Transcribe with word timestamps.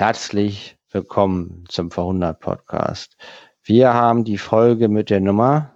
Herzlich 0.00 0.78
willkommen 0.92 1.64
zum 1.68 1.90
Verhundert 1.90 2.40
Podcast. 2.40 3.18
Wir 3.62 3.92
haben 3.92 4.24
die 4.24 4.38
Folge 4.38 4.88
mit 4.88 5.10
der 5.10 5.20
Nummer 5.20 5.74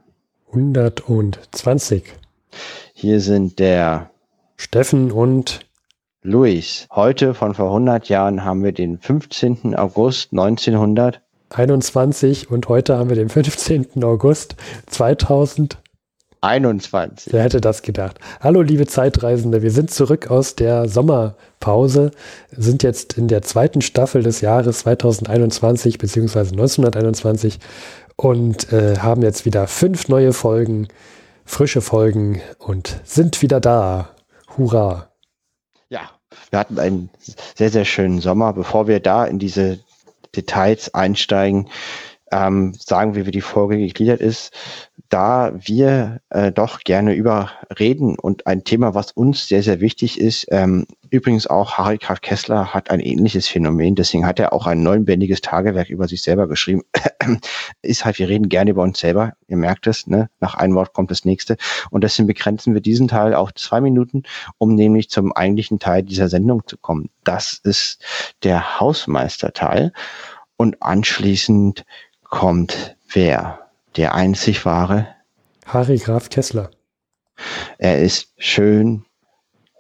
120. 0.49 2.05
Hier 2.95 3.21
sind 3.21 3.59
der 3.59 4.09
Steffen 4.57 5.13
und 5.13 5.67
Luis. 6.23 6.87
Heute 6.91 7.35
von 7.35 7.53
vor 7.53 7.67
100 7.67 8.09
Jahren 8.09 8.47
haben 8.47 8.65
wir 8.65 8.73
den 8.73 8.99
15. 8.99 9.75
August 9.75 10.33
1921 10.33 12.51
und 12.51 12.67
heute 12.71 12.97
haben 12.97 13.11
wir 13.11 13.17
den 13.17 13.29
15. 13.29 14.03
August 14.05 14.57
2000. 14.87 15.77
21. 16.45 17.33
Wer 17.33 17.43
hätte 17.43 17.61
das 17.61 17.81
gedacht? 17.81 18.19
Hallo, 18.41 18.61
liebe 18.61 18.87
Zeitreisende. 18.87 19.63
Wir 19.63 19.71
sind 19.71 19.91
zurück 19.91 20.31
aus 20.31 20.55
der 20.55 20.89
Sommerpause, 20.89 22.11
sind 22.51 22.83
jetzt 22.83 23.15
in 23.17 23.29
der 23.29 23.43
zweiten 23.43 23.81
Staffel 23.81 24.23
des 24.23 24.43
Jahres 24.43 24.81
2021 24.81 25.97
bzw. 25.97 26.41
1921 26.41 27.61
und 28.17 28.73
äh, 28.73 28.99
haben 28.99 29.23
jetzt 29.23 29.47
wieder 29.47 29.67
fünf 29.67 30.09
neue 30.09 30.35
Folgen, 30.35 30.89
frische 31.47 31.81
Folgen 31.81 32.43
und 32.59 33.01
sind 33.05 33.41
wieder 33.41 33.61
da. 33.61 34.11
Hurra! 34.57 35.09
Ja, 35.89 36.11
wir 36.51 36.59
hatten 36.59 36.79
einen 36.79 37.11
sehr, 37.55 37.71
sehr 37.71 37.87
schönen 37.87 38.21
Sommer. 38.21 38.53
Bevor 38.53 38.87
wir 38.87 39.01
da 39.01 39.25
in 39.25 39.39
diese 39.39 39.79
Details 40.37 40.93
einsteigen, 40.93 41.71
ähm, 42.31 42.75
sagen, 42.79 43.15
wie 43.15 43.25
wir 43.25 43.33
die 43.33 43.41
Folge 43.41 43.79
gegliedert 43.79 44.21
ist 44.21 44.53
da 45.09 45.53
wir 45.55 46.21
äh, 46.31 46.51
doch 46.51 46.81
gerne 46.81 47.15
über 47.15 47.51
reden 47.79 48.19
und 48.19 48.47
ein 48.47 48.65
Thema, 48.65 48.95
was 48.95 49.13
uns 49.13 49.47
sehr, 49.49 49.63
sehr 49.63 49.81
wichtig 49.81 50.21
ist, 50.21 50.47
ähm, 50.51 50.87
übrigens 51.11 51.47
auch 51.47 51.79
Harry 51.79 51.99
Graf 51.99 52.21
Kessler 52.21 52.75
hat 52.75 52.91
ein 52.91 53.01
ähnliches 53.01 53.47
Phänomen, 53.47 53.95
deswegen 53.95 54.27
hat 54.27 54.41
er 54.41 54.53
auch 54.53 54.67
ein 54.67 54.83
neunbändiges 54.83 55.41
Tagewerk 55.41 55.91
über 55.91 56.09
sich 56.09 56.23
selber 56.23 56.49
geschrieben, 56.49 56.83
ist 57.83 58.05
halt, 58.05 58.19
wir 58.19 58.29
reden 58.29 58.49
gerne 58.49 58.71
über 58.71 58.83
uns 58.83 58.99
selber, 58.99 59.35
ihr 59.47 59.57
merkt 59.57 59.87
es, 59.87 60.07
ne? 60.07 60.31
nach 60.41 60.55
einem 60.55 60.75
Wort 60.75 60.93
kommt 60.93 61.11
das 61.11 61.25
nächste 61.25 61.57
und 61.91 62.03
deswegen 62.03 62.27
begrenzen 62.27 62.75
wir 62.75 62.81
diesen 62.81 63.09
Teil 63.09 63.35
auf 63.35 63.55
zwei 63.55 63.81
Minuten, 63.81 64.25
um 64.59 64.75
nämlich 64.75 65.11
zum 65.11 65.33
eigentlichen 65.33 65.79
Teil 65.79 66.03
dieser 66.03 66.29
Sendung 66.29 66.67
zu 66.67 66.77
kommen. 66.79 67.11
Das 67.25 67.61
ist 67.63 68.03
der 68.43 68.81
Hausmeisterteil 68.81 69.93
und 70.57 70.83
anschließend 70.83 71.85
kommt 72.23 72.97
wer? 73.13 73.64
Der 73.97 74.15
einzig 74.15 74.65
wahre 74.65 75.07
Harry 75.67 75.99
Graf 75.99 76.29
Kessler. 76.29 76.71
Er 77.79 78.01
ist 78.01 78.29
schön, 78.37 79.05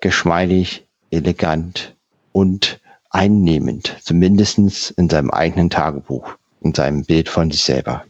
geschmeidig, 0.00 0.86
elegant 1.10 1.94
und 2.32 2.80
einnehmend, 3.10 3.96
zumindestens 4.02 4.90
in 4.90 5.08
seinem 5.08 5.30
eigenen 5.30 5.70
Tagebuch, 5.70 6.36
in 6.62 6.74
seinem 6.74 7.04
Bild 7.04 7.28
von 7.28 7.50
sich 7.50 7.62
selber. 7.62 8.04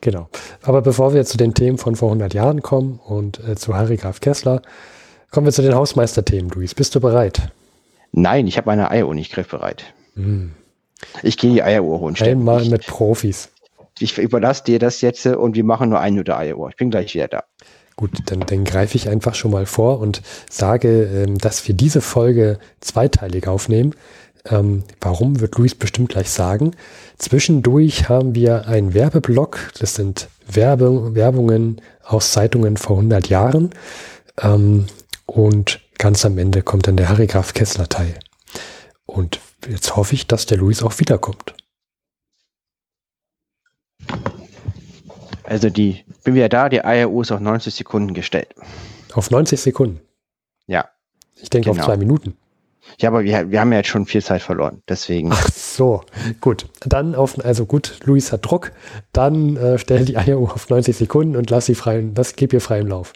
Genau. 0.00 0.28
Aber 0.62 0.80
bevor 0.80 1.12
wir 1.12 1.24
zu 1.24 1.36
den 1.36 1.54
Themen 1.54 1.76
von 1.76 1.96
vor 1.96 2.08
100 2.08 2.34
Jahren 2.34 2.62
kommen 2.62 3.00
und 3.04 3.40
äh, 3.46 3.56
zu 3.56 3.74
Harry 3.74 3.96
Graf 3.96 4.20
Kessler, 4.20 4.62
kommen 5.32 5.46
wir 5.46 5.52
zu 5.52 5.62
den 5.62 5.74
Hausmeisterthemen, 5.74 6.50
Luis. 6.50 6.74
Bist 6.74 6.94
du 6.94 7.00
bereit? 7.00 7.50
Nein, 8.12 8.46
ich 8.46 8.56
habe 8.56 8.68
meine 8.68 8.90
Eieruhr 8.90 9.14
nicht 9.14 9.32
griffbereit. 9.32 9.84
Mm. 10.14 10.50
Ich 11.22 11.36
gehe 11.36 11.52
die 11.52 11.62
Eieruhr 11.62 12.00
holen. 12.00 12.16
Einmal 12.20 12.64
mit 12.66 12.86
Profis 12.86 13.50
ich 14.00 14.18
überlasse 14.18 14.64
dir 14.64 14.78
das 14.78 15.00
jetzt 15.00 15.26
äh, 15.26 15.34
und 15.34 15.54
wir 15.54 15.64
machen 15.64 15.90
nur 15.90 16.00
ein 16.00 16.18
oder 16.18 16.38
Iowa. 16.38 16.68
Ich 16.68 16.76
bin 16.76 16.90
gleich 16.90 17.14
wieder 17.14 17.28
da. 17.28 17.44
Gut, 17.96 18.12
dann, 18.26 18.40
dann 18.40 18.64
greife 18.64 18.96
ich 18.96 19.08
einfach 19.08 19.34
schon 19.34 19.50
mal 19.50 19.66
vor 19.66 19.98
und 19.98 20.22
sage, 20.48 21.04
ähm, 21.04 21.38
dass 21.38 21.66
wir 21.66 21.74
diese 21.74 22.00
Folge 22.00 22.58
zweiteilig 22.80 23.48
aufnehmen. 23.48 23.94
Ähm, 24.48 24.84
warum 25.00 25.40
wird 25.40 25.56
Luis 25.56 25.74
bestimmt 25.74 26.10
gleich 26.10 26.30
sagen. 26.30 26.72
Zwischendurch 27.18 28.08
haben 28.08 28.34
wir 28.34 28.68
einen 28.68 28.94
Werbeblock. 28.94 29.72
Das 29.80 29.94
sind 29.94 30.28
Werbung, 30.46 31.14
Werbungen 31.14 31.80
aus 32.04 32.32
Zeitungen 32.32 32.76
vor 32.76 32.98
100 32.98 33.28
Jahren. 33.28 33.70
Ähm, 34.40 34.86
und 35.26 35.80
ganz 35.98 36.24
am 36.24 36.38
Ende 36.38 36.62
kommt 36.62 36.86
dann 36.86 36.96
der 36.96 37.08
Harry 37.08 37.26
Graf 37.26 37.52
Kessler 37.52 37.88
Teil. 37.88 38.14
Und 39.06 39.40
jetzt 39.68 39.96
hoffe 39.96 40.14
ich, 40.14 40.26
dass 40.26 40.46
der 40.46 40.58
Luis 40.58 40.82
auch 40.82 40.98
wiederkommt. 40.98 41.54
Also 45.44 45.70
die, 45.70 46.04
bin 46.24 46.34
wieder 46.34 46.48
da, 46.48 46.68
die 46.68 46.80
IRU 46.84 47.22
ist 47.22 47.32
auf 47.32 47.40
90 47.40 47.74
Sekunden 47.74 48.12
gestellt. 48.12 48.54
Auf 49.14 49.30
90 49.30 49.60
Sekunden? 49.60 50.00
Ja. 50.66 50.88
Ich 51.36 51.48
denke 51.48 51.70
genau. 51.70 51.80
auf 51.80 51.86
zwei 51.86 51.96
Minuten. 51.96 52.36
Ja, 52.98 53.10
aber 53.10 53.22
wir, 53.22 53.50
wir 53.50 53.60
haben 53.60 53.72
ja 53.72 53.78
jetzt 53.78 53.88
schon 53.88 54.06
viel 54.06 54.22
Zeit 54.22 54.42
verloren, 54.42 54.82
deswegen. 54.88 55.30
Ach 55.32 55.48
so, 55.50 56.02
gut. 56.40 56.66
Dann 56.84 57.14
auf, 57.14 57.42
also 57.44 57.66
gut, 57.66 58.00
Luis 58.04 58.32
hat 58.32 58.44
Druck, 58.44 58.72
dann 59.12 59.56
äh, 59.56 59.78
stell 59.78 60.04
die 60.04 60.14
IRU 60.14 60.46
auf 60.46 60.68
90 60.68 60.96
Sekunden 60.96 61.36
und 61.36 61.50
lass 61.50 61.66
sie 61.66 61.74
freien, 61.74 62.14
das 62.14 62.36
gib 62.36 62.52
ihr 62.52 62.60
freien 62.60 62.88
Lauf. 62.88 63.12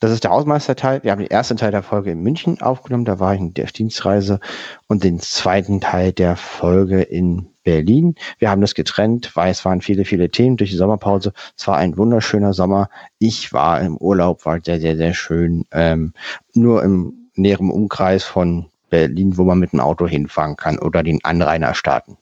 Das 0.00 0.10
ist 0.10 0.24
der 0.24 0.30
Hausmeisterteil. 0.30 1.02
Wir 1.04 1.12
haben 1.12 1.18
den 1.18 1.30
ersten 1.30 1.58
Teil 1.58 1.70
der 1.70 1.82
Folge 1.82 2.10
in 2.10 2.20
München 2.20 2.60
aufgenommen, 2.62 3.04
da 3.04 3.20
war 3.20 3.34
ich 3.34 3.40
in 3.40 3.52
der 3.52 3.66
Dienstreise 3.66 4.40
und 4.88 5.04
den 5.04 5.20
zweiten 5.20 5.80
Teil 5.82 6.12
der 6.12 6.36
Folge 6.36 7.02
in 7.02 7.50
Berlin. 7.64 8.14
Wir 8.38 8.50
haben 8.50 8.62
das 8.62 8.74
getrennt, 8.74 9.36
weil 9.36 9.50
es 9.50 9.64
waren 9.66 9.82
viele, 9.82 10.06
viele 10.06 10.30
Themen 10.30 10.56
durch 10.56 10.70
die 10.70 10.76
Sommerpause. 10.76 11.34
Es 11.56 11.68
war 11.68 11.76
ein 11.76 11.98
wunderschöner 11.98 12.54
Sommer. 12.54 12.88
Ich 13.18 13.52
war 13.52 13.82
im 13.82 13.98
Urlaub, 13.98 14.46
war 14.46 14.58
sehr, 14.64 14.80
sehr, 14.80 14.96
sehr 14.96 15.12
schön. 15.12 15.66
Ähm, 15.70 16.14
nur 16.54 16.82
im 16.82 17.28
näheren 17.34 17.70
Umkreis 17.70 18.24
von 18.24 18.66
Berlin, 18.88 19.36
wo 19.36 19.44
man 19.44 19.58
mit 19.58 19.72
dem 19.72 19.80
Auto 19.80 20.08
hinfahren 20.08 20.56
kann 20.56 20.78
oder 20.78 21.02
den 21.02 21.22
Anrainerstaaten. 21.22 22.16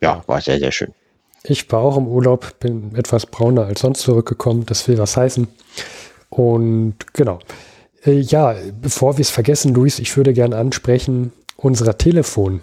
Ja, 0.00 0.24
war 0.26 0.40
sehr, 0.40 0.58
sehr 0.58 0.72
schön. 0.72 0.92
Ich 1.44 1.70
war 1.70 1.80
auch 1.80 1.96
im 1.96 2.08
Urlaub, 2.08 2.58
bin 2.58 2.94
etwas 2.96 3.24
brauner 3.24 3.66
als 3.66 3.80
sonst 3.80 4.00
zurückgekommen. 4.00 4.66
Das 4.66 4.88
will 4.88 4.98
was 4.98 5.16
heißen. 5.16 5.46
Und 6.30 6.94
genau. 7.12 7.40
Äh, 8.04 8.20
ja, 8.20 8.54
bevor 8.80 9.18
wir 9.18 9.22
es 9.22 9.30
vergessen, 9.30 9.74
Luis, 9.74 9.98
ich 9.98 10.16
würde 10.16 10.32
gerne 10.32 10.56
ansprechen, 10.56 11.32
unser 11.56 11.98
Telefon. 11.98 12.60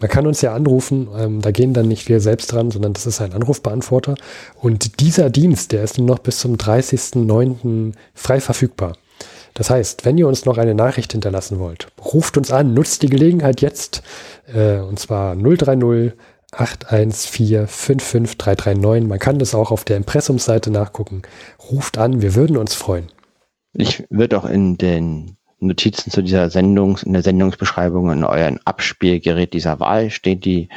Man 0.00 0.10
kann 0.10 0.26
uns 0.26 0.42
ja 0.42 0.54
anrufen, 0.54 1.08
ähm, 1.16 1.40
da 1.40 1.50
gehen 1.50 1.74
dann 1.74 1.88
nicht 1.88 2.08
wir 2.08 2.20
selbst 2.20 2.52
dran, 2.52 2.70
sondern 2.70 2.92
das 2.92 3.06
ist 3.06 3.20
ein 3.20 3.32
Anrufbeantworter. 3.32 4.14
Und 4.60 5.00
dieser 5.00 5.30
Dienst, 5.30 5.72
der 5.72 5.82
ist 5.82 5.98
nur 5.98 6.06
noch 6.06 6.18
bis 6.18 6.38
zum 6.38 6.56
30.09. 6.56 7.92
frei 8.14 8.40
verfügbar. 8.40 8.92
Das 9.54 9.70
heißt, 9.70 10.04
wenn 10.04 10.18
ihr 10.18 10.28
uns 10.28 10.44
noch 10.44 10.58
eine 10.58 10.74
Nachricht 10.74 11.12
hinterlassen 11.12 11.58
wollt, 11.58 11.88
ruft 12.04 12.36
uns 12.36 12.50
an, 12.50 12.74
nutzt 12.74 13.02
die 13.02 13.08
Gelegenheit 13.08 13.62
jetzt, 13.62 14.02
äh, 14.54 14.78
und 14.78 14.98
zwar 14.98 15.34
030 15.34 16.12
814 16.56 17.66
55339. 17.66 19.08
Man 19.08 19.18
kann 19.18 19.38
das 19.38 19.54
auch 19.54 19.70
auf 19.70 19.84
der 19.84 19.96
Impressumsseite 19.96 20.70
nachgucken. 20.70 21.22
Ruft 21.70 21.98
an, 21.98 22.22
wir 22.22 22.34
würden 22.34 22.56
uns 22.56 22.74
freuen. 22.74 23.08
Ich 23.72 24.04
würde 24.08 24.38
auch 24.38 24.46
in 24.46 24.78
den 24.78 25.35
Notizen 25.58 26.10
zu 26.10 26.22
dieser 26.22 26.50
Sendung, 26.50 26.98
in 26.98 27.14
der 27.14 27.22
Sendungsbeschreibung 27.22 28.12
in 28.12 28.24
euren 28.24 28.60
Abspielgerät 28.66 29.54
dieser 29.54 29.80
Wahl 29.80 30.10
steht 30.10 30.44
die 30.44 30.68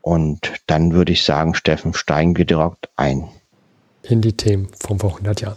Und 0.00 0.52
dann 0.66 0.92
würde 0.92 1.12
ich 1.12 1.24
sagen, 1.24 1.54
Steffen, 1.54 1.92
steigen 1.92 2.36
wir 2.36 2.44
direkt 2.46 2.88
ein. 2.96 3.28
In 4.02 4.22
die 4.22 4.36
Themen 4.36 4.68
von 4.80 4.98
vor 4.98 5.10
100 5.10 5.40
Jahren. 5.42 5.56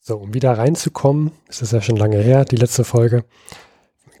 So, 0.00 0.16
um 0.18 0.34
wieder 0.34 0.56
reinzukommen, 0.56 1.32
es 1.48 1.62
ist 1.62 1.72
ja 1.72 1.82
schon 1.82 1.96
lange 1.96 2.18
her, 2.18 2.44
die 2.44 2.56
letzte 2.56 2.84
Folge, 2.84 3.24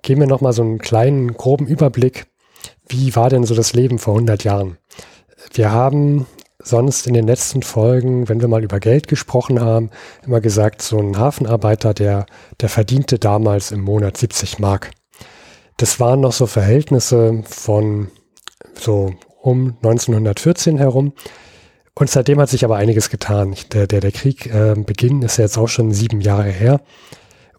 geben 0.02 0.20
wir 0.20 0.28
nochmal 0.28 0.52
so 0.52 0.62
einen 0.62 0.78
kleinen, 0.78 1.34
groben 1.34 1.66
Überblick. 1.66 2.26
Wie 2.88 3.16
war 3.16 3.30
denn 3.30 3.44
so 3.44 3.54
das 3.54 3.72
Leben 3.72 3.98
vor 3.98 4.14
100 4.14 4.44
Jahren? 4.44 4.78
Wir 5.52 5.70
haben 5.72 6.26
sonst 6.58 7.06
in 7.06 7.14
den 7.14 7.26
letzten 7.26 7.62
Folgen, 7.62 8.28
wenn 8.28 8.40
wir 8.40 8.48
mal 8.48 8.64
über 8.64 8.80
Geld 8.80 9.08
gesprochen 9.08 9.60
haben, 9.60 9.90
immer 10.26 10.40
gesagt, 10.40 10.82
so 10.82 10.98
ein 10.98 11.16
Hafenarbeiter, 11.16 11.94
der, 11.94 12.26
der 12.60 12.68
verdiente 12.68 13.18
damals 13.18 13.70
im 13.70 13.80
Monat 13.82 14.16
70 14.16 14.58
Mark. 14.58 14.90
Das 15.76 16.00
waren 16.00 16.20
noch 16.20 16.32
so 16.32 16.46
Verhältnisse 16.46 17.42
von 17.44 18.08
so 18.74 19.14
um 19.40 19.76
1914 19.76 20.78
herum. 20.78 21.12
Und 21.94 22.10
seitdem 22.10 22.40
hat 22.40 22.50
sich 22.50 22.64
aber 22.64 22.76
einiges 22.76 23.10
getan. 23.10 23.54
Der, 23.72 23.86
der, 23.86 24.00
der 24.00 24.12
Krieg 24.12 24.46
äh, 24.46 24.74
Beginn 24.76 25.22
ist 25.22 25.38
ja 25.38 25.44
jetzt 25.44 25.56
auch 25.56 25.68
schon 25.68 25.92
sieben 25.92 26.20
Jahre 26.20 26.50
her. 26.50 26.80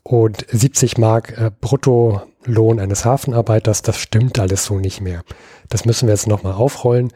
und 0.03 0.45
70 0.50 0.97
Mark 0.97 1.38
äh, 1.38 1.51
Bruttolohn 1.62 2.80
eines 2.80 3.06
Hafenarbeiters, 3.06 3.81
das 3.81 3.97
stimmt 3.97 4.39
alles 4.39 4.65
so 4.65 4.80
nicht 4.80 5.01
mehr. 5.01 5.23
Das 5.69 5.85
müssen 5.85 6.07
wir 6.07 6.13
jetzt 6.13 6.27
nochmal 6.27 6.53
aufrollen 6.53 7.12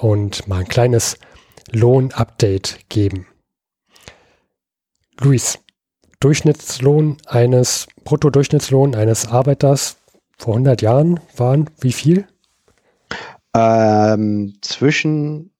und 0.00 0.46
mal 0.48 0.60
ein 0.60 0.68
kleines 0.68 1.18
Lohnupdate 1.70 2.80
geben. 2.88 3.26
Luis, 5.20 5.58
Durchschnittslohn 6.20 7.18
eines, 7.26 7.86
Bruttodurchschnittslohn 8.04 8.94
eines 8.94 9.28
Arbeiters 9.28 9.96
vor 10.38 10.54
100 10.54 10.82
Jahren 10.82 11.20
waren 11.36 11.70
wie 11.80 11.92
viel? 11.92 12.26
Ähm, 13.54 14.54
zwischen, 14.62 15.50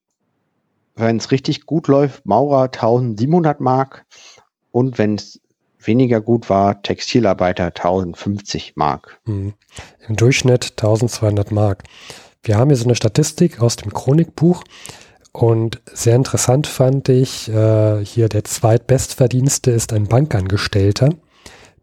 wenn 0.94 1.18
es 1.18 1.30
richtig 1.30 1.66
gut 1.66 1.88
läuft, 1.88 2.26
Maurer 2.26 2.64
1700 2.64 3.60
Mark 3.60 4.06
und 4.70 4.98
wenn 4.98 5.16
es 5.16 5.40
weniger 5.78 6.20
gut 6.20 6.48
war, 6.48 6.80
Textilarbeiter 6.82 7.66
1050 7.66 8.76
Mark. 8.76 9.20
Hm. 9.26 9.54
Im 10.08 10.16
Durchschnitt 10.16 10.72
1200 10.72 11.50
Mark. 11.50 11.84
Wir 12.44 12.56
haben 12.56 12.70
hier 12.70 12.76
so 12.76 12.84
eine 12.84 12.96
Statistik 12.96 13.60
aus 13.60 13.76
dem 13.76 13.92
Chronikbuch 13.92 14.64
und 15.32 15.80
sehr 15.92 16.16
interessant 16.16 16.66
fand 16.66 17.08
ich, 17.08 17.48
äh, 17.48 18.04
hier 18.04 18.28
der 18.28 18.44
zweitbestverdienste 18.44 19.70
ist 19.70 19.92
ein 19.92 20.08
Bankangestellter 20.08 21.14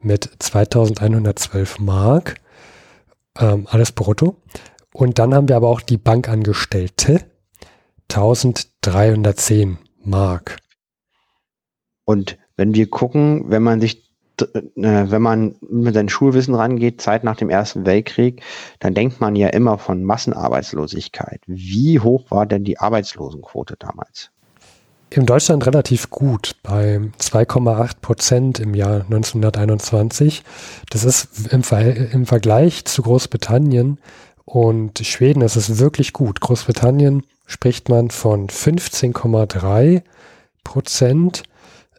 mit 0.02 0.30
2112 0.40 1.80
Mark, 1.80 2.36
ähm, 3.38 3.68
alles 3.70 3.94
brutto. 3.94 4.36
Und 4.94 5.18
dann 5.18 5.34
haben 5.34 5.48
wir 5.48 5.56
aber 5.56 5.70
auch 5.70 5.82
die 5.82 5.98
Bankangestellte, 5.98 7.24
1310 8.10 9.78
Mark. 10.04 10.58
Und 12.06 12.38
wenn 12.58 12.74
wir 12.74 12.90
gucken, 12.90 13.46
wenn 13.50 13.64
man 13.64 13.80
sich, 13.80 14.09
wenn 14.76 15.22
man 15.22 15.56
mit 15.62 15.94
seinem 15.94 16.10
Schulwissen 16.10 16.56
rangeht, 16.56 17.02
Zeit 17.02 17.24
nach 17.24 17.36
dem 17.36 17.50
Ersten 17.50 17.86
Weltkrieg, 17.86 18.42
dann 18.80 18.94
denkt 18.94 19.20
man 19.20 19.36
ja 19.36 19.50
immer 19.50 19.78
von 19.78 20.04
Massenarbeitslosigkeit. 20.04 21.42
Wie 21.48 22.00
hoch 22.00 22.30
war 22.30 22.46
denn 22.46 22.64
die 22.64 22.80
Arbeitslosenquote 22.80 23.76
damals? 23.78 24.32
In 25.12 25.26
Deutschland 25.26 25.66
relativ 25.66 26.12
gut, 26.12 26.56
bei 26.62 27.00
2,8 27.20 27.94
Prozent 28.00 28.60
im 28.60 28.76
Jahr 28.76 29.02
1921. 29.02 30.44
Das 30.92 31.04
ist 31.04 31.52
im, 31.52 31.64
Ver 31.64 31.96
im 32.14 32.28
Vergleich 32.28 32.86
zu 32.86 33.02
Großbritannien 33.02 33.98
und 34.46 35.00
Schweden 35.00 35.42
ist 35.42 35.56
es 35.56 35.80
wirklich 35.80 36.14
gut. 36.14 36.42
Großbritannien 36.42 37.24
spricht 37.48 37.90
man 37.90 38.12
von 38.12 38.48
15,3 38.48 40.04
Prozent 40.64 41.44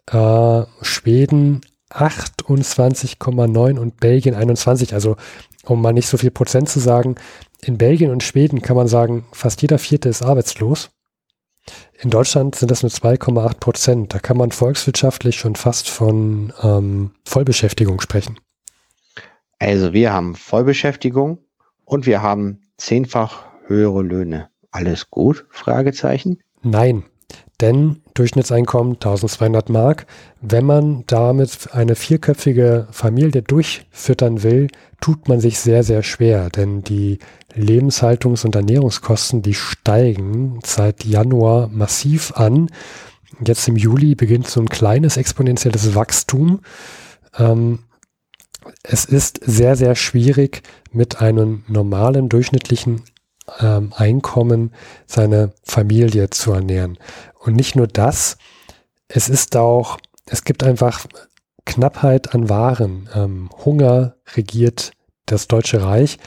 äh, 0.09 0.63
Schweden 0.81 1.61
28,9 1.91 3.79
und 3.79 3.99
Belgien 3.99 4.35
21. 4.35 4.93
Also 4.93 5.17
um 5.65 5.81
mal 5.81 5.93
nicht 5.93 6.07
so 6.07 6.17
viel 6.17 6.31
Prozent 6.31 6.69
zu 6.69 6.79
sagen, 6.79 7.15
in 7.61 7.77
Belgien 7.77 8.11
und 8.11 8.23
Schweden 8.23 8.61
kann 8.61 8.75
man 8.75 8.87
sagen, 8.87 9.25
fast 9.31 9.61
jeder 9.61 9.77
Vierte 9.77 10.09
ist 10.09 10.23
arbeitslos. 10.23 10.89
In 11.99 12.09
Deutschland 12.09 12.55
sind 12.55 12.71
das 12.71 12.81
nur 12.81 12.91
2,8 12.91 13.59
Prozent. 13.59 14.13
Da 14.13 14.19
kann 14.19 14.37
man 14.37 14.51
volkswirtschaftlich 14.51 15.35
schon 15.35 15.55
fast 15.55 15.89
von 15.89 16.51
ähm, 16.63 17.11
Vollbeschäftigung 17.25 18.01
sprechen. 18.01 18.39
Also 19.59 19.93
wir 19.93 20.11
haben 20.11 20.35
Vollbeschäftigung 20.35 21.37
und 21.85 22.07
wir 22.07 22.23
haben 22.23 22.61
zehnfach 22.77 23.43
höhere 23.67 24.01
Löhne. 24.01 24.49
Alles 24.71 25.11
gut? 25.11 25.45
Fragezeichen. 25.51 26.39
Nein, 26.63 27.03
denn 27.61 28.01
Durchschnittseinkommen 28.13 28.95
1200 28.95 29.69
Mark. 29.69 30.05
Wenn 30.41 30.65
man 30.65 31.03
damit 31.07 31.69
eine 31.73 31.95
vierköpfige 31.95 32.87
Familie 32.91 33.41
durchfüttern 33.41 34.43
will, 34.43 34.67
tut 34.99 35.27
man 35.27 35.39
sich 35.39 35.59
sehr, 35.59 35.83
sehr 35.83 36.03
schwer, 36.03 36.49
denn 36.49 36.81
die 36.81 37.19
Lebenshaltungs- 37.55 38.45
und 38.45 38.55
Ernährungskosten, 38.55 39.41
die 39.41 39.53
steigen 39.53 40.59
seit 40.65 41.05
Januar 41.05 41.67
massiv 41.67 42.33
an. 42.35 42.67
Jetzt 43.45 43.67
im 43.67 43.75
Juli 43.75 44.15
beginnt 44.15 44.47
so 44.47 44.59
ein 44.59 44.69
kleines 44.69 45.17
exponentielles 45.17 45.95
Wachstum. 45.95 46.61
Ähm, 47.37 47.79
es 48.83 49.05
ist 49.05 49.39
sehr, 49.43 49.75
sehr 49.75 49.95
schwierig, 49.95 50.63
mit 50.91 51.21
einem 51.21 51.63
normalen 51.67 52.29
durchschnittlichen 52.29 53.01
ähm, 53.59 53.93
Einkommen 53.95 54.71
seine 55.07 55.53
Familie 55.63 56.29
zu 56.29 56.51
ernähren. 56.51 56.97
Und 57.41 57.55
nicht 57.55 57.75
nur 57.75 57.87
das, 57.87 58.37
es 59.07 59.27
ist 59.27 59.55
auch, 59.57 59.97
es 60.25 60.43
gibt 60.43 60.63
einfach 60.63 61.05
Knappheit 61.65 62.33
an 62.33 62.49
Waren. 62.49 63.09
Ähm, 63.13 63.49
Hunger 63.65 64.15
regiert 64.35 64.91
das 65.25 65.47
Deutsche 65.47 65.81
Reich. 65.81 66.17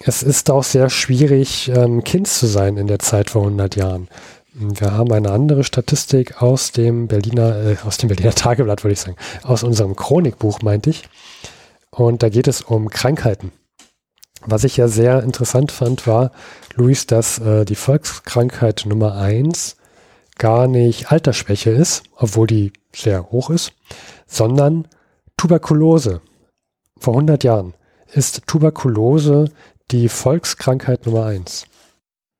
Es 0.00 0.22
ist 0.22 0.50
auch 0.50 0.62
sehr 0.62 0.90
schwierig, 0.90 1.68
ähm, 1.68 2.04
Kind 2.04 2.28
zu 2.28 2.46
sein 2.46 2.76
in 2.76 2.86
der 2.86 2.98
Zeit 2.98 3.30
vor 3.30 3.42
100 3.42 3.76
Jahren. 3.76 4.08
Wir 4.52 4.92
haben 4.92 5.12
eine 5.12 5.30
andere 5.30 5.64
Statistik 5.64 6.42
aus 6.42 6.70
dem 6.70 7.08
Berliner, 7.08 7.56
äh, 7.56 7.76
aus 7.84 7.96
dem 7.96 8.08
Berliner 8.08 8.34
Tageblatt, 8.34 8.84
würde 8.84 8.92
ich 8.92 9.00
sagen, 9.00 9.16
aus 9.42 9.62
unserem 9.62 9.96
Chronikbuch, 9.96 10.60
meinte 10.62 10.90
ich. 10.90 11.04
Und 11.90 12.22
da 12.22 12.28
geht 12.28 12.46
es 12.46 12.60
um 12.60 12.90
Krankheiten. 12.90 13.52
Was 14.44 14.64
ich 14.64 14.76
ja 14.76 14.86
sehr 14.86 15.22
interessant 15.22 15.72
fand, 15.72 16.06
war, 16.06 16.30
Luis, 16.74 17.06
dass 17.06 17.38
äh, 17.38 17.64
die 17.64 17.74
Volkskrankheit 17.74 18.84
Nummer 18.86 19.16
eins 19.16 19.76
gar 20.38 20.66
nicht 20.66 21.10
Altersschwäche 21.10 21.70
ist, 21.70 22.04
obwohl 22.16 22.46
die 22.46 22.72
sehr 22.94 23.30
hoch 23.30 23.50
ist, 23.50 23.72
sondern 24.26 24.88
Tuberkulose. 25.36 26.20
Vor 26.98 27.14
100 27.14 27.44
Jahren 27.44 27.74
ist 28.12 28.46
Tuberkulose 28.46 29.50
die 29.90 30.08
Volkskrankheit 30.08 31.06
Nummer 31.06 31.26
eins. 31.26 31.66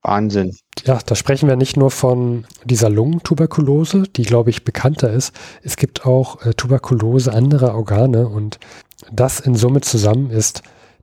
Wahnsinn. 0.03 0.57
Ja, 0.85 1.01
da 1.05 1.15
sprechen 1.15 1.49
wir 1.49 1.57
nicht 1.57 1.77
nur 1.77 1.91
von 1.91 2.47
dieser 2.65 2.89
Lungentuberkulose, 2.91 4.05
die, 4.05 4.23
glaube 4.23 4.51
ich, 4.51 4.65
bekannter 4.65 5.11
ist. 5.13 5.33
Es 5.63 5.77
gibt 5.77 6.07
auch 6.07 6.45
äh, 6.47 6.55
Tuberkulose 6.55 7.33
anderer 7.33 7.75
Organe 7.75 8.29
und 8.29 8.59
das 9.11 9.41
in 9.41 9.57
Summe 9.57 9.81
zusammen 9.81 10.31
ist 10.31 10.63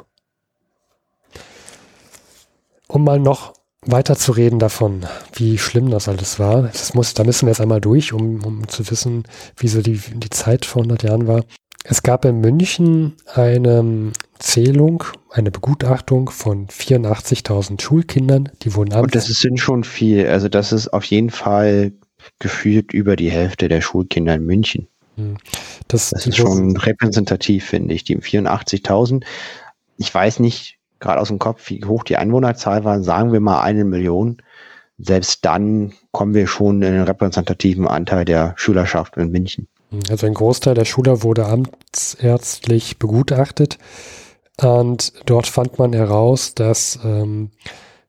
Um 2.88 3.04
mal 3.04 3.20
noch 3.20 3.52
weiter 3.82 4.16
zu 4.16 4.32
reden 4.32 4.58
davon, 4.58 5.04
wie 5.34 5.58
schlimm 5.58 5.90
das 5.90 6.08
alles 6.08 6.38
war, 6.38 6.62
das 6.62 6.94
muss, 6.94 7.12
da 7.12 7.24
müssen 7.24 7.46
wir 7.46 7.50
jetzt 7.50 7.60
einmal 7.60 7.82
durch, 7.82 8.14
um, 8.14 8.42
um 8.42 8.68
zu 8.68 8.90
wissen, 8.90 9.24
wie 9.58 9.68
so 9.68 9.82
die, 9.82 9.98
die 9.98 10.30
Zeit 10.30 10.64
vor 10.64 10.80
100 10.80 11.02
Jahren 11.02 11.26
war. 11.26 11.44
Es 11.86 12.02
gab 12.02 12.24
in 12.24 12.40
München 12.40 13.12
eine 13.34 14.12
Zählung, 14.38 15.04
eine 15.30 15.50
Begutachtung 15.50 16.30
von 16.30 16.66
84.000 16.68 17.80
Schulkindern, 17.80 18.48
die 18.62 18.74
wurden 18.74 18.94
Und 18.94 19.14
das 19.14 19.26
sind 19.26 19.60
schon 19.60 19.84
viel. 19.84 20.26
Also 20.26 20.48
das 20.48 20.72
ist 20.72 20.88
auf 20.88 21.04
jeden 21.04 21.28
Fall 21.28 21.92
gefühlt 22.38 22.94
über 22.94 23.16
die 23.16 23.30
Hälfte 23.30 23.68
der 23.68 23.82
Schulkinder 23.82 24.34
in 24.34 24.46
München. 24.46 24.88
Hm. 25.16 25.36
Das, 25.86 26.10
das 26.10 26.26
ist 26.26 26.38
schon 26.38 26.74
repräsentativ, 26.74 27.66
finde 27.66 27.94
ich. 27.94 28.04
Die 28.04 28.16
84.000. 28.16 29.22
Ich 29.98 30.12
weiß 30.12 30.40
nicht 30.40 30.78
gerade 31.00 31.20
aus 31.20 31.28
dem 31.28 31.38
Kopf, 31.38 31.68
wie 31.68 31.84
hoch 31.84 32.02
die 32.02 32.16
Einwohnerzahl 32.16 32.84
war. 32.84 33.02
Sagen 33.02 33.32
wir 33.32 33.40
mal 33.40 33.60
eine 33.60 33.84
Million. 33.84 34.38
Selbst 34.96 35.44
dann 35.44 35.92
kommen 36.12 36.32
wir 36.32 36.46
schon 36.46 36.80
in 36.80 36.92
den 36.92 37.02
repräsentativen 37.02 37.86
Anteil 37.86 38.24
der 38.24 38.54
Schülerschaft 38.56 39.18
in 39.18 39.30
München. 39.30 39.68
Also 40.08 40.26
ein 40.26 40.34
Großteil 40.34 40.74
der 40.74 40.84
Schüler 40.84 41.22
wurde 41.22 41.46
amtsärztlich 41.46 42.98
begutachtet. 42.98 43.78
Und 44.60 45.12
dort 45.26 45.46
fand 45.46 45.78
man 45.78 45.92
heraus, 45.92 46.54
dass 46.54 46.98
ähm, 47.04 47.50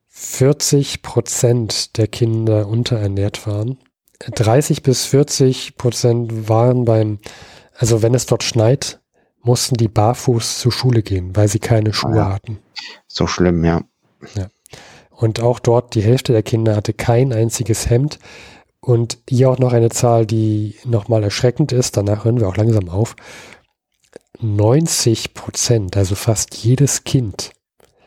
40 0.08 1.02
Prozent 1.02 1.96
der 1.98 2.06
Kinder 2.06 2.68
unterernährt 2.68 3.46
waren. 3.46 3.78
30 4.20 4.82
bis 4.82 5.04
40 5.06 5.76
Prozent 5.76 6.48
waren 6.48 6.84
beim, 6.84 7.18
also 7.76 8.02
wenn 8.02 8.14
es 8.14 8.26
dort 8.26 8.42
schneit, 8.42 9.00
mussten 9.42 9.76
die 9.76 9.88
barfuß 9.88 10.58
zur 10.58 10.72
Schule 10.72 11.02
gehen, 11.02 11.36
weil 11.36 11.48
sie 11.48 11.58
keine 11.58 11.92
Schuhe 11.92 12.16
ja. 12.16 12.32
hatten. 12.32 12.58
So 13.06 13.26
schlimm, 13.26 13.64
ja. 13.64 13.82
ja. 14.34 14.48
Und 15.10 15.40
auch 15.40 15.60
dort 15.60 15.94
die 15.94 16.02
Hälfte 16.02 16.32
der 16.32 16.42
Kinder 16.42 16.76
hatte 16.76 16.92
kein 16.92 17.32
einziges 17.32 17.88
Hemd. 17.88 18.18
Und 18.80 19.18
hier 19.28 19.50
auch 19.50 19.58
noch 19.58 19.72
eine 19.72 19.90
Zahl, 19.90 20.26
die 20.26 20.76
nochmal 20.84 21.22
erschreckend 21.24 21.72
ist. 21.72 21.96
Danach 21.96 22.24
hören 22.24 22.40
wir 22.40 22.48
auch 22.48 22.56
langsam 22.56 22.88
auf. 22.88 23.16
90 24.40 25.34
Prozent, 25.34 25.96
also 25.96 26.14
fast 26.14 26.54
jedes 26.56 27.04
Kind 27.04 27.52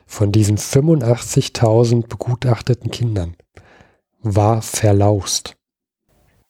von 0.05 0.31
diesen 0.31 0.57
85.000 0.57 2.07
begutachteten 2.07 2.91
Kindern 2.91 3.35
war 4.21 4.61
verlaust. 4.61 5.55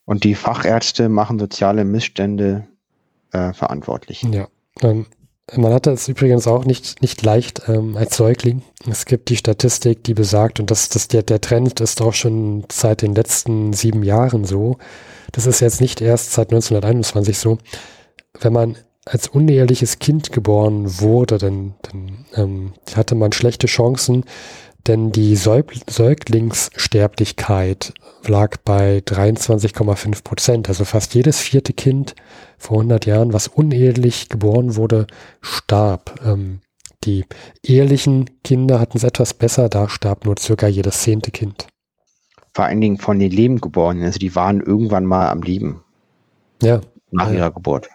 Und 0.05 0.23
die 0.23 0.35
Fachärzte 0.35 1.07
machen 1.07 1.39
soziale 1.39 1.85
Missstände 1.85 2.67
äh, 3.31 3.53
verantwortlich. 3.53 4.23
Ja. 4.23 4.47
Ähm, 4.81 5.05
man 5.55 5.73
hat 5.73 5.85
das 5.85 6.07
übrigens 6.07 6.47
auch 6.47 6.65
nicht, 6.65 7.01
nicht 7.01 7.21
leicht 7.23 7.63
ähm, 7.67 7.97
als 7.97 8.17
Säugling. 8.17 8.61
Es 8.89 9.05
gibt 9.05 9.29
die 9.29 9.37
Statistik, 9.37 10.03
die 10.03 10.13
besagt, 10.13 10.59
und 10.59 10.71
das, 10.71 10.89
das, 10.89 11.07
der, 11.07 11.23
der 11.23 11.41
Trend 11.41 11.79
ist 11.79 12.01
auch 12.01 12.13
schon 12.13 12.65
seit 12.71 13.01
den 13.01 13.15
letzten 13.15 13.73
sieben 13.73 14.03
Jahren 14.03 14.45
so. 14.45 14.77
Das 15.31 15.45
ist 15.45 15.59
jetzt 15.59 15.81
nicht 15.81 16.01
erst 16.01 16.33
seit 16.33 16.51
1921 16.51 17.37
so. 17.37 17.57
Wenn 18.39 18.53
man 18.53 18.77
als 19.05 19.27
uneheliches 19.27 19.99
Kind 19.99 20.31
geboren 20.31 20.99
wurde, 20.99 21.37
dann, 21.37 21.75
dann 21.81 22.25
ähm, 22.35 22.73
hatte 22.95 23.15
man 23.15 23.31
schlechte 23.31 23.67
Chancen, 23.67 24.23
denn 24.89 25.11
die 25.11 25.35
Säug 25.35 25.75
Säuglingssterblichkeit 25.87 27.93
lag 28.25 28.57
bei 28.65 29.03
23,5 29.05 30.23
Prozent. 30.23 30.67
Also 30.67 30.83
fast 30.83 31.13
jedes 31.13 31.39
vierte 31.39 31.73
Kind 31.73 32.15
vor 32.57 32.77
100 32.77 33.05
Jahren, 33.05 33.31
was 33.31 33.47
unehelich 33.47 34.29
geboren 34.29 34.75
wurde, 34.75 35.05
starb. 35.41 36.19
Ähm, 36.25 36.61
die 37.03 37.25
ehelichen 37.63 38.41
Kinder 38.43 38.79
hatten 38.79 38.97
es 38.97 39.03
etwas 39.03 39.35
besser, 39.35 39.69
da 39.69 39.87
starb 39.87 40.25
nur 40.25 40.35
circa 40.37 40.67
jedes 40.67 41.03
zehnte 41.03 41.31
Kind. 41.31 41.67
Vor 42.53 42.65
allen 42.65 42.81
Dingen 42.81 42.97
von 42.97 43.19
den 43.19 43.31
Lebendgeborenen, 43.31 44.03
also 44.03 44.19
die 44.19 44.35
waren 44.35 44.59
irgendwann 44.59 45.05
mal 45.05 45.29
am 45.29 45.43
Leben. 45.43 45.83
Ja. 46.61 46.81
Nach 47.11 47.31
ihrer 47.31 47.51
Geburt. 47.51 47.87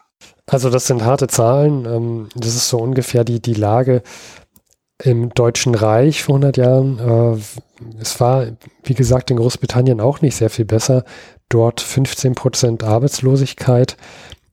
Also 0.47 0.71
das 0.71 0.87
sind 0.87 1.05
harte 1.05 1.27
Zahlen. 1.27 1.87
Ähm, 1.87 2.29
das 2.35 2.55
ist 2.55 2.69
so 2.69 2.79
ungefähr 2.79 3.25
die, 3.25 3.41
die 3.41 3.55
Lage 3.55 4.03
im 5.03 5.31
Deutschen 5.31 5.75
Reich 5.75 6.23
vor 6.23 6.37
100 6.37 6.57
Jahren. 6.57 6.99
Äh, 6.99 8.01
es 8.01 8.21
war, 8.21 8.47
wie 8.85 8.95
gesagt, 8.95 9.31
in 9.31 9.37
Großbritannien 9.37 10.01
auch 10.01 10.21
nicht 10.21 10.37
sehr 10.37 10.51
viel 10.51 10.65
besser. 10.65 11.05
Dort 11.49 11.81
15 11.81 12.35
Prozent 12.35 12.85
Arbeitslosigkeit. 12.85 13.97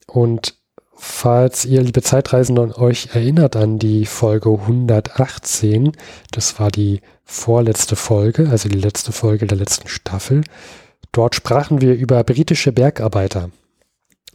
Und 0.07 0.55
falls 0.95 1.65
ihr, 1.65 1.81
liebe 1.81 2.01
Zeitreisende, 2.01 2.77
euch 2.77 3.09
erinnert 3.13 3.55
an 3.55 3.79
die 3.79 4.05
Folge 4.05 4.49
118, 4.49 5.93
das 6.31 6.59
war 6.59 6.69
die 6.69 7.01
vorletzte 7.23 7.95
Folge, 7.95 8.49
also 8.49 8.67
die 8.67 8.79
letzte 8.79 9.11
Folge 9.11 9.47
der 9.47 9.57
letzten 9.57 9.87
Staffel. 9.87 10.43
Dort 11.11 11.35
sprachen 11.35 11.81
wir 11.81 11.93
über 11.95 12.23
britische 12.23 12.71
Bergarbeiter 12.71 13.51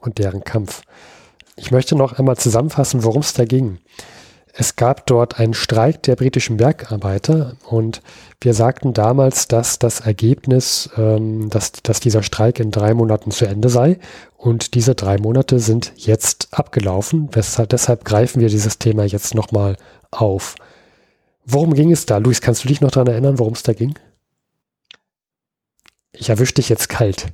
und 0.01 0.19
deren 0.19 0.45
Kampf. 0.45 0.83
Ich 1.57 1.71
möchte 1.71 1.97
noch 1.97 2.19
einmal 2.19 2.37
zusammenfassen, 2.37 3.03
worum 3.03 3.21
es 3.21 3.33
da 3.33 3.45
ging. 3.45 3.79
Es 4.59 4.75
gab 4.75 5.07
dort 5.07 5.39
einen 5.39 5.53
Streik 5.53 6.03
der 6.05 6.17
britischen 6.17 6.57
Bergarbeiter 6.57 7.57
und 7.65 8.01
wir 8.41 8.55
sagten 8.55 8.95
damals, 8.95 9.49
dass 9.49 9.79
das 9.79 10.01
Ergebnis, 10.01 10.89
ähm, 10.97 11.51
dass, 11.51 11.73
dass 11.73 12.01
dieser 12.01 12.23
Streik 12.23 12.59
in 12.59 12.71
drei 12.71 12.95
Monaten 12.95 13.31
zu 13.33 13.45
Ende 13.45 13.69
sei 13.69 13.99
und 14.39 14.75
diese 14.75 14.95
drei 14.95 15.19
Monate 15.19 15.59
sind 15.59 15.93
jetzt 15.97 16.49
abgelaufen. 16.53 17.29
Weshalb, 17.33 17.69
deshalb 17.69 18.07
greifen 18.07 18.41
wir 18.41 18.49
dieses 18.49 18.79
Thema 18.79 19.05
jetzt 19.05 19.35
nochmal 19.35 19.77
auf. 20.11 20.55
Worum 21.45 21.75
ging 21.75 21.93
es 21.93 22.07
da? 22.07 22.17
Luis, 22.17 22.41
kannst 22.41 22.65
du 22.65 22.69
dich 22.69 22.81
noch 22.81 22.91
daran 22.91 23.09
erinnern, 23.09 23.39
worum 23.39 23.53
es 23.53 23.63
da 23.63 23.75
ging? 23.75 23.99
Ich 26.13 26.31
erwische 26.31 26.55
dich 26.55 26.71
jetzt 26.71 26.89
kalt. 26.89 27.27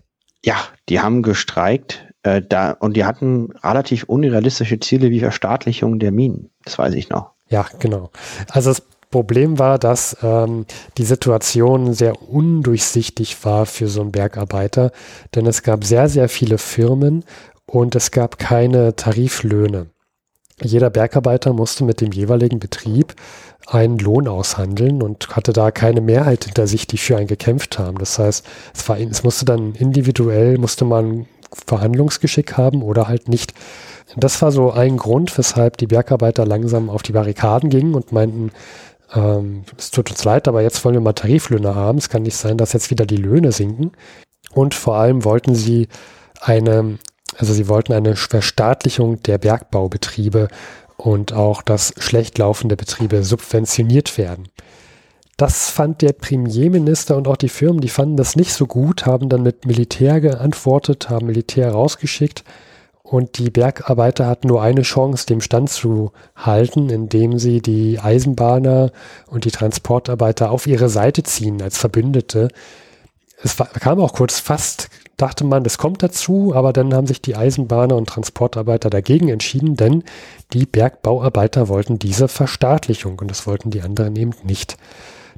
Ja, 0.44 0.56
die 0.88 0.98
haben 0.98 1.22
gestreikt 1.22 2.11
äh, 2.22 2.42
da, 2.46 2.72
und 2.72 2.96
die 2.96 3.04
hatten 3.04 3.50
relativ 3.62 4.04
unrealistische 4.04 4.78
Ziele 4.80 5.10
wie 5.10 5.20
Verstaatlichung 5.20 5.98
der 5.98 6.12
Minen. 6.12 6.50
Das 6.64 6.78
weiß 6.78 6.94
ich 6.94 7.08
noch. 7.08 7.30
Ja, 7.48 7.66
genau. 7.78 8.10
Also 8.50 8.70
das 8.70 8.82
Problem 9.10 9.58
war, 9.58 9.78
dass 9.78 10.16
ähm, 10.22 10.64
die 10.96 11.04
Situation 11.04 11.92
sehr 11.92 12.22
undurchsichtig 12.22 13.44
war 13.44 13.66
für 13.66 13.88
so 13.88 14.00
einen 14.00 14.12
Bergarbeiter, 14.12 14.90
denn 15.34 15.46
es 15.46 15.62
gab 15.62 15.84
sehr, 15.84 16.08
sehr 16.08 16.28
viele 16.28 16.58
Firmen 16.58 17.24
und 17.66 17.94
es 17.94 18.10
gab 18.10 18.38
keine 18.38 18.96
Tariflöhne. 18.96 19.86
Jeder 20.62 20.90
Bergarbeiter 20.90 21.52
musste 21.52 21.84
mit 21.84 22.00
dem 22.00 22.12
jeweiligen 22.12 22.58
Betrieb 22.58 23.14
einen 23.66 23.98
Lohn 23.98 24.28
aushandeln 24.28 25.02
und 25.02 25.36
hatte 25.36 25.52
da 25.52 25.70
keine 25.70 26.00
Mehrheit 26.00 26.44
hinter 26.44 26.66
sich, 26.66 26.86
die 26.86 26.98
für 26.98 27.16
einen 27.16 27.26
gekämpft 27.26 27.78
haben. 27.78 27.98
Das 27.98 28.18
heißt, 28.18 28.46
es, 28.74 28.88
war, 28.88 28.98
es 28.98 29.22
musste 29.24 29.44
dann 29.44 29.74
individuell, 29.74 30.58
musste 30.58 30.84
man 30.84 31.26
Verhandlungsgeschick 31.66 32.56
haben 32.56 32.82
oder 32.82 33.08
halt 33.08 33.28
nicht. 33.28 33.54
Das 34.16 34.42
war 34.42 34.52
so 34.52 34.72
ein 34.72 34.96
Grund, 34.96 35.36
weshalb 35.38 35.76
die 35.78 35.86
Bergarbeiter 35.86 36.44
langsam 36.44 36.90
auf 36.90 37.02
die 37.02 37.12
Barrikaden 37.12 37.70
gingen 37.70 37.94
und 37.94 38.12
meinten, 38.12 38.50
ähm, 39.14 39.64
es 39.78 39.90
tut 39.90 40.10
uns 40.10 40.24
leid, 40.24 40.48
aber 40.48 40.62
jetzt 40.62 40.84
wollen 40.84 40.94
wir 40.94 41.00
mal 41.00 41.12
Tariflöhne 41.12 41.74
haben. 41.74 41.98
Es 41.98 42.08
kann 42.08 42.22
nicht 42.22 42.36
sein, 42.36 42.58
dass 42.58 42.72
jetzt 42.72 42.90
wieder 42.90 43.06
die 43.06 43.16
Löhne 43.16 43.52
sinken. 43.52 43.92
Und 44.52 44.74
vor 44.74 44.96
allem 44.96 45.24
wollten 45.24 45.54
sie 45.54 45.88
eine, 46.40 46.98
also 47.36 47.52
sie 47.52 47.68
wollten 47.68 47.92
eine 47.92 48.16
Verstaatlichung 48.16 49.22
der 49.22 49.38
Bergbaubetriebe 49.38 50.48
und 50.96 51.32
auch, 51.32 51.62
dass 51.62 51.94
schlecht 51.98 52.38
laufende 52.38 52.76
Betriebe 52.76 53.22
subventioniert 53.22 54.18
werden. 54.18 54.48
Das 55.36 55.70
fand 55.70 56.02
der 56.02 56.12
Premierminister 56.12 57.16
und 57.16 57.26
auch 57.26 57.36
die 57.36 57.48
Firmen, 57.48 57.80
die 57.80 57.88
fanden 57.88 58.16
das 58.16 58.36
nicht 58.36 58.52
so 58.52 58.66
gut, 58.66 59.06
haben 59.06 59.28
dann 59.28 59.42
mit 59.42 59.66
Militär 59.66 60.20
geantwortet, 60.20 61.08
haben 61.10 61.26
Militär 61.26 61.72
rausgeschickt 61.72 62.44
und 63.12 63.38
die 63.38 63.50
Bergarbeiter 63.50 64.26
hatten 64.26 64.48
nur 64.48 64.62
eine 64.62 64.82
Chance, 64.82 65.26
dem 65.26 65.40
Stand 65.40 65.70
zu 65.70 66.12
halten, 66.36 66.88
indem 66.88 67.38
sie 67.38 67.60
die 67.60 67.98
Eisenbahner 67.98 68.90
und 69.26 69.44
die 69.44 69.50
Transportarbeiter 69.50 70.50
auf 70.50 70.66
ihre 70.66 70.88
Seite 70.88 71.22
ziehen 71.22 71.60
als 71.60 71.76
Verbündete. 71.76 72.48
Es 73.42 73.58
war, 73.58 73.66
kam 73.66 74.00
auch 74.00 74.12
kurz 74.12 74.38
fast, 74.38 74.88
dachte 75.16 75.44
man, 75.44 75.64
das 75.64 75.76
kommt 75.76 76.02
dazu, 76.02 76.52
aber 76.54 76.72
dann 76.72 76.94
haben 76.94 77.06
sich 77.06 77.20
die 77.20 77.36
Eisenbahner 77.36 77.96
und 77.96 78.08
Transportarbeiter 78.08 78.88
dagegen 78.88 79.28
entschieden, 79.28 79.76
denn 79.76 80.04
die 80.52 80.64
Bergbauarbeiter 80.64 81.68
wollten 81.68 81.98
diese 81.98 82.28
Verstaatlichung 82.28 83.18
und 83.18 83.30
das 83.30 83.46
wollten 83.46 83.70
die 83.70 83.82
anderen 83.82 84.14
eben 84.16 84.32
nicht. 84.44 84.76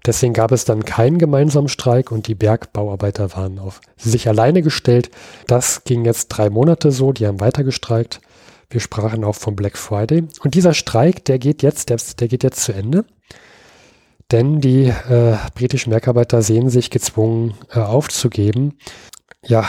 Deswegen 0.06 0.34
gab 0.34 0.52
es 0.52 0.64
dann 0.64 0.84
keinen 0.84 1.18
gemeinsamen 1.18 1.68
Streik 1.68 2.12
und 2.12 2.28
die 2.28 2.34
Bergbauarbeiter 2.34 3.34
waren 3.34 3.58
auf 3.58 3.80
sich 3.96 4.28
alleine 4.28 4.62
gestellt. 4.62 5.10
Das 5.46 5.84
ging 5.84 6.04
jetzt 6.04 6.28
drei 6.28 6.50
Monate 6.50 6.92
so, 6.92 7.12
die 7.12 7.26
haben 7.26 7.40
weiter 7.40 7.64
gestreikt. 7.64 8.20
Wir 8.68 8.80
sprachen 8.80 9.24
auch 9.24 9.36
vom 9.36 9.56
Black 9.56 9.78
Friday. 9.78 10.24
Und 10.40 10.54
dieser 10.54 10.74
Streik, 10.74 11.24
der 11.24 11.38
geht 11.38 11.62
jetzt, 11.62 11.90
der, 11.90 11.98
der 12.18 12.28
geht 12.28 12.42
jetzt 12.42 12.62
zu 12.62 12.72
Ende. 12.72 13.04
Denn 14.30 14.60
die 14.60 14.86
äh, 14.86 15.36
britischen 15.54 15.90
Bergarbeiter 15.90 16.42
sehen 16.42 16.70
sich 16.70 16.90
gezwungen 16.90 17.54
äh, 17.70 17.78
aufzugeben. 17.78 18.78
Ja, 19.46 19.66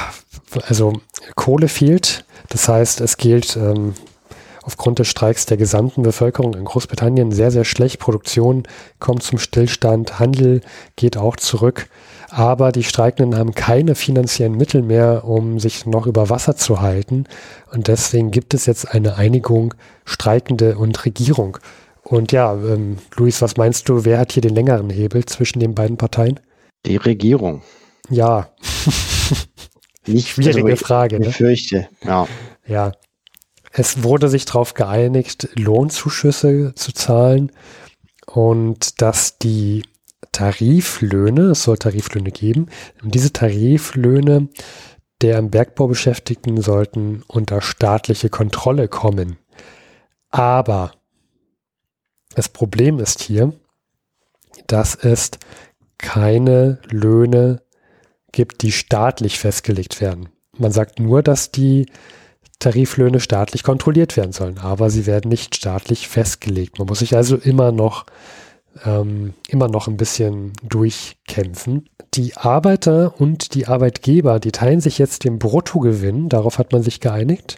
also 0.68 0.94
Kohle 1.36 1.68
fehlt. 1.68 2.26
Das 2.50 2.68
heißt, 2.68 3.02
es 3.02 3.18
gilt 3.18 3.58
ähm, 3.58 3.94
aufgrund 4.66 5.00
des 5.00 5.08
Streiks 5.08 5.46
der 5.46 5.58
gesamten 5.58 6.02
Bevölkerung 6.02 6.56
in 6.56 6.66
Großbritannien 6.66 7.32
sehr, 7.32 7.52
sehr 7.52 7.66
schlecht. 7.66 8.00
Produktion 8.00 8.64
kommt 9.00 9.24
zum 9.24 9.38
Stillstand, 9.38 10.20
Handel 10.20 10.62
geht 10.96 11.18
auch 11.18 11.36
zurück. 11.36 11.88
Aber 12.30 12.72
die 12.72 12.84
Streikenden 12.84 13.40
haben 13.40 13.54
keine 13.54 13.96
finanziellen 13.96 14.58
Mittel 14.58 14.82
mehr, 14.82 15.24
um 15.24 15.60
sich 15.60 15.86
noch 15.86 16.08
über 16.08 16.30
Wasser 16.30 16.56
zu 16.56 16.82
halten. 16.82 17.26
Und 17.72 17.88
deswegen 17.88 18.32
gibt 18.32 18.54
es 18.54 18.66
jetzt 18.66 18.92
eine 18.92 19.16
Einigung 19.16 19.76
Streikende 20.04 20.78
und 20.78 21.06
Regierung. 21.06 21.60
Und 22.04 22.32
ja, 22.32 22.54
ähm, 22.54 22.98
Luis, 23.16 23.42
was 23.42 23.58
meinst 23.58 23.88
du, 23.88 24.04
wer 24.06 24.20
hat 24.20 24.32
hier 24.32 24.42
den 24.42 24.54
längeren 24.54 24.90
Hebel 24.90 25.26
zwischen 25.26 25.60
den 25.60 25.76
beiden 25.76 25.98
Parteien? 25.98 26.40
Die 26.86 26.98
Regierung. 26.98 27.62
Ja. 28.10 28.50
nicht 30.08 30.30
schwierige 30.30 30.72
also, 30.72 30.86
Frage. 30.86 31.18
Ich 31.18 31.28
ne? 31.28 31.32
fürchte, 31.32 31.88
ja. 32.04 32.28
Ja. 32.68 32.92
Es 33.78 34.04
wurde 34.04 34.30
sich 34.30 34.46
darauf 34.46 34.74
geeinigt, 34.74 35.50
Lohnzuschüsse 35.56 36.74
zu 36.76 36.94
zahlen 36.94 37.52
und 38.26 39.02
dass 39.02 39.38
die 39.38 39.84
Tariflöhne, 40.32 41.52
es 41.52 41.64
soll 41.64 41.78
Tariflöhne 41.78 42.32
geben, 42.32 42.68
diese 43.04 43.34
Tariflöhne 43.34 44.50
der 45.22 45.40
im 45.40 45.50
Bergbau 45.50 45.88
Beschäftigten 45.88 46.62
sollten 46.62 47.24
unter 47.28 47.62
staatliche 47.62 48.30
Kontrolle 48.30 48.88
kommen. 48.88 49.38
Aber 50.30 50.92
das 52.36 52.50
Problem 52.50 53.00
ist 53.00 53.22
hier, 53.22 53.54
dass 54.68 54.96
es 54.96 55.32
keine 55.98 56.80
Löhne 56.90 57.62
gibt, 58.32 58.62
die 58.62 58.74
staatlich 58.74 59.40
festgelegt 59.40 60.02
werden. 60.02 60.30
Man 60.58 60.72
sagt 60.72 61.00
nur, 61.00 61.24
dass 61.24 61.52
die 61.52 61.86
Tariflöhne 62.60 63.20
staatlich 63.20 63.64
kontrolliert 63.64 64.18
werden 64.18 64.32
sollen, 64.32 64.58
aber 64.58 64.90
sie 64.90 65.06
werden 65.06 65.30
nicht 65.30 65.56
staatlich 65.56 66.08
festgelegt. 66.08 66.80
Man 66.80 66.88
muss 66.88 67.00
sich 67.00 67.16
also 67.16 67.36
immer 67.36 67.72
noch 67.72 68.06
ähm, 68.84 69.34
immer 69.48 69.68
noch 69.68 69.88
ein 69.88 69.98
bisschen 69.98 70.54
durchkämpfen. 70.64 71.90
Die 72.14 72.36
Arbeiter 72.36 73.14
und 73.20 73.54
die 73.54 73.68
Arbeitgeber, 73.68 74.40
die 74.40 74.52
teilen 74.52 74.82
sich 74.82 74.98
jetzt 74.98 75.24
den 75.24 75.40
Bruttogewinn, 75.40 76.30
darauf 76.30 76.58
hat 76.58 76.72
man 76.72 76.84
sich 76.84 77.00
geeinigt, 77.00 77.58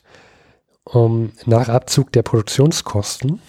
um, 0.83 1.31
nach 1.45 1.69
Abzug 1.69 2.11
der 2.11 2.23
Produktionskosten 2.23 3.41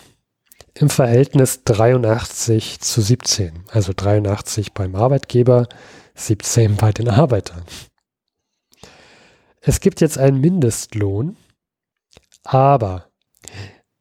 im 0.74 0.90
Verhältnis 0.90 1.64
83 1.64 2.80
zu 2.80 3.00
17. 3.00 3.64
Also 3.70 3.92
83 3.94 4.72
beim 4.72 4.94
Arbeitgeber, 4.94 5.68
17 6.14 6.76
bei 6.76 6.92
den 6.92 7.08
Arbeitern. 7.08 7.62
Es 9.68 9.80
gibt 9.80 10.00
jetzt 10.00 10.16
einen 10.16 10.40
Mindestlohn, 10.40 11.36
aber 12.42 13.10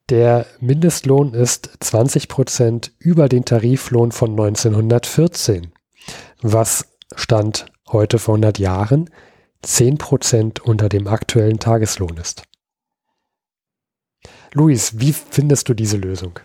der 0.07 0.45
Mindestlohn 0.61 1.33
ist 1.33 1.69
20 1.81 2.29
Prozent 2.29 2.93
über 2.99 3.27
den 3.27 3.43
Tariflohn 3.43 4.13
von 4.13 4.31
1914, 4.31 5.73
was 6.41 6.95
Stand 7.17 7.65
heute 7.89 8.17
vor 8.17 8.35
100 8.35 8.59
Jahren 8.59 9.09
10 9.61 9.97
Prozent 9.97 10.61
unter 10.61 10.87
dem 10.87 11.05
aktuellen 11.05 11.59
Tageslohn 11.59 12.15
ist. 12.15 12.43
Luis, 14.53 15.01
wie 15.01 15.11
findest 15.11 15.67
du 15.67 15.73
diese 15.73 15.97
Lösung? 15.97 16.39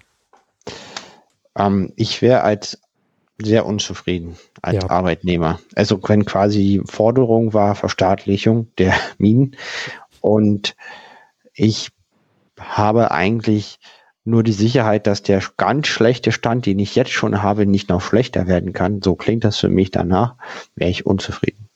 Ähm, 1.56 1.92
ich 1.94 2.22
wäre 2.22 2.42
als 2.42 2.80
sehr 3.44 3.66
unzufrieden 3.66 4.37
als 4.62 4.82
ja. 4.82 4.90
Arbeitnehmer. 4.90 5.61
Also 5.75 6.00
wenn 6.02 6.25
quasi 6.25 6.58
die 6.58 6.82
Forderung 6.84 7.52
war 7.52 7.75
Verstaatlichung 7.75 8.68
der 8.78 8.94
Minen 9.18 9.56
und 10.20 10.75
ich 11.54 11.90
habe 12.58 13.11
eigentlich 13.11 13.78
nur 14.25 14.42
die 14.42 14.52
Sicherheit, 14.52 15.06
dass 15.06 15.22
der 15.22 15.42
ganz 15.56 15.88
schlechte 15.88 16.30
Stand, 16.30 16.66
den 16.66 16.78
ich 16.78 16.94
jetzt 16.94 17.11
schon 17.11 17.42
habe, 17.42 17.66
nicht 17.66 17.88
noch 17.88 18.00
schlechter 18.00 18.46
werden 18.46 18.72
kann. 18.72 19.02
So 19.02 19.16
klingt 19.16 19.44
das 19.44 19.58
für 19.58 19.68
mich 19.68 19.90
danach, 19.90 20.37
wäre 20.76 20.90
ich 20.90 21.06
unzufrieden. 21.06 21.68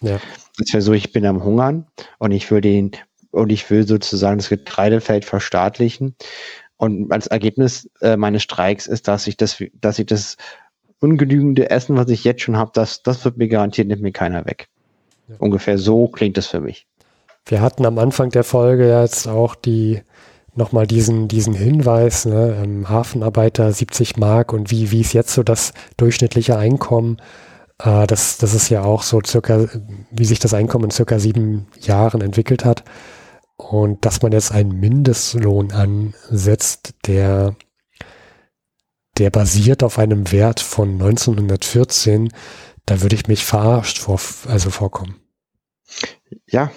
Ja. 0.00 0.20
Das 0.56 0.72
wäre 0.72 0.82
so, 0.82 0.92
ich 0.92 1.12
bin 1.12 1.26
am 1.26 1.42
Hungern 1.42 1.86
und 2.18 2.30
ich 2.30 2.50
will 2.50 2.60
den, 2.60 2.92
und 3.30 3.50
ich 3.50 3.68
will 3.70 3.86
sozusagen 3.86 4.38
das 4.38 4.48
Getreidefeld 4.48 5.24
verstaatlichen. 5.24 6.14
Und 6.76 7.12
als 7.12 7.26
Ergebnis 7.26 7.90
äh, 8.00 8.16
meines 8.16 8.44
Streiks 8.44 8.86
ist, 8.86 9.08
dass 9.08 9.26
ich 9.26 9.36
das, 9.36 9.62
dass 9.74 9.98
ich 9.98 10.06
das 10.06 10.36
ungenügende 11.00 11.70
Essen, 11.70 11.96
was 11.96 12.08
ich 12.08 12.24
jetzt 12.24 12.42
schon 12.42 12.56
habe, 12.56 12.70
das, 12.74 13.02
das 13.02 13.24
wird 13.24 13.36
mir 13.36 13.48
garantiert, 13.48 13.88
nimmt 13.88 14.02
mir 14.02 14.12
keiner 14.12 14.44
weg. 14.46 14.68
Ja. 15.28 15.36
Ungefähr 15.38 15.78
so 15.78 16.08
klingt 16.08 16.36
das 16.36 16.46
für 16.46 16.60
mich. 16.60 16.86
Wir 17.46 17.60
hatten 17.60 17.86
am 17.86 17.98
Anfang 17.98 18.30
der 18.30 18.44
Folge 18.44 18.88
jetzt 18.88 19.26
auch 19.26 19.54
die 19.54 20.02
nochmal 20.54 20.86
diesen, 20.86 21.28
diesen 21.28 21.54
Hinweis, 21.54 22.26
ne, 22.26 22.60
ähm, 22.62 22.88
Hafenarbeiter 22.88 23.72
70 23.72 24.16
Mark 24.16 24.52
und 24.52 24.70
wie, 24.70 24.90
wie 24.90 25.00
ist 25.00 25.14
jetzt 25.14 25.32
so 25.32 25.42
das 25.42 25.72
durchschnittliche 25.96 26.58
Einkommen? 26.58 27.18
Äh, 27.78 28.06
das, 28.06 28.38
das 28.38 28.54
ist 28.54 28.68
ja 28.68 28.82
auch 28.82 29.02
so 29.02 29.20
circa, 29.24 29.66
wie 30.10 30.24
sich 30.24 30.40
das 30.40 30.52
Einkommen 30.52 30.84
in 30.84 30.90
circa 30.90 31.18
sieben 31.18 31.68
Jahren 31.80 32.20
entwickelt 32.20 32.64
hat. 32.64 32.84
Und 33.56 34.04
dass 34.04 34.22
man 34.22 34.32
jetzt 34.32 34.52
einen 34.52 34.78
Mindestlohn 34.78 35.72
ansetzt, 35.72 36.94
der, 37.06 37.54
der 39.18 39.30
basiert 39.30 39.82
auf 39.82 39.98
einem 39.98 40.30
Wert 40.32 40.60
von 40.60 40.92
1914, 40.92 42.32
da 42.86 43.02
würde 43.02 43.16
ich 43.16 43.26
mich 43.28 43.44
verarscht 43.44 43.98
vor, 43.98 44.20
also 44.46 44.70
vorkommen. 44.70 45.16
Ja, 46.46 46.70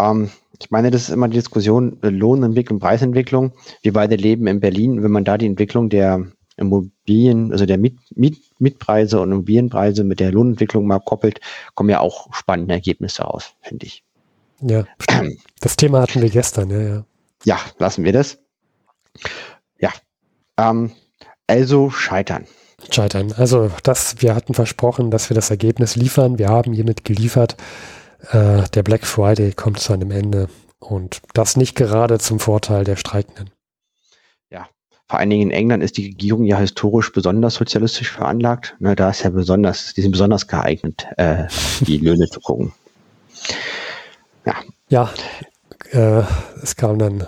ähm, 0.00 0.30
ich 0.62 0.70
meine, 0.70 0.90
das 0.90 1.02
ist 1.02 1.10
immer 1.10 1.28
die 1.28 1.38
Diskussion 1.38 1.98
äh, 2.02 2.08
Lohnentwicklung, 2.08 2.80
Preisentwicklung. 2.80 3.52
Wir 3.82 3.92
beide 3.92 4.16
leben 4.16 4.46
in 4.46 4.60
Berlin. 4.60 5.02
Wenn 5.02 5.10
man 5.10 5.24
da 5.24 5.38
die 5.38 5.46
Entwicklung 5.46 5.88
der 5.88 6.26
Immobilien, 6.56 7.52
also 7.52 7.64
der 7.64 7.78
Miet, 7.78 7.98
Miet, 8.14 8.38
Mietpreise 8.58 9.20
und 9.20 9.32
Immobilienpreise 9.32 10.04
mit 10.04 10.20
der 10.20 10.32
Lohnentwicklung 10.32 10.86
mal 10.86 11.00
koppelt, 11.00 11.40
kommen 11.74 11.88
ja 11.88 12.00
auch 12.00 12.32
spannende 12.34 12.74
Ergebnisse 12.74 13.22
raus, 13.22 13.54
finde 13.62 13.86
ich. 13.86 14.04
Ja, 14.60 14.84
das 15.60 15.76
Thema 15.76 16.02
hatten 16.02 16.20
wir 16.20 16.30
gestern, 16.30 16.70
ja, 16.70 16.80
ja. 16.80 17.04
Ja, 17.44 17.58
lassen 17.78 18.04
wir 18.04 18.12
das. 18.12 18.38
Ja, 19.78 19.90
ähm, 20.58 20.92
also 21.50 21.90
scheitern. 21.90 22.46
Scheitern. 22.90 23.32
Also 23.36 23.70
das, 23.82 24.22
wir 24.22 24.34
hatten 24.34 24.54
versprochen, 24.54 25.10
dass 25.10 25.28
wir 25.28 25.34
das 25.34 25.50
Ergebnis 25.50 25.96
liefern. 25.96 26.38
Wir 26.38 26.48
haben 26.48 26.72
hiermit 26.72 27.04
geliefert. 27.04 27.56
Äh, 28.30 28.62
der 28.72 28.82
Black 28.84 29.04
Friday 29.04 29.52
kommt 29.52 29.80
zu 29.80 29.92
einem 29.92 30.12
Ende 30.12 30.48
und 30.78 31.20
das 31.34 31.56
nicht 31.56 31.74
gerade 31.74 32.18
zum 32.18 32.38
Vorteil 32.38 32.84
der 32.84 32.96
Streikenden. 32.96 33.50
Ja, 34.50 34.68
vor 35.08 35.18
allen 35.18 35.30
Dingen 35.30 35.50
in 35.50 35.56
England 35.56 35.82
ist 35.82 35.96
die 35.96 36.06
Regierung 36.06 36.44
ja 36.44 36.58
historisch 36.58 37.12
besonders 37.12 37.54
sozialistisch 37.54 38.12
veranlagt. 38.12 38.76
Ne, 38.78 38.94
da 38.94 39.10
ist 39.10 39.24
ja 39.24 39.30
besonders, 39.30 39.92
die 39.94 40.02
sind 40.02 40.12
besonders 40.12 40.46
geeignet, 40.46 41.06
äh, 41.16 41.48
die 41.80 41.96
Löhne 41.98 42.28
zu 42.28 42.40
gucken. 42.40 42.72
Ja. 44.46 44.54
Ja, 44.88 45.10
äh, 45.90 46.22
es 46.62 46.76
kam 46.76 46.98
dann, 46.98 47.26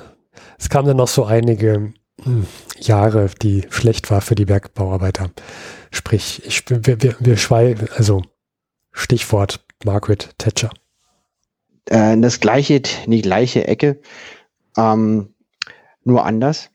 es 0.59 0.69
kamen 0.69 0.87
dann 0.87 0.97
noch 0.97 1.09
so 1.09 1.25
einige 1.25 1.93
Jahre, 2.79 3.31
die 3.41 3.67
schlecht 3.71 4.11
war 4.11 4.21
für 4.21 4.35
die 4.35 4.45
Bergbauarbeiter. 4.45 5.31
Sprich, 5.91 6.43
ich, 6.45 6.69
wir, 6.69 7.03
wir, 7.03 7.17
wir 7.19 7.37
schweigen, 7.37 7.89
also 7.97 8.23
Stichwort 8.93 9.65
Margaret 9.85 10.31
Thatcher 10.39 10.71
äh, 11.87 12.17
das 12.19 12.41
gleiche, 12.41 12.83
in 13.05 13.11
die 13.11 13.23
gleiche 13.23 13.67
Ecke, 13.67 14.01
ähm, 14.77 15.35
nur 16.05 16.25
anders, 16.25 16.71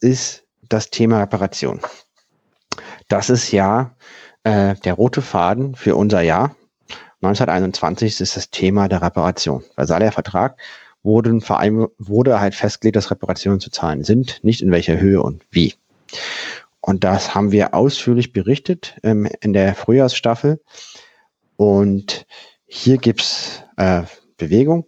ist 0.00 0.44
das 0.68 0.90
Thema 0.90 1.20
Reparation. 1.20 1.80
Das 3.08 3.30
ist 3.30 3.50
ja 3.50 3.94
äh, 4.44 4.74
der 4.76 4.94
rote 4.94 5.22
Faden 5.22 5.74
für 5.74 5.96
unser 5.96 6.22
Jahr. 6.22 6.54
1921 7.22 8.20
ist 8.20 8.36
das 8.36 8.50
Thema 8.50 8.88
der 8.88 9.02
Reparation. 9.02 9.64
Versailler 9.74 10.12
Vertrag 10.12 10.58
wurden 11.02 11.40
Verein, 11.40 11.86
wurde 11.98 12.40
halt 12.40 12.54
festgelegt, 12.54 12.96
dass 12.96 13.10
Reparationen 13.10 13.60
zu 13.60 13.70
zahlen 13.70 14.04
sind, 14.04 14.42
nicht 14.42 14.62
in 14.62 14.70
welcher 14.70 15.00
Höhe 15.00 15.22
und 15.22 15.44
wie. 15.50 15.74
Und 16.80 17.04
das 17.04 17.34
haben 17.34 17.52
wir 17.52 17.74
ausführlich 17.74 18.32
berichtet 18.32 18.96
ähm, 19.02 19.28
in 19.40 19.52
der 19.52 19.74
Frühjahrsstaffel. 19.74 20.60
Und 21.56 22.26
hier 22.66 22.98
gibt's 22.98 23.62
äh, 23.76 24.02
Bewegung. 24.36 24.86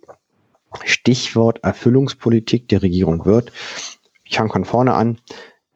Stichwort 0.85 1.62
Erfüllungspolitik 1.62 2.68
der 2.68 2.83
Regierung 2.83 3.24
wird. 3.24 3.53
Ich 4.24 4.37
fange 4.37 4.50
von 4.50 4.64
vorne 4.64 4.94
an. 4.94 5.18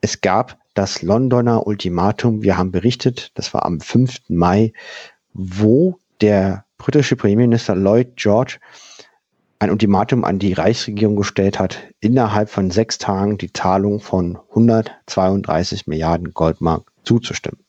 Es 0.01 0.21
gab 0.21 0.59
das 0.75 1.03
Londoner 1.03 1.67
Ultimatum. 1.67 2.43
Wir 2.43 2.59
haben 2.59 2.73
berichtet, 2.73 3.31
das 3.35 3.55
war 3.55 3.65
am 3.65 3.81
5. 3.81 4.23
Mai, 4.29 4.73
wo 5.35 5.99
der 6.21 6.65
britische 6.79 7.15
Premierminister 7.15 7.77
Lloyd 7.77 8.17
George 8.17 8.59
ein 9.59 9.71
Ultimatum 9.71 10.25
an 10.25 10.39
die 10.39 10.53
Reichsregierung 10.53 11.17
gestellt 11.17 11.59
hat, 11.59 11.79
innerhalb 12.01 12.49
von 12.49 12.71
sechs 12.71 12.99
Tagen 12.99 13.39
die 13.39 13.53
Zahlung 13.53 14.01
von 14.01 14.39
132 14.51 15.87
Milliarden 15.87 16.33
Goldmark 16.33 16.93
zuzustimmen. 17.03 17.61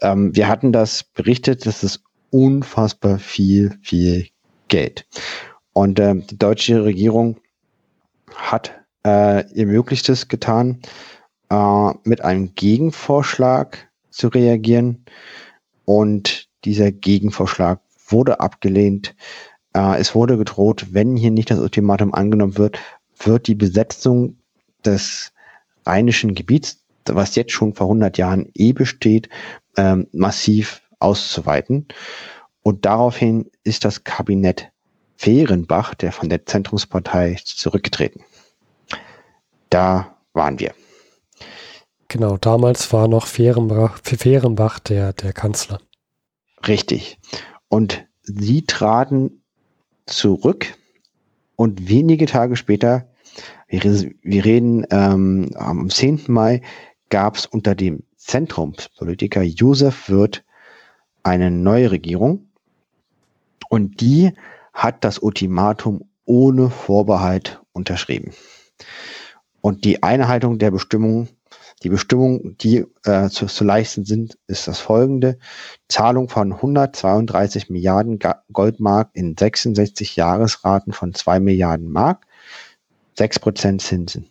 Ähm, 0.00 0.34
wir 0.34 0.48
hatten 0.48 0.72
das 0.72 1.04
berichtet, 1.04 1.66
dass 1.66 1.82
es 1.82 2.02
unfassbar 2.30 3.18
viel, 3.18 3.78
viel 3.82 4.28
Geld. 4.68 5.06
Und 5.72 5.98
äh, 5.98 6.14
die 6.14 6.38
deutsche 6.38 6.84
Regierung 6.84 7.36
hat 8.34 8.72
äh, 9.04 9.50
ihr 9.52 9.66
Möglichstes 9.66 10.28
getan, 10.28 10.80
äh, 11.50 11.90
mit 12.04 12.22
einem 12.22 12.54
Gegenvorschlag 12.54 13.88
zu 14.10 14.28
reagieren. 14.28 15.04
Und 15.84 16.48
dieser 16.64 16.90
Gegenvorschlag 16.90 17.80
wurde 18.08 18.40
abgelehnt. 18.40 19.14
Äh, 19.74 20.00
es 20.00 20.14
wurde 20.14 20.36
gedroht, 20.36 20.86
wenn 20.90 21.16
hier 21.16 21.30
nicht 21.30 21.50
das 21.50 21.58
Ultimatum 21.58 22.14
angenommen 22.14 22.58
wird, 22.58 22.78
wird 23.18 23.46
die 23.46 23.54
Besetzung 23.54 24.38
des 24.84 25.32
rheinischen 25.84 26.34
Gebiets, 26.34 26.84
was 27.06 27.34
jetzt 27.34 27.52
schon 27.52 27.74
vor 27.74 27.86
100 27.86 28.18
Jahren 28.18 28.50
eh 28.54 28.72
besteht, 28.72 29.28
ähm, 29.76 30.06
massiv 30.12 30.82
auszuweiten. 30.98 31.86
Und 32.62 32.84
daraufhin 32.84 33.50
ist 33.64 33.84
das 33.84 34.04
Kabinett 34.04 34.70
Fehrenbach, 35.16 35.94
der 35.94 36.12
von 36.12 36.28
der 36.28 36.46
Zentrumspartei, 36.46 37.36
zurückgetreten. 37.44 38.22
Da 39.70 40.16
waren 40.32 40.60
wir. 40.60 40.74
Genau, 42.06 42.36
damals 42.36 42.92
war 42.92 43.08
noch 43.08 43.26
Fehrenbach, 43.26 43.98
Fehrenbach 44.02 44.78
der, 44.78 45.12
der 45.12 45.32
Kanzler. 45.32 45.80
Richtig. 46.66 47.18
Und 47.68 48.06
sie 48.22 48.64
traten 48.64 49.37
zurück 50.08 50.74
und 51.56 51.88
wenige 51.88 52.26
Tage 52.26 52.56
später, 52.56 53.08
wir, 53.68 53.82
wir 54.22 54.44
reden 54.44 54.86
ähm, 54.90 55.50
am 55.56 55.90
10. 55.90 56.24
Mai, 56.28 56.62
gab 57.10 57.36
es 57.36 57.46
unter 57.46 57.74
dem 57.74 58.02
Zentrumspolitiker 58.16 59.42
Josef 59.42 60.08
Wirth 60.08 60.44
eine 61.22 61.50
neue 61.50 61.90
Regierung 61.90 62.48
und 63.68 64.00
die 64.00 64.32
hat 64.72 65.04
das 65.04 65.18
Ultimatum 65.18 66.08
ohne 66.24 66.70
Vorbehalt 66.70 67.60
unterschrieben. 67.72 68.32
Und 69.60 69.84
die 69.84 70.02
Einhaltung 70.02 70.58
der 70.58 70.70
Bestimmungen, 70.70 71.28
die 71.82 71.88
Bestimmungen, 71.90 72.56
die 72.58 72.84
äh, 73.04 73.28
zu, 73.28 73.46
zu 73.46 73.64
leisten 73.64 74.04
sind, 74.04 74.38
ist 74.46 74.66
das 74.66 74.80
folgende. 74.80 75.38
Zahlung 75.88 76.28
von 76.28 76.52
132 76.52 77.70
Milliarden 77.70 78.18
Goldmark 78.52 79.10
in 79.12 79.36
66 79.36 80.16
Jahresraten 80.16 80.92
von 80.92 81.14
2 81.14 81.38
Milliarden 81.40 81.90
Mark, 81.90 82.26
6 83.16 83.38
Prozent 83.38 83.82
Zinsen. 83.82 84.28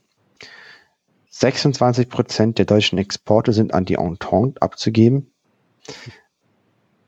26 1.30 2.10
Prozent 2.10 2.58
der 2.58 2.66
deutschen 2.66 2.98
Exporte 2.98 3.54
sind 3.54 3.74
an 3.74 3.86
die 3.86 3.96
Entente 3.96 4.62
abzugeben. 4.62 5.32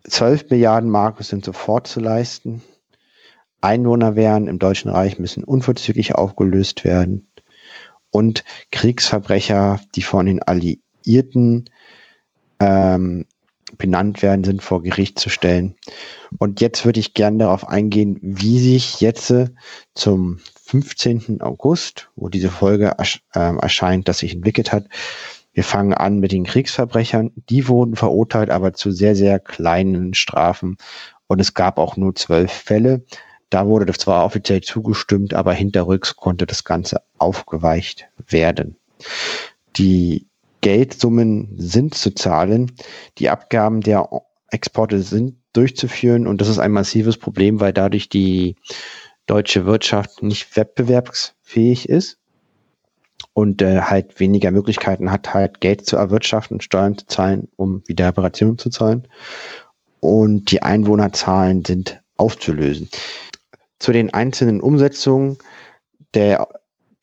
12 0.08 0.49
Milliarden 0.52 0.89
Mark 0.89 1.21
sind 1.23 1.43
sofort 1.43 1.88
zu 1.88 1.99
leisten. 1.99 2.62
Einwohnerwehren 3.62 4.47
im 4.47 4.60
Deutschen 4.60 4.89
Reich 4.89 5.19
müssen 5.19 5.43
unverzüglich 5.43 6.15
aufgelöst 6.15 6.86
werden. 6.86 7.29
Und 8.12 8.43
Kriegsverbrecher, 8.72 9.80
die 9.95 10.02
von 10.02 10.26
den 10.26 10.41
Alliierten 10.41 11.65
ähm, 12.60 13.26
benannt 13.78 14.22
werden, 14.22 14.43
sind 14.43 14.62
vor 14.62 14.82
Gericht 14.82 15.19
zu 15.19 15.30
stellen. 15.30 15.76
Und 16.38 16.62
jetzt 16.62 16.86
würde 16.86 17.00
ich 17.00 17.13
gerne 17.13 17.39
darauf 17.39 17.67
eingehen, 17.67 18.17
wie 18.22 18.60
sich 18.60 19.00
jetzt 19.02 19.30
äh, 19.30 19.50
zum 19.93 20.39
15. 20.65 21.41
August, 21.41 22.10
wo 22.15 22.30
diese 22.30 22.50
Folge 22.50 22.93
ersch 22.98 23.22
äh, 23.34 23.56
erscheint, 23.58 24.08
das 24.08 24.19
sich 24.19 24.34
entwickelt 24.34 24.72
hat. 24.72 24.88
Wir 25.54 25.63
fangen 25.63 25.93
an 25.93 26.19
mit 26.19 26.32
den 26.32 26.45
Kriegsverbrechern. 26.45 27.32
Die 27.50 27.67
wurden 27.67 27.95
verurteilt, 27.95 28.50
aber 28.50 28.74
zu 28.74 28.91
sehr, 28.91 29.15
sehr 29.15 29.39
kleinen 29.39 30.13
Strafen. 30.13 30.78
Und 31.28 31.39
es 31.39 31.54
gab 31.54 31.78
auch 31.78 31.98
nur 31.98 32.15
zwölf 32.15 32.52
Fälle. 32.52 33.04
Da 33.49 33.65
wurde 33.65 33.91
zwar 33.93 34.25
offiziell 34.25 34.62
zugestimmt, 34.62 35.33
aber 35.33 35.53
hinterrücks 35.53 36.15
konnte 36.15 36.45
das 36.45 36.63
Ganze 36.63 37.01
aufgeweicht 37.17 38.07
werden. 38.27 38.75
Die 39.75 40.27
Geldsummen 40.62 41.55
sind 41.57 41.95
zu 41.95 42.13
zahlen. 42.13 42.71
Die 43.17 43.29
Abgaben 43.29 43.81
der 43.81 44.07
Exporte 44.51 45.01
sind 45.01 45.38
durchzuführen 45.53 46.27
und 46.27 46.41
das 46.41 46.47
ist 46.47 46.59
ein 46.59 46.71
massives 46.71 47.17
Problem, 47.17 47.59
weil 47.59 47.73
dadurch 47.73 48.09
die 48.09 48.55
deutsche 49.25 49.65
Wirtschaft 49.65 50.21
nicht 50.21 50.55
wettbewerbsfähig 50.55 51.88
ist 51.88 52.17
und 53.33 53.62
äh, 53.62 53.81
halt 53.81 54.19
weniger 54.19 54.51
Möglichkeiten 54.51 55.12
hat, 55.12 55.33
halt 55.33 55.62
Geld 55.62 55.85
zu 55.85 55.97
erwirtschaften, 55.97 56.62
Steuern 56.62 56.97
zu 56.97 57.05
zahlen, 57.07 57.47
um 57.55 57.83
wieder 57.88 58.07
Reparationen 58.07 58.57
zu 58.57 58.69
zahlen. 58.69 59.07
Und 59.99 60.51
die 60.51 60.62
Einwohnerzahlen 60.62 61.63
sind 61.65 62.01
aufzulösen 62.17 62.89
zu 63.80 63.92
den 63.92 64.13
einzelnen 64.13 64.62
Umsetzungen 64.62 65.38
der, 66.13 66.48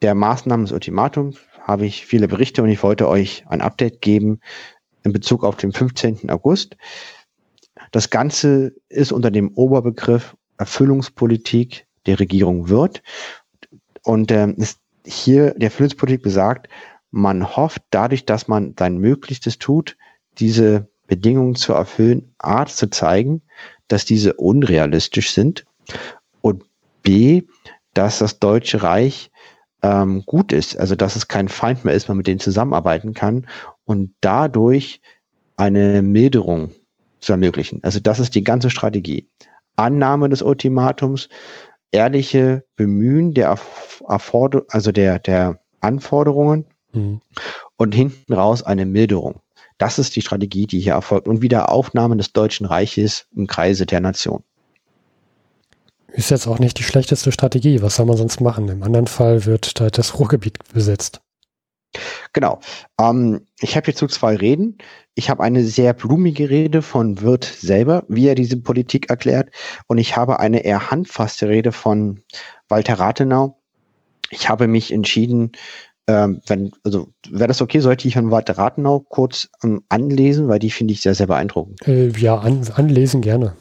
der 0.03 0.15
Maßnahmen 0.15 0.67
des 0.67 0.73
Ultimatums 0.73 1.39
habe 1.61 1.87
ich 1.87 2.07
viele 2.07 2.29
Berichte 2.29 2.63
und 2.63 2.69
ich 2.69 2.83
wollte 2.83 3.09
euch 3.09 3.45
ein 3.49 3.61
Update 3.61 4.01
geben 4.01 4.41
in 5.03 5.13
Bezug 5.13 5.45
auf 5.45 5.57
den 5.57 5.73
15. 5.73 6.31
August. 6.31 6.77
Das 7.91 8.11
Ganze 8.11 8.75
ist 8.89 9.13
unter 9.13 9.31
dem 9.31 9.53
Oberbegriff 9.55 10.37
Erfüllungspolitik 10.59 11.87
der 12.07 12.21
Regierung 12.21 12.69
wird. 12.69 13.03
Und 14.03 14.31
ähm, 14.31 14.55
ist 14.57 14.79
hier 15.05 15.55
der 15.55 15.69
Erfüllungspolitik 15.69 16.23
besagt, 16.23 16.69
man 17.11 17.57
hofft 17.57 17.83
dadurch, 17.91 18.25
dass 18.25 18.49
man 18.49 18.75
sein 18.79 18.99
Möglichstes 18.99 19.59
tut, 19.59 19.97
diese 20.39 20.89
Bedingungen 21.07 21.55
zu 21.55 21.73
erfüllen, 21.73 22.35
A, 22.39 22.67
zu 22.67 22.91
zeigen, 22.91 23.43
dass 23.89 24.05
diese 24.05 24.35
unrealistisch 24.35 25.31
sind 25.31 25.65
B, 27.07 27.45
dass 27.95 28.19
das 28.19 28.41
Deutsche 28.41 28.83
Reich 28.83 29.31
ähm, 29.83 30.25
gut 30.27 30.53
ist, 30.53 30.77
also 30.77 30.97
dass 30.97 31.15
es 31.15 31.29
kein 31.29 31.49
Feind 31.49 31.85
mehr 31.85 31.95
ist, 31.95 32.09
man 32.09 32.17
mit 32.17 32.27
denen 32.27 32.41
zusammenarbeiten 32.41 33.15
kann 33.15 33.47
und 33.85 34.13
dadurch 34.21 35.01
eine 35.57 36.03
Milderung 36.03 36.73
zu 37.21 37.33
ermöglichen. 37.33 37.79
Also 37.85 38.01
das 38.01 38.19
ist 38.19 38.35
die 38.35 38.43
ganze 38.43 38.71
Strategie. 38.71 39.31
Annahme 39.77 40.29
des 40.29 40.43
Ultimatums, 40.43 41.29
ehrliche 41.93 42.65
Bemühen 42.75 43.35
der 43.35 43.57
Erforder 44.09 44.65
also 44.69 44.91
der, 44.91 45.21
der 45.21 45.61
Anforderungen 45.81 46.67
mhm. 46.93 47.21
und 47.77 47.95
hinten 47.95 48.33
raus 48.33 48.65
eine 48.65 48.85
Milderung. 48.85 49.41
Das 49.79 50.01
ist 50.01 50.17
die 50.17 50.23
Strategie, 50.23 50.67
die 50.67 50.81
hier 50.81 50.95
erfolgt 50.95 51.29
und 51.29 51.41
wieder 51.41 51.71
Aufnahme 51.71 52.17
des 52.17 52.33
Deutschen 52.33 52.67
Reiches 52.67 53.29
im 53.37 53.47
Kreise 53.47 53.87
der 53.87 54.01
Nation. 54.01 54.43
Ist 56.17 56.31
jetzt 56.31 56.47
auch 56.47 56.59
nicht 56.59 56.79
die 56.79 56.83
schlechteste 56.83 57.31
Strategie. 57.31 57.83
Was 57.83 57.97
soll 57.97 58.07
man 58.07 58.17
sonst 58.17 58.41
machen? 58.41 58.69
Im 58.69 58.83
anderen 58.83 59.07
Fall 59.07 59.45
wird 59.45 59.79
da 59.79 59.91
das 59.91 60.19
Ruhrgebiet 60.19 60.59
besetzt. 60.73 61.21
Genau. 62.33 62.61
Ähm, 62.99 63.43
ich 63.61 63.77
habe 63.77 63.85
hierzu 63.85 64.07
zwei 64.07 64.35
Reden. 64.35 64.79
Ich 65.15 65.29
habe 65.29 65.43
eine 65.43 65.63
sehr 65.63 65.93
blumige 65.93 66.49
Rede 66.49 66.81
von 66.81 67.21
Wirth 67.21 67.45
selber, 67.45 68.05
wie 68.09 68.27
er 68.27 68.35
diese 68.35 68.57
Politik 68.57 69.11
erklärt. 69.11 69.51
Und 69.89 69.99
ich 69.99 70.17
habe 70.17 70.41
eine 70.41 70.65
eher 70.65 70.91
handfasste 70.91 71.49
Rede 71.49 71.71
von 71.71 72.23
Walter 72.69 72.95
Rathenau. 72.95 73.61
Ich 74.31 74.49
habe 74.49 74.69
mich 74.69 74.93
entschieden, 74.93 75.53
ähm, 76.07 76.41
wenn, 76.47 76.73
also 76.83 77.09
wäre 77.29 77.49
das 77.49 77.61
okay, 77.61 77.81
sollte 77.81 78.09
ich 78.09 78.15
von 78.15 78.31
Walter 78.31 78.57
Rathenau 78.57 79.01
kurz 79.01 79.49
ähm, 79.63 79.83
anlesen, 79.91 80.49
weil 80.49 80.61
die 80.61 80.71
finde 80.71 80.95
ich 80.95 81.03
sehr, 81.03 81.15
sehr 81.15 81.27
beeindruckend. 81.27 81.87
Äh, 81.87 82.09
ja, 82.09 82.39
an, 82.39 82.67
anlesen 82.75 83.21
gerne. 83.21 83.55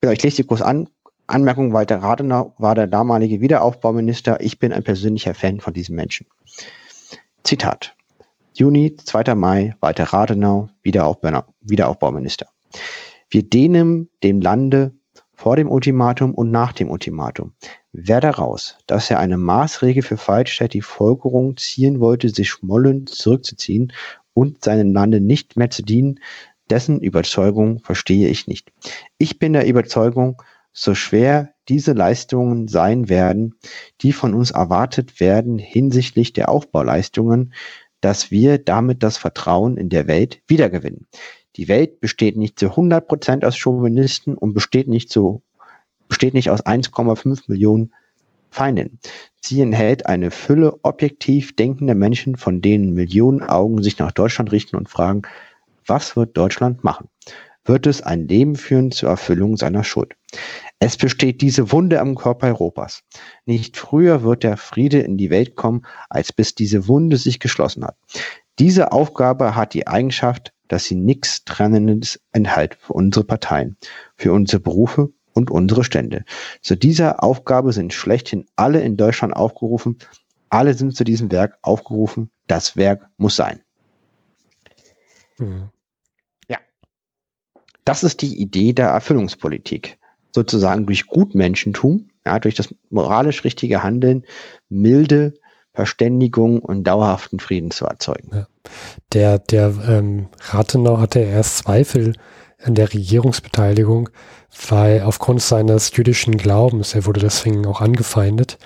Genau, 0.00 0.12
ich 0.12 0.22
lese 0.22 0.36
sie 0.36 0.44
kurz 0.44 0.60
an. 0.60 0.88
Anmerkung, 1.30 1.72
Walter 1.72 1.98
Rathenau 1.98 2.54
war 2.58 2.74
der 2.74 2.88
damalige 2.88 3.40
Wiederaufbauminister. 3.40 4.40
Ich 4.40 4.58
bin 4.58 4.72
ein 4.72 4.82
persönlicher 4.82 5.32
Fan 5.32 5.60
von 5.60 5.72
diesem 5.72 5.94
Menschen. 5.94 6.26
Zitat. 7.44 7.94
Juni, 8.52 8.96
2. 8.96 9.36
Mai, 9.36 9.76
Walter 9.80 10.04
Rathenau, 10.04 10.70
Wiederaufbau, 10.82 11.44
Wiederaufbauminister. 11.60 12.46
Wir 13.28 13.44
dehnen 13.44 14.10
dem 14.24 14.40
Lande 14.40 14.92
vor 15.32 15.54
dem 15.54 15.70
Ultimatum 15.70 16.34
und 16.34 16.50
nach 16.50 16.72
dem 16.72 16.90
Ultimatum. 16.90 17.52
Wer 17.92 18.20
daraus, 18.20 18.76
dass 18.88 19.10
er 19.10 19.20
eine 19.20 19.38
Maßregel 19.38 20.02
für 20.02 20.16
Freistadt 20.16 20.74
die 20.74 20.82
Folgerung 20.82 21.56
ziehen 21.56 22.00
wollte, 22.00 22.28
sich 22.28 22.50
schmollend 22.50 23.08
zurückzuziehen 23.08 23.92
und 24.34 24.64
seinem 24.64 24.92
Lande 24.92 25.20
nicht 25.20 25.56
mehr 25.56 25.70
zu 25.70 25.82
dienen, 25.82 26.18
dessen 26.68 27.00
Überzeugung 27.00 27.78
verstehe 27.80 28.28
ich 28.28 28.48
nicht. 28.48 28.72
Ich 29.16 29.38
bin 29.38 29.52
der 29.52 29.66
Überzeugung, 29.66 30.42
so 30.72 30.94
schwer 30.94 31.54
diese 31.68 31.92
Leistungen 31.92 32.68
sein 32.68 33.08
werden, 33.08 33.54
die 34.00 34.12
von 34.12 34.34
uns 34.34 34.50
erwartet 34.50 35.20
werden 35.20 35.58
hinsichtlich 35.58 36.32
der 36.32 36.48
Aufbauleistungen, 36.48 37.52
dass 38.00 38.30
wir 38.30 38.58
damit 38.58 39.02
das 39.02 39.16
Vertrauen 39.16 39.76
in 39.76 39.88
der 39.88 40.06
Welt 40.06 40.42
wiedergewinnen. 40.46 41.06
Die 41.56 41.68
Welt 41.68 42.00
besteht 42.00 42.36
nicht 42.36 42.58
zu 42.58 42.70
100 42.70 43.06
Prozent 43.06 43.44
aus 43.44 43.56
Chauvinisten 43.56 44.36
und 44.36 44.54
besteht 44.54 44.88
nicht 44.88 45.10
zu, 45.10 45.42
besteht 46.08 46.34
nicht 46.34 46.50
aus 46.50 46.64
1,5 46.64 47.42
Millionen 47.48 47.92
Feinden. 48.50 48.98
Sie 49.40 49.60
enthält 49.60 50.06
eine 50.06 50.30
Fülle 50.30 50.78
objektiv 50.82 51.54
denkender 51.54 51.94
Menschen, 51.94 52.36
von 52.36 52.60
denen 52.60 52.94
Millionen 52.94 53.42
Augen 53.42 53.82
sich 53.82 53.98
nach 53.98 54.12
Deutschland 54.12 54.52
richten 54.52 54.76
und 54.76 54.88
fragen, 54.88 55.22
was 55.86 56.16
wird 56.16 56.36
Deutschland 56.36 56.84
machen? 56.84 57.08
Wird 57.64 57.86
es 57.86 58.02
ein 58.02 58.26
Leben 58.26 58.56
führen 58.56 58.90
zur 58.90 59.10
Erfüllung 59.10 59.56
seiner 59.56 59.84
Schuld. 59.84 60.14
Es 60.78 60.96
besteht 60.96 61.42
diese 61.42 61.72
Wunde 61.72 62.00
am 62.00 62.14
Körper 62.14 62.46
Europas. 62.48 63.02
Nicht 63.44 63.76
früher 63.76 64.22
wird 64.22 64.42
der 64.42 64.56
Friede 64.56 65.00
in 65.00 65.16
die 65.16 65.30
Welt 65.30 65.56
kommen, 65.56 65.84
als 66.08 66.32
bis 66.32 66.54
diese 66.54 66.88
Wunde 66.88 67.16
sich 67.16 67.38
geschlossen 67.38 67.84
hat. 67.84 67.96
Diese 68.58 68.92
Aufgabe 68.92 69.54
hat 69.54 69.74
die 69.74 69.86
Eigenschaft, 69.86 70.52
dass 70.68 70.84
sie 70.84 70.94
nichts 70.94 71.44
Trennendes 71.44 72.20
enthält 72.32 72.76
für 72.80 72.92
unsere 72.92 73.24
Parteien, 73.24 73.76
für 74.16 74.32
unsere 74.32 74.60
Berufe 74.60 75.10
und 75.32 75.50
unsere 75.50 75.84
Stände. 75.84 76.24
Zu 76.62 76.76
dieser 76.76 77.22
Aufgabe 77.22 77.72
sind 77.72 77.92
schlechthin 77.92 78.46
alle 78.56 78.80
in 78.80 78.96
Deutschland 78.96 79.34
aufgerufen. 79.34 79.98
Alle 80.48 80.74
sind 80.74 80.96
zu 80.96 81.04
diesem 81.04 81.30
Werk 81.30 81.58
aufgerufen. 81.62 82.30
Das 82.46 82.76
Werk 82.76 83.08
muss 83.16 83.36
sein. 83.36 83.60
Mhm. 85.38 85.70
Das 87.90 88.04
ist 88.04 88.22
die 88.22 88.40
Idee 88.40 88.72
der 88.72 88.90
Erfüllungspolitik. 88.90 89.98
Sozusagen 90.32 90.86
durch 90.86 91.08
Gutmenschentum, 91.08 92.08
ja, 92.24 92.38
durch 92.38 92.54
das 92.54 92.72
moralisch 92.88 93.42
richtige 93.42 93.82
Handeln, 93.82 94.22
milde 94.68 95.34
Verständigung 95.74 96.60
und 96.60 96.84
dauerhaften 96.84 97.40
Frieden 97.40 97.72
zu 97.72 97.86
erzeugen. 97.86 98.30
Ja. 98.32 98.46
Der, 99.12 99.38
der 99.40 99.74
ähm, 99.88 100.28
Rathenau 100.40 100.98
hatte 100.98 101.18
erst 101.18 101.58
Zweifel 101.58 102.12
an 102.62 102.76
der 102.76 102.94
Regierungsbeteiligung, 102.94 104.10
weil 104.68 105.02
aufgrund 105.02 105.42
seines 105.42 105.90
jüdischen 105.96 106.36
Glaubens, 106.36 106.94
er 106.94 107.06
wurde 107.06 107.18
deswegen 107.18 107.66
auch 107.66 107.80
angefeindet, 107.80 108.58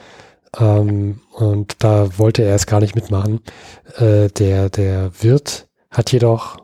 ähm, 0.61 1.23
und 1.33 1.77
da 1.79 2.19
wollte 2.19 2.43
er 2.43 2.57
es 2.57 2.67
gar 2.67 2.81
nicht 2.81 2.95
mitmachen. 2.95 3.41
Äh, 3.97 4.29
der, 4.29 4.69
der 4.69 5.13
Wirt 5.23 5.67
hat 5.91 6.13
jedoch 6.13 6.64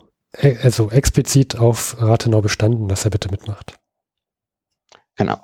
also 0.63 0.91
explizit 0.91 1.59
auf 1.59 1.97
Rathenau 2.01 2.41
bestanden, 2.41 2.89
dass 2.89 3.05
er 3.05 3.11
bitte 3.11 3.31
mitmacht. 3.31 3.79
Genau. 5.17 5.39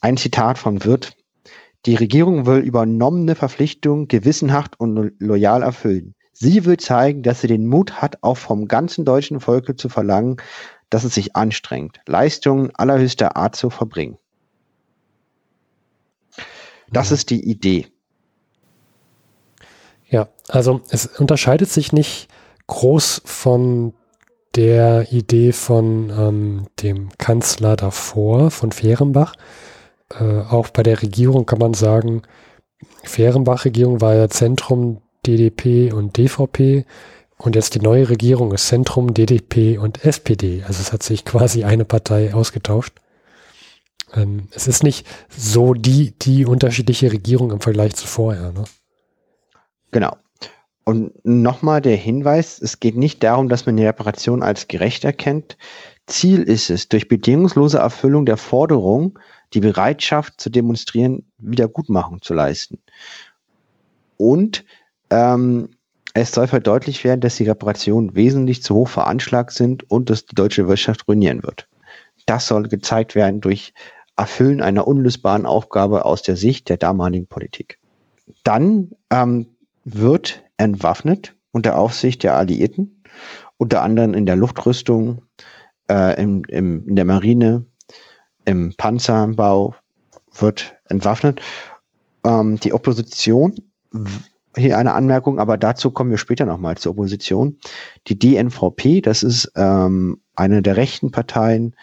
Ein 0.00 0.16
Zitat 0.16 0.58
von 0.58 0.84
Wirt. 0.84 1.16
Die 1.86 1.94
Regierung 1.94 2.46
will 2.46 2.58
übernommene 2.58 3.34
Verpflichtungen 3.34 4.08
gewissenhaft 4.08 4.78
und 4.80 5.12
loyal 5.18 5.62
erfüllen. 5.62 6.14
Sie 6.32 6.64
will 6.64 6.76
zeigen, 6.76 7.22
dass 7.22 7.40
sie 7.40 7.46
den 7.46 7.66
Mut 7.66 8.00
hat, 8.00 8.22
auch 8.22 8.36
vom 8.36 8.68
ganzen 8.68 9.04
deutschen 9.04 9.40
Volke 9.40 9.76
zu 9.76 9.88
verlangen, 9.88 10.36
dass 10.90 11.04
es 11.04 11.14
sich 11.14 11.36
anstrengt, 11.36 12.00
Leistungen 12.06 12.70
allerhöchster 12.74 13.36
Art 13.36 13.56
zu 13.56 13.70
verbringen. 13.70 14.18
Das 16.90 17.10
mhm. 17.10 17.14
ist 17.14 17.30
die 17.30 17.44
Idee. 17.44 17.86
Ja, 20.08 20.28
also 20.48 20.80
es 20.88 21.06
unterscheidet 21.06 21.68
sich 21.68 21.92
nicht 21.92 22.28
groß 22.66 23.22
von 23.24 23.94
der 24.54 25.12
Idee 25.12 25.52
von 25.52 26.10
ähm, 26.10 26.66
dem 26.82 27.10
Kanzler 27.18 27.76
davor, 27.76 28.50
von 28.50 28.72
Fehrenbach. 28.72 29.34
Äh, 30.10 30.40
auch 30.40 30.68
bei 30.70 30.82
der 30.82 31.02
Regierung 31.02 31.46
kann 31.46 31.58
man 31.58 31.74
sagen, 31.74 32.22
Fehrenbach-Regierung 33.04 34.00
war 34.00 34.14
ja 34.14 34.28
Zentrum 34.28 35.02
DDP 35.26 35.92
und 35.92 36.16
DVP 36.16 36.84
und 37.36 37.54
jetzt 37.54 37.74
die 37.74 37.80
neue 37.80 38.08
Regierung 38.08 38.52
ist 38.52 38.68
Zentrum 38.68 39.14
DDP 39.14 39.78
und 39.78 40.04
SPD. 40.04 40.64
Also 40.66 40.80
es 40.80 40.92
hat 40.92 41.02
sich 41.02 41.24
quasi 41.24 41.64
eine 41.64 41.84
Partei 41.84 42.34
ausgetauscht. 42.34 43.00
Ähm, 44.14 44.48
es 44.52 44.66
ist 44.66 44.82
nicht 44.82 45.06
so 45.28 45.74
die, 45.74 46.12
die 46.18 46.46
unterschiedliche 46.46 47.12
Regierung 47.12 47.52
im 47.52 47.60
Vergleich 47.60 47.94
zu 47.94 48.06
vorher. 48.06 48.52
Ne? 48.52 48.64
Genau. 49.92 50.16
Und 50.88 51.22
nochmal 51.22 51.82
der 51.82 51.96
Hinweis, 51.96 52.62
es 52.62 52.80
geht 52.80 52.96
nicht 52.96 53.22
darum, 53.22 53.50
dass 53.50 53.66
man 53.66 53.76
die 53.76 53.84
Reparation 53.84 54.42
als 54.42 54.68
gerecht 54.68 55.04
erkennt. 55.04 55.58
Ziel 56.06 56.42
ist 56.42 56.70
es, 56.70 56.88
durch 56.88 57.08
bedingungslose 57.08 57.76
Erfüllung 57.76 58.24
der 58.24 58.38
Forderung 58.38 59.18
die 59.52 59.60
Bereitschaft 59.60 60.40
zu 60.40 60.48
demonstrieren, 60.48 61.26
Wiedergutmachung 61.36 62.22
zu 62.22 62.32
leisten. 62.32 62.78
Und 64.16 64.64
ähm, 65.10 65.68
es 66.14 66.32
soll 66.32 66.46
verdeutlicht 66.46 67.04
werden, 67.04 67.20
dass 67.20 67.36
die 67.36 67.44
Reparationen 67.44 68.14
wesentlich 68.16 68.62
zu 68.62 68.74
hoch 68.74 68.88
veranschlagt 68.88 69.52
sind 69.52 69.90
und 69.90 70.08
dass 70.08 70.24
die 70.24 70.36
deutsche 70.36 70.68
Wirtschaft 70.68 71.06
ruinieren 71.06 71.42
wird. 71.42 71.68
Das 72.24 72.46
soll 72.46 72.62
gezeigt 72.62 73.14
werden 73.14 73.42
durch 73.42 73.74
Erfüllen 74.16 74.62
einer 74.62 74.88
unlösbaren 74.88 75.44
Aufgabe 75.44 76.06
aus 76.06 76.22
der 76.22 76.36
Sicht 76.36 76.70
der 76.70 76.78
damaligen 76.78 77.26
Politik. 77.26 77.78
Dann 78.42 78.92
ähm, 79.10 79.48
wird 79.84 80.47
entwaffnet 80.58 81.34
unter 81.52 81.78
Aufsicht 81.78 82.22
der 82.22 82.36
Alliierten, 82.36 83.02
unter 83.56 83.82
anderem 83.82 84.14
in 84.14 84.26
der 84.26 84.36
Luftrüstung, 84.36 85.22
äh, 85.90 86.20
im, 86.20 86.44
im, 86.44 86.86
in 86.86 86.96
der 86.96 87.04
Marine, 87.04 87.64
im 88.44 88.74
Panzerbau 88.76 89.74
wird 90.34 90.76
entwaffnet. 90.84 91.40
Ähm, 92.24 92.60
die 92.60 92.72
Opposition, 92.72 93.56
hier 94.56 94.78
eine 94.78 94.94
Anmerkung, 94.94 95.38
aber 95.38 95.56
dazu 95.56 95.90
kommen 95.90 96.10
wir 96.10 96.18
später 96.18 96.46
nochmal 96.46 96.76
zur 96.76 96.92
Opposition. 96.92 97.58
Die 98.06 98.18
DNVP, 98.18 99.00
das 99.00 99.22
ist 99.22 99.52
ähm, 99.56 100.20
eine 100.34 100.62
der 100.62 100.76
rechten 100.76 101.10
Parteien, 101.10 101.74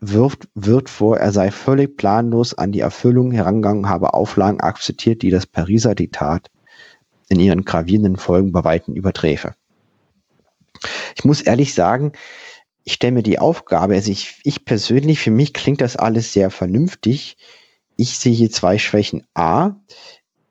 wirft, 0.00 0.48
wird 0.54 0.88
vor, 0.88 1.18
er 1.18 1.32
sei 1.32 1.50
völlig 1.50 1.96
planlos 1.96 2.54
an 2.54 2.72
die 2.72 2.80
Erfüllung 2.80 3.32
herangegangen, 3.32 3.88
habe 3.88 4.14
Auflagen 4.14 4.60
akzeptiert, 4.60 5.22
die 5.22 5.30
das 5.30 5.46
Pariser 5.46 5.94
Diktat 5.94 6.50
in 7.34 7.40
ihren 7.40 7.64
gravierenden 7.64 8.16
Folgen 8.16 8.52
bei 8.52 8.64
Weitem 8.64 8.94
überträfe. 8.94 9.54
Ich 11.16 11.24
muss 11.24 11.40
ehrlich 11.40 11.74
sagen, 11.74 12.12
ich 12.84 12.94
stelle 12.94 13.12
mir 13.12 13.22
die 13.22 13.38
Aufgabe, 13.38 13.94
also 13.94 14.10
ich, 14.10 14.40
ich 14.44 14.64
persönlich, 14.64 15.20
für 15.20 15.30
mich 15.30 15.54
klingt 15.54 15.80
das 15.80 15.96
alles 15.96 16.32
sehr 16.32 16.50
vernünftig. 16.50 17.36
Ich 17.96 18.18
sehe 18.18 18.34
hier 18.34 18.50
zwei 18.50 18.78
Schwächen. 18.78 19.26
A, 19.34 19.76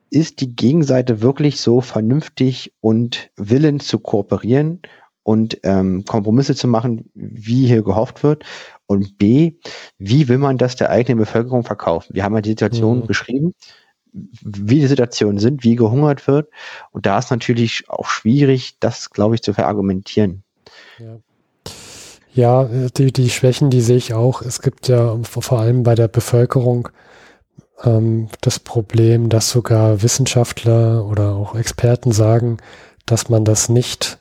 ist 0.10 0.42
die 0.42 0.56
Gegenseite 0.56 1.22
wirklich 1.22 1.60
so 1.60 1.82
vernünftig 1.82 2.74
und 2.82 3.30
willens 3.36 3.88
zu 3.88 4.00
kooperieren 4.00 4.82
und 5.24 5.60
ähm, 5.64 6.06
Kompromisse 6.06 6.56
zu 6.56 6.68
machen, 6.68 7.10
wie 7.14 7.68
hier 7.68 7.84
gehofft 7.84 8.24
wird? 8.24 8.44
Und 8.86 9.18
B, 9.18 9.54
wie 9.98 10.28
will 10.28 10.38
man 10.38 10.58
das 10.58 10.76
der 10.76 10.90
eigenen 10.90 11.20
Bevölkerung 11.20 11.64
verkaufen? 11.64 12.14
Wir 12.14 12.24
haben 12.24 12.36
ja 12.36 12.42
die 12.42 12.52
Situation 12.52 13.00
mhm. 13.00 13.08
beschrieben 13.08 13.54
wie 14.14 14.80
die 14.80 14.88
Situationen 14.88 15.40
sind, 15.40 15.64
wie 15.64 15.76
gehungert 15.76 16.28
wird. 16.28 16.50
Und 16.92 17.06
da 17.06 17.20
ist 17.20 17.32
natürlich 17.32 17.90
auch 17.90 18.08
schwierig, 18.08 18.78
das, 18.80 19.10
glaube 19.10 19.36
ich, 19.36 19.42
zu 19.42 19.54
verargumentieren. 19.54 20.44
Ja. 21.00 21.20
Ja, 22.36 22.64
die, 22.64 23.14
die 23.14 23.30
Schwächen, 23.30 23.70
die 23.70 23.82
sehe 23.82 23.98
ich 23.98 24.16
auch. 24.16 24.42
Es 24.42 24.64
gibt 24.64 24.88
ja 24.88 25.20
vor 25.24 25.60
allem 25.60 25.84
bei 25.84 25.94
der 25.94 26.08
Bevölkerung 26.08 26.90
ähm, 27.84 28.30
das 28.42 28.60
Problem, 28.60 29.30
dass 29.30 29.52
sogar 29.52 30.02
Wissenschaftler 30.02 31.06
oder 31.06 31.36
auch 31.36 31.54
Experten 31.56 32.12
sagen, 32.12 32.58
dass 33.06 33.30
man 33.30 33.46
das 33.46 33.70
nicht, 33.70 34.18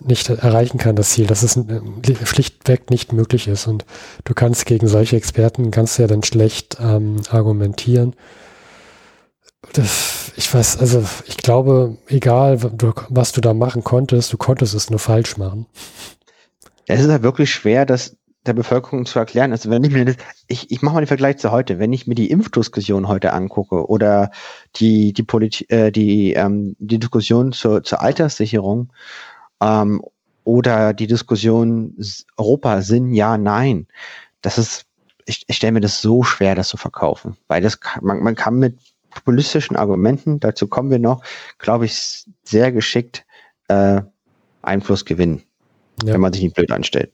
nicht 0.00 0.28
erreichen 0.30 0.78
kann, 0.78 0.96
das 0.96 1.10
Ziel, 1.10 1.28
dass 1.28 1.44
es 1.44 1.56
äh, 1.56 1.80
schlichtweg 2.24 2.90
nicht 2.90 3.12
möglich 3.12 3.46
ist. 3.46 3.68
Und 3.68 3.84
du 4.24 4.34
kannst 4.34 4.66
gegen 4.66 4.88
solche 4.88 5.16
Experten, 5.16 5.70
kannst 5.70 5.96
ja 6.00 6.08
dann 6.08 6.24
schlecht 6.24 6.78
ähm, 6.80 7.18
argumentieren 7.30 8.16
das, 9.72 10.32
ich 10.36 10.52
weiß, 10.52 10.78
also 10.78 11.04
ich 11.26 11.36
glaube, 11.36 11.96
egal, 12.06 12.58
was 13.08 13.32
du 13.32 13.40
da 13.40 13.54
machen 13.54 13.84
konntest, 13.84 14.32
du 14.32 14.36
konntest 14.36 14.74
es 14.74 14.90
nur 14.90 14.98
falsch 14.98 15.36
machen. 15.36 15.66
Es 16.86 17.00
ist 17.00 17.10
halt 17.10 17.22
wirklich 17.22 17.50
schwer, 17.52 17.84
das 17.86 18.16
der 18.46 18.54
Bevölkerung 18.54 19.06
zu 19.06 19.18
erklären. 19.18 19.52
Also 19.52 19.70
wenn 19.70 19.84
ich 19.84 19.92
mir 19.92 20.04
das, 20.06 20.16
ich, 20.46 20.70
ich 20.70 20.82
mache 20.82 20.94
mal 20.94 21.00
den 21.02 21.06
Vergleich 21.06 21.38
zu 21.38 21.50
heute, 21.52 21.78
wenn 21.78 21.92
ich 21.92 22.06
mir 22.06 22.14
die 22.14 22.30
Impfdiskussion 22.30 23.06
heute 23.06 23.32
angucke 23.32 23.88
oder 23.88 24.30
die, 24.76 25.12
die 25.12 25.22
Politik, 25.22 25.70
äh, 25.70 25.90
die, 25.90 26.32
ähm, 26.32 26.74
die 26.78 26.98
Diskussion 26.98 27.52
zur, 27.52 27.84
zur 27.84 28.00
Alterssicherung 28.00 28.92
ähm, 29.60 30.02
oder 30.44 30.94
die 30.94 31.06
Diskussion 31.06 31.94
Europa 32.36 32.80
Sinn, 32.80 33.12
ja, 33.12 33.36
nein. 33.36 33.86
Das 34.40 34.56
ist, 34.56 34.86
ich, 35.26 35.44
ich 35.46 35.56
stelle 35.56 35.72
mir 35.72 35.80
das 35.80 36.00
so 36.00 36.22
schwer, 36.22 36.54
das 36.54 36.68
zu 36.68 36.78
verkaufen. 36.78 37.36
Weil 37.48 37.60
das 37.60 37.80
kann, 37.80 38.04
man, 38.04 38.22
man 38.22 38.34
kann 38.34 38.54
mit 38.54 38.78
populistischen 39.10 39.76
Argumenten, 39.76 40.40
dazu 40.40 40.66
kommen 40.66 40.90
wir 40.90 40.98
noch, 40.98 41.22
glaube 41.58 41.86
ich, 41.86 42.26
sehr 42.44 42.72
geschickt 42.72 43.24
äh, 43.68 44.02
Einfluss 44.62 45.04
gewinnen, 45.04 45.42
ja. 46.02 46.14
wenn 46.14 46.20
man 46.20 46.32
sich 46.32 46.42
nicht 46.42 46.54
blöd 46.54 46.70
anstellt. 46.70 47.12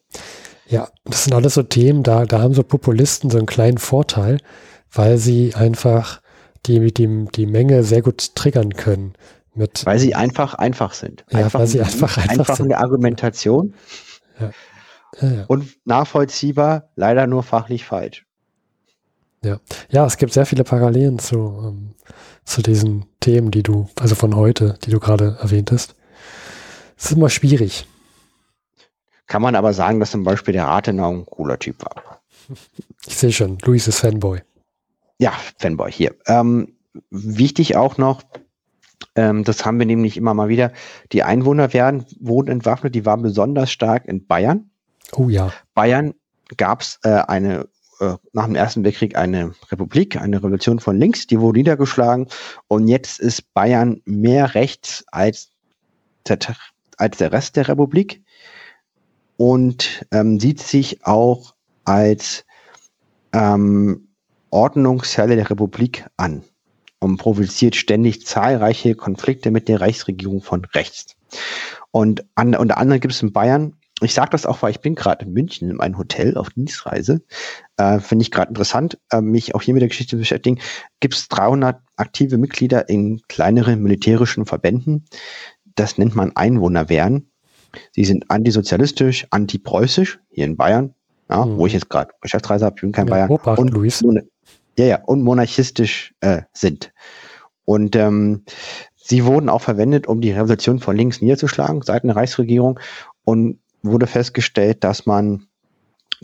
Ja, 0.66 0.88
das 1.04 1.24
sind 1.24 1.34
alles 1.34 1.54
so 1.54 1.62
Themen, 1.62 2.02
da, 2.02 2.24
da 2.24 2.40
haben 2.40 2.54
so 2.54 2.62
Populisten 2.62 3.30
so 3.30 3.38
einen 3.38 3.46
kleinen 3.46 3.78
Vorteil, 3.78 4.38
weil 4.90 5.18
sie 5.18 5.54
einfach 5.54 6.22
die, 6.66 6.92
die, 6.92 7.26
die 7.34 7.46
Menge 7.46 7.84
sehr 7.84 8.02
gut 8.02 8.34
triggern 8.34 8.74
können. 8.74 9.14
Mit, 9.54 9.86
weil 9.86 10.00
sie 10.00 10.16
einfach 10.16 10.54
einfach 10.54 10.94
sind. 10.94 11.24
Ja, 11.30 11.52
weil 11.52 11.68
sie 11.68 11.80
einfach 11.80 12.16
einfach, 12.16 12.28
einfach 12.28 12.56
sind. 12.56 12.64
in 12.64 12.68
der 12.70 12.80
Argumentation. 12.80 13.74
Ja, 14.40 14.50
ja. 15.20 15.44
Und 15.46 15.76
nachvollziehbar, 15.84 16.90
leider 16.96 17.28
nur 17.28 17.44
fachlich 17.44 17.84
falsch. 17.84 18.26
Ja, 19.44 19.60
ja, 19.90 20.06
es 20.06 20.16
gibt 20.16 20.32
sehr 20.32 20.46
viele 20.46 20.64
Parallelen 20.64 21.18
zu, 21.18 21.36
ähm, 21.36 21.94
zu 22.44 22.62
diesen 22.62 23.06
Themen, 23.20 23.50
die 23.50 23.62
du, 23.62 23.88
also 24.00 24.14
von 24.14 24.34
heute, 24.34 24.78
die 24.84 24.90
du 24.90 25.00
gerade 25.00 25.38
erwähnt 25.40 25.70
hast. 25.70 25.94
Es 26.96 27.06
ist 27.06 27.12
immer 27.12 27.30
schwierig. 27.30 27.86
Kann 29.26 29.42
man 29.42 29.54
aber 29.54 29.72
sagen, 29.72 30.00
dass 30.00 30.10
zum 30.10 30.24
Beispiel 30.24 30.52
der 30.52 30.64
Rathenau 30.64 31.10
ein 31.10 31.26
cooler 31.26 31.58
Typ 31.58 31.82
war. 31.82 32.20
Ich 33.06 33.16
sehe 33.16 33.32
schon, 33.32 33.58
Luis 33.64 33.86
ist 33.86 34.00
Fanboy. 34.00 34.40
Ja, 35.18 35.32
Fanboy 35.58 35.92
hier. 35.92 36.14
Ähm, 36.26 36.74
wichtig 37.10 37.76
auch 37.76 37.98
noch, 37.98 38.22
ähm, 39.14 39.44
das 39.44 39.64
haben 39.64 39.78
wir 39.78 39.86
nämlich 39.86 40.16
immer 40.16 40.34
mal 40.34 40.48
wieder, 40.48 40.72
die 41.12 41.22
Einwohner 41.22 41.72
werden, 41.72 42.06
wurden 42.18 42.50
entwaffnet, 42.50 42.94
die 42.94 43.04
waren 43.04 43.22
besonders 43.22 43.70
stark 43.70 44.06
in 44.06 44.26
Bayern. 44.26 44.70
Oh 45.12 45.28
ja. 45.28 45.52
Bayern 45.74 46.14
gab 46.56 46.80
es 46.80 46.98
äh, 47.02 47.08
eine 47.10 47.68
äh, 48.00 48.14
nach 48.32 48.46
dem 48.46 48.54
Ersten 48.54 48.84
Weltkrieg 48.84 49.16
eine 49.16 49.54
Republik, 49.70 50.16
eine 50.16 50.38
Revolution 50.38 50.80
von 50.80 50.98
links, 50.98 51.26
die 51.26 51.40
wurde 51.40 51.58
niedergeschlagen 51.58 52.28
und 52.68 52.88
jetzt 52.88 53.20
ist 53.20 53.52
Bayern 53.54 54.00
mehr 54.04 54.54
rechts 54.54 55.04
als 55.12 55.50
der, 56.26 56.38
als 56.96 57.18
der 57.18 57.32
Rest 57.32 57.56
der 57.56 57.68
Republik. 57.68 58.22
und 59.36 60.06
ähm, 60.12 60.38
sieht 60.38 60.60
sich 60.60 61.04
auch 61.04 61.54
als 61.84 62.44
ähm, 63.32 64.08
Ordnungsherr 64.50 65.26
der 65.26 65.50
Republik 65.50 66.06
an 66.16 66.44
und 67.00 67.16
provoziert 67.16 67.76
ständig 67.76 68.24
zahlreiche 68.26 68.94
Konflikte 68.94 69.50
mit 69.50 69.68
der 69.68 69.80
Reichsregierung 69.80 70.40
von 70.40 70.64
rechts. 70.66 71.16
Und 71.90 72.24
an, 72.34 72.54
unter 72.54 72.78
anderem 72.78 73.00
gibt 73.00 73.14
es 73.14 73.22
in 73.22 73.32
Bayern, 73.32 73.76
ich 74.00 74.14
sage 74.14 74.30
das 74.30 74.44
auch, 74.46 74.62
weil 74.62 74.72
ich 74.72 74.80
bin 74.80 74.94
gerade 74.94 75.24
in 75.24 75.32
München 75.32 75.70
in 75.70 75.80
einem 75.80 75.96
Hotel 75.96 76.36
auf 76.36 76.50
Dienstreise, 76.50 77.22
äh, 77.76 78.00
finde 78.00 78.22
ich 78.22 78.30
gerade 78.30 78.48
interessant, 78.48 78.98
äh, 79.10 79.20
mich 79.20 79.54
auch 79.54 79.62
hier 79.62 79.74
mit 79.74 79.82
der 79.82 79.88
Geschichte 79.88 80.16
zu 80.16 80.18
beschäftigen, 80.18 80.60
gibt 81.00 81.14
es 81.14 81.28
300 81.28 81.80
aktive 81.96 82.38
Mitglieder 82.38 82.88
in 82.88 83.20
kleineren 83.28 83.82
militärischen 83.82 84.46
Verbänden. 84.46 85.04
Das 85.76 85.96
nennt 85.96 86.16
man 86.16 86.34
Einwohnerwehren. 86.34 87.30
Sie 87.92 88.04
sind 88.04 88.30
antisozialistisch, 88.30 89.26
antipreußisch, 89.30 90.20
hier 90.30 90.44
in 90.44 90.56
Bayern, 90.56 90.94
ja, 91.28 91.44
mhm. 91.44 91.58
wo 91.58 91.66
ich 91.66 91.72
jetzt 91.72 91.88
gerade 91.88 92.12
Geschäftsreise 92.20 92.64
habe, 92.64 92.76
ich 92.76 92.82
bin 92.82 92.92
kein 92.92 93.06
ja, 93.06 93.14
Bayern. 93.14 93.30
Obacht, 93.30 93.58
und, 93.58 93.70
Luis. 93.70 94.02
Ja, 94.76 94.84
ja, 94.84 95.04
und 95.04 95.22
monarchistisch 95.22 96.14
äh, 96.20 96.42
sind. 96.52 96.92
Und 97.64 97.96
ähm, 97.96 98.44
sie 98.96 99.24
wurden 99.24 99.48
auch 99.48 99.60
verwendet, 99.60 100.06
um 100.06 100.20
die 100.20 100.32
Revolution 100.32 100.80
von 100.80 100.96
links 100.96 101.20
niederzuschlagen, 101.20 101.82
seit 101.82 102.04
der 102.04 102.16
Reichsregierung. 102.16 102.80
Und 103.24 103.60
wurde 103.84 104.06
festgestellt, 104.06 104.82
dass 104.82 105.06
man 105.06 105.46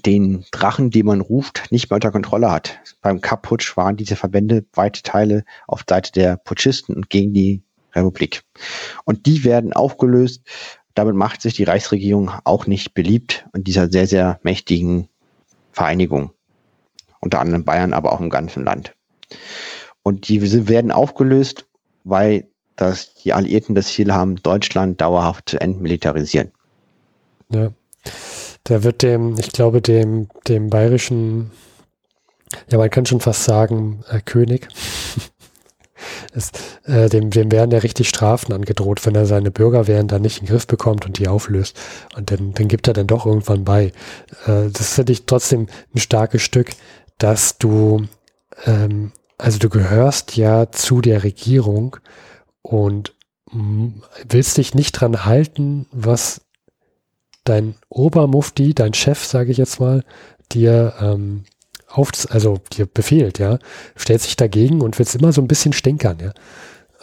den 0.04 0.44
Drachen, 0.50 0.90
die 0.90 1.02
man 1.02 1.20
ruft, 1.20 1.70
nicht 1.70 1.90
mehr 1.90 1.96
unter 1.96 2.10
Kontrolle 2.10 2.50
hat. 2.50 2.80
Beim 3.02 3.20
Kapp-Putsch 3.20 3.76
waren 3.76 3.96
diese 3.96 4.16
Verbände 4.16 4.64
weite 4.72 5.02
Teile 5.02 5.44
auf 5.66 5.84
Seite 5.88 6.12
der 6.12 6.36
Putschisten 6.36 6.94
und 6.94 7.10
gegen 7.10 7.34
die 7.34 7.62
Republik. 7.94 8.42
Und 9.04 9.26
die 9.26 9.44
werden 9.44 9.72
aufgelöst. 9.72 10.42
Damit 10.94 11.14
macht 11.14 11.42
sich 11.42 11.54
die 11.54 11.64
Reichsregierung 11.64 12.30
auch 12.44 12.66
nicht 12.66 12.94
beliebt 12.94 13.46
in 13.54 13.64
dieser 13.64 13.90
sehr, 13.90 14.06
sehr 14.06 14.40
mächtigen 14.42 15.08
Vereinigung 15.72 16.32
unter 17.20 17.40
anderem 17.40 17.64
Bayern, 17.64 17.92
aber 17.92 18.12
auch 18.12 18.20
im 18.20 18.30
ganzen 18.30 18.64
Land. 18.64 18.94
Und 20.02 20.28
die 20.28 20.68
werden 20.68 20.90
aufgelöst, 20.90 21.66
weil 22.04 22.48
das, 22.76 23.14
die 23.14 23.34
Alliierten 23.34 23.74
das 23.74 23.88
Ziel 23.88 24.12
haben, 24.12 24.36
Deutschland 24.36 25.00
dauerhaft 25.00 25.50
zu 25.50 25.60
entmilitarisieren. 25.60 26.52
Ja. 27.52 27.72
Da 28.64 28.82
wird 28.82 29.02
dem, 29.02 29.38
ich 29.38 29.52
glaube, 29.52 29.82
dem, 29.82 30.28
dem 30.46 30.70
bayerischen, 30.70 31.50
ja, 32.70 32.78
man 32.78 32.90
kann 32.90 33.06
schon 33.06 33.20
fast 33.20 33.44
sagen, 33.44 34.04
äh, 34.08 34.20
König, 34.20 34.68
es, 36.32 36.52
äh, 36.84 37.08
dem, 37.08 37.30
dem 37.30 37.50
werden 37.50 37.70
ja 37.70 37.78
richtig 37.78 38.08
Strafen 38.08 38.52
angedroht, 38.52 39.04
wenn 39.04 39.14
er 39.14 39.26
seine 39.26 39.50
Bürgerwehren 39.50 40.08
dann 40.08 40.22
nicht 40.22 40.40
in 40.40 40.46
den 40.46 40.52
Griff 40.52 40.66
bekommt 40.66 41.06
und 41.06 41.18
die 41.18 41.28
auflöst. 41.28 41.76
Und 42.16 42.30
dann, 42.30 42.52
dann 42.52 42.68
gibt 42.68 42.86
er 42.86 42.94
dann 42.94 43.06
doch 43.06 43.26
irgendwann 43.26 43.64
bei. 43.64 43.92
Äh, 44.46 44.70
das 44.72 44.94
finde 44.94 45.12
ich 45.12 45.26
trotzdem 45.26 45.66
ein 45.94 45.98
starkes 45.98 46.42
Stück, 46.42 46.70
dass 47.18 47.58
du, 47.58 48.06
ähm, 48.66 49.12
also 49.38 49.58
du 49.58 49.68
gehörst 49.68 50.36
ja 50.36 50.70
zu 50.70 51.00
der 51.00 51.24
Regierung 51.24 51.96
und 52.62 53.14
willst 54.28 54.58
dich 54.58 54.74
nicht 54.74 54.92
dran 54.92 55.24
halten, 55.24 55.86
was 55.90 56.42
dein 57.44 57.74
Obermufti, 57.88 58.74
dein 58.74 58.94
Chef, 58.94 59.24
sage 59.24 59.50
ich 59.50 59.58
jetzt 59.58 59.80
mal, 59.80 60.04
dir 60.52 60.94
ähm, 61.00 61.44
auf, 61.88 62.10
also 62.30 62.58
dir 62.72 62.86
befehlt, 62.86 63.38
ja, 63.38 63.58
stellt 63.96 64.22
sich 64.22 64.36
dagegen 64.36 64.80
und 64.80 64.98
wird 64.98 65.14
immer 65.14 65.32
so 65.32 65.40
ein 65.40 65.48
bisschen 65.48 65.72
stinkern, 65.72 66.18
ja. 66.20 66.32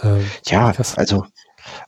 Ähm, 0.04 0.26
ja, 0.46 0.74
also, 0.96 1.26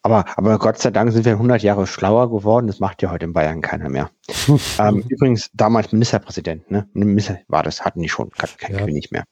aber, 0.02 0.26
aber 0.36 0.58
Gott 0.60 0.80
sei 0.80 0.92
Dank 0.92 1.12
sind 1.12 1.26
wir 1.26 1.34
100 1.34 1.62
Jahre 1.62 1.88
schlauer 1.88 2.30
geworden. 2.30 2.68
Das 2.68 2.80
macht 2.80 3.02
ja 3.02 3.12
heute 3.12 3.26
in 3.26 3.34
Bayern 3.34 3.62
keiner 3.62 3.90
mehr. 3.90 4.10
ähm, 4.80 5.04
übrigens, 5.08 5.50
damals 5.54 5.92
Ministerpräsident, 5.92 6.70
ne? 6.72 6.88
Minister 6.94 7.40
war 7.48 7.64
das, 7.64 7.82
hatten 7.82 8.02
die 8.02 8.10
schon, 8.10 8.30
kein, 8.32 8.50
kein 8.58 8.74
ja. 8.74 8.86
König 8.86 9.12
mehr. 9.12 9.24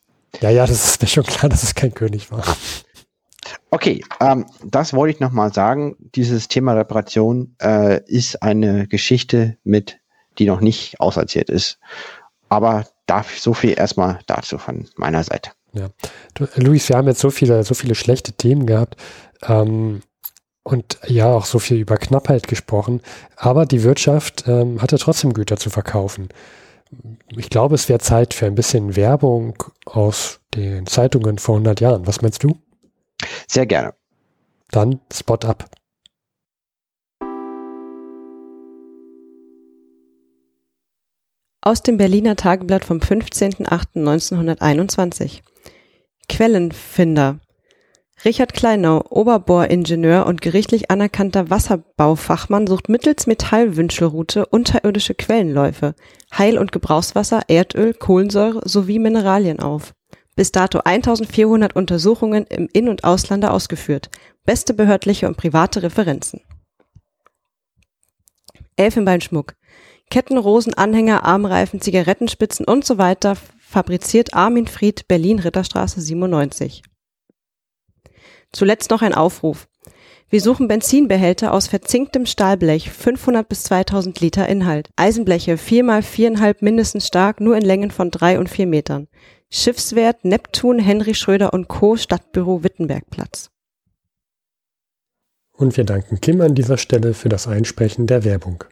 Ja, 0.41 0.49
ja, 0.49 0.65
das 0.65 0.85
ist 0.85 1.01
mir 1.01 1.07
schon 1.07 1.23
klar, 1.23 1.49
dass 1.49 1.63
es 1.63 1.73
kein 1.73 1.93
König 1.93 2.31
war. 2.31 2.43
Okay, 3.69 4.03
ähm, 4.21 4.45
das 4.63 4.93
wollte 4.93 5.13
ich 5.13 5.19
nochmal 5.19 5.53
sagen. 5.53 5.95
Dieses 6.15 6.47
Thema 6.47 6.73
Reparation 6.73 7.55
äh, 7.61 8.01
ist 8.05 8.41
eine 8.41 8.87
Geschichte 8.87 9.57
mit, 9.63 9.99
die 10.37 10.45
noch 10.45 10.61
nicht 10.61 10.99
auserzählt 10.99 11.49
ist. 11.49 11.79
Aber 12.49 12.85
darf 13.07 13.37
so 13.37 13.53
viel 13.53 13.77
erstmal 13.77 14.19
dazu 14.25 14.57
von 14.57 14.87
meiner 14.95 15.23
Seite. 15.23 15.51
Ja, 15.73 15.89
du, 16.33 16.47
Luis, 16.55 16.87
wir 16.87 16.95
haben 16.95 17.07
jetzt 17.07 17.19
so 17.19 17.29
viele, 17.29 17.63
so 17.63 17.73
viele 17.73 17.95
schlechte 17.95 18.33
Themen 18.33 18.65
gehabt. 18.65 18.95
Ähm, 19.43 20.01
und 20.63 20.99
ja, 21.07 21.27
auch 21.27 21.45
so 21.45 21.59
viel 21.59 21.77
über 21.77 21.97
Knappheit 21.97 22.47
gesprochen. 22.47 23.01
Aber 23.35 23.65
die 23.65 23.83
Wirtschaft 23.83 24.45
ähm, 24.47 24.81
hatte 24.81 24.97
trotzdem 24.97 25.33
Güter 25.33 25.57
zu 25.57 25.69
verkaufen. 25.69 26.29
Ich 27.35 27.49
glaube, 27.49 27.75
es 27.75 27.89
wäre 27.89 27.99
Zeit 27.99 28.33
für 28.33 28.45
ein 28.45 28.55
bisschen 28.55 28.95
Werbung 28.95 29.63
aus 29.85 30.39
den 30.55 30.85
Zeitungen 30.85 31.37
vor 31.37 31.55
100 31.55 31.81
Jahren. 31.81 32.07
Was 32.07 32.21
meinst 32.21 32.43
du? 32.43 32.57
Sehr 33.47 33.65
gerne. 33.65 33.93
Dann 34.71 35.01
Spot 35.11 35.39
up. 35.45 35.69
Aus 41.61 41.83
dem 41.83 41.97
Berliner 41.97 42.37
Tageblatt 42.37 42.85
vom 42.85 42.99
15.08.1921. 42.99 45.41
Quellenfinder. 46.29 47.39
Richard 48.25 48.53
Kleinau, 48.53 49.03
Oberbohringenieur 49.09 50.25
und 50.25 50.41
gerichtlich 50.41 50.89
anerkannter 50.89 51.49
Wasserbaufachmann, 51.49 52.67
sucht 52.67 52.89
mittels 52.89 53.27
Metallwünschelrute 53.27 54.45
unterirdische 54.45 55.13
Quellenläufe, 55.13 55.93
Heil- 56.35 56.57
und 56.57 56.71
Gebrauchswasser, 56.71 57.41
Erdöl, 57.47 57.93
Kohlensäure 57.93 58.61
sowie 58.63 58.99
Mineralien 58.99 59.59
auf 59.59 59.93
bis 60.37 60.51
dato 60.53 60.79
1400 60.85 61.75
Untersuchungen 61.75 62.45
im 62.45 62.69
In- 62.71 62.87
und 62.87 63.03
Auslande 63.03 63.51
ausgeführt. 63.51 64.09
Beste 64.45 64.73
behördliche 64.73 65.27
und 65.27 65.35
private 65.35 65.83
Referenzen. 65.83 66.41
Elfenbeinschmuck. 68.77 69.55
Ketten, 70.11 70.37
Rosen, 70.37 70.75
Anhänger, 70.75 71.25
Armreifen, 71.25 71.81
Zigarettenspitzen 71.81 72.65
und 72.65 72.85
so 72.85 72.99
weiter 72.99 73.35
fabriziert 73.59 74.35
Armin 74.35 74.67
Fried, 74.67 75.07
Berlin, 75.07 75.39
Ritterstraße 75.39 75.99
97. 75.99 76.83
Zuletzt 78.53 78.91
noch 78.91 79.01
ein 79.01 79.15
Aufruf. 79.15 79.67
Wir 80.29 80.41
suchen 80.41 80.67
Benzinbehälter 80.67 81.51
aus 81.51 81.67
verzinktem 81.67 82.25
Stahlblech, 82.25 82.91
500 82.91 83.49
bis 83.49 83.63
2000 83.63 84.19
Liter 84.19 84.47
Inhalt. 84.47 84.89
Eisenbleche, 84.97 85.57
4 85.57 85.83
mal 85.83 86.01
4,5 86.01 86.57
mindestens 86.59 87.07
stark, 87.07 87.41
nur 87.41 87.57
in 87.57 87.63
Längen 87.63 87.91
von 87.91 88.11
3 88.11 88.37
und 88.37 88.49
4 88.49 88.67
Metern. 88.67 89.07
Schiffswert 89.49 90.25
Neptun, 90.25 90.77
Henry 90.77 91.13
Schröder 91.13 91.53
und 91.53 91.69
Co. 91.69 91.95
Stadtbüro 91.95 92.63
Wittenbergplatz. 92.63 93.49
Und 95.53 95.77
wir 95.77 95.85
danken 95.85 96.19
Kim 96.19 96.41
an 96.41 96.53
dieser 96.53 96.77
Stelle 96.77 97.13
für 97.13 97.29
das 97.29 97.47
Einsprechen 97.47 98.07
der 98.07 98.23
Werbung. 98.25 98.63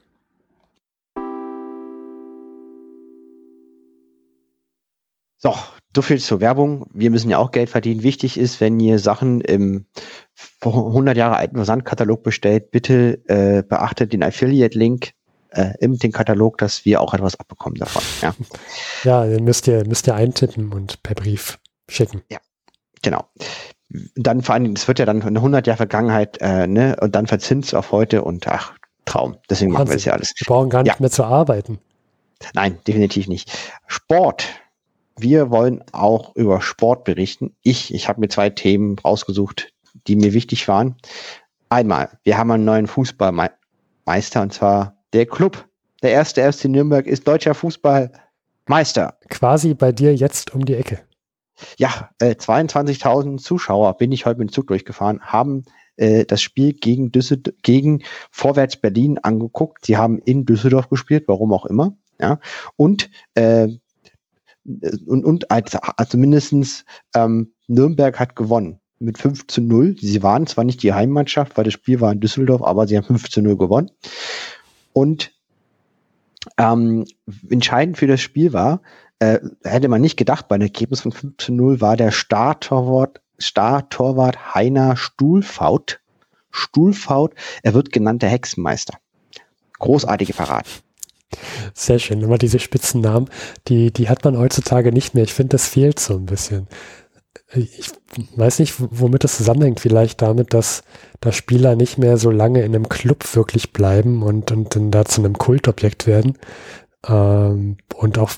So, 5.38 5.53
so 5.95 6.01
viel 6.01 6.19
zur 6.19 6.41
Werbung. 6.41 6.88
Wir 6.93 7.09
müssen 7.09 7.29
ja 7.29 7.38
auch 7.38 7.51
Geld 7.51 7.69
verdienen. 7.69 8.03
Wichtig 8.03 8.38
ist, 8.38 8.59
wenn 8.59 8.79
ihr 8.79 8.99
Sachen 8.99 9.41
im 9.41 9.85
100 10.61 11.15
Jahre 11.15 11.38
alten 11.38 11.55
Versandkatalog 11.55 12.21
bestellt, 12.21 12.71
bitte 12.71 13.23
äh, 13.27 13.63
beachtet 13.63 14.11
den 14.11 14.23
Affiliate-Link 14.23 15.11
äh, 15.55 15.73
im 15.79 15.97
den 15.97 16.11
Katalog, 16.11 16.57
dass 16.57 16.85
wir 16.85 17.01
auch 17.01 17.13
etwas 17.13 17.39
abbekommen 17.39 17.79
davon. 17.79 18.03
Ja, 18.21 18.35
ja 19.03 19.25
den 19.25 19.43
müsst 19.43 19.67
ihr, 19.67 19.85
müsst 19.87 20.07
ihr 20.07 20.15
eintippen 20.15 20.73
und 20.73 21.01
per 21.03 21.15
Brief 21.15 21.59
schicken. 21.89 22.21
Ja, 22.29 22.39
genau. 23.01 23.25
Dann 24.15 24.41
vor 24.41 24.55
allem, 24.55 24.73
es 24.73 24.87
wird 24.87 24.99
ja 24.99 25.05
dann 25.05 25.21
eine 25.21 25.39
100 25.39 25.67
Jahre 25.67 25.77
Vergangenheit, 25.77 26.37
äh, 26.41 26.67
ne, 26.67 26.97
und 26.99 27.15
dann 27.15 27.27
verzinst 27.27 27.73
auf 27.75 27.91
heute 27.91 28.23
und 28.23 28.47
ach, 28.47 28.73
Traum. 29.05 29.37
Deswegen 29.49 29.71
Wahnsinn. 29.71 29.83
machen 29.83 29.89
wir 29.89 29.95
es 29.97 30.06
ja 30.06 30.13
alles. 30.13 30.33
Wir 30.35 30.45
brauchen 30.45 30.69
gar 30.69 30.83
nicht 30.83 30.93
ja. 30.93 30.99
mehr 30.99 31.12
zu 31.12 31.23
arbeiten. 31.23 31.79
Nein, 32.53 32.79
definitiv 32.87 33.27
nicht. 33.27 33.51
Sport. 33.87 34.45
Wir 35.17 35.49
wollen 35.49 35.83
auch 35.93 36.35
über 36.35 36.62
Sport 36.62 37.06
berichten. 37.06 37.56
Ich, 37.62 37.93
ich 37.93 38.10
habe 38.10 38.19
mir 38.19 38.27
zwei 38.27 38.49
Themen 38.49 38.99
rausgesucht, 38.99 39.71
die 40.08 40.17
mir 40.17 40.33
wichtig 40.33 40.67
waren. 40.67 40.95
Einmal, 41.69 42.10
wir 42.23 42.37
haben 42.37 42.51
einen 42.51 42.65
neuen 42.65 42.87
Fußballmeister 42.87 44.41
und 44.41 44.53
zwar 44.53 44.94
der 45.15 45.25
Club, 45.25 45.65
der 46.03 46.11
erste 46.11 46.51
FC 46.51 46.65
Nürnberg, 46.65 47.07
ist 47.07 47.27
deutscher 47.27 47.53
Fußballmeister. 47.55 49.17
Quasi 49.29 49.73
bei 49.73 49.91
dir 49.91 50.13
jetzt 50.13 50.53
um 50.53 50.65
die 50.65 50.75
Ecke. 50.75 50.99
Ja, 51.77 52.09
äh, 52.19 52.31
22.000 52.31 53.41
Zuschauer, 53.41 53.97
bin 53.97 54.11
ich 54.11 54.25
heute 54.25 54.39
mit 54.39 54.49
dem 54.49 54.53
Zug 54.53 54.67
durchgefahren, 54.67 55.21
haben 55.21 55.63
äh, 55.95 56.25
das 56.25 56.41
Spiel 56.41 56.73
gegen, 56.73 57.13
Düsseldorf, 57.13 57.55
gegen 57.63 58.03
Vorwärts 58.29 58.75
Berlin 58.75 59.17
angeguckt. 59.19 59.85
Sie 59.85 59.95
haben 59.95 60.19
in 60.19 60.45
Düsseldorf 60.45 60.89
gespielt, 60.89 61.23
warum 61.27 61.53
auch 61.53 61.65
immer. 61.65 61.95
Ja, 62.19 62.39
und 62.75 63.09
äh, 63.35 63.69
und, 65.05 65.23
und 65.23 65.51
als, 65.51 65.75
also 65.75 66.17
mindestens 66.17 66.85
ähm, 67.13 67.53
Nürnberg 67.67 68.19
hat 68.19 68.35
gewonnen 68.35 68.79
mit 68.99 69.17
5 69.17 69.47
zu 69.47 69.61
0. 69.61 69.95
Sie 69.99 70.23
waren 70.23 70.47
zwar 70.47 70.63
nicht 70.63 70.81
die 70.81 70.93
Heimmannschaft, 70.93 71.55
weil 71.55 71.65
das 71.65 71.73
Spiel 71.73 72.01
war 72.01 72.11
in 72.11 72.19
Düsseldorf, 72.19 72.63
aber 72.63 72.87
sie 72.87 72.97
haben 72.97 73.05
5 73.05 73.29
zu 73.29 73.41
0 73.41 73.57
gewonnen. 73.57 73.91
Und 74.96 75.33
Ähm, 76.58 77.06
entscheidend 77.50 77.98
für 77.98 78.08
das 78.08 78.21
Spiel 78.21 78.54
war, 78.54 78.81
äh, 79.19 79.39
hätte 79.63 79.87
man 79.87 80.02
nicht 80.02 80.15
gedacht, 80.15 80.48
bei 80.48 80.56
einem 80.56 80.67
Ergebnis 80.67 81.02
von 81.02 81.12
5 81.12 81.37
zu 81.37 81.54
0 81.54 81.81
war 81.81 81.98
der 81.98 82.12
Startorwart, 82.12 83.19
Startorwart 83.39 84.54
Heiner 84.54 84.96
Stuhlfaut. 84.96 86.00
Stuhlfaut, 86.52 87.33
er 87.63 87.73
wird 87.73 87.91
genannt 87.91 88.21
der 88.21 88.29
Hexenmeister. 88.29 88.98
Großartige 89.79 90.33
Parade. 90.33 90.69
Sehr 91.73 92.00
schön. 92.00 92.21
Immer 92.21 92.37
diese 92.37 92.60
Spitzennamen, 92.60 93.29
die, 93.67 93.91
die 93.91 94.08
hat 94.08 94.23
man 94.23 94.37
heutzutage 94.37 94.91
nicht 94.91 95.15
mehr. 95.15 95.23
Ich 95.23 95.33
finde, 95.33 95.50
das 95.58 95.67
fehlt 95.67 96.00
so 96.00 96.13
ein 96.15 96.27
bisschen. 96.27 96.67
Ich 97.56 97.91
weiß 98.35 98.60
nicht, 98.60 98.75
womit 98.77 99.23
das 99.23 99.37
zusammenhängt. 99.37 99.79
Vielleicht 99.79 100.21
damit, 100.21 100.53
dass, 100.53 100.83
dass 101.21 101.35
Spieler 101.35 101.75
nicht 101.75 101.97
mehr 101.97 102.17
so 102.17 102.31
lange 102.31 102.62
in 102.62 102.75
einem 102.75 102.89
Club 102.89 103.23
wirklich 103.35 103.73
bleiben 103.73 104.23
und, 104.23 104.51
und 104.51 104.75
dann 104.75 104.91
da 104.91 105.06
zu 105.06 105.21
einem 105.21 105.37
Kultobjekt 105.37 106.08
werden. 106.08 106.37
Ähm, 107.08 107.77
und 107.95 108.17
auch 108.17 108.31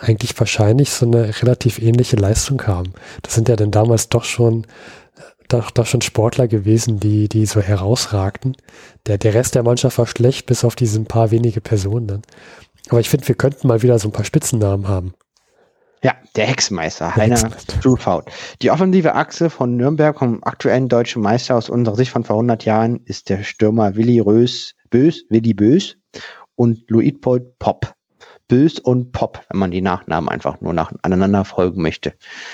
eigentlich 0.00 0.38
wahrscheinlich 0.38 0.90
so 0.90 1.06
eine 1.06 1.42
relativ 1.42 1.78
ähnliche 1.78 2.16
Leistung 2.16 2.66
haben. 2.66 2.92
Das 3.22 3.34
sind 3.34 3.48
ja 3.48 3.56
dann 3.56 3.70
damals 3.70 4.08
doch 4.08 4.24
schon 4.24 4.66
doch, 5.48 5.70
doch 5.70 5.86
schon 5.86 6.00
Sportler 6.00 6.48
gewesen, 6.48 7.00
die, 7.00 7.28
die 7.28 7.46
so 7.46 7.60
herausragten. 7.60 8.56
Der, 9.06 9.18
der 9.18 9.34
Rest 9.34 9.54
der 9.54 9.62
Mannschaft 9.62 9.98
war 9.98 10.06
schlecht, 10.06 10.46
bis 10.46 10.64
auf 10.64 10.74
diese 10.74 11.00
paar 11.04 11.30
wenige 11.30 11.60
Personen 11.60 12.06
dann. 12.06 12.22
Aber 12.88 13.00
ich 13.00 13.08
finde, 13.08 13.28
wir 13.28 13.34
könnten 13.34 13.68
mal 13.68 13.82
wieder 13.82 13.98
so 13.98 14.08
ein 14.08 14.12
paar 14.12 14.24
Spitzennamen 14.24 14.88
haben. 14.88 15.14
Ja, 16.04 16.14
der 16.36 16.44
Hexenmeister, 16.44 17.16
Heiner 17.16 17.50
Strufhaut. 17.58 18.30
Die 18.60 18.70
offensive 18.70 19.14
Achse 19.14 19.48
von 19.48 19.74
Nürnberg 19.74 20.18
vom 20.18 20.44
aktuellen 20.44 20.90
deutschen 20.90 21.22
Meister 21.22 21.56
aus 21.56 21.70
unserer 21.70 21.96
Sicht 21.96 22.10
von 22.10 22.24
vor 22.24 22.36
100 22.36 22.66
Jahren 22.66 23.00
ist 23.06 23.30
der 23.30 23.42
Stürmer 23.42 23.96
Willi 23.96 24.20
Rös, 24.20 24.74
Bös, 24.90 25.24
Willi 25.30 25.54
Bös 25.54 25.96
und 26.56 26.90
Luitpold 26.90 27.58
Popp. 27.58 27.94
Bös 28.48 28.78
und 28.78 29.12
Pop, 29.12 29.46
wenn 29.48 29.58
man 29.58 29.70
die 29.70 29.80
Nachnamen 29.80 30.28
einfach 30.28 30.60
nur 30.60 30.74
nacheinander 30.74 31.46
folgen 31.46 31.80
möchte. 31.80 32.12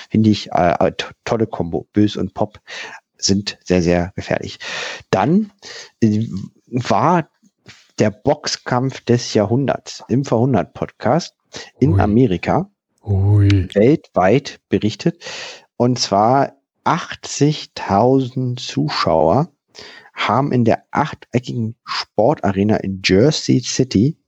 Finde 0.09 0.31
ich 0.31 0.53
äh, 0.53 0.77
äh 0.79 0.93
tolle 1.25 1.49
Kombo. 1.49 1.89
Bös 1.93 2.17
und 2.17 2.35
Pop 2.35 2.61
sind 3.17 3.59
sehr, 3.65 3.83
sehr 3.83 4.13
gefährlich. 4.15 4.61
Dann 5.11 5.51
äh, 6.01 6.25
war 6.69 7.29
der 7.99 8.13
Boxkampf 8.13 9.01
des 9.01 9.35
Jahrhunderts 9.35 10.05
im 10.07 10.25
Verhundert 10.25 10.73
Podcast 10.73 11.35
in. 11.81 11.99
Amerika 11.99 12.71
Ui. 13.05 13.69
weltweit 13.75 14.61
berichtet. 14.69 15.23
Und 15.77 15.99
zwar 15.99 16.57
80.000 16.85 18.57
Zuschauer 18.59 19.53
haben 20.15 20.53
in 20.53 20.65
der 20.65 20.85
achteckigen 20.91 21.77
Sportarena 21.85 22.77
in 22.77 23.01
Jersey 23.05 23.61
City 23.61 24.19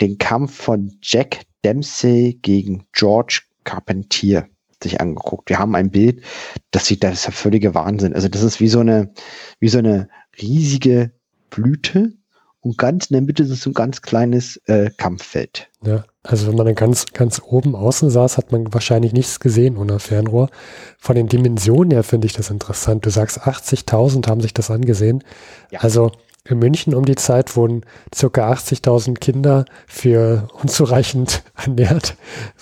den 0.00 0.18
Kampf 0.18 0.54
von 0.54 0.98
Jack 1.02 1.42
Dempsey 1.64 2.38
gegen 2.40 2.86
George 2.92 3.42
Carpentier 3.64 4.48
sich 4.82 5.00
angeguckt. 5.00 5.50
Wir 5.50 5.58
haben 5.58 5.74
ein 5.74 5.90
Bild, 5.90 6.22
das 6.70 6.86
sieht, 6.86 7.04
das 7.04 7.14
ist 7.14 7.26
der 7.26 7.32
völlige 7.32 7.74
Wahnsinn. 7.74 8.14
Also 8.14 8.28
das 8.28 8.42
ist 8.42 8.60
wie 8.60 8.68
so 8.68 8.80
eine, 8.80 9.12
wie 9.58 9.68
so 9.68 9.78
eine 9.78 10.08
riesige 10.40 11.12
Blüte 11.50 12.14
und 12.60 12.78
ganz 12.78 13.06
in 13.06 13.14
der 13.14 13.22
Mitte 13.22 13.42
ist 13.42 13.60
so 13.60 13.70
ein 13.70 13.74
ganz 13.74 14.02
kleines 14.02 14.56
äh, 14.66 14.90
Kampffeld. 14.96 15.70
Ja, 15.82 16.04
also 16.22 16.48
wenn 16.48 16.56
man 16.56 16.66
dann 16.66 16.74
ganz, 16.74 17.06
ganz 17.12 17.40
oben 17.44 17.74
außen 17.74 18.10
saß, 18.10 18.36
hat 18.36 18.52
man 18.52 18.72
wahrscheinlich 18.74 19.12
nichts 19.12 19.40
gesehen 19.40 19.78
ohne 19.78 19.98
Fernrohr. 19.98 20.50
Von 20.98 21.16
den 21.16 21.28
Dimensionen 21.28 21.92
her 21.92 22.02
finde 22.02 22.26
ich 22.26 22.34
das 22.34 22.50
interessant. 22.50 23.06
Du 23.06 23.10
sagst, 23.10 23.40
80.000 23.40 24.28
haben 24.28 24.42
sich 24.42 24.52
das 24.52 24.70
angesehen. 24.70 25.24
Ja. 25.70 25.80
Also 25.80 26.12
in 26.44 26.58
München 26.58 26.94
um 26.94 27.04
die 27.04 27.16
Zeit 27.16 27.56
wurden 27.56 27.82
circa 28.14 28.50
80.000 28.50 29.18
Kinder 29.18 29.64
für 29.86 30.48
unzureichend 30.60 31.42
ernährt, 31.54 32.16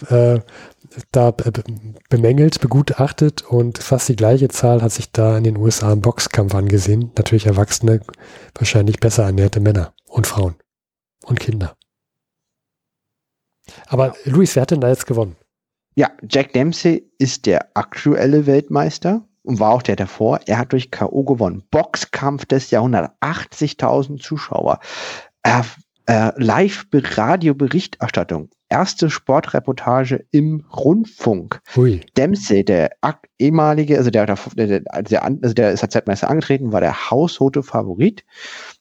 äh, 0.09 0.41
da 1.13 1.33
bemängelt, 2.09 2.61
begutachtet 2.61 3.43
und 3.43 3.79
fast 3.79 4.09
die 4.09 4.17
gleiche 4.17 4.49
Zahl 4.49 4.83
hat 4.83 4.93
sich 4.93 5.13
da 5.13 5.37
in 5.37 5.45
den 5.45 5.57
USA 5.57 5.93
im 5.93 6.01
Boxkampf 6.01 6.55
angesehen. 6.55 7.13
Natürlich 7.17 7.47
erwachsene, 7.47 8.01
wahrscheinlich 8.55 8.99
besser 8.99 9.25
ernährte 9.25 9.61
Männer 9.61 9.93
und 10.09 10.27
Frauen 10.27 10.57
und 11.25 11.39
Kinder. 11.39 11.78
Aber 13.87 14.15
Luis, 14.25 14.57
wer 14.57 14.63
hat 14.63 14.71
denn 14.71 14.81
da 14.81 14.89
jetzt 14.89 15.07
gewonnen? 15.07 15.37
Ja, 15.95 16.11
Jack 16.29 16.53
Dempsey 16.53 17.11
ist 17.19 17.47
der 17.47 17.71
aktuelle 17.75 18.47
Weltmeister 18.47 19.25
und 19.43 19.61
war 19.61 19.73
auch 19.73 19.83
der 19.83 19.97
davor. 19.97 20.41
Er 20.47 20.59
hat 20.59 20.73
durch 20.73 20.91
K.O. 20.91 21.25
gewonnen. 21.25 21.63
Boxkampf 21.71 22.47
des 22.47 22.71
Jahrhunderts. 22.71 23.13
80.000 23.21 24.23
Zuschauer. 24.23 24.81
Äh, 25.43 25.63
äh, 26.07 26.33
Live-Radio-Berichterstattung. 26.37 28.49
Erste 28.71 29.11
Sportreportage 29.11 30.25
im 30.31 30.65
Rundfunk. 30.73 31.61
Hui. 31.75 32.01
Dempsey, 32.17 32.65
der 32.65 32.93
ehemalige, 33.39 33.99
also 33.99 34.11
der, 34.11 34.27
der, 34.27 34.39
der, 34.55 34.81
der, 34.81 35.25
also 35.25 35.55
der 35.55 35.73
ist 35.73 35.83
als 35.83 35.93
Zeitmeister 35.93 36.31
angetreten, 36.31 36.73
war 36.73 36.81
der 36.81 37.11
haushote 37.11 37.63
Favorit. 37.63 38.25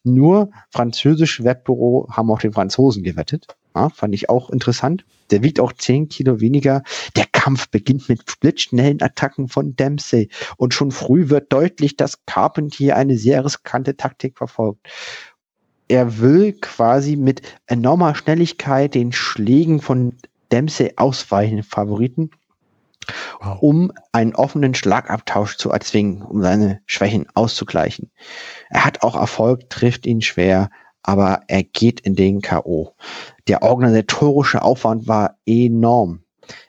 Nur 0.04 0.52
französische 0.72 1.44
Wettbüro 1.44 2.08
haben 2.12 2.32
auch 2.32 2.40
den 2.40 2.54
Franzosen 2.54 3.04
gewettet. 3.04 3.48
Ja, 3.78 3.90
fand 3.90 4.16
ich 4.16 4.28
auch 4.28 4.50
interessant. 4.50 5.06
Der 5.30 5.44
wiegt 5.44 5.60
auch 5.60 5.72
10 5.72 6.10
Kilo 6.10 6.40
weniger. 6.42 6.82
Der 7.16 7.26
Kampf 7.32 7.70
beginnt 7.70 8.10
mit 8.10 8.24
blitzschnellen 8.40 9.04
Attacken 9.04 9.50
von 9.50 9.76
Dempsey. 9.76 10.30
Und 10.58 10.74
schon 10.74 10.90
früh 10.90 11.30
wird 11.30 11.54
deutlich, 11.54 11.96
dass 11.96 12.26
Carpentier 12.26 12.96
eine 12.96 13.20
sehr 13.20 13.46
riskante 13.46 13.96
Taktik 13.96 14.36
verfolgt. 14.36 14.88
Er 15.88 16.20
will 16.20 16.54
quasi 16.54 17.18
mit 17.18 17.44
enormer 17.68 18.16
Schnelligkeit 18.16 18.96
den 18.96 19.12
Schlägen 19.12 19.80
von 19.80 20.16
Dempsey 20.52 20.94
ausweichen, 20.96 21.62
Favoriten, 21.62 22.32
wow. 23.40 23.60
um 23.62 23.92
einen 24.12 24.34
offenen 24.34 24.74
Schlagabtausch 24.74 25.58
zu 25.58 25.70
erzwingen, 25.70 26.24
um 26.24 26.42
seine 26.42 26.82
Schwächen 26.88 27.28
auszugleichen. 27.36 28.10
Er 28.70 28.86
hat 28.86 29.04
auch 29.04 29.16
Erfolg, 29.16 29.70
trifft 29.70 30.08
ihn 30.08 30.22
schwer, 30.24 30.72
aber 31.04 31.42
er 31.48 31.64
geht 31.64 32.00
in 32.02 32.16
den 32.16 32.42
K.O. 32.42 32.94
Der 33.48 33.64
organisatorische 33.64 34.62
Aufwand 34.62 35.08
war 35.08 35.38
enorm. 35.46 36.22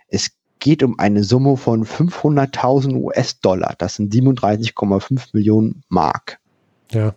Es 0.08 0.30
geht 0.58 0.82
um 0.82 0.98
eine 0.98 1.24
Summe 1.24 1.56
von 1.56 1.84
500.000 1.84 2.94
US-Dollar. 2.94 3.74
Das 3.78 3.96
sind 3.96 4.12
37,5 4.12 5.28
Millionen 5.32 5.82
Mark. 5.88 6.38
Ja, 6.90 7.14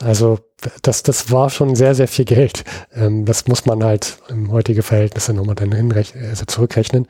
also 0.00 0.38
das, 0.82 1.02
das 1.02 1.30
war 1.30 1.50
schon 1.50 1.76
sehr, 1.76 1.94
sehr 1.94 2.08
viel 2.08 2.24
Geld. 2.24 2.64
Ähm, 2.92 3.24
das 3.24 3.46
muss 3.46 3.66
man 3.66 3.84
halt 3.84 4.18
im 4.28 4.50
heutigen 4.50 4.82
Verhältnisse 4.82 5.32
nochmal 5.32 5.54
dann 5.54 5.72
hinrechnen, 5.72 6.24
also 6.28 6.44
zurückrechnen. 6.44 7.06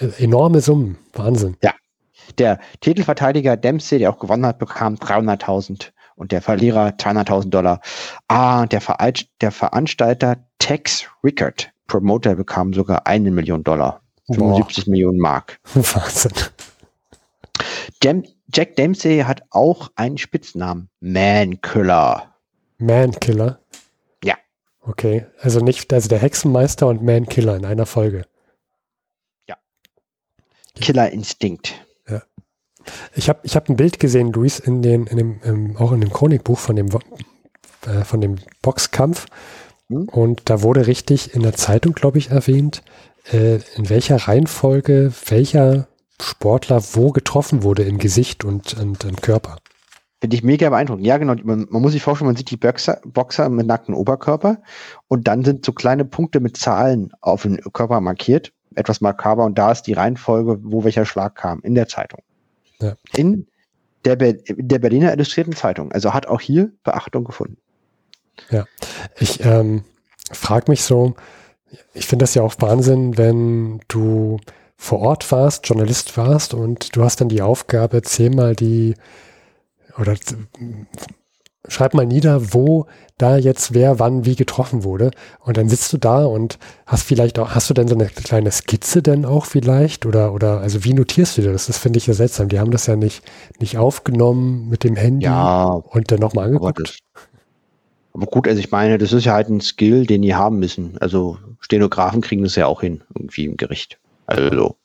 Äh, 0.00 0.22
enorme 0.22 0.60
Summen, 0.60 0.98
Wahnsinn. 1.12 1.56
Ja, 1.62 1.74
der 2.38 2.58
Titelverteidiger 2.80 3.56
Dempsey, 3.56 3.98
der 3.98 4.10
auch 4.10 4.18
gewonnen 4.18 4.46
hat, 4.46 4.58
bekam 4.58 4.94
300.000 4.94 5.90
und 6.16 6.32
der 6.32 6.42
Verlierer 6.42 6.88
200.000 6.90 7.50
Dollar. 7.50 7.80
Ah, 8.28 8.66
der, 8.66 8.80
Ver 8.80 8.96
der 9.40 9.50
Veranstalter 9.50 10.36
Tex 10.58 11.06
Rickard, 11.22 11.70
Promoter, 11.86 12.34
bekam 12.34 12.72
sogar 12.72 13.06
eine 13.06 13.30
Million 13.30 13.62
Dollar. 13.64 14.00
75 14.26 14.84
Boah. 14.84 14.90
Millionen 14.90 15.18
Mark. 15.18 15.58
Wahnsinn. 15.74 16.32
Jam 18.02 18.24
Jack 18.52 18.76
Dempsey 18.76 19.20
hat 19.20 19.42
auch 19.50 19.90
einen 19.96 20.18
Spitznamen. 20.18 20.88
Mankiller. 21.00 22.34
Mankiller? 22.78 23.60
Ja. 24.22 24.36
Okay, 24.80 25.26
also 25.40 25.60
nicht, 25.60 25.92
also 25.92 26.08
der 26.08 26.18
Hexenmeister 26.18 26.86
und 26.86 27.02
Mankiller 27.02 27.56
in 27.56 27.64
einer 27.64 27.86
Folge. 27.86 28.26
Ja. 29.48 29.56
Killerinstinkt. 30.76 31.83
Ich 33.14 33.28
habe 33.28 33.40
ich 33.42 33.56
hab 33.56 33.68
ein 33.68 33.76
Bild 33.76 34.00
gesehen, 34.00 34.32
Luis, 34.32 34.58
in 34.58 34.82
den, 34.82 35.06
in 35.06 35.16
dem, 35.16 35.40
ähm, 35.44 35.76
auch 35.78 35.92
in 35.92 36.00
dem 36.00 36.12
Chronikbuch 36.12 36.58
von 36.58 36.76
dem, 36.76 36.88
äh, 36.88 38.04
von 38.04 38.20
dem 38.20 38.36
Boxkampf. 38.62 39.26
Hm? 39.88 40.08
Und 40.08 40.42
da 40.46 40.62
wurde 40.62 40.86
richtig 40.86 41.34
in 41.34 41.42
der 41.42 41.54
Zeitung, 41.54 41.92
glaube 41.92 42.18
ich, 42.18 42.30
erwähnt, 42.30 42.82
äh, 43.32 43.56
in 43.76 43.88
welcher 43.88 44.16
Reihenfolge 44.16 45.12
welcher 45.28 45.88
Sportler 46.20 46.82
wo 46.92 47.10
getroffen 47.10 47.62
wurde 47.62 47.82
im 47.82 47.98
Gesicht 47.98 48.44
und, 48.44 48.74
und 48.74 49.04
im 49.04 49.16
Körper. 49.16 49.58
Finde 50.20 50.36
ich 50.36 50.42
mega 50.42 50.70
beeindruckend. 50.70 51.06
Ja, 51.06 51.18
genau. 51.18 51.34
Man, 51.42 51.66
man, 51.68 51.82
muss 51.82 51.92
sich 51.92 52.02
vorstellen, 52.02 52.28
man 52.28 52.36
sieht 52.36 52.50
die 52.50 52.56
Boxer, 52.56 53.00
Boxer 53.04 53.48
mit 53.50 53.66
nacktem 53.66 53.94
Oberkörper 53.94 54.62
und 55.08 55.28
dann 55.28 55.44
sind 55.44 55.66
so 55.66 55.72
kleine 55.72 56.04
Punkte 56.04 56.40
mit 56.40 56.56
Zahlen 56.56 57.12
auf 57.20 57.42
den 57.42 57.60
Körper 57.72 58.00
markiert. 58.00 58.52
Etwas 58.74 59.00
makaber 59.00 59.44
und 59.44 59.58
da 59.58 59.70
ist 59.70 59.82
die 59.82 59.92
Reihenfolge, 59.92 60.58
wo 60.62 60.82
welcher 60.82 61.04
Schlag 61.04 61.34
kam 61.34 61.60
in 61.60 61.74
der 61.74 61.88
Zeitung. 61.88 62.22
Ja. 62.84 62.96
In 63.16 63.46
der, 64.04 64.16
Be 64.16 64.34
der 64.48 64.78
Berliner 64.78 65.12
Illustrierten 65.12 65.54
Zeitung. 65.54 65.92
Also 65.92 66.12
hat 66.12 66.26
auch 66.26 66.40
hier 66.40 66.72
Beachtung 66.82 67.24
gefunden. 67.24 67.56
Ja, 68.50 68.66
ich 69.18 69.44
ähm, 69.44 69.84
frage 70.32 70.70
mich 70.70 70.82
so, 70.82 71.14
ich 71.92 72.06
finde 72.06 72.24
das 72.24 72.34
ja 72.34 72.42
auch 72.42 72.54
Wahnsinn, 72.58 73.16
wenn 73.16 73.80
du 73.88 74.38
vor 74.76 75.00
Ort 75.00 75.30
warst, 75.30 75.68
Journalist 75.68 76.16
warst 76.16 76.52
und 76.52 76.94
du 76.96 77.04
hast 77.04 77.20
dann 77.20 77.28
die 77.28 77.42
Aufgabe, 77.42 78.02
zehnmal 78.02 78.54
die 78.54 78.94
oder 79.96 80.16
schreib 81.68 81.94
mal 81.94 82.06
nieder, 82.06 82.52
wo 82.52 82.86
da 83.18 83.36
jetzt 83.36 83.74
wer 83.74 83.98
wann 83.98 84.24
wie 84.24 84.36
getroffen 84.36 84.84
wurde. 84.84 85.10
Und 85.40 85.56
dann 85.56 85.68
sitzt 85.68 85.92
du 85.92 85.98
da 85.98 86.24
und 86.24 86.58
hast 86.86 87.04
vielleicht 87.04 87.38
auch, 87.38 87.54
hast 87.54 87.70
du 87.70 87.74
denn 87.74 87.88
so 87.88 87.94
eine 87.94 88.06
kleine 88.06 88.50
Skizze 88.50 89.02
denn 89.02 89.24
auch 89.24 89.46
vielleicht? 89.46 90.06
Oder, 90.06 90.32
oder, 90.34 90.60
also 90.60 90.84
wie 90.84 90.94
notierst 90.94 91.38
du 91.38 91.42
dir 91.42 91.52
das? 91.52 91.66
Das 91.66 91.78
finde 91.78 91.98
ich 91.98 92.06
ja 92.06 92.14
seltsam. 92.14 92.48
Die 92.48 92.58
haben 92.58 92.70
das 92.70 92.86
ja 92.86 92.96
nicht, 92.96 93.22
nicht 93.60 93.78
aufgenommen 93.78 94.68
mit 94.68 94.84
dem 94.84 94.96
Handy 94.96 95.26
Ja, 95.26 95.64
und 95.66 96.10
dann 96.10 96.20
nochmal 96.20 96.46
aber, 96.54 96.68
angeguckt. 96.68 96.80
das, 96.80 96.98
aber 98.12 98.26
gut, 98.26 98.46
also 98.48 98.60
ich 98.60 98.70
meine, 98.70 98.98
das 98.98 99.12
ist 99.12 99.24
ja 99.24 99.34
halt 99.34 99.48
ein 99.48 99.60
Skill, 99.60 100.06
den 100.06 100.22
die 100.22 100.34
haben 100.34 100.58
müssen. 100.58 100.98
Also 100.98 101.38
Stenografen 101.60 102.20
kriegen 102.20 102.42
das 102.44 102.56
ja 102.56 102.66
auch 102.66 102.80
hin, 102.80 103.02
irgendwie 103.14 103.46
im 103.46 103.56
Gericht. 103.56 103.98
Also 104.26 104.76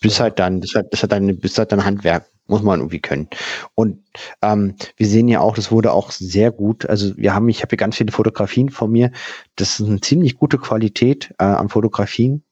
bis 0.00 0.20
halt 0.20 0.38
dann, 0.38 0.60
das 0.60 0.74
hat, 0.74 0.92
das 0.92 1.02
hat 1.02 1.12
dann, 1.12 1.36
bis 1.38 1.56
halt 1.58 1.72
dann 1.72 1.84
Handwerk, 1.84 2.26
muss 2.46 2.62
man 2.62 2.80
irgendwie 2.80 3.00
können. 3.00 3.28
Und 3.74 4.02
ähm, 4.42 4.74
wir 4.96 5.06
sehen 5.06 5.28
ja 5.28 5.40
auch, 5.40 5.54
das 5.54 5.70
wurde 5.70 5.92
auch 5.92 6.10
sehr 6.10 6.50
gut. 6.50 6.86
Also 6.86 7.16
wir 7.16 7.34
haben, 7.34 7.48
ich 7.48 7.62
habe 7.62 7.70
hier 7.70 7.78
ganz 7.78 7.96
viele 7.96 8.12
Fotografien 8.12 8.68
von 8.68 8.90
mir. 8.90 9.10
Das 9.56 9.80
ist 9.80 9.86
eine 9.86 10.00
ziemlich 10.00 10.36
gute 10.38 10.58
Qualität 10.58 11.34
äh, 11.38 11.44
an 11.44 11.68
Fotografien 11.68 12.44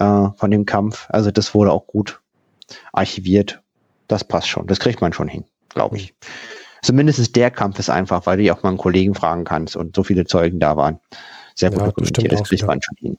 äh, 0.00 0.28
von 0.36 0.50
dem 0.50 0.66
Kampf. 0.66 1.06
Also 1.08 1.30
das 1.30 1.54
wurde 1.54 1.72
auch 1.72 1.86
gut 1.86 2.20
archiviert. 2.92 3.62
Das 4.08 4.24
passt 4.24 4.48
schon. 4.48 4.66
Das 4.66 4.80
kriegt 4.80 5.00
man 5.00 5.12
schon 5.12 5.28
hin, 5.28 5.44
glaube 5.68 5.96
ich. 5.96 6.14
Zumindest 6.82 7.34
der 7.36 7.50
Kampf 7.50 7.78
ist 7.78 7.90
einfach, 7.90 8.26
weil 8.26 8.38
du 8.38 8.44
ja 8.44 8.56
auch 8.56 8.62
mal 8.62 8.70
einen 8.70 8.78
Kollegen 8.78 9.14
fragen 9.14 9.44
kannst 9.44 9.76
und 9.76 9.96
so 9.96 10.02
viele 10.02 10.24
Zeugen 10.24 10.60
da 10.60 10.76
waren. 10.76 11.00
Sehr 11.54 11.70
gut 11.70 11.80
Ja, 11.80 11.86
dokumentiert. 11.86 12.32
Das 12.32 12.48
kriegt 12.48 12.66
man 12.66 12.80
schon 12.80 12.96
hin. 12.98 13.18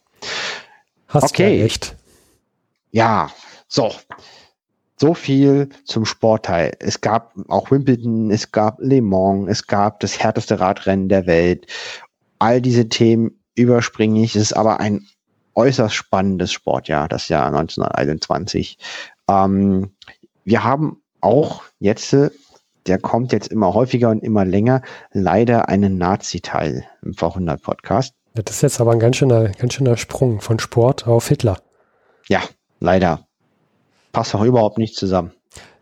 Hast 1.10 1.26
Okay. 1.26 1.58
ja 1.58 1.64
recht. 1.64 1.96
Ja, 2.92 3.30
so. 3.68 3.94
So 5.00 5.14
viel 5.14 5.70
zum 5.86 6.04
Sportteil. 6.04 6.74
Es 6.80 7.00
gab 7.00 7.34
auch 7.47 7.72
Wimbledon, 7.72 8.32
es 8.32 8.52
gab 8.52 8.80
Le 8.80 9.02
Mans, 9.02 9.50
es 9.50 9.66
gab 9.66 10.02
das 10.02 10.20
härteste 10.20 10.60
Radrennen 10.60 11.08
der 11.08 11.26
Welt. 11.26 11.68
All 12.38 12.62
diese 12.62 12.89
Themen 12.89 13.39
überspringe 13.56 14.22
ich. 14.22 14.36
Es 14.36 14.41
ist 14.41 14.54
aber 14.54 14.82
ein 14.82 15.08
äußerst 15.56 15.95
spannendes 15.95 16.52
Sportjahr, 16.52 17.08
das 17.08 17.30
Jahr 17.30 17.47
1921. 17.47 18.78
Ähm, 19.30 19.91
wir 20.43 20.64
haben 20.66 21.02
auch 21.22 21.64
jetzt, 21.80 22.16
der 22.86 22.97
kommt 23.00 23.32
jetzt 23.32 23.47
immer 23.47 23.74
häufiger 23.74 24.10
und 24.10 24.22
immer 24.22 24.43
länger, 24.43 24.82
leider 25.14 25.70
einen 25.70 25.97
Nazi-Teil 25.97 26.86
im 27.04 27.14
V100-Podcast. 27.14 28.16
Ja, 28.36 28.43
Das 28.43 28.58
ist 28.58 28.62
jetzt 28.64 28.82
aber 28.82 28.91
ein 28.91 29.00
ganz 29.00 29.16
schöner, 29.16 29.50
ganz 29.50 29.74
schöner 29.74 29.95
Sprung 29.95 30.41
von 30.41 30.60
Sport 30.60 31.08
auf 31.08 31.30
Hitler. 31.30 31.58
Ja, 32.28 32.41
leider. 32.80 33.29
Passt 34.12 34.36
auch 34.36 34.43
überhaupt 34.43 34.78
nicht 34.78 34.95
zusammen. 34.95 35.32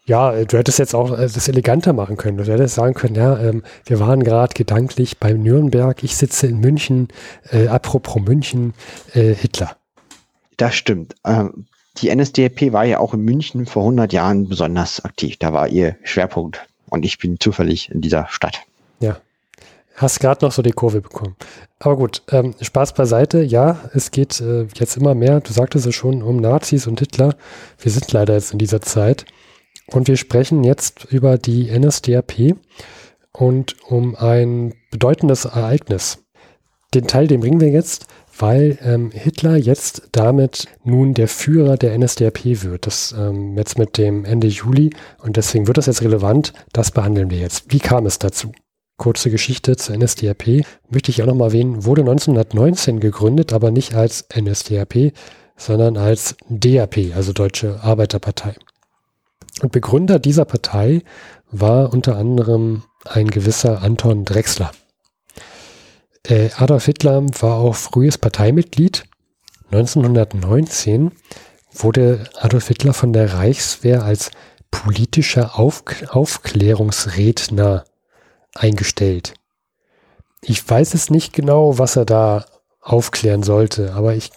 Ja, 0.05 0.34
äh, 0.34 0.45
du 0.45 0.57
hättest 0.57 0.80
jetzt 0.80 0.95
auch 0.95 1.11
äh, 1.11 1.28
das 1.28 1.47
eleganter 1.47 1.93
machen 1.93 2.17
können. 2.17 2.38
Du 2.38 2.45
hättest 2.45 2.75
sagen 2.75 2.93
können, 2.93 3.15
ja, 3.15 3.38
ähm, 3.39 3.63
wir 3.86 3.99
waren 3.99 4.23
gerade 4.23 4.53
gedanklich 4.53 5.17
bei 5.17 5.34
Nürnberg, 5.34 6.03
ich 6.03 6.15
sitze 6.15 6.47
in 6.47 6.59
München, 6.59 7.09
äh, 7.51 7.67
apropos 7.67 8.21
München, 8.21 8.73
äh, 9.13 9.34
Hitler. 9.34 9.75
Das 10.55 10.75
stimmt. 10.75 11.15
Ähm, 11.25 11.65
die 11.97 12.15
NSDAP 12.15 12.71
war 12.71 12.86
ja 12.86 12.99
auch 12.99 13.13
in 13.13 13.21
München 13.21 13.65
vor 13.65 13.84
100 13.84 14.13
Jahren 14.13 14.47
besonders 14.47 15.03
aktiv. 15.03 15.38
Da 15.39 15.51
war 15.51 15.67
ihr 15.67 15.97
Schwerpunkt. 16.03 16.65
Und 16.89 17.05
ich 17.05 17.17
bin 17.17 17.39
zufällig 17.39 17.91
in 17.91 18.01
dieser 18.01 18.28
Stadt. 18.30 18.61
Hast 19.98 20.20
gerade 20.20 20.45
noch 20.45 20.52
so 20.52 20.62
die 20.62 20.74
Kurve 20.74 21.02
bekommen. 21.02 21.36
Aber 21.80 21.98
gut, 21.98 22.22
ähm, 22.30 22.54
Spaß 22.62 22.93
beiseite. 22.93 23.41
Ja, 23.41 23.89
es 23.95 24.12
geht 24.12 24.39
äh, 24.39 24.68
jetzt 24.76 24.95
immer 24.95 25.16
mehr, 25.16 25.39
du 25.39 25.52
sagtest 25.52 25.88
es 25.88 25.95
schon, 25.95 26.22
um 26.22 26.38
Nazis 26.38 26.86
und 26.86 27.00
Hitler. 27.00 27.36
Wir 27.80 27.91
sind 27.91 28.12
leider 28.12 28.36
jetzt 28.36 28.54
in 28.54 28.60
dieser 28.60 28.80
Zeit. 28.80 29.26
Und 29.88 30.08
wir 30.08 30.16
sprechen 30.16 30.64
jetzt 30.64 31.06
über 31.06 31.39
die 31.39 31.72
NSDAP 31.72 32.58
und 33.32 33.76
um 33.89 34.16
ein 34.16 34.76
bedeutendes 34.91 35.45
Ereignis. 35.45 36.24
Den 36.93 37.08
Teil, 37.08 37.26
den 37.26 37.39
bringen 37.39 37.60
wir 37.60 37.70
jetzt, 37.70 38.06
weil 38.38 38.78
ähm, 38.84 39.10
Hitler 39.10 39.56
jetzt 39.56 40.10
damit 40.12 40.68
nun 40.84 41.16
der 41.16 41.28
Führer 41.28 41.76
der 41.76 41.98
NSDAP 41.98 42.45
wird. 42.45 42.86
Das 42.86 43.16
ähm, 43.18 43.58
jetzt 43.58 43.80
mit 43.80 43.98
dem 43.98 44.26
Ende 44.26 44.45
Juli 44.45 44.91
und 45.24 45.38
deswegen 45.38 45.66
wird 45.66 45.80
das 45.80 45.88
jetzt 45.88 46.04
relevant. 46.04 46.54
Das 46.72 46.91
behandeln 46.91 47.32
wir 47.32 47.39
jetzt. 47.39 47.74
Wie 47.74 47.80
kam 47.80 48.06
es 48.06 48.20
dazu? 48.20 48.52
Kurze 48.98 49.30
Geschichte 49.30 49.78
zur 49.78 49.95
NSDAP. 49.95 50.66
Möchte 50.89 51.12
ich 51.12 51.22
auch 51.22 51.28
nochmal 51.28 51.50
erwähnen, 51.50 51.86
wurde 51.86 52.02
1919 52.02 53.00
gegründet, 53.00 53.54
aber 53.54 53.72
nicht 53.72 53.93
als 53.93 54.26
NSDAP, 54.36 55.14
sondern 55.56 55.98
als 55.98 56.36
DAP, 56.50 57.16
also 57.16 57.32
Deutsche 57.32 57.80
Arbeiterpartei. 57.82 58.56
Und 59.62 59.72
Begründer 59.72 60.20
dieser 60.20 60.45
Partei 60.45 61.04
war 61.52 61.93
unter 61.93 62.18
anderem 62.18 62.84
ein 63.06 63.30
gewisser 63.30 63.82
Anton 63.82 64.26
Drexler. 64.26 64.72
Äh, 66.24 66.50
Adolf 66.58 66.86
Hitler 66.86 67.24
war 67.39 67.58
auch 67.58 67.76
frühes 67.76 68.18
Parteimitglied. 68.18 69.06
1919 69.72 71.12
wurde 71.72 72.30
Adolf 72.39 72.68
Hitler 72.68 72.93
von 72.93 73.14
der 73.14 73.34
Reichswehr 73.34 74.04
als 74.04 74.32
politischer 74.72 75.58
Auf 75.58 75.84
Aufklärungsredner 76.10 77.86
eingestellt. 78.58 79.34
Ich 80.41 80.68
weiß 80.68 80.93
es 80.93 81.10
nicht 81.10 81.34
genau, 81.34 81.78
was 81.78 81.95
er 81.95 82.05
da 82.05 82.45
aufklären 82.82 83.43
sollte, 83.43 83.93
aber 83.93 84.16
ich 84.16 84.32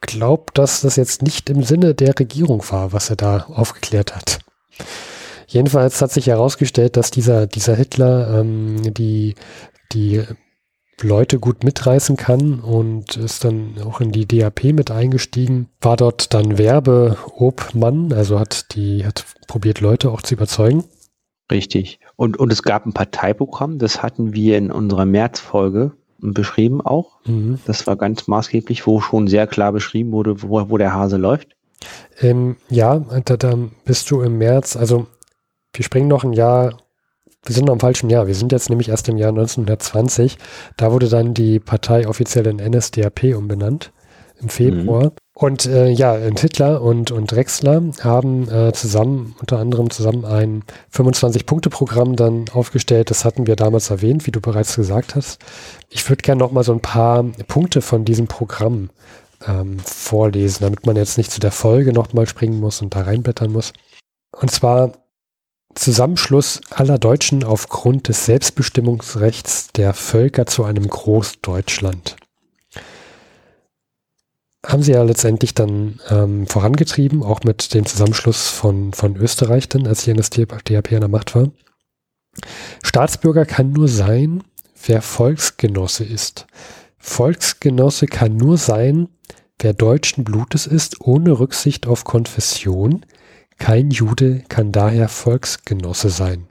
glaube, 0.00 0.52
dass 0.54 0.82
das 0.82 0.96
jetzt 0.96 1.22
nicht 1.22 1.50
im 1.50 1.62
Sinne 1.62 1.94
der 1.94 2.18
Regierung 2.18 2.62
war, 2.70 2.92
was 2.92 3.10
er 3.10 3.16
da 3.16 3.46
aufgeklärt 3.48 4.14
hat. 4.14 4.38
Jedenfalls 5.46 6.00
hat 6.02 6.12
sich 6.12 6.26
herausgestellt, 6.26 6.96
dass 6.96 7.10
dieser, 7.10 7.46
dieser 7.46 7.74
Hitler 7.74 8.40
ähm, 8.40 8.94
die, 8.94 9.34
die 9.92 10.22
Leute 11.00 11.38
gut 11.38 11.64
mitreißen 11.64 12.16
kann 12.16 12.60
und 12.60 13.16
ist 13.16 13.44
dann 13.44 13.80
auch 13.84 14.00
in 14.00 14.12
die 14.12 14.26
DAP 14.26 14.64
mit 14.64 14.90
eingestiegen, 14.90 15.68
war 15.80 15.96
dort 15.96 16.34
dann 16.34 16.58
Werbeobmann, 16.58 18.12
also 18.12 18.38
hat 18.38 18.74
die, 18.74 19.06
hat 19.06 19.24
probiert 19.46 19.80
Leute 19.80 20.10
auch 20.10 20.22
zu 20.22 20.34
überzeugen. 20.34 20.84
Richtig. 21.50 22.00
Und, 22.18 22.36
und 22.36 22.52
es 22.52 22.64
gab 22.64 22.84
ein 22.84 22.92
Parteiprogramm, 22.92 23.78
das 23.78 24.02
hatten 24.02 24.32
wir 24.32 24.58
in 24.58 24.72
unserer 24.72 25.04
Märzfolge 25.04 25.92
beschrieben 26.18 26.80
auch. 26.80 27.20
Mhm. 27.24 27.60
Das 27.64 27.86
war 27.86 27.94
ganz 27.94 28.26
maßgeblich, 28.26 28.88
wo 28.88 29.00
schon 29.00 29.28
sehr 29.28 29.46
klar 29.46 29.70
beschrieben 29.70 30.10
wurde, 30.10 30.42
wo, 30.42 30.68
wo 30.68 30.78
der 30.78 30.92
Hase 30.92 31.16
läuft. 31.16 31.54
Ähm, 32.20 32.56
ja, 32.68 32.98
da, 33.24 33.36
da 33.36 33.56
bist 33.84 34.10
du 34.10 34.22
im 34.22 34.36
März, 34.36 34.76
also 34.76 35.06
wir 35.72 35.84
springen 35.84 36.08
noch 36.08 36.24
ein 36.24 36.32
Jahr, 36.32 36.78
wir 37.44 37.54
sind 37.54 37.66
noch 37.66 37.74
im 37.74 37.80
falschen 37.80 38.10
Jahr, 38.10 38.26
wir 38.26 38.34
sind 38.34 38.50
jetzt 38.50 38.68
nämlich 38.68 38.88
erst 38.88 39.08
im 39.08 39.16
Jahr 39.16 39.30
1920, 39.30 40.38
da 40.76 40.90
wurde 40.90 41.08
dann 41.08 41.34
die 41.34 41.60
Partei 41.60 42.08
offiziell 42.08 42.48
in 42.48 42.56
NSDAP 42.56 43.36
umbenannt 43.36 43.92
im 44.40 44.48
Februar. 44.48 45.12
Und 45.38 45.66
äh, 45.66 45.88
ja, 45.88 46.16
Hitler 46.16 46.82
und, 46.82 47.12
und 47.12 47.30
Drexler 47.30 47.80
haben 48.00 48.50
äh, 48.50 48.72
zusammen, 48.72 49.36
unter 49.38 49.60
anderem 49.60 49.88
zusammen 49.88 50.24
ein 50.24 50.64
25-Punkte-Programm 50.92 52.16
dann 52.16 52.46
aufgestellt. 52.52 53.08
Das 53.08 53.24
hatten 53.24 53.46
wir 53.46 53.54
damals 53.54 53.88
erwähnt, 53.88 54.26
wie 54.26 54.32
du 54.32 54.40
bereits 54.40 54.74
gesagt 54.74 55.14
hast. 55.14 55.38
Ich 55.90 56.08
würde 56.08 56.22
gerne 56.22 56.40
noch 56.40 56.50
mal 56.50 56.64
so 56.64 56.72
ein 56.72 56.80
paar 56.80 57.22
Punkte 57.46 57.82
von 57.82 58.04
diesem 58.04 58.26
Programm 58.26 58.90
ähm, 59.46 59.78
vorlesen, 59.78 60.64
damit 60.64 60.86
man 60.86 60.96
jetzt 60.96 61.18
nicht 61.18 61.30
zu 61.30 61.38
der 61.38 61.52
Folge 61.52 61.92
nochmal 61.92 62.26
springen 62.26 62.58
muss 62.58 62.82
und 62.82 62.96
da 62.96 63.02
reinblättern 63.02 63.52
muss. 63.52 63.72
Und 64.32 64.50
zwar 64.50 64.90
Zusammenschluss 65.76 66.62
aller 66.70 66.98
Deutschen 66.98 67.44
aufgrund 67.44 68.08
des 68.08 68.26
Selbstbestimmungsrechts 68.26 69.68
der 69.68 69.94
Völker 69.94 70.46
zu 70.46 70.64
einem 70.64 70.88
Großdeutschland. 70.88 72.16
Haben 74.66 74.82
sie 74.82 74.92
ja 74.92 75.02
letztendlich 75.02 75.54
dann 75.54 76.00
ähm, 76.10 76.46
vorangetrieben, 76.46 77.22
auch 77.22 77.44
mit 77.44 77.74
dem 77.74 77.86
Zusammenschluss 77.86 78.48
von, 78.48 78.92
von 78.92 79.16
Österreich 79.16 79.68
dann, 79.68 79.86
als 79.86 80.02
die 80.02 80.12
NSDAP 80.12 80.92
an 80.92 81.00
der 81.00 81.08
Macht 81.08 81.34
war. 81.34 81.50
Staatsbürger 82.82 83.46
kann 83.46 83.72
nur 83.72 83.88
sein, 83.88 84.42
wer 84.86 85.02
Volksgenosse 85.02 86.04
ist. 86.04 86.46
Volksgenosse 86.98 88.06
kann 88.06 88.36
nur 88.36 88.58
sein, 88.58 89.08
wer 89.60 89.72
deutschen 89.72 90.24
Blutes 90.24 90.66
ist, 90.66 91.00
ohne 91.00 91.38
Rücksicht 91.38 91.86
auf 91.86 92.04
Konfession. 92.04 93.06
Kein 93.58 93.90
Jude 93.90 94.42
kann 94.48 94.72
daher 94.72 95.08
Volksgenosse 95.08 96.10
sein. 96.10 96.48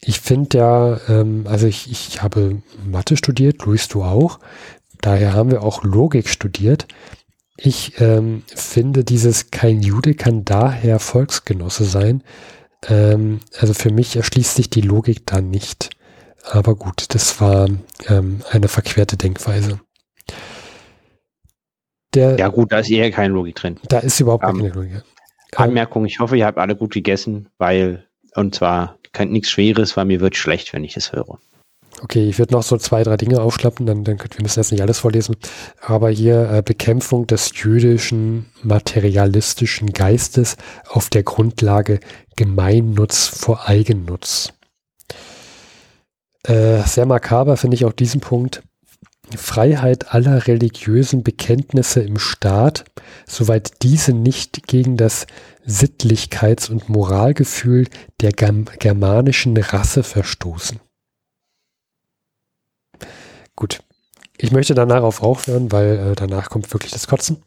Ich 0.00 0.20
finde 0.20 0.58
ja, 0.58 1.00
ähm, 1.08 1.46
also 1.48 1.66
ich, 1.66 1.90
ich 1.90 2.22
habe 2.22 2.62
Mathe 2.84 3.16
studiert, 3.16 3.64
Luis, 3.64 3.88
du 3.88 4.02
auch. 4.02 4.38
Daher 5.04 5.34
haben 5.34 5.50
wir 5.50 5.62
auch 5.62 5.84
Logik 5.84 6.30
studiert. 6.30 6.86
Ich 7.58 8.00
ähm, 8.00 8.42
finde 8.46 9.04
dieses 9.04 9.50
kein 9.50 9.82
Jude 9.82 10.14
kann 10.14 10.46
daher 10.46 10.98
Volksgenosse 10.98 11.84
sein. 11.84 12.22
Ähm, 12.88 13.40
also 13.58 13.74
für 13.74 13.92
mich 13.92 14.16
erschließt 14.16 14.54
sich 14.54 14.70
die 14.70 14.80
Logik 14.80 15.26
da 15.26 15.42
nicht. 15.42 15.90
Aber 16.50 16.74
gut, 16.74 17.14
das 17.14 17.38
war 17.38 17.68
ähm, 18.08 18.40
eine 18.50 18.68
verquerte 18.68 19.18
Denkweise. 19.18 19.78
Der, 22.14 22.38
Ja 22.38 22.48
gut, 22.48 22.72
da 22.72 22.78
ist 22.78 22.90
eher 22.90 23.10
keine 23.10 23.34
Logik 23.34 23.56
drin. 23.56 23.78
Da 23.86 23.98
ist 23.98 24.18
überhaupt 24.20 24.44
Ähm, 24.44 24.56
keine 24.56 24.68
Logik. 24.70 24.92
Ähm, 24.94 25.02
Anmerkung, 25.54 26.06
ich 26.06 26.18
hoffe, 26.18 26.38
ihr 26.38 26.46
habt 26.46 26.56
alle 26.56 26.76
gut 26.76 26.94
gegessen, 26.94 27.50
weil, 27.58 28.06
und 28.34 28.54
zwar 28.54 28.96
kein 29.12 29.28
nichts 29.28 29.50
Schweres, 29.50 29.98
weil 29.98 30.06
mir 30.06 30.20
wird 30.20 30.34
schlecht, 30.34 30.72
wenn 30.72 30.82
ich 30.82 30.94
das 30.94 31.12
höre. 31.12 31.38
Okay, 32.04 32.28
ich 32.28 32.38
würde 32.38 32.52
noch 32.52 32.62
so 32.62 32.76
zwei, 32.76 33.02
drei 33.02 33.16
Dinge 33.16 33.40
aufschlappen, 33.40 33.86
dann, 33.86 34.04
dann 34.04 34.18
wir 34.18 34.42
müssen 34.42 34.60
jetzt 34.60 34.70
nicht 34.70 34.82
alles 34.82 34.98
vorlesen. 34.98 35.36
Aber 35.80 36.10
hier 36.10 36.50
äh, 36.50 36.62
Bekämpfung 36.62 37.26
des 37.26 37.50
jüdischen 37.54 38.44
materialistischen 38.62 39.90
Geistes 39.90 40.58
auf 40.86 41.08
der 41.08 41.22
Grundlage 41.22 42.00
Gemeinnutz 42.36 43.26
vor 43.26 43.70
Eigennutz. 43.70 44.52
Äh, 46.42 46.82
sehr 46.82 47.06
makaber 47.06 47.56
finde 47.56 47.76
ich 47.76 47.86
auch 47.86 47.92
diesen 47.94 48.20
Punkt. 48.20 48.62
Freiheit 49.34 50.12
aller 50.12 50.46
religiösen 50.46 51.22
Bekenntnisse 51.22 52.02
im 52.02 52.18
Staat, 52.18 52.84
soweit 53.26 53.82
diese 53.82 54.12
nicht 54.12 54.66
gegen 54.66 54.98
das 54.98 55.26
Sittlichkeits- 55.66 56.70
und 56.70 56.90
Moralgefühl 56.90 57.86
der 58.20 58.32
germanischen 58.32 59.56
Rasse 59.56 60.02
verstoßen. 60.02 60.83
Gut. 63.56 63.80
Ich 64.36 64.50
möchte 64.50 64.74
danach 64.74 65.02
auf 65.02 65.22
aufhören, 65.22 65.70
weil 65.70 66.12
äh, 66.12 66.14
danach 66.16 66.50
kommt 66.50 66.72
wirklich 66.72 66.92
das 66.92 67.06
Kotzen. 67.06 67.42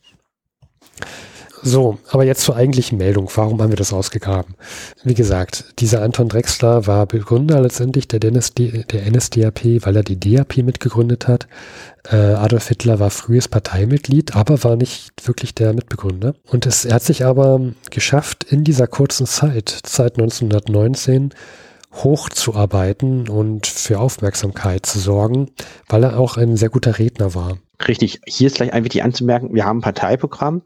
So, 1.63 1.97
aber 2.09 2.23
jetzt 2.23 2.43
zur 2.43 2.55
eigentlichen 2.55 2.97
Meldung. 2.97 3.29
Warum 3.35 3.61
haben 3.61 3.71
wir 3.71 3.77
das 3.77 3.91
rausgegraben? 3.91 4.55
Wie 5.03 5.15
gesagt, 5.15 5.73
dieser 5.79 6.03
Anton 6.03 6.29
Drexler 6.29 6.85
war 6.85 7.07
Begründer 7.07 7.59
letztendlich 7.59 8.07
der, 8.07 8.23
NSD, 8.23 8.85
der 8.91 9.11
NSDAP, 9.11 9.85
weil 9.85 9.95
er 9.95 10.03
die 10.03 10.19
DAP 10.19 10.57
mitgegründet 10.57 11.27
hat. 11.27 11.47
Äh, 12.09 12.15
Adolf 12.15 12.67
Hitler 12.67 12.99
war 12.99 13.09
frühes 13.09 13.47
Parteimitglied, 13.47 14.35
aber 14.35 14.63
war 14.63 14.75
nicht 14.75 15.11
wirklich 15.27 15.55
der 15.55 15.73
Mitbegründer. 15.73 16.35
Und 16.45 16.65
es, 16.67 16.85
er 16.85 16.95
hat 16.95 17.03
sich 17.03 17.25
aber 17.25 17.59
geschafft, 17.89 18.45
in 18.45 18.63
dieser 18.63 18.87
kurzen 18.87 19.25
Zeit, 19.25 19.81
seit 19.85 20.19
1919, 20.19 21.33
hochzuarbeiten 22.03 23.29
und 23.29 23.67
für 23.67 23.99
Aufmerksamkeit 23.99 24.85
zu 24.85 24.99
sorgen, 24.99 25.49
weil 25.87 26.03
er 26.03 26.19
auch 26.19 26.37
ein 26.37 26.57
sehr 26.57 26.69
guter 26.69 26.99
Redner 26.99 27.35
war. 27.35 27.57
Richtig. 27.87 28.21
Hier 28.25 28.47
ist 28.47 28.57
gleich 28.57 28.73
ein 28.73 28.83
wichtig 28.83 29.03
anzumerken, 29.03 29.53
wir 29.53 29.65
haben 29.65 29.79
ein 29.79 29.81
Parteiprogramm. 29.81 30.63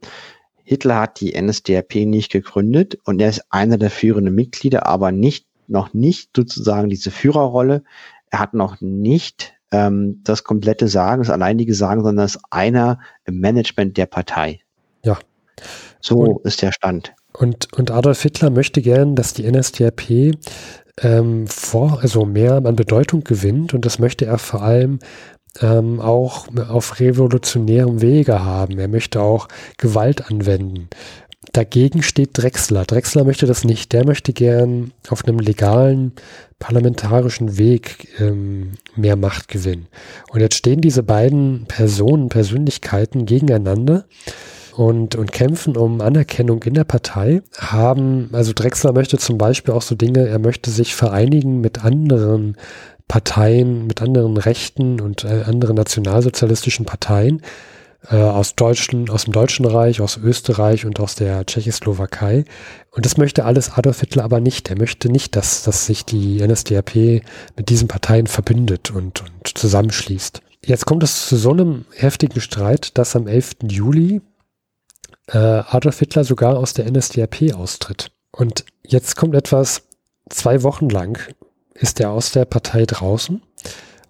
Hitler 0.64 1.02
hat 1.02 1.20
die 1.20 1.40
NSDAP 1.40 1.96
nicht 2.06 2.32
gegründet 2.32 2.98
und 3.04 3.22
er 3.22 3.30
ist 3.30 3.44
einer 3.50 3.78
der 3.78 3.90
führenden 3.90 4.34
Mitglieder, 4.36 4.86
aber 4.86 5.12
nicht, 5.12 5.46
noch 5.68 5.94
nicht 5.94 6.32
sozusagen 6.36 6.90
diese 6.90 7.12
Führerrolle. 7.12 7.84
Er 8.30 8.40
hat 8.40 8.54
noch 8.54 8.80
nicht 8.80 9.54
ähm, 9.72 10.22
das 10.24 10.44
komplette 10.44 10.88
Sagen, 10.88 11.24
das 11.24 11.32
alleinige 11.32 11.74
Sagen, 11.74 12.04
sondern 12.04 12.26
ist 12.26 12.40
einer 12.50 13.00
im 13.26 13.40
Management 13.40 13.98
der 13.98 14.06
Partei. 14.06 14.62
Ja. 15.04 15.18
So 16.00 16.20
und, 16.20 16.46
ist 16.46 16.62
der 16.62 16.72
Stand. 16.72 17.14
Und, 17.34 17.74
und 17.74 17.92
Adolf 17.92 18.22
Hitler 18.22 18.50
möchte 18.50 18.82
gern, 18.82 19.16
dass 19.16 19.34
die 19.34 19.50
NSDAP 19.50 20.36
ähm, 21.02 21.48
vor, 21.48 22.00
also 22.02 22.26
mehr 22.26 22.62
an 22.66 22.76
Bedeutung 22.76 23.24
gewinnt 23.24 23.74
und 23.74 23.86
das 23.86 24.00
möchte 24.00 24.26
er 24.26 24.38
vor 24.38 24.62
allem 24.62 25.00
ähm, 25.62 26.00
auch 26.00 26.48
auf 26.70 27.00
revolutionärem 27.00 28.02
Wege 28.02 28.44
haben. 28.44 28.80
Er 28.80 28.88
möchte 28.88 29.22
auch 29.22 29.48
Gewalt 29.78 30.30
anwenden. 30.30 30.90
Dagegen 31.54 32.02
steht 32.02 32.30
Drexler. 32.34 32.86
Drexler 32.86 33.26
möchte 33.26 33.46
das 33.46 33.66
nicht. 33.66 33.92
Der 33.92 34.06
möchte 34.06 34.32
gern 34.32 34.92
auf 35.10 35.26
einem 35.26 35.40
legalen 35.40 36.14
parlamentarischen 36.60 37.58
Weg 37.58 38.08
ähm, 38.20 38.74
mehr 38.96 39.18
Macht 39.18 39.48
gewinnen. 39.50 39.88
Und 40.30 40.40
jetzt 40.40 40.56
stehen 40.56 40.80
diese 40.80 41.04
beiden 41.04 41.66
Personen, 41.68 42.30
Persönlichkeiten 42.30 43.26
gegeneinander 43.26 44.06
und, 44.74 45.16
und 45.16 45.32
kämpfen 45.32 45.78
um 45.78 46.02
Anerkennung 46.02 46.64
in 46.64 46.74
der 46.74 46.84
Partei, 46.84 47.42
haben, 47.58 48.30
also 48.34 48.54
Drexler 48.54 48.94
möchte 48.94 49.18
zum 49.18 49.38
Beispiel 49.38 49.74
auch 49.74 49.82
so 49.82 49.96
Dinge, 49.96 50.28
er 50.28 50.40
möchte 50.40 50.72
sich 50.72 50.96
vereinigen 50.96 51.62
mit 51.62 51.84
anderen 51.84 52.58
Parteien, 53.08 53.88
mit 53.88 54.02
anderen 54.02 54.38
Rechten 54.38 55.02
und 55.02 55.26
äh, 55.26 55.44
anderen 55.46 55.76
nationalsozialistischen 55.76 56.86
Parteien 56.86 57.42
äh, 58.10 58.16
aus, 58.16 58.56
Deutschen, 58.56 59.10
aus 59.10 59.26
dem 59.26 59.34
Deutschen 59.34 59.66
Reich, 59.66 60.02
aus 60.02 60.18
Österreich 60.18 60.86
und 60.86 61.00
aus 61.00 61.16
der 61.16 61.46
Tschechoslowakei. 61.46 62.46
Und 62.92 63.06
das 63.06 63.18
möchte 63.18 63.46
alles 63.46 63.74
Adolf 63.74 64.00
Hitler 64.00 64.24
aber 64.24 64.40
nicht. 64.40 64.70
Er 64.70 64.78
möchte 64.78 65.10
nicht, 65.10 65.36
dass, 65.36 65.64
dass 65.64 65.86
sich 65.86 66.06
die 66.06 66.46
NSDAP 66.46 66.96
mit 67.58 67.70
diesen 67.70 67.88
Parteien 67.88 68.28
verbindet 68.28 68.92
und, 68.92 69.22
und 69.22 69.58
zusammenschließt. 69.58 70.42
Jetzt 70.64 70.86
kommt 70.86 71.04
es 71.04 71.28
zu 71.28 71.38
so 71.38 71.52
einem 71.52 71.86
heftigen 71.96 72.40
Streit, 72.40 72.98
dass 72.98 73.16
am 73.16 73.28
11. 73.28 73.58
Juli 73.70 74.22
äh, 75.32 75.38
Adolf 75.38 76.00
Hitler 76.00 76.24
sogar 76.24 76.58
aus 76.58 76.74
der 76.74 76.90
NSDAP 76.90 77.54
austritt. 77.54 78.12
Und 78.32 78.66
jetzt 78.86 79.16
kommt 79.16 79.36
etwas, 79.36 79.84
zwei 80.30 80.64
Wochen 80.64 80.90
lang 80.90 81.20
ist 81.74 82.00
er 82.00 82.12
aus 82.12 82.32
der 82.32 82.46
Partei 82.46 82.86
draußen 82.86 83.42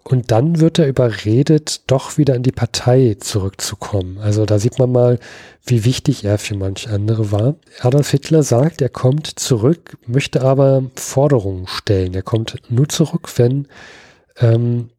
und 0.04 0.30
dann 0.32 0.58
wird 0.58 0.78
er 0.78 0.88
überredet, 0.88 1.82
doch 1.86 2.18
wieder 2.18 2.34
in 2.34 2.42
die 2.42 2.52
Partei 2.52 3.16
zurückzukommen. 3.20 4.18
Also 4.18 4.46
da 4.46 4.58
sieht 4.58 4.78
man 4.78 4.90
mal, 4.90 5.18
wie 5.64 5.84
wichtig 5.84 6.24
er 6.24 6.38
für 6.38 6.56
manch 6.56 6.88
andere 6.88 7.30
war. 7.30 7.54
Adolf 7.80 8.10
Hitler 8.10 8.42
sagt, 8.42 8.82
er 8.82 8.88
kommt 8.88 9.26
zurück, 9.38 9.96
möchte 10.06 10.42
aber 10.42 10.84
Forderungen 10.96 11.68
stellen. 11.68 12.14
Er 12.14 12.22
kommt 12.22 12.56
nur 12.68 12.88
zurück, 12.88 13.28
wenn, 13.36 13.68
ähm, 14.38 14.90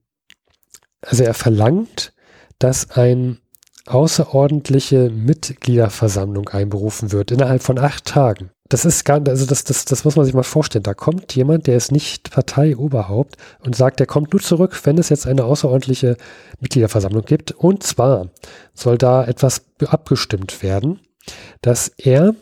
also 1.01 1.23
er 1.23 1.33
verlangt, 1.33 2.13
dass 2.59 2.91
ein 2.91 3.39
außerordentliche 3.85 5.09
Mitgliederversammlung 5.09 6.49
einberufen 6.49 7.11
wird 7.11 7.31
innerhalb 7.31 7.63
von 7.63 7.77
acht 7.77 8.05
Tagen. 8.05 8.51
Das 8.69 8.85
ist 8.85 9.03
gar, 9.03 9.21
also 9.27 9.45
das, 9.45 9.65
das, 9.65 9.85
das 9.85 10.05
muss 10.05 10.15
man 10.15 10.25
sich 10.25 10.33
mal 10.33 10.43
vorstellen. 10.43 10.83
Da 10.83 10.93
kommt 10.93 11.35
jemand, 11.35 11.67
der 11.67 11.75
ist 11.75 11.91
nicht 11.91 12.31
Parteioberhaupt 12.31 13.35
und 13.59 13.75
sagt, 13.75 13.99
der 13.99 14.07
kommt 14.07 14.31
nur 14.31 14.41
zurück, 14.41 14.79
wenn 14.85 14.97
es 14.97 15.09
jetzt 15.09 15.27
eine 15.27 15.43
außerordentliche 15.43 16.17
Mitgliederversammlung 16.59 17.25
gibt. 17.25 17.51
Und 17.51 17.83
zwar 17.83 18.29
soll 18.73 18.97
da 18.97 19.25
etwas 19.25 19.65
abgestimmt 19.85 20.63
werden, 20.63 21.01
dass 21.61 21.89
er 21.97 22.35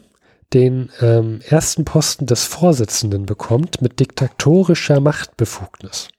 den 0.54 0.90
ähm, 1.02 1.42
ersten 1.48 1.86
Posten 1.86 2.28
des 2.28 2.44
Vorsitzenden 2.44 3.26
bekommt 3.26 3.82
mit 3.82 4.00
diktatorischer 4.00 5.00
Machtbefugnis. 5.00 6.10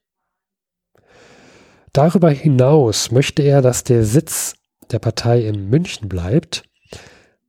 Darüber 1.92 2.30
hinaus 2.30 3.10
möchte 3.10 3.42
er, 3.42 3.60
dass 3.60 3.84
der 3.84 4.04
Sitz 4.04 4.54
der 4.92 4.98
Partei 4.98 5.46
in 5.46 5.68
München 5.68 6.08
bleibt, 6.08 6.64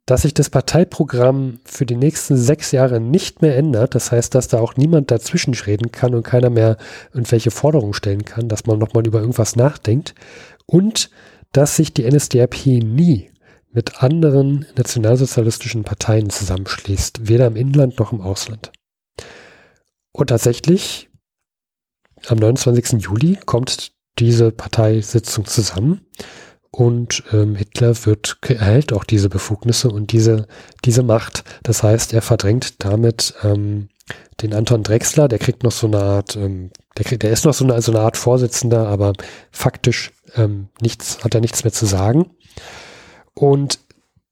dass 0.06 0.24
sich 0.24 0.34
das 0.34 0.50
Parteiprogramm 0.50 1.60
für 1.64 1.86
die 1.86 1.96
nächsten 1.96 2.36
sechs 2.36 2.72
Jahre 2.72 3.00
nicht 3.00 3.42
mehr 3.42 3.56
ändert. 3.56 3.96
Das 3.96 4.12
heißt, 4.12 4.36
dass 4.36 4.50
da 4.50 4.60
auch 4.60 4.76
niemand 4.76 5.12
dazwischen 5.12 5.54
reden 5.54 5.92
kann 5.92 6.14
und 6.14 6.24
keiner 6.24 6.50
mehr 6.50 6.78
irgendwelche 7.14 7.52
Forderungen 7.52 7.94
stellen 7.94 8.26
kann, 8.26 8.50
dass 8.50 8.66
man 8.66 8.80
nochmal 8.80 9.08
über 9.08 9.20
irgendwas 9.22 9.56
nachdenkt. 9.56 10.14
Und 10.66 11.10
dass 11.54 11.78
sich 11.78 11.94
die 11.94 12.10
NSDAP 12.10 12.66
nie 12.66 13.32
mit 13.72 14.04
anderen 14.04 14.66
nationalsozialistischen 14.76 15.84
Parteien 15.84 16.30
zusammenschließt, 16.30 17.28
weder 17.28 17.48
im 17.48 17.56
Inland 17.56 17.98
noch 18.00 18.12
im 18.12 18.22
Ausland. 18.22 18.72
Und 20.12 20.28
tatsächlich, 20.28 21.10
am 22.28 22.38
29. 22.38 23.02
Juli 23.02 23.38
kommt 23.46 23.94
diese 24.20 24.52
Parteisitzung 24.52 25.46
zusammen 25.46 26.06
und 26.76 27.24
ähm, 27.32 27.56
Hitler 27.56 27.94
wird, 28.08 28.40
erhält 28.42 28.94
auch 28.94 29.04
diese 29.04 29.30
Befugnisse 29.30 29.90
und 29.90 30.12
diese, 30.12 30.48
diese 30.84 31.04
Macht. 31.04 31.44
Das 31.62 31.84
heißt, 31.84 32.14
er 32.14 32.24
verdrängt 32.24 32.84
damit 32.84 33.36
ähm, 33.44 33.90
den 34.42 34.56
Anton 34.56 34.82
Drexler, 34.82 35.28
der 35.28 35.38
kriegt 35.38 35.62
noch 35.62 35.72
so 35.72 35.86
eine 35.86 36.00
Art, 36.00 36.36
ähm, 36.36 36.72
der, 36.98 37.06
kriegt, 37.06 37.22
der 37.22 37.30
ist 37.30 37.46
noch 37.46 37.54
so 37.54 37.64
eine, 37.64 37.80
so 37.84 37.92
eine 37.92 38.02
Art 38.02 38.18
Vorsitzender, 38.18 38.88
aber 38.88 39.14
faktisch 39.52 40.14
ähm, 40.36 40.70
nichts, 40.82 41.24
hat 41.24 41.36
er 41.36 41.42
nichts 41.42 41.64
mehr 41.64 41.72
zu 41.72 41.86
sagen. 41.86 42.32
Und 43.36 43.78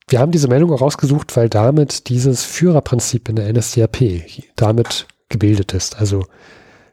wir 0.08 0.18
haben 0.18 0.32
diese 0.32 0.48
Meldung 0.48 0.74
auch 0.74 0.82
rausgesucht, 0.82 1.38
weil 1.38 1.48
damit 1.48 2.10
dieses 2.10 2.44
Führerprinzip 2.44 3.30
in 3.30 3.36
der 3.36 3.54
NSDAP 3.54 4.24
damit 4.56 5.06
gebildet 5.30 5.74
ist. 5.76 6.00
Also 6.00 6.26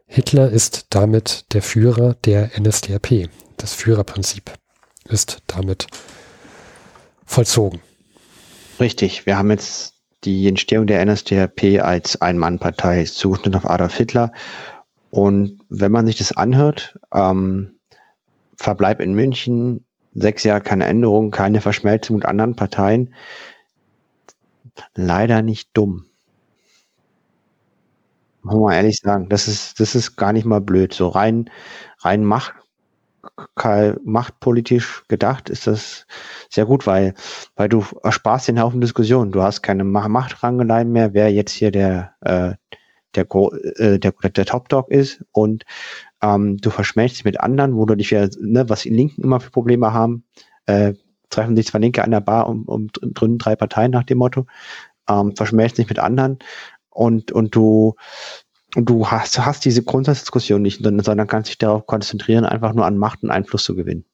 Hitler 0.05 0.51
ist 0.51 0.89
damit 0.91 1.55
der 1.55 1.63
Führer 1.63 2.17
der 2.27 2.51
NSDAP, 2.61 3.31
das 3.57 3.73
Führerprinzip 3.73 4.53
ist 5.09 5.43
damit 5.47 5.87
vollzogen. 7.25 7.81
Richtig, 8.81 9.27
wir 9.27 9.37
haben 9.39 9.51
jetzt 9.51 9.95
die 10.25 10.47
Entstehung 10.49 10.87
der 10.87 11.05
NSDAP 11.05 11.81
als 11.83 12.21
Ein-Mann-Partei 12.21 13.05
zugeschnitten 13.05 13.57
auf 13.57 13.69
Adolf 13.69 13.97
Hitler. 13.97 14.33
Und 15.11 15.61
wenn 15.69 15.93
man 15.93 16.07
sich 16.07 16.17
das 16.17 16.33
anhört, 16.33 16.99
ähm, 17.13 17.79
Verbleib 18.57 19.01
in 19.01 19.15
München, 19.15 19.85
sechs 20.15 20.43
Jahre 20.43 20.61
keine 20.61 20.87
Änderung, 20.87 21.31
keine 21.31 21.61
Verschmelzung 21.61 22.17
mit 22.17 22.27
anderen 22.27 22.57
Parteien, 22.57 23.15
leider 24.95 25.43
nicht 25.43 25.71
dumm. 25.75 26.07
Muss 28.43 28.57
man 28.57 28.75
ehrlich 28.75 28.99
sagen, 28.99 29.29
das 29.29 29.47
ist, 29.49 29.81
das 29.81 29.95
ist 29.95 30.17
gar 30.17 30.33
nicht 30.33 30.45
mal 30.45 30.61
blöd. 30.61 30.93
So 30.93 31.09
rein, 31.09 31.51
rein 32.01 32.25
Macht, 32.25 32.55
machtpolitisch 34.05 35.05
gedacht 35.09 35.51
ist 35.51 35.67
das 35.67 36.07
sehr 36.49 36.67
gut, 36.67 36.87
weil, 36.87 37.15
weil 37.57 37.69
du 37.69 37.85
ersparst 38.03 38.49
den 38.49 38.61
Haufen 38.61 38.81
Diskussionen. 38.81 39.33
Du 39.33 39.43
hast 39.43 39.63
keine 39.63 39.85
Machtrangelei 39.85 40.85
mehr, 40.85 41.15
wer 41.15 41.33
jetzt 41.33 41.53
hier 41.53 41.71
der, 41.71 42.15
äh, 42.21 42.55
der, 43.15 43.27
äh, 43.77 43.99
der, 43.99 44.13
der 44.13 44.47
Top 44.47 44.69
Dog 44.69 44.91
ist 44.91 45.25
und 45.33 45.65
ähm, 46.23 46.59
du 46.59 46.71
verschmelzt 46.71 47.17
dich 47.17 47.25
mit 47.25 47.41
anderen, 47.41 47.77
wo 47.77 47.87
du 47.87 47.97
dich 47.97 48.11
wieder, 48.11 48.29
ne, 48.41 48.69
was 48.69 48.83
die 48.83 48.91
Linken 48.91 49.23
immer 49.23 49.41
für 49.41 49.51
Probleme 49.51 49.93
haben, 49.93 50.25
äh, 50.67 50.95
treffen 51.31 51.57
sich 51.57 51.67
zwei 51.67 51.79
Linke 51.79 52.03
an 52.03 52.11
der 52.11 52.21
Bar 52.21 52.49
um, 52.49 52.65
um 52.65 52.89
drinnen 52.93 53.39
drei 53.39 53.57
Parteien 53.57 53.91
nach 53.91 54.05
dem 54.05 54.19
Motto, 54.19 54.47
ähm, 55.09 55.37
verschmelzt 55.37 55.79
dich 55.79 55.89
mit 55.89 55.99
anderen 55.99 56.39
und, 56.91 57.33
und 57.33 57.55
du, 57.55 57.89
und 57.89 57.97
du 58.75 59.07
hast, 59.07 59.39
hast 59.39 59.65
diese 59.65 59.83
Grundsatzdiskussion 59.83 60.63
nicht, 60.63 60.83
sondern 60.83 61.27
kannst 61.27 61.51
dich 61.51 61.59
darauf 61.59 61.87
konzentrieren, 61.87 62.45
einfach 62.45 62.73
nur 62.75 62.87
an 62.87 62.99
Macht 62.99 63.23
und 63.23 63.31
Einfluss 63.31 63.65
zu 63.65 63.75
gewinnen. 63.75 64.05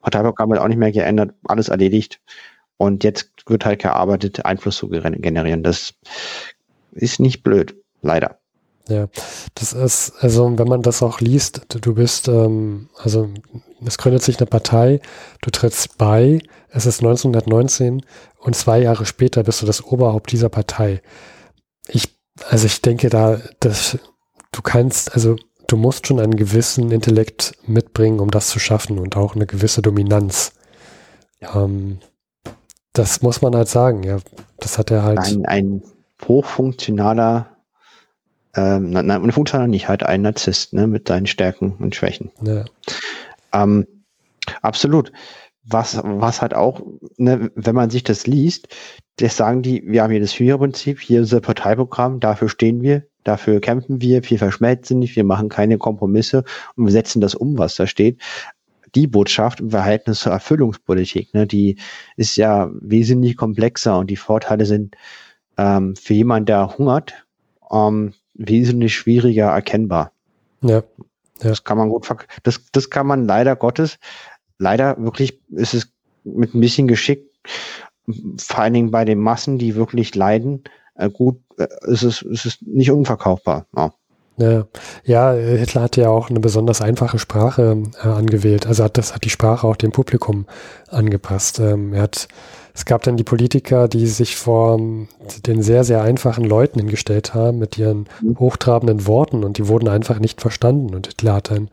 Parteiprogramm 0.00 0.50
wird 0.50 0.60
auch 0.60 0.68
nicht 0.68 0.78
mehr 0.78 0.92
geändert, 0.92 1.34
alles 1.44 1.68
erledigt. 1.68 2.20
Und 2.78 3.04
jetzt 3.04 3.30
wird 3.46 3.64
halt 3.64 3.80
gearbeitet, 3.80 4.44
Einfluss 4.44 4.76
zu 4.76 4.88
generieren. 4.88 5.62
Das 5.62 5.94
ist 6.92 7.20
nicht 7.20 7.42
blöd, 7.42 7.74
leider. 8.02 8.38
Ja, 8.88 9.08
das 9.54 9.72
ist, 9.72 10.12
also 10.20 10.58
wenn 10.58 10.68
man 10.68 10.82
das 10.82 11.02
auch 11.02 11.20
liest, 11.20 11.62
du 11.68 11.94
bist, 11.94 12.28
ähm, 12.28 12.88
also 12.96 13.28
es 13.84 13.98
gründet 13.98 14.22
sich 14.22 14.38
eine 14.38 14.46
Partei, 14.46 15.00
du 15.42 15.50
trittst 15.50 15.98
bei, 15.98 16.40
es 16.68 16.86
ist 16.86 17.00
1919 17.00 18.02
und 18.38 18.54
zwei 18.54 18.80
Jahre 18.80 19.04
später 19.04 19.42
bist 19.42 19.60
du 19.60 19.66
das 19.66 19.82
Oberhaupt 19.82 20.30
dieser 20.30 20.50
Partei. 20.50 21.02
Ich, 21.88 22.15
also 22.48 22.66
ich 22.66 22.82
denke 22.82 23.08
da, 23.08 23.40
dass 23.60 23.98
du 24.52 24.62
kannst, 24.62 25.14
also 25.14 25.36
du 25.66 25.76
musst 25.76 26.06
schon 26.06 26.20
einen 26.20 26.36
gewissen 26.36 26.90
Intellekt 26.92 27.54
mitbringen, 27.66 28.20
um 28.20 28.30
das 28.30 28.48
zu 28.48 28.58
schaffen 28.58 28.98
und 28.98 29.16
auch 29.16 29.34
eine 29.34 29.46
gewisse 29.46 29.82
Dominanz. 29.82 30.52
Ähm, 31.40 31.98
das 32.92 33.22
muss 33.22 33.42
man 33.42 33.54
halt 33.54 33.68
sagen, 33.68 34.02
ja. 34.02 34.18
Das 34.58 34.78
hat 34.78 34.90
er 34.90 35.02
halt. 35.02 35.18
Ein, 35.18 35.44
ein 35.44 35.82
hochfunktionaler 36.26 37.56
ähm, 38.56 38.90
nein, 38.90 39.06
nein, 39.06 39.32
funktional 39.32 39.68
nicht, 39.68 39.86
halt 39.86 40.02
ein 40.02 40.22
Narzisst, 40.22 40.72
ne, 40.72 40.86
mit 40.86 41.08
seinen 41.08 41.26
Stärken 41.26 41.76
und 41.78 41.94
Schwächen. 41.94 42.30
Ja. 42.42 42.64
Ähm, 43.52 43.86
absolut. 44.62 45.12
Was, 45.68 46.00
was 46.02 46.42
halt 46.42 46.54
auch, 46.54 46.80
ne, 47.16 47.50
wenn 47.54 47.74
man 47.74 47.90
sich 47.90 48.04
das 48.04 48.26
liest, 48.26 48.68
das 49.16 49.36
sagen 49.36 49.62
die, 49.62 49.82
wir 49.86 50.02
haben 50.02 50.10
hier 50.10 50.20
das 50.20 50.32
Führerprinzip, 50.32 51.00
hier 51.00 51.20
unser 51.20 51.40
Parteiprogramm, 51.40 52.20
dafür 52.20 52.48
stehen 52.48 52.82
wir, 52.82 53.04
dafür 53.24 53.60
kämpfen 53.60 54.00
wir, 54.00 54.22
wir 54.28 54.38
verschmelzen 54.38 54.98
nicht, 54.98 55.16
wir 55.16 55.24
machen 55.24 55.48
keine 55.48 55.78
Kompromisse 55.78 56.44
und 56.76 56.84
wir 56.84 56.92
setzen 56.92 57.20
das 57.20 57.34
um, 57.34 57.58
was 57.58 57.74
da 57.76 57.86
steht. 57.86 58.20
Die 58.94 59.06
Botschaft 59.06 59.60
im 59.60 59.70
Verhältnis 59.70 60.20
zur 60.20 60.32
Erfüllungspolitik, 60.32 61.34
ne, 61.34 61.46
die 61.46 61.78
ist 62.16 62.36
ja 62.36 62.70
wesentlich 62.80 63.36
komplexer 63.36 63.98
und 63.98 64.08
die 64.08 64.16
Vorteile 64.16 64.66
sind 64.66 64.96
ähm, 65.56 65.96
für 65.96 66.14
jemanden, 66.14 66.46
der 66.46 66.78
hungert, 66.78 67.26
ähm, 67.70 68.12
wesentlich 68.34 68.94
schwieriger 68.94 69.46
erkennbar. 69.46 70.12
Ja. 70.60 70.76
ja. 70.76 70.82
Das 71.40 71.64
kann 71.64 71.78
man 71.78 71.88
gut, 71.88 72.08
das, 72.44 72.60
das 72.72 72.88
kann 72.90 73.06
man 73.06 73.26
leider 73.26 73.56
Gottes, 73.56 73.98
leider 74.58 74.96
wirklich 74.98 75.40
ist 75.50 75.74
es 75.74 75.92
mit 76.24 76.54
ein 76.54 76.60
bisschen 76.60 76.88
Geschick, 76.88 77.30
vor 78.38 78.58
allen 78.58 78.74
Dingen 78.74 78.90
bei 78.90 79.04
den 79.04 79.18
Massen, 79.18 79.58
die 79.58 79.74
wirklich 79.74 80.14
leiden, 80.14 80.64
äh, 80.94 81.10
gut, 81.10 81.40
äh, 81.58 81.66
ist 81.86 82.02
es, 82.02 82.22
ist 82.22 82.46
es 82.46 82.58
nicht 82.62 82.90
unverkaufbar. 82.90 83.66
Ja. 83.76 83.92
Ja, 84.38 84.66
ja, 85.04 85.32
Hitler 85.32 85.80
hatte 85.80 86.02
ja 86.02 86.10
auch 86.10 86.28
eine 86.28 86.40
besonders 86.40 86.82
einfache 86.82 87.18
Sprache 87.18 87.84
äh, 88.02 88.06
angewählt. 88.06 88.66
Also 88.66 88.84
hat 88.84 88.98
das 88.98 89.14
hat 89.14 89.24
die 89.24 89.30
Sprache 89.30 89.66
auch 89.66 89.76
dem 89.76 89.92
Publikum 89.92 90.44
angepasst. 90.90 91.58
Ähm, 91.58 91.94
er 91.94 92.02
hat 92.02 92.28
es 92.74 92.84
gab 92.84 93.02
dann 93.02 93.16
die 93.16 93.24
Politiker, 93.24 93.88
die 93.88 94.06
sich 94.06 94.36
vor 94.36 94.78
den 95.46 95.62
sehr, 95.62 95.82
sehr 95.84 96.02
einfachen 96.02 96.44
Leuten 96.44 96.80
hingestellt 96.80 97.32
haben 97.32 97.58
mit 97.58 97.78
ihren 97.78 98.06
mhm. 98.20 98.38
hochtrabenden 98.38 99.06
Worten 99.06 99.44
und 99.44 99.56
die 99.56 99.68
wurden 99.68 99.88
einfach 99.88 100.18
nicht 100.18 100.42
verstanden. 100.42 100.94
Und 100.94 101.06
Hitler 101.06 101.36
hat 101.36 101.50
dann 101.50 101.70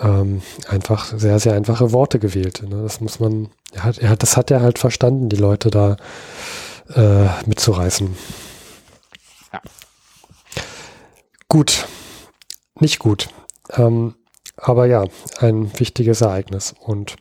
ähm, 0.00 0.42
einfach 0.68 1.12
sehr, 1.16 1.38
sehr 1.38 1.54
einfache 1.54 1.92
Worte 1.92 2.18
gewählt. 2.18 2.62
Ne? 2.68 2.82
Das 2.82 3.00
muss 3.00 3.20
man, 3.20 3.48
er 3.72 3.84
hat, 3.84 3.98
er 3.98 4.10
hat, 4.10 4.22
das 4.22 4.36
hat 4.36 4.50
er 4.50 4.60
halt 4.60 4.78
verstanden, 4.78 5.28
die 5.28 5.36
Leute 5.36 5.70
da 5.70 5.96
äh, 6.94 7.28
mitzureißen. 7.46 8.16
Ja. 9.52 9.60
Gut, 11.48 11.86
nicht 12.80 12.98
gut. 12.98 13.28
Ähm, 13.70 14.14
aber 14.56 14.86
ja, 14.86 15.04
ein 15.40 15.78
wichtiges 15.78 16.20
Ereignis. 16.20 16.74
Und 16.80 17.16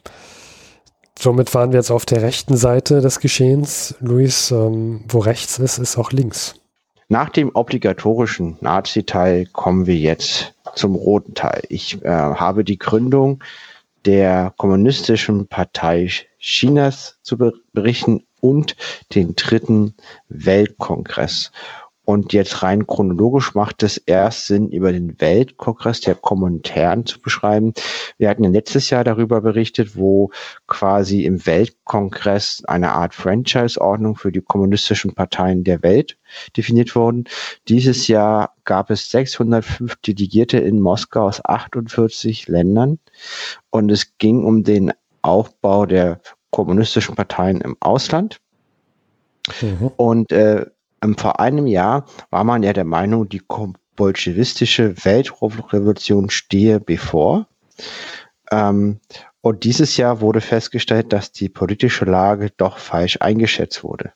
somit 1.18 1.54
waren 1.54 1.72
wir 1.72 1.80
jetzt 1.80 1.92
auf 1.92 2.06
der 2.06 2.22
rechten 2.22 2.58
Seite 2.58 3.02
des 3.02 3.20
Geschehens. 3.20 3.96
Luis, 4.00 4.52
ähm, 4.52 5.06
wo 5.08 5.20
rechts 5.20 5.60
ist, 5.60 5.78
ist 5.78 5.98
auch 5.98 6.12
links. 6.12 6.56
Nach 7.10 7.30
dem 7.30 7.52
obligatorischen 7.54 8.58
Nazi-Teil 8.60 9.46
kommen 9.46 9.86
wir 9.86 9.96
jetzt 9.96 10.56
zum 10.76 10.96
roten 10.96 11.36
Teil. 11.36 11.64
Ich 11.70 12.04
äh, 12.04 12.10
habe 12.10 12.66
die 12.66 12.78
Gründung 12.78 13.42
der 14.06 14.54
Kommunistischen 14.58 15.48
Partei 15.48 16.10
Chinas 16.38 17.18
zu 17.22 17.38
berichten 17.72 18.26
und 18.42 18.76
den 19.16 19.36
dritten 19.36 19.96
Weltkongress. 20.28 21.52
Und 22.10 22.32
jetzt 22.32 22.64
rein 22.64 22.88
chronologisch 22.88 23.54
macht 23.54 23.84
es 23.84 23.98
erst 23.98 24.46
Sinn, 24.48 24.70
über 24.70 24.94
den 24.94 25.20
Weltkongress 25.20 26.00
der 26.00 26.16
Kommuntären 26.16 27.06
zu 27.06 27.20
beschreiben. 27.20 27.74
Wir 28.18 28.30
hatten 28.30 28.46
ja 28.46 28.50
letztes 28.50 28.90
Jahr 28.90 29.04
darüber 29.04 29.42
berichtet, 29.42 29.98
wo 29.98 30.32
quasi 30.68 31.26
im 31.26 31.46
Weltkongress 31.46 32.64
eine 32.66 32.94
Art 32.94 33.14
Franchise-Ordnung 33.14 34.16
für 34.16 34.32
die 34.32 34.40
kommunistischen 34.40 35.16
Parteien 35.16 35.66
der 35.66 35.84
Welt 35.84 36.18
definiert 36.56 36.96
wurden. 36.96 37.26
Dieses 37.68 38.08
Jahr 38.08 38.54
gab 38.64 38.90
es 38.90 39.12
605 39.12 39.98
Delegierte 39.98 40.60
in 40.60 40.80
Moskau 40.80 41.28
aus 41.28 41.44
48 41.44 42.48
Ländern 42.48 43.00
und 43.70 43.92
es 43.92 44.18
ging 44.18 44.46
um 44.46 44.64
den 44.64 44.94
Aufbau 45.24 45.86
der 45.86 46.22
kommunistischen 46.52 47.16
Parteien 47.16 47.60
im 47.60 47.76
Ausland. 47.82 48.40
Mhm. 49.62 49.92
Und 49.98 50.32
äh, 50.32 50.68
vor 51.18 51.40
einem 51.40 51.68
Jahr 51.68 52.06
war 52.30 52.44
man 52.44 52.64
ja 52.64 52.74
der 52.74 52.86
Meinung, 52.86 53.30
die 53.30 53.42
bolschewistische 53.96 55.06
Weltrevolution 55.06 56.30
stehe 56.30 56.80
bevor. 56.80 57.48
Ähm, 58.52 59.00
und 59.42 59.64
dieses 59.64 59.98
Jahr 59.98 60.22
wurde 60.22 60.42
festgestellt, 60.42 61.14
dass 61.14 61.32
die 61.32 61.50
politische 61.50 62.06
Lage 62.06 62.52
doch 62.56 62.78
falsch 62.78 63.18
eingeschätzt 63.22 63.84
wurde. 63.84 64.12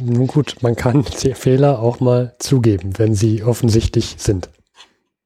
Nun 0.00 0.26
gut, 0.26 0.56
man 0.62 0.76
kann 0.76 1.04
die 1.22 1.34
Fehler 1.34 1.80
auch 1.80 2.00
mal 2.00 2.34
zugeben, 2.38 2.98
wenn 2.98 3.14
sie 3.14 3.42
offensichtlich 3.42 4.16
sind. 4.18 4.50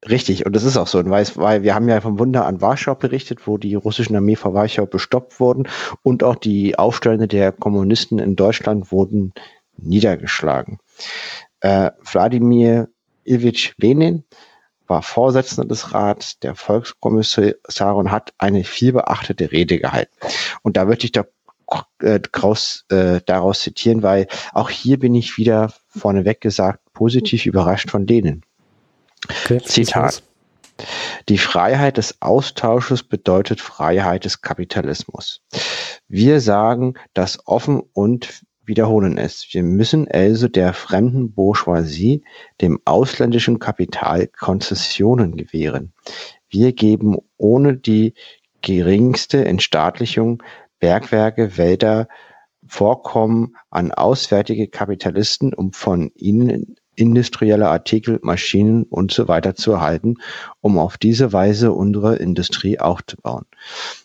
Richtig, 0.09 0.47
und 0.47 0.57
das 0.57 0.65
ist 0.65 0.79
auch 0.79 0.87
so, 0.87 1.05
weil, 1.11 1.27
weil 1.35 1.63
wir 1.63 1.75
haben 1.75 1.89
ja 1.89 2.01
vom 2.01 2.19
Wunder 2.19 2.47
an 2.47 2.63
Warschau 2.63 2.95
berichtet, 2.95 3.47
wo 3.47 3.59
die 3.59 3.75
russischen 3.75 4.17
Armee 4.17 4.37
vor 4.37 4.55
Warschau 4.55 4.87
bestoppt 4.87 5.41
wurden 5.41 5.69
und 6.03 6.23
auch 6.23 6.37
die 6.37 6.79
Aufstände 6.79 7.29
der 7.29 7.53
Kommunisten 7.53 8.19
in 8.19 8.35
Deutschland 8.35 8.93
wurden 8.93 9.35
niedergeschlagen. 9.83 10.79
Äh, 11.61 11.91
Wladimir 12.03 12.89
Ilyich 13.25 13.75
Lenin 13.77 14.25
war 14.87 15.03
Vorsitzender 15.03 15.69
des 15.69 15.95
Rats 15.95 16.39
der 16.41 16.55
Volkskommissare 16.55 17.95
und 17.95 18.11
hat 18.11 18.35
eine 18.39 18.65
vielbeachtete 18.65 19.53
Rede 19.53 19.79
gehalten. 19.79 20.13
Und 20.63 20.77
da 20.77 20.85
möchte 20.85 21.07
ich 21.07 21.13
da 21.13 21.25
äh, 22.01 22.21
daraus, 22.33 22.85
äh, 22.91 23.21
daraus 23.25 23.61
zitieren, 23.61 24.03
weil 24.03 24.27
auch 24.53 24.71
hier 24.71 24.99
bin 24.99 25.15
ich 25.15 25.39
wieder 25.39 25.73
vorneweg 25.87 26.41
gesagt 26.41 26.81
positiv 26.93 27.47
überrascht 27.47 27.91
von 27.91 28.07
denen. 28.07 28.43
Okay, 29.29 29.61
Zitat. 29.63 30.23
Die 31.29 31.39
Freiheit 31.39 31.99
des 31.99 32.23
Austausches 32.23 33.03
bedeutet 33.03 33.61
Freiheit 33.61 34.25
des 34.25 34.41
Kapitalismus. 34.41 35.43
Wir 36.09 36.41
sagen 36.41 36.95
das 37.15 37.47
offen 37.47 37.83
und 37.93 38.43
wiederholen 38.71 39.19
es. 39.19 39.47
Wir 39.51 39.63
müssen 39.63 40.09
also 40.09 40.49
der 40.49 40.73
fremden 40.73 41.33
Bourgeoisie, 41.33 42.23
dem 42.63 42.81
ausländischen 42.87 43.59
Kapital 43.59 44.29
Konzessionen 44.29 45.37
gewähren. 45.37 45.93
Wir 46.49 46.73
geben 46.73 47.19
ohne 47.37 47.77
die 47.77 48.15
geringste 48.63 49.45
Entstaatlichung 49.45 50.43
Bergwerke, 50.79 51.59
Wälder, 51.59 52.09
Vorkommen 52.67 53.57
an 53.71 53.91
auswärtige 53.91 54.69
Kapitalisten, 54.69 55.53
um 55.53 55.73
von 55.73 56.13
ihnen 56.15 56.77
industrielle 56.95 57.69
Artikel, 57.69 58.21
Maschinen 58.23 58.85
und 58.85 59.11
so 59.11 59.27
weiter 59.27 59.55
zu 59.57 59.73
erhalten, 59.73 60.17
um 60.61 60.79
auf 60.79 60.97
diese 60.97 61.33
Weise 61.33 61.73
unsere 61.73 62.17
Industrie 62.17 62.79
aufzubauen. 62.79 63.47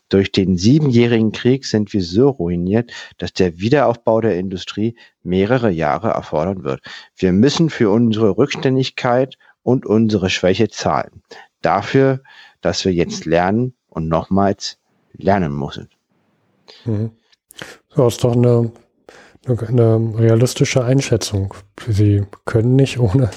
Durch 0.09 0.31
den 0.31 0.57
Siebenjährigen 0.57 1.31
Krieg 1.31 1.65
sind 1.65 1.91
wir 1.93 2.03
so 2.03 2.29
ruiniert, 2.29 2.91
dass 3.17 3.33
der 3.33 3.59
Wiederaufbau 3.59 4.21
der 4.21 4.37
Industrie 4.37 4.95
mehrere 5.23 5.71
Jahre 5.71 6.09
erfordern 6.09 6.63
wird. 6.63 6.81
Wir 7.15 7.31
müssen 7.31 7.69
für 7.69 7.89
unsere 7.89 8.37
Rückständigkeit 8.37 9.37
und 9.63 9.85
unsere 9.85 10.29
Schwäche 10.29 10.69
zahlen. 10.69 11.23
Dafür, 11.61 12.21
dass 12.61 12.85
wir 12.85 12.93
jetzt 12.93 13.25
lernen 13.25 13.73
und 13.89 14.07
nochmals 14.07 14.77
lernen 15.13 15.57
müssen. 15.57 15.89
Mhm. 16.85 17.11
Das 17.95 18.15
ist 18.15 18.23
doch 18.23 18.35
eine, 18.35 18.71
eine 19.47 20.13
realistische 20.17 20.83
Einschätzung. 20.83 21.55
Sie 21.87 22.23
können 22.45 22.75
nicht 22.75 22.99
ohne, 22.99 23.31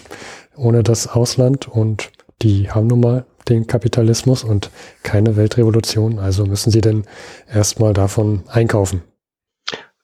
ohne 0.57 0.83
das 0.83 1.07
Ausland 1.07 1.66
und 1.69 2.11
die 2.43 2.71
haben 2.71 2.89
nun 2.89 3.01
mal 3.01 3.27
den 3.49 3.66
Kapitalismus 3.66 4.44
und 4.44 4.70
keine 5.03 5.36
Weltrevolution, 5.36 6.18
also 6.18 6.46
müssen 6.46 6.70
sie 6.70 6.80
denn 6.80 7.05
erstmal 7.53 7.92
davon 7.92 8.42
einkaufen. 8.49 9.03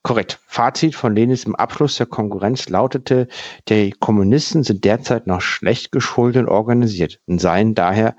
Korrekt. 0.02 0.38
Fazit 0.46 0.94
von 0.94 1.14
Lenis 1.16 1.44
im 1.44 1.56
Abschluss 1.56 1.96
der 1.96 2.04
Konkurrenz 2.04 2.68
lautete, 2.68 3.26
die 3.70 3.90
Kommunisten 3.90 4.62
sind 4.62 4.84
derzeit 4.84 5.26
noch 5.26 5.40
schlecht 5.40 5.92
geschult 5.92 6.36
und 6.36 6.46
organisiert 6.46 7.20
und 7.26 7.40
seien 7.40 7.74
daher, 7.74 8.14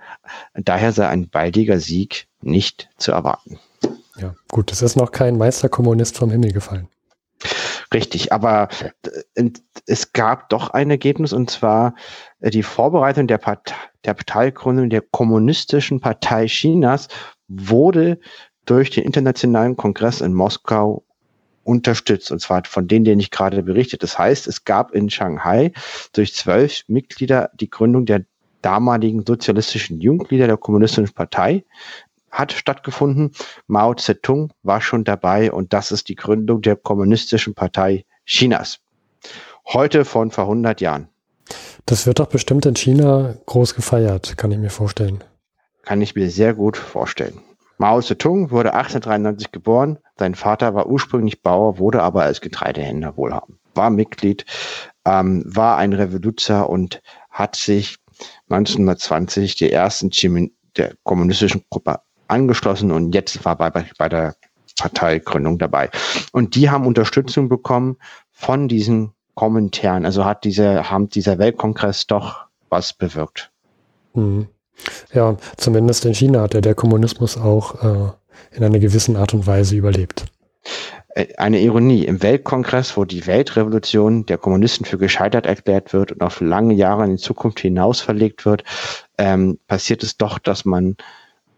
daher 0.56 0.92
sei 0.94 1.08
ein 1.08 1.30
baldiger 1.30 1.80
Sieg 1.80 2.28
nicht 2.42 2.90
zu 2.98 3.12
erwarten. 3.12 3.60
Ja, 4.18 4.34
gut, 4.50 4.72
es 4.72 4.82
ist 4.82 4.96
noch 4.96 5.12
kein 5.12 5.38
Meisterkommunist 5.38 6.18
vom 6.18 6.32
Himmel 6.32 6.54
gefallen. 6.54 6.88
Richtig, 7.94 8.32
aber 8.32 8.70
äh, 9.36 9.50
es 9.86 10.14
gab 10.14 10.50
doch 10.50 10.70
ein 10.70 10.90
Ergebnis 10.90 11.34
und 11.34 11.50
zwar 11.50 11.96
äh, 12.40 12.50
die 12.50 12.64
Vorbereitung 12.64 13.28
der, 13.28 13.38
Partei, 13.38 13.76
der 14.04 14.14
Parteigründung 14.14 14.90
der 14.90 15.02
Kommunistischen 15.02 16.00
Partei 16.00 16.48
Chinas 16.48 17.08
wurde 17.48 18.20
durch 18.66 18.90
den 18.90 19.04
Internationalen 19.04 19.76
Kongress 19.76 20.22
in 20.22 20.34
Moskau 20.34 21.06
unterstützt, 21.64 22.32
und 22.32 22.40
zwar 22.40 22.64
von 22.66 22.88
denen, 22.88 23.06
denen 23.06 23.20
ich 23.20 23.32
gerade 23.32 23.62
berichtet. 23.64 24.04
Das 24.04 24.18
heißt, 24.18 24.48
es 24.48 24.66
gab 24.66 24.92
in 24.92 25.10
Shanghai 25.10 25.72
durch 26.14 26.34
zwölf 26.34 26.84
Mitglieder 26.88 27.50
die 27.56 27.70
Gründung 27.70 28.06
der 28.06 28.26
damaligen 28.62 29.24
sozialistischen 29.26 30.00
Jugendlieder 30.00 30.48
der 30.48 30.58
Kommunistischen 30.58 31.14
Partei 31.14 31.66
hat 32.36 32.52
stattgefunden. 32.52 33.32
Mao 33.68 33.94
Zedong 33.94 34.52
war 34.62 34.82
schon 34.82 35.04
dabei 35.04 35.52
und 35.52 35.74
das 35.74 35.92
ist 35.92 36.10
die 36.10 36.16
Gründung 36.16 36.62
der 36.62 36.76
Kommunistischen 36.76 37.56
Partei 37.56 38.06
Chinas. 38.26 38.80
Heute 39.66 40.06
von 40.06 40.32
vor 40.32 40.44
100 40.44 40.82
Jahren. 40.82 41.08
Das 41.86 42.06
wird 42.06 42.20
doch 42.20 42.28
bestimmt 42.28 42.66
in 42.66 42.76
China 42.76 43.36
groß 43.46 43.76
gefeiert, 43.76 44.38
kann 44.38 44.52
ich 44.52 44.58
mir 44.58 44.70
vorstellen. 44.70 45.24
Kann 45.84 46.02
ich 46.02 46.16
mir 46.16 46.30
sehr 46.30 46.54
gut 46.54 46.78
vorstellen. 46.78 47.40
Mao 47.78 48.02
Zedong 48.02 48.52
wurde 48.52 48.74
1893 48.74 49.52
geboren. 49.52 50.00
Sein 50.18 50.36
Vater 50.36 50.76
war 50.76 50.88
ursprünglich 50.88 51.42
Bauer, 51.42 51.78
wurde 51.78 52.02
aber 52.02 52.24
als 52.24 52.42
Getreidehändler 52.42 53.18
wohlhabend. 53.18 53.60
War 53.76 53.90
Mitglied, 53.90 54.46
ähm, 55.06 55.44
war 55.46 55.78
ein 55.78 55.94
Revoluzer 55.94 56.70
und 56.70 57.02
hat 57.30 57.56
sich 57.56 57.98
1920 58.50 59.56
die 59.56 59.72
ersten 59.72 60.10
Chimin 60.10 60.56
der 60.78 60.96
kommunistischen 61.04 61.66
Gruppe 61.70 62.00
angeschlossen 62.28 62.92
und 62.92 63.14
jetzt 63.14 63.44
war 63.46 63.56
bei, 63.58 63.70
bei 63.98 64.10
der 64.10 64.36
Parteigründung 64.78 65.58
dabei. 65.58 65.90
Und 66.32 66.56
die 66.56 66.70
haben 66.70 66.86
Unterstützung 66.86 67.50
bekommen 67.50 67.98
von 68.32 68.68
diesen 68.68 69.12
Kommentaren. 69.34 70.06
Also 70.06 70.26
hat 70.26 70.44
diese, 70.44 70.90
haben 70.90 71.10
dieser 71.10 71.38
Weltkongress 71.38 72.08
doch 72.08 72.46
was 72.70 72.94
bewirkt. 72.94 73.52
Mhm. 74.14 74.48
Ja, 75.14 75.38
zumindest 75.58 76.06
in 76.06 76.14
China 76.14 76.42
hat 76.42 76.54
ja 76.54 76.62
der 76.62 76.76
Kommunismus 76.76 77.38
auch 77.38 77.82
äh, 77.84 78.58
in 78.58 78.64
einer 78.64 78.80
gewissen 78.80 79.16
Art 79.16 79.34
und 79.34 79.48
Weise 79.48 79.76
überlebt. 79.76 80.26
Äh, 81.10 81.36
eine 81.38 81.60
Ironie. 81.60 82.06
Im 82.06 82.22
Weltkongress, 82.22 82.98
wo 82.98 83.06
die 83.06 83.26
Weltrevolution 83.26 84.26
der 84.26 84.38
Kommunisten 84.38 84.86
für 84.86 84.98
gescheitert 84.98 85.46
erklärt 85.46 85.94
wird 85.94 86.12
und 86.12 86.22
auf 86.22 86.42
lange 86.42 86.74
Jahre 86.74 87.06
in 87.06 87.12
die 87.12 87.22
Zukunft 87.22 87.60
hinaus 87.60 88.02
verlegt 88.02 88.46
wird, 88.46 88.64
ähm, 89.18 89.60
passiert 89.68 90.04
es 90.04 90.18
doch, 90.18 90.40
dass 90.40 90.66
man 90.66 90.98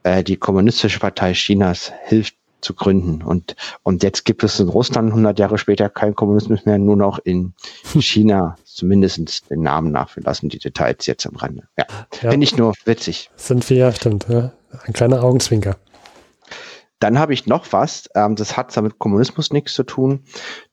äh, 0.07 0.23
die 0.23 0.37
Kommunistische 0.37 0.99
Partei 0.99 1.33
Chinas 1.33 1.91
hilft 2.05 2.35
zu 2.61 2.73
gründen. 2.73 3.21
Und, 3.21 3.55
und 3.83 4.03
jetzt 4.03 4.25
gibt 4.25 4.43
es 4.43 4.59
in 4.59 4.69
Russland 4.69 5.09
100 5.09 5.37
Jahre 5.37 5.57
später 5.57 5.89
kein 5.89 6.15
Kommunismus 6.15 6.65
mehr, 6.65 6.77
nur 6.77 6.95
noch 6.95 7.19
in 7.19 7.53
China, 7.99 8.57
zumindest 8.63 9.49
den 9.49 9.61
Namen 9.61 9.91
nach. 9.91 10.15
Wir 10.15 10.23
lassen 10.23 10.49
die 10.49 10.59
Details 10.59 11.05
jetzt 11.05 11.27
am 11.27 11.35
Rande. 11.35 11.67
Ja, 11.77 11.85
ja. 12.21 12.31
finde 12.31 12.45
ich 12.45 12.57
nur 12.57 12.73
witzig. 12.85 13.29
Sind 13.35 13.69
wir, 13.69 13.77
ja, 13.77 13.91
stimmt. 13.91 14.27
Ja. 14.29 14.53
Ein 14.85 14.93
kleiner 14.93 15.23
Augenzwinker. 15.23 15.75
Dann 16.99 17.19
habe 17.19 17.33
ich 17.33 17.45
noch 17.45 17.71
was, 17.73 18.09
ähm, 18.15 18.35
das 18.35 18.57
hat 18.57 18.71
zwar 18.71 18.83
mit 18.83 18.97
Kommunismus 18.97 19.51
nichts 19.51 19.75
zu 19.75 19.83
tun, 19.83 20.23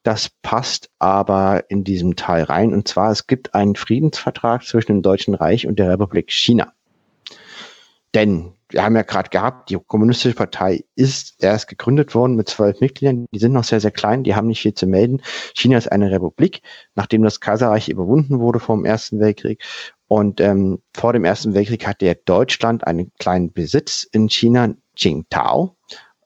das 0.05 0.31
passt 0.41 0.89
aber 0.99 1.65
in 1.69 1.85
diesem 1.85 2.17
Teil 2.17 2.45
rein. 2.45 2.73
Und 2.73 2.89
zwar, 2.89 3.11
es 3.11 3.27
gibt 3.27 3.55
einen 3.55 3.75
Friedensvertrag 3.75 4.65
zwischen 4.65 4.93
dem 4.93 5.03
Deutschen 5.03 5.35
Reich 5.35 5.67
und 5.67 5.79
der 5.79 5.91
Republik 5.91 6.33
China. 6.33 6.73
Denn 8.15 8.55
wir 8.75 8.83
haben 8.83 8.97
ja 8.97 9.03
gerade 9.03 9.31
gehabt, 9.31 9.71
die 9.71 9.79
Kommunistische 9.87 10.35
Partei 10.35 10.85
ist 10.97 11.37
erst 11.39 11.69
gegründet 11.69 12.15
worden 12.15 12.35
mit 12.35 12.49
zwölf 12.49 12.81
Mitgliedern. 12.81 13.27
Die 13.33 13.39
sind 13.39 13.53
noch 13.53 13.63
sehr, 13.63 13.79
sehr 13.79 13.93
klein, 13.93 14.25
die 14.25 14.35
haben 14.35 14.49
nicht 14.49 14.63
viel 14.63 14.75
zu 14.75 14.89
melden. 14.89 15.23
China 15.55 15.79
ist 15.79 15.93
eine 15.93 16.11
Republik, 16.11 16.61
nachdem 16.97 17.23
das 17.23 17.39
Kaiserreich 17.39 17.89
überwunden 17.89 18.41
wurde 18.41 18.59
vor 18.59 18.75
dem 18.77 18.85
Ersten 18.85 19.21
Weltkrieg. 19.21 19.63
Und 20.09 20.41
ähm, 20.41 20.81
vor 20.93 21.13
dem 21.13 21.25
Ersten 21.25 21.55
Weltkrieg 21.55 21.87
hatte 21.87 22.07
ja 22.07 22.15
Deutschland 22.15 22.85
einen 22.85 23.13
kleinen 23.19 23.53
Besitz 23.53 24.09
in 24.11 24.29
China, 24.29 24.75
Qingdao. 24.97 25.77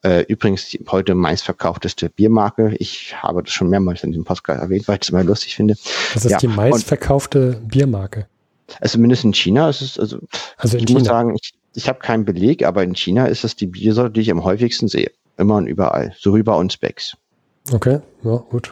Äh, 0.01 0.21
übrigens 0.23 0.69
die 0.69 0.83
heute 0.89 1.13
meistverkaufteste 1.13 2.09
Biermarke. 2.09 2.75
Ich 2.79 3.21
habe 3.21 3.43
das 3.43 3.53
schon 3.53 3.69
mehrmals 3.69 4.03
in 4.03 4.09
diesem 4.11 4.25
Podcast 4.25 4.59
erwähnt, 4.59 4.87
weil 4.87 4.95
ich 4.95 5.03
es 5.03 5.09
immer 5.09 5.23
lustig 5.23 5.55
finde. 5.55 5.75
Das 6.15 6.25
ist 6.25 6.31
ja, 6.31 6.37
die 6.39 6.47
meistverkaufte 6.47 7.61
Biermarke. 7.63 8.27
Also 8.79 8.93
zumindest 8.93 9.23
in 9.23 9.33
China 9.33 9.69
ist 9.69 9.81
es, 9.81 9.99
also, 9.99 10.19
also 10.57 10.77
in 10.77 10.83
ich 10.83 10.87
China. 10.87 10.99
muss 10.99 11.07
sagen, 11.07 11.35
ich, 11.35 11.53
ich 11.73 11.87
habe 11.87 11.99
keinen 11.99 12.25
Beleg, 12.25 12.65
aber 12.65 12.83
in 12.83 12.95
China 12.95 13.25
ist 13.25 13.43
es 13.43 13.55
die 13.55 13.67
Biersorte, 13.67 14.11
die 14.11 14.21
ich 14.21 14.31
am 14.31 14.43
häufigsten 14.43 14.87
sehe. 14.87 15.11
Immer 15.37 15.55
und 15.55 15.67
überall. 15.67 16.13
So 16.17 16.35
wie 16.35 16.43
bei 16.43 16.53
uns 16.53 16.77
Becks. 16.77 17.15
Okay, 17.71 18.01
ja, 18.23 18.37
gut. 18.37 18.71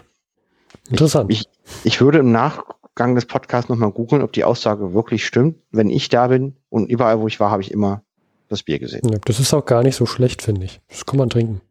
Interessant. 0.89 1.31
Ich, 1.31 1.41
ich, 1.41 1.47
ich 1.85 2.01
würde 2.01 2.19
im 2.19 2.31
Nachgang 2.31 3.15
des 3.15 3.25
Podcasts 3.25 3.69
nochmal 3.69 3.91
googeln, 3.91 4.21
ob 4.21 4.33
die 4.33 4.43
Aussage 4.43 4.93
wirklich 4.93 5.25
stimmt. 5.25 5.57
Wenn 5.71 5.89
ich 5.89 6.09
da 6.09 6.27
bin 6.27 6.57
und 6.69 6.89
überall, 6.89 7.19
wo 7.19 7.27
ich 7.27 7.39
war, 7.39 7.51
habe 7.51 7.61
ich 7.61 7.71
immer 7.71 8.03
das 8.49 8.63
Bier 8.63 8.79
gesehen. 8.79 9.07
Ja, 9.09 9.19
das 9.25 9.39
ist 9.39 9.53
auch 9.53 9.65
gar 9.65 9.83
nicht 9.83 9.95
so 9.95 10.05
schlecht, 10.05 10.41
finde 10.41 10.65
ich. 10.65 10.81
Das 10.89 11.05
kann 11.05 11.17
man 11.17 11.29
trinken. 11.29 11.61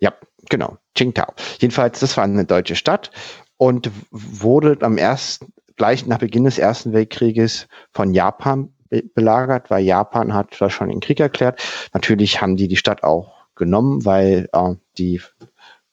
Ja, 0.00 0.12
genau. 0.48 0.78
Qingdao. 0.94 1.32
Jedenfalls, 1.58 2.00
das 2.00 2.16
war 2.16 2.24
eine 2.24 2.44
deutsche 2.44 2.76
Stadt 2.76 3.10
und 3.56 3.90
wurde 4.10 4.78
am 4.80 4.98
ersten, 4.98 5.52
gleich 5.76 6.06
nach 6.06 6.18
Beginn 6.18 6.44
des 6.44 6.58
Ersten 6.58 6.92
Weltkrieges 6.92 7.66
von 7.92 8.14
Japan 8.14 8.72
belagert, 9.14 9.70
weil 9.70 9.84
Japan 9.84 10.34
hat 10.34 10.60
das 10.60 10.72
schon 10.72 10.88
den 10.88 11.00
Krieg 11.00 11.20
erklärt. 11.20 11.62
Natürlich 11.92 12.40
haben 12.40 12.56
die 12.56 12.68
die 12.68 12.76
Stadt 12.76 13.02
auch 13.02 13.32
genommen, 13.54 14.04
weil 14.04 14.48
äh, 14.52 14.74
die 14.98 15.20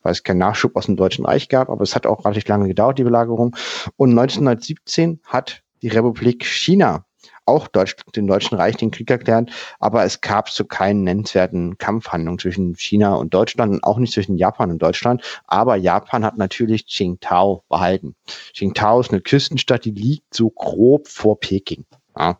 weil 0.01 0.13
es 0.13 0.23
keinen 0.23 0.37
Nachschub 0.37 0.77
aus 0.77 0.85
dem 0.85 0.95
Deutschen 0.95 1.25
Reich 1.25 1.49
gab, 1.49 1.69
aber 1.69 1.81
es 1.81 1.93
hat 1.93 2.05
auch 2.05 2.23
relativ 2.23 2.47
lange 2.47 2.67
gedauert, 2.67 2.97
die 2.97 3.03
Belagerung. 3.03 3.55
Und 3.97 4.11
1917 4.11 5.19
hat 5.25 5.61
die 5.81 5.89
Republik 5.89 6.45
China 6.45 7.05
auch 7.45 7.67
Deutsch, 7.67 7.95
dem 8.15 8.27
Deutschen 8.27 8.57
Reich 8.57 8.77
den 8.77 8.91
Krieg 8.91 9.09
erklärt, 9.09 9.49
aber 9.79 10.03
es 10.03 10.21
gab 10.21 10.51
zu 10.51 10.65
keinen 10.65 11.03
nennenswerten 11.03 11.77
Kampfhandlungen 11.77 12.39
zwischen 12.39 12.75
China 12.75 13.15
und 13.15 13.33
Deutschland 13.33 13.73
und 13.73 13.83
auch 13.83 13.97
nicht 13.97 14.13
zwischen 14.13 14.37
Japan 14.37 14.71
und 14.71 14.81
Deutschland. 14.81 15.23
Aber 15.47 15.75
Japan 15.75 16.23
hat 16.23 16.37
natürlich 16.37 16.85
Qingdao 16.85 17.63
behalten. 17.67 18.15
Qingdao 18.53 18.99
ist 18.99 19.11
eine 19.11 19.21
Küstenstadt, 19.21 19.83
die 19.83 19.91
liegt 19.91 20.33
so 20.33 20.49
grob 20.49 21.07
vor 21.07 21.39
Peking. 21.39 21.85
Ja. 22.17 22.39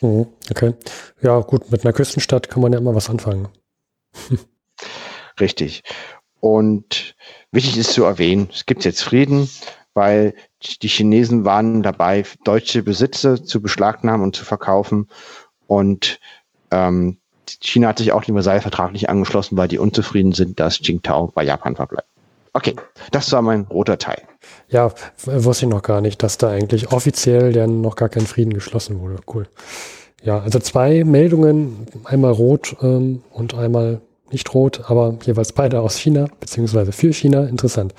Mhm, 0.00 0.26
okay. 0.50 0.74
Ja, 1.20 1.40
gut, 1.40 1.70
mit 1.70 1.84
einer 1.84 1.92
Küstenstadt 1.92 2.48
kann 2.48 2.62
man 2.62 2.72
ja 2.72 2.78
immer 2.78 2.94
was 2.94 3.10
anfangen. 3.10 3.48
Richtig. 5.40 5.82
Und 6.40 7.14
wichtig 7.52 7.76
ist 7.76 7.92
zu 7.92 8.04
erwähnen, 8.04 8.48
es 8.52 8.66
gibt 8.66 8.84
jetzt 8.84 9.02
Frieden, 9.02 9.48
weil 9.94 10.34
die 10.62 10.88
Chinesen 10.88 11.44
waren 11.44 11.82
dabei, 11.82 12.24
deutsche 12.44 12.82
Besitze 12.82 13.42
zu 13.42 13.60
beschlagnahmen 13.60 14.22
und 14.22 14.36
zu 14.36 14.44
verkaufen. 14.44 15.08
Und 15.66 16.18
ähm, 16.70 17.18
China 17.60 17.88
hat 17.88 17.98
sich 17.98 18.12
auch 18.12 18.24
dem 18.24 18.36
Versailles-Vertrag 18.36 18.92
nicht 18.92 19.08
angeschlossen, 19.08 19.56
weil 19.56 19.68
die 19.68 19.78
unzufrieden 19.78 20.32
sind, 20.32 20.60
dass 20.60 20.78
Qingdao 20.78 21.32
bei 21.34 21.42
Japan 21.42 21.76
verbleibt. 21.76 22.09
Okay, 22.52 22.74
das 23.12 23.30
war 23.32 23.42
mein 23.42 23.62
roter 23.64 23.98
Teil. 23.98 24.22
Ja, 24.68 24.92
wusste 25.24 25.66
ich 25.66 25.70
noch 25.70 25.82
gar 25.82 26.00
nicht, 26.00 26.22
dass 26.22 26.38
da 26.38 26.50
eigentlich 26.50 26.92
offiziell 26.92 27.52
dann 27.52 27.80
noch 27.80 27.96
gar 27.96 28.08
kein 28.08 28.26
Frieden 28.26 28.52
geschlossen 28.52 29.00
wurde. 29.00 29.20
Cool. 29.32 29.46
Ja, 30.22 30.40
also 30.40 30.58
zwei 30.58 31.04
Meldungen, 31.04 31.86
einmal 32.04 32.32
rot 32.32 32.76
ähm, 32.82 33.22
und 33.30 33.54
einmal 33.54 34.00
nicht 34.30 34.52
rot, 34.54 34.82
aber 34.86 35.16
jeweils 35.22 35.52
beide 35.52 35.80
aus 35.80 35.96
China, 35.96 36.28
beziehungsweise 36.38 36.92
für 36.92 37.12
China. 37.12 37.44
Interessant. 37.44 37.94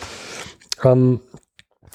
Ähm, 0.84 1.22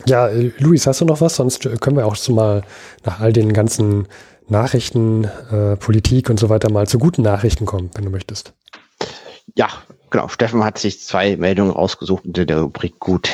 ja, 0.05 0.29
Luis, 0.59 0.87
hast 0.87 1.01
du 1.01 1.05
noch 1.05 1.21
was? 1.21 1.37
Sonst 1.37 1.69
können 1.81 1.97
wir 1.97 2.07
auch 2.07 2.17
so 2.17 2.33
mal 2.33 2.63
nach 3.05 3.21
all 3.21 3.33
den 3.33 3.53
ganzen 3.53 4.09
Nachrichten, 4.49 5.25
äh, 5.51 5.77
Politik 5.77 6.31
und 6.31 6.39
so 6.39 6.49
weiter 6.49 6.71
mal 6.71 6.87
zu 6.87 6.99
guten 6.99 7.23
Nachrichten 7.23 7.67
kommen, 7.67 7.91
wenn 7.95 8.05
du 8.05 8.11
möchtest. 8.11 8.53
Ja, 9.55 9.69
genau. 10.11 10.29
Steffen 10.29 10.65
hat 10.65 10.79
sich 10.79 11.01
zwei 11.01 11.37
Meldungen 11.37 11.73
rausgesucht 11.73 12.25
unter 12.25 12.45
der 12.45 12.61
Rubrik 12.61 12.99
gut. 12.99 13.31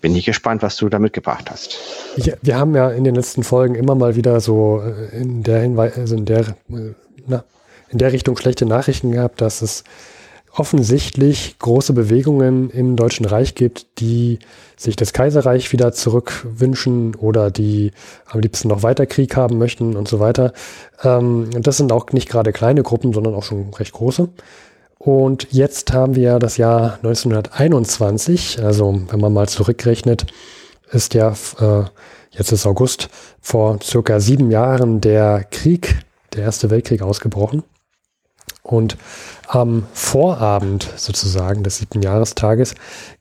Bin 0.00 0.16
ich 0.16 0.24
gespannt, 0.24 0.62
was 0.62 0.76
du 0.76 0.88
da 0.88 0.98
mitgebracht 0.98 1.50
hast. 1.50 1.76
Ja, 2.16 2.34
wir 2.40 2.56
haben 2.56 2.74
ja 2.74 2.90
in 2.90 3.04
den 3.04 3.14
letzten 3.14 3.44
Folgen 3.44 3.74
immer 3.74 3.94
mal 3.94 4.16
wieder 4.16 4.40
so 4.40 4.82
äh, 4.82 5.20
in 5.20 5.42
der 5.42 5.60
Hinweis, 5.60 5.98
also 5.98 6.16
in 6.16 6.24
der, 6.24 6.40
äh, 6.40 6.94
na, 7.26 7.44
in 7.90 7.98
der 7.98 8.12
Richtung 8.12 8.36
schlechte 8.38 8.64
Nachrichten 8.64 9.12
gehabt, 9.12 9.40
dass 9.40 9.60
es 9.60 9.84
offensichtlich 10.52 11.56
große 11.58 11.92
Bewegungen 11.92 12.70
im 12.70 12.96
Deutschen 12.96 13.24
Reich 13.24 13.54
gibt, 13.54 14.00
die 14.00 14.40
sich 14.76 14.96
das 14.96 15.12
Kaiserreich 15.12 15.70
wieder 15.72 15.92
zurückwünschen 15.92 17.14
oder 17.14 17.50
die 17.50 17.92
am 18.26 18.40
liebsten 18.40 18.68
noch 18.68 18.82
weiter 18.82 19.06
Krieg 19.06 19.36
haben 19.36 19.58
möchten 19.58 19.96
und 19.96 20.08
so 20.08 20.18
weiter. 20.18 20.52
Ähm, 21.02 21.50
das 21.52 21.76
sind 21.76 21.92
auch 21.92 22.10
nicht 22.12 22.28
gerade 22.28 22.52
kleine 22.52 22.82
Gruppen, 22.82 23.12
sondern 23.12 23.34
auch 23.34 23.44
schon 23.44 23.72
recht 23.74 23.92
große. 23.92 24.28
Und 25.02 25.46
jetzt 25.50 25.94
haben 25.94 26.14
wir 26.14 26.38
das 26.38 26.58
Jahr 26.58 26.96
1921, 26.96 28.62
also 28.62 29.00
wenn 29.08 29.18
man 29.18 29.32
mal 29.32 29.48
zurückrechnet, 29.48 30.26
ist 30.92 31.14
ja, 31.14 31.30
äh, 31.58 31.84
jetzt 32.32 32.52
ist 32.52 32.66
August, 32.66 33.08
vor 33.40 33.78
circa 33.82 34.20
sieben 34.20 34.50
Jahren 34.50 35.00
der 35.00 35.44
Krieg, 35.50 36.04
der 36.34 36.42
Erste 36.42 36.68
Weltkrieg 36.68 37.00
ausgebrochen. 37.00 37.62
Und 38.62 38.98
am 39.48 39.86
Vorabend 39.94 40.86
sozusagen 40.96 41.62
des 41.62 41.78
siebten 41.78 42.02
Jahrestages 42.02 42.74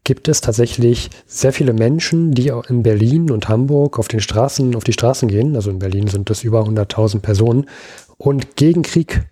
gibt 0.03 0.27
es 0.27 0.41
tatsächlich 0.41 1.09
sehr 1.27 1.53
viele 1.53 1.71
Menschen, 1.71 2.34
die 2.34 2.51
in 2.67 2.84
Berlin 2.84 3.32
und 3.32 3.47
Hamburg 3.47 3.99
auf 3.99 4.09
den 4.09 4.19
Straßen, 4.19 4.75
auf 4.75 4.84
die 4.84 4.91
Straßen 4.91 5.30
gehen. 5.30 5.55
Also 5.55 5.69
in 5.71 5.80
Berlin 5.80 6.07
sind 6.07 6.30
das 6.30 6.43
über 6.43 6.63
100.000 6.63 7.21
Personen 7.21 7.69
und 8.17 8.57
gegen 8.57 8.82
Krieg 8.82 9.23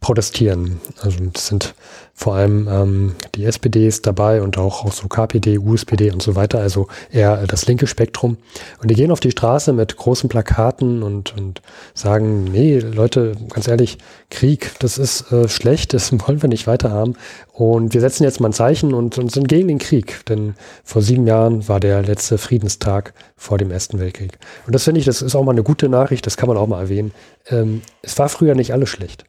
protestieren. 0.00 0.80
Also 1.02 1.18
das 1.32 1.46
sind 1.46 1.74
vor 2.14 2.34
allem 2.34 2.68
ähm, 2.68 3.14
die 3.34 3.44
SPD 3.46 3.86
ist 3.86 4.06
dabei 4.06 4.42
und 4.42 4.58
auch, 4.58 4.84
auch 4.84 4.92
so 4.92 5.08
KPD, 5.08 5.58
USPD 5.58 6.10
und 6.10 6.20
so 6.22 6.36
weiter, 6.36 6.58
also 6.58 6.86
eher 7.10 7.46
das 7.46 7.66
linke 7.66 7.86
Spektrum. 7.86 8.36
Und 8.82 8.90
die 8.90 8.94
gehen 8.94 9.10
auf 9.10 9.20
die 9.20 9.30
Straße 9.30 9.72
mit 9.72 9.96
großen 9.96 10.28
Plakaten 10.28 11.02
und, 11.02 11.34
und 11.36 11.62
sagen, 11.94 12.44
nee, 12.44 12.78
Leute, 12.78 13.36
ganz 13.48 13.68
ehrlich, 13.68 13.96
Krieg, 14.28 14.72
das 14.80 14.98
ist 14.98 15.32
äh, 15.32 15.48
schlecht, 15.48 15.94
das 15.94 16.12
wollen 16.26 16.42
wir 16.42 16.50
nicht 16.50 16.66
weiter 16.66 16.90
haben. 16.90 17.14
Und 17.52 17.94
wir 17.94 18.00
setzen 18.02 18.24
jetzt 18.24 18.40
mal 18.40 18.50
ein 18.50 18.54
Zeichen 18.54 18.92
und, 18.94 19.16
und 19.16 19.30
sind 19.32 19.48
gegen 19.48 19.68
den 19.68 19.78
Krieg. 19.78 20.24
Denn 20.26 20.54
vor 20.84 21.00
sieben 21.00 21.26
Jahren 21.26 21.68
war 21.68 21.80
der 21.80 22.02
letzte 22.02 22.38
Friedenstag 22.38 23.14
vor 23.36 23.56
dem 23.56 23.70
Ersten 23.70 23.98
Weltkrieg. 23.98 24.38
Und 24.66 24.74
das 24.74 24.84
finde 24.84 24.98
ich, 24.98 25.06
das 25.06 25.22
ist 25.22 25.34
auch 25.34 25.44
mal 25.44 25.52
eine 25.52 25.62
gute 25.62 25.88
Nachricht, 25.88 26.26
das 26.26 26.36
kann 26.36 26.48
man 26.48 26.58
auch 26.58 26.66
mal 26.66 26.80
erwähnen. 26.80 27.12
Ähm, 27.48 27.80
es 28.02 28.18
war 28.18 28.28
früher 28.28 28.54
nicht 28.54 28.72
alles 28.72 28.88
schlecht. 28.88 29.24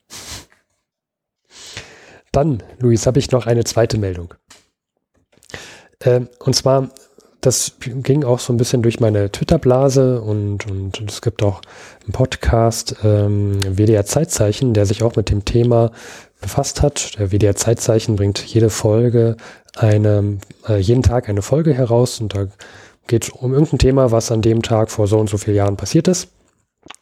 Dann, 2.32 2.64
Luis, 2.80 3.06
habe 3.08 3.20
ich 3.20 3.32
noch 3.32 3.46
eine 3.46 3.64
zweite 3.64 3.98
Meldung. 3.98 4.34
Ähm, 6.04 6.30
und 6.40 6.56
zwar, 6.56 6.90
das 7.42 7.74
ging 7.80 8.24
auch 8.24 8.40
so 8.40 8.54
ein 8.54 8.58
bisschen 8.58 8.82
durch 8.82 9.00
meine 9.00 9.32
Twitter-Blase 9.32 10.22
und, 10.22 10.66
und, 10.70 11.00
und, 11.00 11.12
es 11.12 11.22
gibt 11.22 11.44
auch 11.44 11.62
einen 12.04 12.14
Podcast, 12.14 12.96
ähm, 13.04 13.60
WDR 13.64 14.06
Zeitzeichen, 14.06 14.74
der 14.74 14.86
sich 14.86 15.04
auch 15.04 15.16
mit 15.16 15.30
dem 15.30 15.44
Thema 15.44 15.92
befasst 16.40 16.82
hat. 16.82 17.18
Der 17.20 17.32
WDR 17.32 17.56
Zeitzeichen 17.56 18.16
bringt 18.16 18.40
jede 18.40 18.70
Folge 18.70 19.36
eine, 19.76 20.38
äh, 20.68 20.78
jeden 20.78 21.04
Tag 21.04 21.28
eine 21.28 21.42
Folge 21.42 21.74
heraus 21.74 22.22
und 22.22 22.36
da 22.36 22.48
geht 23.08 23.26
es 23.26 23.30
um 23.30 23.54
irgendein 23.54 23.80
Thema, 23.80 24.12
was 24.12 24.32
an 24.32 24.42
dem 24.42 24.62
Tag 24.62 24.90
vor 24.90 25.08
so 25.08 25.20
und 25.20 25.30
so 25.30 25.38
vielen 25.38 25.58
Jahren 25.58 25.78
passiert 25.78 26.08
ist. 26.08 26.30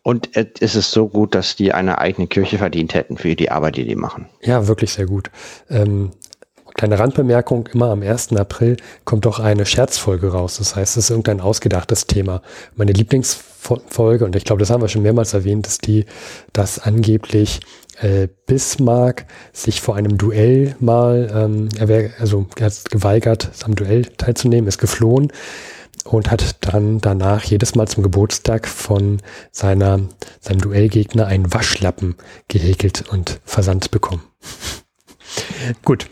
Und 0.03 0.29
es 0.35 0.75
ist 0.75 0.91
so 0.91 1.07
gut, 1.07 1.35
dass 1.35 1.55
die 1.55 1.73
eine 1.73 1.99
eigene 1.99 2.27
Kirche 2.27 2.57
verdient 2.57 2.93
hätten 2.93 3.17
für 3.17 3.35
die 3.35 3.51
Arbeit, 3.51 3.77
die 3.77 3.85
die 3.85 3.95
machen. 3.95 4.27
Ja, 4.41 4.67
wirklich 4.67 4.91
sehr 4.91 5.05
gut. 5.05 5.29
Ähm, 5.69 6.11
kleine 6.73 6.99
Randbemerkung, 6.99 7.67
immer 7.73 7.89
am 7.89 8.01
1. 8.01 8.35
April 8.35 8.77
kommt 9.05 9.25
doch 9.25 9.39
eine 9.39 9.65
Scherzfolge 9.65 10.31
raus. 10.31 10.57
Das 10.57 10.75
heißt, 10.75 10.97
es 10.97 11.05
ist 11.05 11.09
irgendein 11.09 11.41
ausgedachtes 11.41 12.07
Thema. 12.07 12.41
Meine 12.75 12.93
Lieblingsfolge, 12.93 14.25
und 14.25 14.35
ich 14.35 14.45
glaube, 14.45 14.59
das 14.61 14.69
haben 14.69 14.81
wir 14.81 14.87
schon 14.87 15.01
mehrmals 15.01 15.33
erwähnt, 15.33 15.67
ist 15.67 15.85
die, 15.87 16.05
dass 16.53 16.79
angeblich 16.79 17.59
äh, 18.01 18.27
Bismarck 18.47 19.25
sich 19.51 19.81
vor 19.81 19.95
einem 19.95 20.17
Duell 20.17 20.75
mal, 20.79 21.29
ähm, 21.33 21.69
er 21.77 21.87
wär, 21.87 22.11
also 22.19 22.47
er 22.57 22.67
hat 22.67 22.89
geweigert, 22.89 23.49
am 23.63 23.75
Duell 23.75 24.05
teilzunehmen, 24.05 24.67
ist 24.67 24.77
geflohen 24.77 25.31
und 26.05 26.31
hat 26.31 26.55
dann 26.61 26.99
danach 26.99 27.43
jedes 27.43 27.75
Mal 27.75 27.87
zum 27.87 28.03
Geburtstag 28.03 28.67
von 28.67 29.21
seiner, 29.51 29.99
seinem 30.39 30.61
Duellgegner 30.61 31.25
einen 31.27 31.53
Waschlappen 31.53 32.15
gehäkelt 32.47 33.09
und 33.09 33.39
versandt 33.45 33.91
bekommen. 33.91 34.23
Gut, 35.83 36.07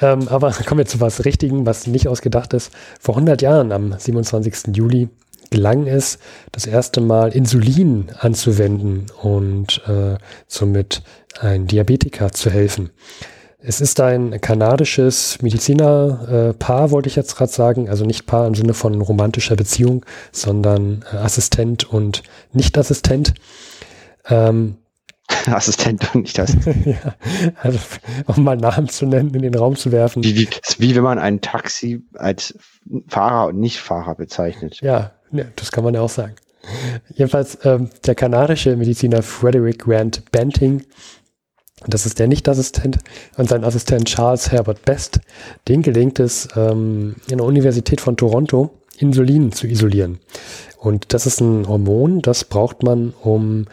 ähm, 0.00 0.28
aber 0.28 0.52
kommen 0.52 0.78
wir 0.78 0.86
zu 0.86 1.00
was 1.00 1.24
Richtigen, 1.24 1.66
was 1.66 1.86
nicht 1.86 2.08
ausgedacht 2.08 2.52
ist. 2.52 2.72
Vor 3.00 3.14
100 3.14 3.40
Jahren, 3.42 3.72
am 3.72 3.98
27. 3.98 4.76
Juli, 4.76 5.08
gelang 5.50 5.86
es, 5.86 6.18
das 6.52 6.66
erste 6.66 7.00
Mal 7.00 7.32
Insulin 7.32 8.10
anzuwenden 8.18 9.06
und 9.22 9.82
äh, 9.86 10.16
somit 10.46 11.02
ein 11.40 11.66
Diabetiker 11.66 12.32
zu 12.32 12.50
helfen. 12.50 12.90
Es 13.62 13.80
ist 13.80 14.00
ein 14.00 14.40
kanadisches 14.40 15.42
Medizinerpaar, 15.42 16.84
äh, 16.86 16.90
wollte 16.90 17.08
ich 17.08 17.16
jetzt 17.16 17.36
gerade 17.36 17.52
sagen. 17.52 17.90
Also 17.90 18.06
nicht 18.06 18.26
Paar 18.26 18.46
im 18.46 18.54
Sinne 18.54 18.72
von 18.72 19.00
romantischer 19.00 19.56
Beziehung, 19.56 20.04
sondern 20.32 21.04
äh, 21.12 21.16
Assistent 21.16 21.84
und 21.84 22.22
Nicht-Assistent. 22.52 23.34
Ähm, 24.28 24.76
Assistent 25.46 26.14
und 26.14 26.22
nicht 26.22 26.40
Assistent. 26.40 26.86
ja, 26.86 27.14
also 27.62 27.78
um 28.26 28.44
mal 28.44 28.56
Namen 28.56 28.88
zu 28.88 29.06
nennen, 29.06 29.34
in 29.34 29.42
den 29.42 29.54
Raum 29.54 29.76
zu 29.76 29.92
werfen. 29.92 30.24
Wie, 30.24 30.36
wie, 30.36 30.48
wie 30.78 30.94
wenn 30.94 31.02
man 31.02 31.18
ein 31.18 31.40
Taxi 31.40 32.02
als 32.14 32.58
Fahrer 33.08 33.48
und 33.48 33.60
Nicht-Fahrer 33.60 34.14
bezeichnet. 34.14 34.80
Ja, 34.80 35.12
ja, 35.32 35.44
das 35.56 35.70
kann 35.70 35.84
man 35.84 35.94
ja 35.94 36.00
auch 36.00 36.10
sagen. 36.10 36.34
Jedenfalls 37.14 37.58
ähm, 37.64 37.90
der 38.04 38.14
kanadische 38.14 38.76
Mediziner 38.76 39.22
Frederick 39.22 39.80
Grant 39.80 40.30
Banting 40.32 40.82
das 41.86 42.06
ist 42.06 42.18
der 42.18 42.28
Nicht-Assistent 42.28 42.98
und 43.36 43.48
sein 43.48 43.64
Assistent 43.64 44.06
Charles 44.06 44.50
Herbert 44.50 44.84
Best. 44.84 45.20
Den 45.68 45.82
gelingt 45.82 46.20
es, 46.20 46.48
ähm, 46.56 47.16
in 47.28 47.38
der 47.38 47.46
Universität 47.46 48.00
von 48.00 48.16
Toronto 48.16 48.70
Insulin 48.98 49.52
zu 49.52 49.66
isolieren. 49.66 50.18
Und 50.78 51.12
das 51.12 51.26
ist 51.26 51.40
ein 51.40 51.68
Hormon, 51.68 52.22
das 52.22 52.44
braucht 52.44 52.82
man, 52.82 53.12
um 53.22 53.66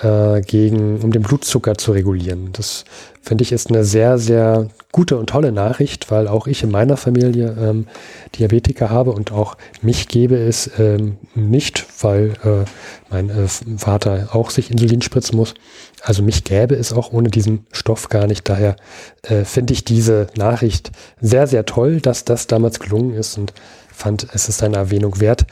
äh, 0.00 0.40
gegen, 0.40 1.00
um 1.00 1.12
den 1.12 1.22
Blutzucker 1.22 1.76
zu 1.76 1.92
regulieren. 1.92 2.50
Das 2.52 2.84
finde 3.20 3.42
ich 3.42 3.52
ist 3.52 3.68
eine 3.68 3.84
sehr, 3.84 4.18
sehr 4.18 4.68
gute 4.90 5.16
und 5.16 5.28
tolle 5.28 5.52
Nachricht, 5.52 6.10
weil 6.10 6.28
auch 6.28 6.46
ich 6.46 6.62
in 6.62 6.70
meiner 6.70 6.96
Familie 6.96 7.56
ähm, 7.58 7.86
Diabetiker 8.34 8.90
habe 8.90 9.12
und 9.12 9.32
auch 9.32 9.56
mich 9.80 10.08
gäbe 10.08 10.36
es 10.36 10.70
ähm, 10.78 11.16
nicht, 11.34 11.86
weil 12.02 12.32
äh, 12.44 12.64
mein 13.10 13.30
äh, 13.30 13.46
Vater 13.78 14.30
auch 14.32 14.50
sich 14.50 14.70
Insulin 14.70 15.02
spritzen 15.02 15.36
muss. 15.36 15.54
Also 16.02 16.22
mich 16.22 16.44
gäbe 16.44 16.74
es 16.74 16.92
auch 16.92 17.12
ohne 17.12 17.28
diesen 17.28 17.66
Stoff 17.72 18.08
gar 18.08 18.26
nicht. 18.26 18.48
Daher 18.48 18.76
äh, 19.22 19.44
finde 19.44 19.72
ich 19.72 19.84
diese 19.84 20.26
Nachricht 20.36 20.90
sehr, 21.20 21.46
sehr 21.46 21.64
toll, 21.64 22.00
dass 22.00 22.24
das 22.24 22.48
damals 22.48 22.80
gelungen 22.80 23.14
ist 23.14 23.38
und 23.38 23.52
fand, 23.92 24.26
es 24.34 24.48
ist 24.48 24.62
eine 24.62 24.76
Erwähnung 24.76 25.20
wert. 25.20 25.46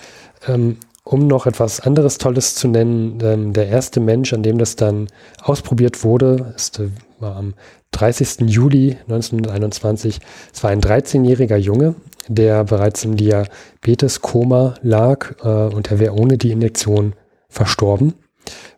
Ähm, 0.48 0.78
um 1.04 1.26
noch 1.26 1.46
etwas 1.46 1.80
anderes 1.80 2.18
Tolles 2.18 2.54
zu 2.54 2.68
nennen, 2.68 3.18
ähm, 3.22 3.52
der 3.52 3.68
erste 3.68 4.00
Mensch, 4.00 4.32
an 4.32 4.42
dem 4.42 4.58
das 4.58 4.76
dann 4.76 5.08
ausprobiert 5.42 6.04
wurde, 6.04 6.52
ist, 6.56 6.78
äh, 6.78 6.88
war 7.18 7.36
am 7.36 7.54
30. 7.92 8.48
Juli 8.48 8.96
1921. 9.08 10.20
Es 10.52 10.62
war 10.62 10.70
ein 10.70 10.80
13-jähriger 10.80 11.56
Junge, 11.56 11.94
der 12.28 12.64
bereits 12.64 13.04
im 13.04 13.16
Diabetes-Koma 13.16 14.74
lag 14.82 15.34
äh, 15.42 15.74
und 15.74 15.90
er 15.90 15.98
wäre 15.98 16.14
ohne 16.14 16.38
die 16.38 16.52
Injektion 16.52 17.14
verstorben 17.48 18.14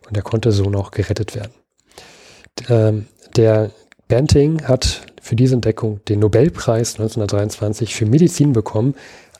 und 0.07 0.17
er 0.17 0.23
konnte 0.23 0.51
so 0.51 0.69
noch 0.69 0.91
gerettet 0.91 1.35
werden. 1.35 1.51
Ähm, 2.69 3.05
der 3.35 3.71
Banting 4.07 4.63
hat 4.63 5.01
für 5.21 5.35
diese 5.35 5.55
Entdeckung 5.55 6.01
den 6.05 6.19
Nobelpreis 6.19 6.95
1923 6.95 7.95
für 7.95 8.05
Medizin 8.05 8.51
bekommen. 8.51 8.95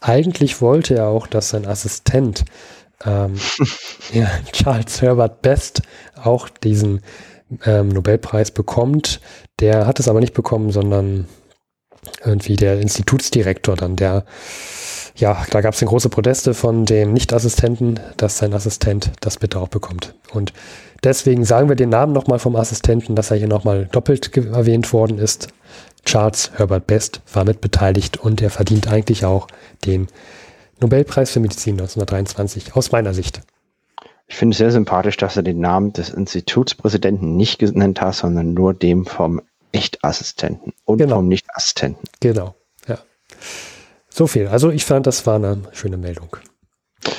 Eigentlich 0.05 0.59
wollte 0.59 0.95
er 0.95 1.07
auch, 1.07 1.27
dass 1.27 1.49
sein 1.49 1.65
Assistent 1.65 2.43
ähm, 3.05 3.35
ja, 4.13 4.29
Charles 4.51 5.01
Herbert 5.01 5.41
Best 5.41 5.81
auch 6.21 6.49
diesen 6.49 6.99
ähm, 7.65 7.87
Nobelpreis 7.87 8.51
bekommt. 8.51 9.21
Der 9.61 9.87
hat 9.87 10.01
es 10.01 10.09
aber 10.09 10.19
nicht 10.19 10.33
bekommen, 10.33 10.71
sondern 10.71 11.27
irgendwie 12.25 12.57
der 12.57 12.81
Institutsdirektor 12.81 13.77
dann, 13.77 13.95
der, 13.95 14.25
ja, 15.15 15.45
da 15.51 15.61
gab 15.61 15.73
es 15.73 15.79
große 15.79 16.09
Proteste 16.09 16.53
von 16.53 16.83
dem 16.83 17.13
Nicht-Assistenten, 17.13 17.97
dass 18.17 18.39
sein 18.39 18.53
Assistent 18.53 19.13
das 19.21 19.37
bitte 19.37 19.57
auch 19.57 19.69
bekommt. 19.69 20.15
Und 20.33 20.51
deswegen 21.01 21.45
sagen 21.45 21.69
wir 21.69 21.77
den 21.77 21.87
Namen 21.87 22.11
nochmal 22.11 22.39
vom 22.39 22.57
Assistenten, 22.57 23.15
dass 23.15 23.31
er 23.31 23.37
hier 23.37 23.47
nochmal 23.47 23.85
doppelt 23.85 24.35
erwähnt 24.35 24.91
worden 24.91 25.17
ist. 25.17 25.47
Charles 26.05 26.51
Herbert 26.55 26.87
Best 26.87 27.21
war 27.31 27.45
mit 27.45 27.61
beteiligt 27.61 28.17
und 28.17 28.41
er 28.41 28.49
verdient 28.49 28.87
eigentlich 28.87 29.25
auch 29.25 29.47
den 29.85 30.07
Nobelpreis 30.79 31.31
für 31.31 31.39
Medizin 31.39 31.73
1923, 31.73 32.75
aus 32.75 32.91
meiner 32.91 33.13
Sicht. 33.13 33.41
Ich 34.27 34.35
finde 34.35 34.53
es 34.53 34.57
sehr 34.57 34.71
sympathisch, 34.71 35.17
dass 35.17 35.37
er 35.37 35.43
den 35.43 35.59
Namen 35.59 35.93
des 35.93 36.09
Institutspräsidenten 36.09 37.35
nicht 37.35 37.59
genannt 37.59 38.01
hat, 38.01 38.15
sondern 38.15 38.53
nur 38.53 38.73
dem 38.73 39.05
vom 39.05 39.41
Echtassistenten 39.71 40.73
und 40.85 40.97
genau. 40.97 41.15
vom 41.17 41.27
Nichtassistenten. 41.27 42.03
Genau, 42.19 42.55
ja. 42.87 42.99
So 44.09 44.27
viel. 44.27 44.47
Also 44.47 44.71
ich 44.71 44.85
fand, 44.85 45.07
das 45.07 45.25
war 45.25 45.35
eine 45.35 45.61
schöne 45.71 45.97
Meldung. 45.97 46.37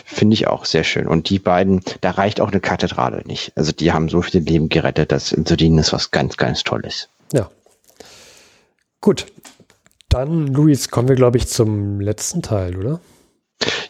Finde 0.05 0.35
ich 0.35 0.47
auch 0.47 0.65
sehr 0.65 0.85
schön. 0.85 1.07
Und 1.07 1.29
die 1.29 1.39
beiden, 1.39 1.83
da 2.01 2.13
reicht 2.13 2.41
auch 2.41 2.51
eine 2.51 2.61
Kathedrale 2.61 3.23
nicht. 3.27 3.53
Also 3.57 3.73
die 3.73 3.93
haben 3.93 4.09
so 4.09 4.23
viele 4.23 4.45
Leben 4.45 4.69
gerettet, 4.69 5.13
dass 5.13 5.33
Insulin 5.33 5.79
ist 5.79 5.93
was 5.93 6.11
ganz, 6.11 6.37
ganz 6.37 6.63
Tolles. 6.63 7.09
Ja. 7.33 7.51
Gut, 9.05 9.27
dann, 10.09 10.47
Luis, 10.47 10.89
kommen 10.89 11.09
wir, 11.09 11.15
glaube 11.15 11.37
ich, 11.37 11.47
zum 11.47 12.01
letzten 12.01 12.41
Teil, 12.41 12.75
oder? 12.75 13.01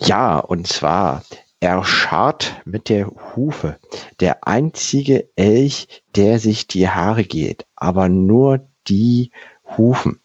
Ja, 0.01 0.41
und 0.41 0.67
zwar 0.67 1.23
er 1.61 1.85
scharrt 1.85 2.61
mit 2.65 2.89
der 2.89 3.07
Hufe. 3.37 3.79
Der 4.19 4.45
einzige 4.45 5.29
Elch, 5.37 6.03
der 6.17 6.41
sich 6.41 6.67
die 6.67 6.89
Haare 6.89 7.23
geht, 7.23 7.65
aber 7.77 8.09
nur 8.09 8.67
die 8.89 9.31
Hufen. 9.79 10.19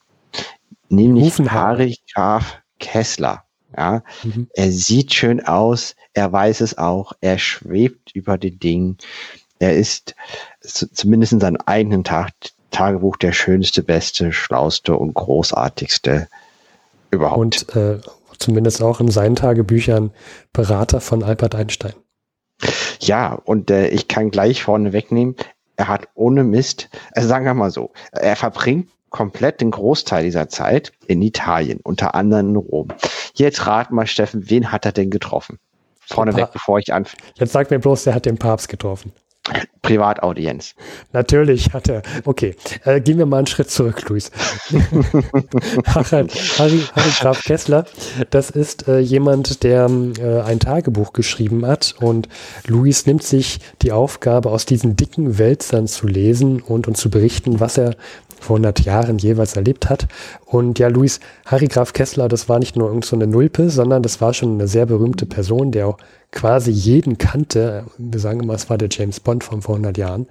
Nämlich 0.90 1.26
Hufenhaare. 1.26 1.84
Harry 1.84 2.00
Graf 2.12 2.58
Kessler. 2.80 3.44
Ja, 3.78 4.02
mhm. 4.24 4.50
er 4.56 4.72
sieht 4.72 5.14
schön 5.14 5.46
aus, 5.46 5.96
er 6.16 6.32
weiß 6.32 6.62
es 6.62 6.80
auch, 6.80 7.14
er 7.22 7.38
schwebt 7.38 8.16
über 8.16 8.40
den 8.40 8.58
Dingen. 8.58 8.98
Er 9.60 9.78
ist 9.78 10.16
zumindest 10.66 11.34
in 11.34 11.42
seinem 11.42 11.62
eigenen 11.64 12.04
Tag, 12.04 12.32
Tagebuch 12.72 13.18
der 13.18 13.32
schönste, 13.32 13.84
beste, 13.84 14.32
schlauste 14.32 14.96
und 14.96 15.14
großartigste 15.14 16.28
überhaupt. 17.12 17.40
Und 17.40 17.76
äh, 17.76 18.00
zumindest 18.38 18.82
auch 18.82 19.00
in 19.00 19.10
seinen 19.10 19.36
Tagebüchern 19.36 20.12
Berater 20.54 21.02
von 21.02 21.24
Albert 21.24 21.56
Einstein. 21.56 21.94
Ja, 23.00 23.34
und 23.34 23.72
äh, 23.72 23.88
ich 23.88 24.08
kann 24.08 24.32
gleich 24.32 24.64
vorne 24.64 24.94
wegnehmen, 24.94 25.36
er 25.78 25.88
hat 25.88 26.10
ohne 26.14 26.44
Mist, 26.44 26.90
also 27.14 27.30
sagen 27.30 27.46
wir 27.46 27.54
mal 27.54 27.72
so, 27.72 27.92
er 28.12 28.36
verbringt 28.36 28.90
komplett 29.10 29.62
den 29.62 29.72
Großteil 29.72 30.24
dieser 30.24 30.50
Zeit 30.50 30.92
in 31.08 31.22
Italien, 31.22 31.80
unter 31.82 32.16
anderem 32.16 32.50
in 32.50 32.56
Rom. 32.58 32.90
Jetzt 33.34 33.66
rat 33.66 33.92
mal, 33.92 34.06
Steffen, 34.06 34.50
wen 34.50 34.72
hat 34.72 34.86
er 34.86 34.92
denn 34.92 35.10
getroffen? 35.10 35.58
Vorneweg, 36.02 36.52
bevor 36.52 36.80
ich 36.80 36.92
anfange. 36.92 37.24
Jetzt 37.36 37.54
sag 37.54 37.72
mir 37.72 37.80
bloß, 37.80 38.04
der 38.04 38.16
hat 38.16 38.26
den 38.26 38.38
Papst 38.38 38.68
getroffen. 38.68 39.14
Privataudienz. 39.82 40.76
Natürlich 41.14 41.74
hat 41.74 41.88
er. 41.88 42.02
Okay, 42.26 42.56
äh, 42.86 43.02
gehen 43.02 43.18
wir 43.18 43.26
mal 43.26 43.38
einen 43.38 43.48
Schritt 43.48 43.72
zurück, 43.72 44.08
Luis. 44.10 44.32
Harry, 45.86 46.28
Harry, 46.58 46.82
Harry 46.96 47.12
Graf 47.20 47.44
Kessler, 47.44 47.86
das 48.30 48.50
ist 48.50 48.88
äh, 48.88 49.00
jemand, 49.00 49.64
der 49.64 49.90
äh, 50.20 50.42
ein 50.42 50.60
Tagebuch 50.60 51.14
geschrieben 51.14 51.66
hat 51.66 51.96
und 52.00 52.30
Luis 52.68 53.06
nimmt 53.06 53.24
sich 53.24 53.60
die 53.82 53.92
Aufgabe, 53.92 54.52
aus 54.52 54.66
diesen 54.66 54.96
dicken 54.96 55.38
Wälzern 55.38 55.88
zu 55.88 56.08
lesen 56.08 56.62
und, 56.62 56.88
und 56.88 56.96
zu 56.96 57.10
berichten, 57.10 57.60
was 57.60 57.78
er 57.78 57.96
vor 58.40 58.56
100 58.58 58.82
Jahren 58.82 59.18
jeweils 59.18 59.56
erlebt 59.56 59.90
hat. 59.90 60.08
Und 60.46 60.80
ja, 60.80 60.88
Luis, 60.88 61.20
Harry 61.46 61.68
Graf 61.68 61.94
Kessler, 61.94 62.28
das 62.28 62.50
war 62.50 62.60
nicht 62.60 62.76
nur 62.76 62.88
irgend 62.88 63.06
so 63.06 63.16
eine 63.16 63.28
Nulpe, 63.28 63.70
sondern 63.70 64.04
das 64.04 64.22
war 64.22 64.34
schon 64.34 64.54
eine 64.54 64.68
sehr 64.68 64.86
berühmte 64.86 65.26
Person, 65.26 65.72
der 65.72 65.88
auch 65.88 65.98
quasi 66.32 66.72
jeden 66.72 67.18
kannte. 67.18 67.86
Wir 67.98 68.20
sagen 68.20 68.42
immer, 68.42 68.54
es 68.54 68.70
war 68.70 68.78
der 68.78 68.90
James 68.92 69.20
Bond 69.20 69.44
von 69.44 69.62
vor 69.62 69.76
100 69.76 69.98
Jahren. 69.98 70.28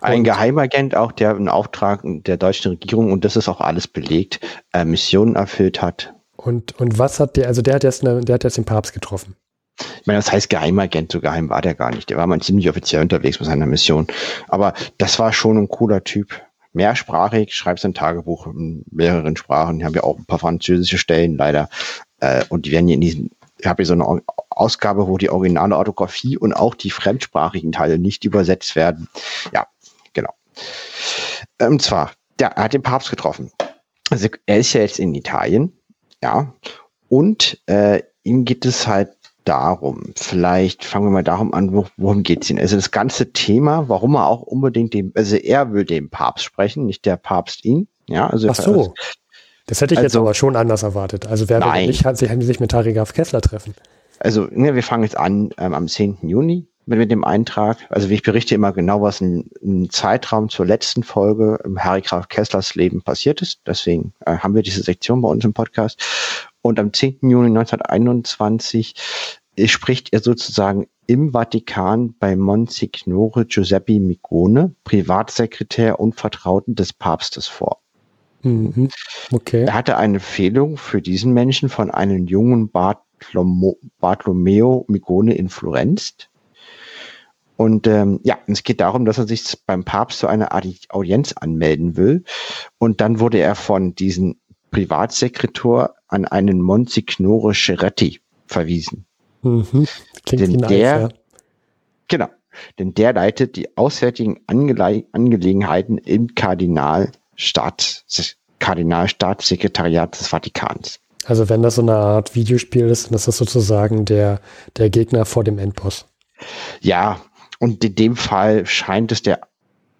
Ein 0.00 0.18
und 0.18 0.24
Geheimagent 0.24 0.94
auch, 0.94 1.12
der 1.12 1.30
einen 1.30 1.48
Auftrag 1.48 2.02
der 2.04 2.36
deutschen 2.36 2.70
Regierung, 2.72 3.12
und 3.12 3.24
das 3.24 3.36
ist 3.36 3.48
auch 3.48 3.60
alles 3.60 3.88
belegt, 3.88 4.40
äh, 4.72 4.84
Missionen 4.84 5.36
erfüllt 5.36 5.82
hat. 5.82 6.14
Und, 6.36 6.78
und 6.80 6.98
was 6.98 7.20
hat 7.20 7.36
der, 7.36 7.46
also 7.48 7.62
der 7.62 7.74
hat, 7.74 7.84
jetzt 7.84 8.06
eine, 8.06 8.20
der 8.20 8.34
hat 8.34 8.44
jetzt 8.44 8.56
den 8.56 8.64
Papst 8.64 8.92
getroffen. 8.92 9.36
Ich 10.00 10.06
meine, 10.06 10.18
das 10.18 10.30
heißt 10.30 10.50
Geheimagent, 10.50 11.12
so 11.12 11.20
geheim 11.20 11.48
war 11.48 11.62
der 11.62 11.74
gar 11.74 11.90
nicht. 11.90 12.10
Der 12.10 12.16
war 12.16 12.26
mal 12.26 12.40
ziemlich 12.40 12.68
offiziell 12.68 13.02
unterwegs 13.02 13.40
mit 13.40 13.48
seiner 13.48 13.66
Mission. 13.66 14.06
Aber 14.48 14.74
das 14.98 15.18
war 15.18 15.32
schon 15.32 15.56
ein 15.56 15.68
cooler 15.68 16.04
Typ 16.04 16.42
mehrsprachig, 16.72 17.54
schreibt 17.54 17.80
sein 17.80 17.94
Tagebuch 17.94 18.46
in 18.46 18.84
mehreren 18.90 19.36
Sprachen. 19.36 19.78
Ich 19.78 19.84
habe 19.84 19.96
ja 19.96 20.04
auch 20.04 20.18
ein 20.18 20.24
paar 20.24 20.38
französische 20.38 20.98
Stellen 20.98 21.36
leider. 21.36 21.68
Äh, 22.20 22.44
und 22.48 22.66
die 22.66 22.72
werden 22.72 22.86
hier 22.86 22.94
in 22.94 23.00
diesem, 23.00 23.30
ich 23.58 23.66
habe 23.66 23.82
hier 23.82 23.86
so 23.86 23.94
eine 23.94 24.22
Ausgabe, 24.50 25.06
wo 25.06 25.18
die 25.18 25.30
originale 25.30 25.76
Orthographie 25.76 26.36
und 26.36 26.52
auch 26.52 26.74
die 26.74 26.90
fremdsprachigen 26.90 27.72
Teile 27.72 27.98
nicht 27.98 28.24
übersetzt 28.24 28.76
werden. 28.76 29.08
Ja, 29.52 29.66
genau. 30.12 30.34
Und 31.60 31.66
ähm, 31.66 31.80
zwar, 31.80 32.12
der 32.38 32.52
er 32.52 32.64
hat 32.64 32.72
den 32.72 32.82
Papst 32.82 33.10
getroffen. 33.10 33.52
Also 34.10 34.28
er 34.46 34.58
ist 34.58 34.72
ja 34.72 34.80
jetzt 34.80 34.98
in 34.98 35.14
Italien, 35.14 35.72
ja, 36.22 36.52
und 37.08 37.60
äh, 37.66 38.02
ihm 38.22 38.44
geht 38.44 38.64
es 38.64 38.86
halt 38.86 39.16
darum. 39.44 40.12
Vielleicht 40.16 40.84
fangen 40.84 41.06
wir 41.06 41.10
mal 41.10 41.24
darum 41.24 41.52
an, 41.54 41.72
worum 41.96 42.22
geht 42.22 42.44
es 42.44 42.50
Ihnen? 42.50 42.60
Also 42.60 42.76
das 42.76 42.90
ganze 42.90 43.32
Thema, 43.32 43.88
warum 43.88 44.14
er 44.14 44.26
auch 44.26 44.42
unbedingt 44.42 44.94
dem, 44.94 45.12
also 45.14 45.36
er 45.36 45.72
will 45.72 45.84
dem 45.84 46.10
Papst 46.10 46.44
sprechen, 46.44 46.86
nicht 46.86 47.04
der 47.06 47.16
Papst 47.16 47.64
ihn. 47.64 47.88
Ja, 48.08 48.28
also 48.28 48.48
Ach 48.48 48.54
so. 48.54 48.94
Das 49.66 49.80
hätte 49.80 49.94
ich 49.94 49.98
also, 49.98 50.06
jetzt 50.06 50.16
aber 50.16 50.34
schon 50.34 50.56
anders 50.56 50.82
erwartet. 50.82 51.26
Also 51.26 51.48
wer 51.48 51.60
will 51.60 51.86
nicht, 51.86 52.04
haben 52.04 52.16
sich 52.16 52.60
mit 52.60 52.74
Harry 52.74 52.92
Graf 52.92 53.12
Kessler 53.12 53.40
treffen. 53.40 53.74
Also 54.18 54.48
ne, 54.50 54.74
wir 54.74 54.82
fangen 54.82 55.04
jetzt 55.04 55.16
an 55.16 55.50
ähm, 55.58 55.74
am 55.74 55.88
10. 55.88 56.18
Juni 56.22 56.66
mit, 56.86 56.98
mit 56.98 57.10
dem 57.10 57.24
Eintrag. 57.24 57.78
Also 57.88 58.08
wie 58.08 58.14
ich 58.14 58.22
berichte 58.22 58.54
immer 58.54 58.72
genau, 58.72 59.02
was 59.02 59.20
ein, 59.20 59.50
ein 59.62 59.90
Zeitraum 59.90 60.48
zur 60.48 60.66
letzten 60.66 61.02
Folge 61.02 61.58
im 61.64 61.82
Harry 61.82 62.02
Graf 62.02 62.28
Kesslers 62.28 62.74
Leben 62.74 63.02
passiert 63.02 63.42
ist. 63.42 63.60
Deswegen 63.66 64.12
äh, 64.26 64.36
haben 64.36 64.54
wir 64.54 64.62
diese 64.62 64.82
Sektion 64.82 65.22
bei 65.22 65.28
uns 65.28 65.44
im 65.44 65.54
Podcast. 65.54 66.02
Und 66.62 66.78
am 66.78 66.92
10. 66.92 67.18
Juni 67.22 67.48
1921 67.48 68.94
spricht 69.66 70.12
er 70.12 70.20
sozusagen 70.20 70.86
im 71.06 71.32
Vatikan 71.32 72.14
bei 72.18 72.36
Monsignore 72.36 73.44
Giuseppe 73.46 74.00
Migone, 74.00 74.74
Privatsekretär 74.84 76.00
und 76.00 76.14
Vertrauten 76.14 76.74
des 76.74 76.92
Papstes 76.92 77.48
vor. 77.48 77.80
Mhm. 78.42 78.88
Okay. 79.30 79.64
Er 79.64 79.74
hatte 79.74 79.96
eine 79.96 80.14
Empfehlung 80.14 80.76
für 80.76 81.02
diesen 81.02 81.32
Menschen 81.32 81.68
von 81.68 81.90
einem 81.90 82.26
jungen 82.26 82.70
Bartolomo, 82.70 83.78
Bartolomeo 84.00 84.84
Migone 84.88 85.34
in 85.34 85.48
Florenz. 85.48 86.14
Und 87.56 87.86
ähm, 87.86 88.20
ja, 88.24 88.38
es 88.46 88.62
geht 88.62 88.80
darum, 88.80 89.04
dass 89.04 89.18
er 89.18 89.26
sich 89.26 89.58
beim 89.66 89.84
Papst 89.84 90.18
zu 90.20 90.26
einer 90.26 90.50
Audienz 90.88 91.32
anmelden 91.32 91.96
will. 91.96 92.24
Und 92.78 93.00
dann 93.00 93.20
wurde 93.20 93.38
er 93.38 93.54
von 93.54 93.94
diesem 93.94 94.36
Privatsekretär 94.70 95.94
an 96.12 96.24
einen 96.24 96.60
Monsignore 96.60 97.54
Scheretti 97.54 98.20
verwiesen. 98.46 99.06
Mhm. 99.42 99.86
Klingt 100.26 100.42
denn 100.42 100.58
der, 100.58 101.00
ja. 101.00 101.08
genau, 102.08 102.28
denn 102.78 102.94
der 102.94 103.12
leitet 103.12 103.56
die 103.56 103.76
auswärtigen 103.76 104.40
Angele 104.46 105.04
Angelegenheiten 105.12 105.98
im 105.98 106.34
Kardinalstaat, 106.34 108.04
Kardinalstaatssekretariat 108.58 110.18
des 110.18 110.28
Vatikans. 110.28 111.00
Also 111.24 111.48
wenn 111.48 111.62
das 111.62 111.76
so 111.76 111.82
eine 111.82 111.94
Art 111.96 112.34
Videospiel 112.34 112.86
ist, 112.88 113.06
dann 113.06 113.14
ist 113.14 113.28
das 113.28 113.38
sozusagen 113.38 114.04
der, 114.04 114.40
der 114.76 114.90
Gegner 114.90 115.24
vor 115.24 115.44
dem 115.44 115.58
Endboss. 115.58 116.06
Ja, 116.80 117.20
und 117.58 117.84
in 117.84 117.94
dem 117.94 118.16
Fall 118.16 118.66
scheint 118.66 119.12
es 119.12 119.22
der 119.22 119.40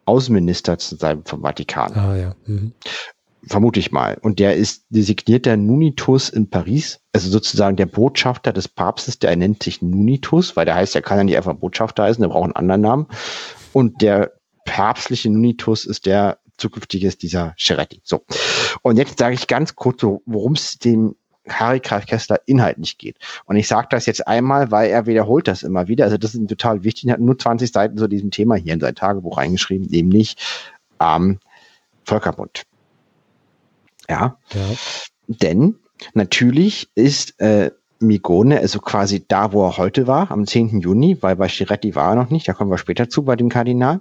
Außenminister 0.05 0.79
zu 0.79 0.97
sein 0.97 1.23
vom 1.25 1.43
Vatikan. 1.43 1.95
Ah 1.95 2.17
ja. 2.17 2.35
Mhm 2.45 2.73
vermute 3.47 3.81
ich 3.81 3.93
mal. 3.93 4.19
Und 4.21 4.39
der 4.39 4.57
ist 4.57 4.85
designierter 4.91 5.57
Nunitus 5.57 6.29
in 6.29 6.49
Paris, 6.49 7.01
also 7.13 7.29
sozusagen 7.29 7.77
der 7.77 7.87
Botschafter 7.87 8.53
des 8.53 8.69
Papstes, 8.69 9.19
der 9.19 9.35
nennt 9.37 9.63
sich 9.63 9.83
Nunitus, 9.83 10.57
weil 10.57 10.65
der 10.65 10.75
heißt, 10.75 10.95
er 10.95 11.03
kann 11.03 11.19
ja 11.19 11.25
nicht 11.25 11.37
einfach 11.37 11.55
Botschafter 11.55 12.05
heißen, 12.05 12.23
der 12.23 12.29
braucht 12.29 12.45
einen 12.45 12.57
anderen 12.57 12.81
Namen. 12.81 13.07
Und 13.73 14.03
der 14.03 14.33
päpstliche 14.65 15.31
Nunitus 15.31 15.85
ist 15.85 16.07
der 16.07 16.39
zukünftige 16.59 17.09
ist 17.09 17.23
dieser 17.23 17.55
Scheretti. 17.57 18.01
So. 18.05 18.25
Und 18.83 18.97
jetzt 18.97 19.19
sage 19.19 19.35
ich 19.35 19.47
ganz 19.47 19.75
kurz, 19.75 20.03
worum 20.03 20.53
es 20.53 20.79
dem 20.79 21.17
Harry 21.49 21.81
Graf 21.81 22.07
Kessler 22.07 22.41
inhaltlich 22.47 22.99
geht. 22.99 23.17
Und 23.47 23.57
ich 23.57 23.67
sage 23.67 23.89
das 23.91 24.07
jetzt 24.07 24.27
einmal, 24.29 24.71
weil 24.71 24.91
er 24.91 25.07
wiederholt 25.07 25.49
das 25.49 25.65
immer 25.65 25.89
wieder. 25.89 26.05
Also 26.05 26.19
das 26.19 26.35
ist 26.35 26.49
total 26.49 26.85
wichtig. 26.85 27.09
Er 27.09 27.15
hat 27.15 27.21
nur 27.21 27.37
20 27.37 27.73
Seiten 27.73 27.97
zu 27.97 28.07
diesem 28.07 28.31
Thema 28.31 28.55
hier 28.55 28.75
in 28.75 28.81
sein 28.81 28.95
Tagebuch 28.95 29.39
reingeschrieben, 29.39 29.89
nämlich 29.89 30.37
ähm, 31.01 31.41
Völkerbund. 32.05 32.63
Ja. 34.13 34.37
ja. 34.53 34.77
Denn 35.27 35.77
natürlich 36.13 36.89
ist 36.95 37.41
äh, 37.41 37.71
Migone, 38.01 38.59
also 38.59 38.81
quasi 38.81 39.25
da, 39.27 39.53
wo 39.53 39.65
er 39.65 39.79
heute 39.79 40.07
war, 40.07 40.31
am 40.31 40.47
10. 40.47 40.81
Juni, 40.81 41.17
weil 41.21 41.37
bei 41.37 41.49
Chiretti 41.49 41.95
war 41.95 42.11
er 42.11 42.17
noch 42.17 42.31
nicht, 42.31 42.47
da 42.47 42.53
kommen 42.53 42.71
wir 42.71 42.77
später 42.77 43.09
zu 43.09 43.23
bei 43.25 43.37
dem 43.37 43.49
Kardinal. 43.49 44.01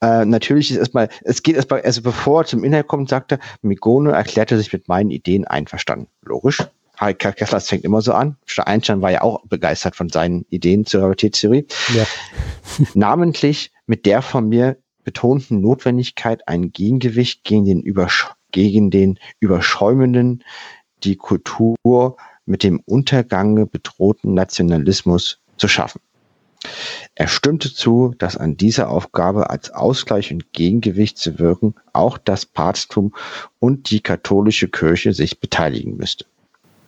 Äh, 0.00 0.24
natürlich 0.24 0.70
ist 0.70 0.78
erstmal, 0.78 1.10
es 1.22 1.42
geht 1.42 1.54
erstmal, 1.54 1.82
also 1.82 2.02
bevor 2.02 2.40
er 2.42 2.46
zum 2.46 2.64
Inhalt 2.64 2.88
kommt, 2.88 3.08
sagte 3.08 3.38
Migone 3.62 4.12
erklärte 4.12 4.56
sich 4.58 4.72
mit 4.72 4.88
meinen 4.88 5.10
Ideen 5.10 5.44
einverstanden. 5.46 6.08
Logisch. 6.22 6.64
Harry 6.96 7.14
Kessler 7.14 7.60
fängt 7.60 7.84
immer 7.84 8.00
so 8.00 8.14
an. 8.14 8.36
Einstein 8.56 9.02
war 9.02 9.10
ja 9.10 9.20
auch 9.20 9.44
begeistert 9.44 9.94
von 9.94 10.08
seinen 10.08 10.46
Ideen 10.48 10.86
zur 10.86 11.02
Realitätstheorie. 11.02 11.66
Ja. 11.94 12.06
Namentlich 12.94 13.70
mit 13.86 14.06
der 14.06 14.22
von 14.22 14.48
mir 14.48 14.78
betonten 15.04 15.60
Notwendigkeit, 15.60 16.48
ein 16.48 16.72
Gegengewicht 16.72 17.44
gegen 17.44 17.66
den 17.66 17.82
Übersch 17.82 18.28
gegen 18.52 18.90
den 18.90 19.18
überschäumenden, 19.40 20.44
die 21.04 21.16
Kultur 21.16 22.16
mit 22.46 22.62
dem 22.62 22.80
Untergange 22.86 23.66
bedrohten 23.66 24.34
Nationalismus 24.34 25.40
zu 25.56 25.68
schaffen. 25.68 26.00
Er 27.14 27.28
stimmte 27.28 27.72
zu, 27.72 28.14
dass 28.18 28.36
an 28.36 28.56
dieser 28.56 28.90
Aufgabe 28.90 29.50
als 29.50 29.70
Ausgleich 29.70 30.32
und 30.32 30.52
Gegengewicht 30.52 31.18
zu 31.18 31.38
wirken 31.38 31.74
auch 31.92 32.18
das 32.18 32.46
Papsttum 32.46 33.14
und 33.58 33.90
die 33.90 34.00
katholische 34.00 34.68
Kirche 34.68 35.12
sich 35.12 35.40
beteiligen 35.40 35.96
müsste. 35.96 36.26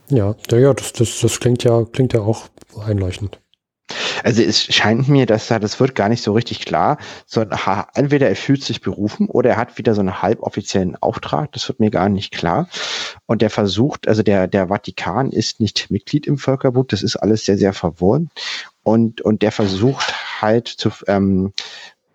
Ja, 0.09 0.35
ja, 0.51 0.73
das, 0.75 0.93
das, 0.93 1.21
das 1.21 1.39
klingt 1.41 1.65
ja, 1.65 1.85
klingt 1.85 2.13
ja 2.13 2.21
auch 2.21 2.49
einleuchtend. 2.79 3.41
Also 4.25 4.43
es 4.43 4.63
scheint 4.63 5.09
mir, 5.09 5.27
dass 5.27 5.49
da, 5.49 5.59
das 5.59 5.81
wird 5.81 5.95
gar 5.95 6.09
nicht 6.09 6.23
so 6.23 6.33
richtig 6.33 6.65
klar, 6.65 6.99
sondern 7.27 7.59
entweder 7.95 8.29
er 8.29 8.37
fühlt 8.37 8.63
sich 8.63 8.81
berufen 8.81 9.29
oder 9.29 9.51
er 9.51 9.57
hat 9.57 9.79
wieder 9.79 9.95
so 9.95 10.01
einen 10.01 10.23
halboffiziellen 10.23 10.97
Auftrag, 10.97 11.53
das 11.53 11.69
wird 11.69 11.81
mir 11.81 11.91
gar 11.91 12.09
nicht 12.09 12.33
klar. 12.33 12.69
Und 13.27 13.43
der 13.43 13.51
versucht, 13.51 14.09
also 14.09 14.23
der, 14.23 14.47
der 14.47 14.69
Vatikan 14.69 15.31
ist 15.31 15.61
nicht 15.61 15.91
Mitglied 15.91 16.27
im 16.27 16.39
Völkerbund, 16.39 16.93
das 16.93 17.03
ist 17.03 17.17
alles 17.17 17.45
sehr, 17.45 17.59
sehr 17.59 17.73
verworren. 17.73 18.31
Und, 18.83 19.21
und 19.21 19.43
der 19.43 19.53
versucht 19.53 20.15
halt 20.41 20.69
zu, 20.69 20.91
ähm, 21.07 21.53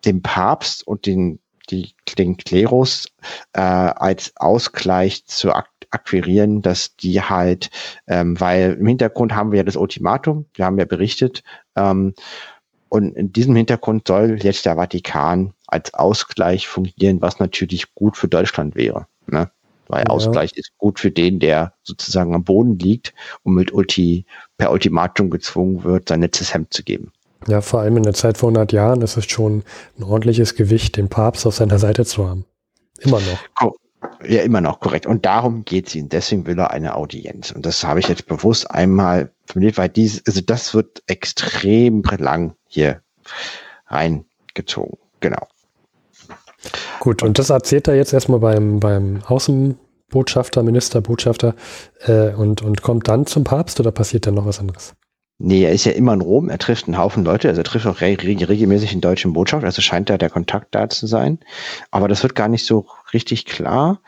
dem 0.05 0.21
Papst 0.21 0.85
und 0.85 1.05
den, 1.05 1.39
die, 1.69 1.93
den 2.17 2.37
Klerus 2.37 3.07
äh, 3.53 3.61
als 3.61 4.33
Ausgleich 4.35 5.25
zu 5.25 5.53
ak 5.53 5.69
akquirieren, 5.93 6.61
dass 6.61 6.95
die 6.95 7.21
halt, 7.21 7.69
ähm, 8.07 8.39
weil 8.39 8.77
im 8.79 8.87
Hintergrund 8.87 9.33
haben 9.35 9.51
wir 9.51 9.57
ja 9.57 9.63
das 9.63 9.75
Ultimatum, 9.75 10.45
wir 10.53 10.65
haben 10.65 10.79
ja 10.79 10.85
berichtet, 10.85 11.43
ähm, 11.75 12.13
und 12.89 13.15
in 13.15 13.33
diesem 13.33 13.55
Hintergrund 13.55 14.07
soll 14.07 14.37
jetzt 14.43 14.67
der 14.67 14.75
Vatikan 14.75 15.53
als 15.65 15.95
Ausgleich 15.95 16.67
fungieren, 16.67 17.21
was 17.23 17.39
natürlich 17.39 17.95
gut 17.95 18.17
für 18.17 18.27
Deutschland 18.27 18.75
wäre. 18.75 19.07
Ne? 19.25 19.49
Weil 19.87 20.03
ja. 20.03 20.09
Ausgleich 20.09 20.51
ist 20.53 20.77
gut 20.77 20.99
für 20.99 21.09
den, 21.09 21.39
der 21.39 21.73
sozusagen 21.81 22.35
am 22.35 22.43
Boden 22.43 22.77
liegt 22.77 23.15
und 23.41 23.55
mit 23.55 23.73
Ulti, 23.73 24.25
per 24.57 24.71
Ultimatum 24.71 25.31
gezwungen 25.31 25.83
wird, 25.83 26.09
sein 26.09 26.21
letztes 26.21 26.53
Hemd 26.53 26.71
zu 26.71 26.83
geben. 26.83 27.11
Ja, 27.47 27.61
vor 27.61 27.81
allem 27.81 27.97
in 27.97 28.03
der 28.03 28.13
Zeit 28.13 28.37
vor 28.37 28.49
100 28.49 28.71
Jahren 28.71 29.01
ist 29.01 29.17
es 29.17 29.25
schon 29.25 29.63
ein 29.97 30.03
ordentliches 30.03 30.55
Gewicht, 30.55 30.95
den 30.95 31.09
Papst 31.09 31.45
auf 31.45 31.55
seiner 31.55 31.79
Seite 31.79 32.05
zu 32.05 32.27
haben. 32.27 32.45
Immer 32.99 33.19
noch. 33.19 33.73
Ja, 34.25 34.41
immer 34.41 34.61
noch, 34.61 34.79
korrekt. 34.79 35.05
Und 35.05 35.25
darum 35.25 35.65
geht 35.65 35.87
es 35.87 35.95
ihm. 35.95 36.09
Deswegen 36.09 36.45
will 36.45 36.57
er 36.59 36.71
eine 36.71 36.95
Audienz. 36.95 37.51
Und 37.51 37.65
das 37.65 37.83
habe 37.83 37.99
ich 37.99 38.07
jetzt 38.07 38.27
bewusst 38.27 38.69
einmal 38.69 39.31
formuliert, 39.45 39.77
weil 39.77 39.89
dies, 39.89 40.23
also 40.25 40.41
das 40.41 40.73
wird 40.73 41.03
extrem 41.07 42.01
lang 42.17 42.55
hier 42.67 43.01
reingezogen. 43.87 44.97
Genau. 45.19 45.47
Gut, 46.99 47.23
und 47.23 47.39
das 47.39 47.49
erzählt 47.49 47.87
er 47.87 47.95
jetzt 47.95 48.13
erstmal 48.13 48.39
beim, 48.39 48.79
beim 48.79 49.21
Außenbotschafter, 49.25 50.63
Ministerbotschafter 50.63 51.55
äh, 52.05 52.29
und, 52.29 52.61
und 52.61 52.81
kommt 52.81 53.07
dann 53.07 53.25
zum 53.25 53.43
Papst 53.43 53.79
oder 53.79 53.91
passiert 53.91 54.25
dann 54.27 54.35
noch 54.35 54.45
was 54.45 54.59
anderes? 54.59 54.93
Nee, 55.45 55.65
er 55.65 55.73
ist 55.73 55.83
ja 55.83 55.91
immer 55.91 56.13
in 56.13 56.21
Rom, 56.21 56.47
er 56.47 56.57
trifft 56.57 56.87
einen 56.87 56.97
Haufen 56.97 57.25
Leute, 57.25 57.49
also 57.49 57.59
er 57.59 57.65
trifft 57.65 57.85
auch 57.85 57.99
re 57.99 58.17
regelmäßig 58.17 58.91
den 58.91 59.01
deutschen 59.01 59.33
Botschaft, 59.33 59.65
also 59.65 59.81
scheint 59.81 60.09
da 60.09 60.17
der 60.17 60.29
Kontakt 60.29 60.73
da 60.73 60.87
zu 60.87 61.05
sein. 61.05 61.37
Aber 61.91 62.07
das 62.07 62.23
wird 62.23 62.33
gar 62.33 62.47
nicht 62.47 62.65
so 62.65 62.87
richtig 63.11 63.43
klar. 63.43 63.99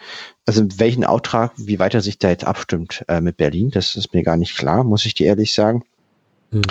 Also 0.45 0.63
welchen 0.77 1.03
Auftrag, 1.03 1.51
wie 1.57 1.77
weit 1.77 1.93
er 1.93 1.99
sich 1.99 2.19
da 2.19 2.29
jetzt 2.29 2.45
abstimmt 2.45 3.03
äh, 3.09 3.19
mit 3.19 3.35
Berlin, 3.35 3.69
das 3.69 3.97
ist 3.97 4.13
mir 4.13 4.23
gar 4.23 4.37
nicht 4.37 4.57
klar, 4.57 4.85
muss 4.85 5.05
ich 5.05 5.13
dir 5.13 5.27
ehrlich 5.27 5.53
sagen. 5.53 5.83
Mhm. 6.51 6.61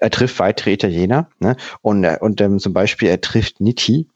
Er 0.00 0.08
trifft 0.08 0.38
weitere 0.38 0.72
Italiener 0.72 1.28
ne? 1.38 1.58
und, 1.82 2.04
äh, 2.04 2.16
und 2.18 2.40
ähm, 2.40 2.58
zum 2.60 2.72
Beispiel 2.72 3.08
er 3.08 3.20
trifft 3.20 3.60
Nitti, 3.60 4.08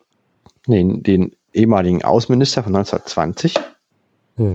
den, 0.67 1.03
den 1.03 1.37
ehemaligen 1.53 2.03
Außenminister 2.03 2.63
von 2.63 2.75
1920. 2.75 3.57
Mhm. 4.37 4.55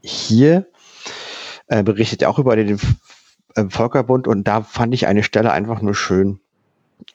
Hier 0.00 0.68
äh, 1.66 1.82
berichtet 1.82 2.22
er 2.22 2.30
auch 2.30 2.38
über 2.38 2.56
den 2.56 2.80
Völkerbund 3.68 4.28
und 4.28 4.44
da 4.44 4.62
fand 4.62 4.94
ich 4.94 5.06
eine 5.06 5.22
Stelle 5.22 5.52
einfach 5.52 5.82
nur 5.82 5.94
schön. 5.94 6.40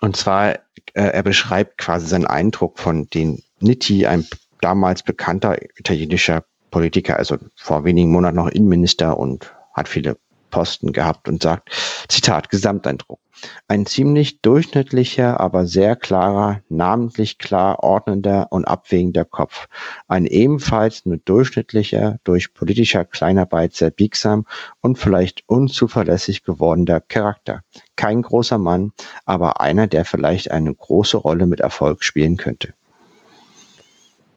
Und 0.02 0.16
zwar, 0.16 0.52
äh, 0.52 0.60
er 0.94 1.24
beschreibt 1.24 1.78
quasi 1.78 2.08
seinen 2.08 2.26
Eindruck 2.26 2.80
von 2.80 3.08
den 3.10 3.44
Nitti, 3.60 4.06
ein 4.06 4.26
damals 4.62 5.04
bekannter 5.04 5.58
italienischer 5.78 6.44
Politiker, 6.72 7.18
also 7.18 7.38
vor 7.56 7.86
wenigen 7.86 8.12
Monaten 8.12 8.36
noch 8.36 8.50
Innenminister 8.50 9.18
und 9.18 9.54
hat 9.74 9.88
viele 9.88 10.18
Posten 10.50 10.94
gehabt 10.94 11.28
und 11.28 11.44
sagt, 11.44 11.70
Zitat, 12.08 12.50
Gesamteindruck. 12.50 13.20
Ein 13.68 13.86
ziemlich 13.86 14.42
durchschnittlicher, 14.42 15.40
aber 15.40 15.66
sehr 15.68 15.96
klarer, 15.96 16.62
namentlich 16.70 17.38
klar 17.38 17.84
ordnender 17.84 18.48
und 18.52 18.66
abwägender 18.66 19.26
Kopf. 19.26 19.68
Ein 20.08 20.26
ebenfalls 20.26 21.06
nur 21.06 21.18
durchschnittlicher, 21.18 22.20
durch 22.24 22.54
politischer 22.54 23.06
Kleinarbeit 23.06 23.74
sehr 23.74 23.92
biegsam 23.92 24.46
und 24.82 24.98
vielleicht 24.98 25.44
unzuverlässig 25.48 26.44
gewordener 26.44 27.02
Charakter. 27.02 27.62
Kein 27.96 28.22
großer 28.22 28.58
Mann, 28.58 28.94
aber 29.26 29.62
einer, 29.62 29.88
der 29.88 30.06
vielleicht 30.06 30.52
eine 30.52 30.74
große 30.74 31.18
Rolle 31.18 31.46
mit 31.46 31.60
Erfolg 31.60 32.04
spielen 32.04 32.38
könnte. 32.38 32.74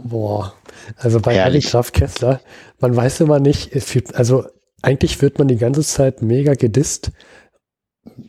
Boah, 0.00 0.54
also 0.96 1.20
bei 1.20 1.42
Harry 1.42 1.58
Graf 1.58 1.90
Kessler, 1.92 2.40
man 2.78 2.94
weiß 2.94 3.20
immer 3.20 3.40
nicht, 3.40 3.72
also 4.14 4.44
eigentlich 4.80 5.20
wird 5.20 5.38
man 5.38 5.48
die 5.48 5.56
ganze 5.56 5.82
Zeit 5.82 6.22
mega 6.22 6.54
gedisst, 6.54 7.10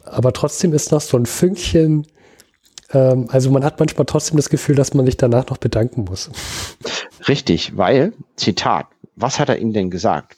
aber 0.03 0.33
trotzdem 0.33 0.73
ist 0.73 0.91
noch 0.91 1.01
so 1.01 1.17
ein 1.17 1.25
Fünkchen, 1.25 2.05
ähm, 2.91 3.27
also 3.29 3.51
man 3.51 3.63
hat 3.63 3.79
manchmal 3.79 4.05
trotzdem 4.05 4.37
das 4.37 4.49
Gefühl, 4.49 4.75
dass 4.75 4.93
man 4.93 5.05
sich 5.05 5.17
danach 5.17 5.47
noch 5.49 5.57
bedanken 5.57 6.05
muss. 6.05 6.29
Richtig, 7.27 7.77
weil, 7.77 8.13
Zitat, 8.35 8.87
was 9.15 9.39
hat 9.39 9.49
er 9.49 9.59
Ihnen 9.59 9.73
denn 9.73 9.89
gesagt? 9.89 10.37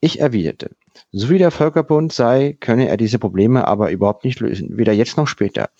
Ich 0.00 0.20
erwiderte, 0.20 0.70
so 1.12 1.30
wie 1.30 1.38
der 1.38 1.50
Völkerbund 1.50 2.12
sei, 2.12 2.56
könne 2.60 2.88
er 2.88 2.96
diese 2.96 3.18
Probleme 3.18 3.66
aber 3.66 3.90
überhaupt 3.90 4.24
nicht 4.24 4.40
lösen, 4.40 4.76
weder 4.76 4.92
jetzt 4.92 5.16
noch 5.16 5.28
später. 5.28 5.70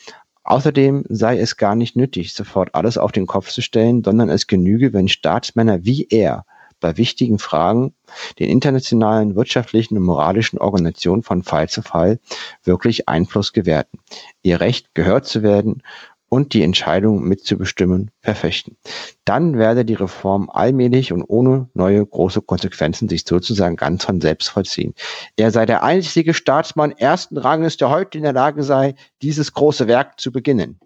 Außerdem 0.45 1.05
sei 1.09 1.39
es 1.39 1.57
gar 1.57 1.75
nicht 1.75 1.97
nötig, 1.97 2.35
sofort 2.35 2.75
alles 2.75 2.99
auf 2.99 3.13
den 3.13 3.27
Kopf 3.27 3.51
zu 3.51 3.63
stellen, 3.63 4.05
sondern 4.05 4.29
es 4.29 4.47
genüge, 4.47 4.93
wenn 4.93 5.09
Staatsmänner 5.09 5.85
wie 5.85 6.07
er 6.11 6.45
bei 6.85 6.99
wichtigen 6.99 7.39
Fragen 7.39 7.95
den 8.39 8.51
internationalen 8.51 9.37
wirtschaftlichen 9.37 9.97
und 9.97 10.03
moralischen 10.03 10.59
Organisationen 10.59 11.23
von 11.23 11.43
Fall 11.43 11.67
zu 11.67 11.81
Fall 11.81 12.21
wirklich 12.63 13.09
Einfluss 13.09 13.55
gewährten, 13.55 14.01
ihr 14.43 14.61
Recht 14.61 14.95
gehört 14.95 15.25
zu 15.25 15.43
werden 15.43 15.83
und 16.29 16.53
die 16.53 16.63
Entscheidung 16.63 17.25
mitzubestimmen 17.27 18.11
verfechten. 18.21 18.77
Dann 19.25 19.57
werde 19.57 19.87
die 19.87 19.95
Reform 19.95 20.51
allmählich 20.51 21.11
und 21.11 21.23
ohne 21.23 21.71
neue 21.73 22.05
große 22.05 22.43
Konsequenzen 22.43 23.09
sich 23.09 23.25
sozusagen 23.27 23.77
ganz 23.77 24.05
von 24.05 24.21
selbst 24.21 24.51
vollziehen. 24.51 24.93
Er 25.37 25.53
sei 25.53 25.65
der 25.65 25.85
einzige 25.85 26.35
Staatsmann 26.35 26.91
ersten 26.91 27.39
Ranges, 27.39 27.79
der 27.79 27.89
heute 27.89 28.19
in 28.19 28.25
der 28.25 28.35
Lage 28.35 28.63
sei, 28.63 28.95
dieses 29.23 29.55
große 29.55 29.89
Werk 29.89 30.21
zu 30.21 30.33
beginnen. 30.33 30.79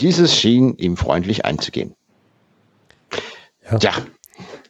Dieses 0.00 0.36
schien 0.36 0.76
ihm 0.76 0.98
freundlich 0.98 1.46
einzugehen. 1.46 1.96
Ja. 3.70 3.78
ja. 3.80 3.92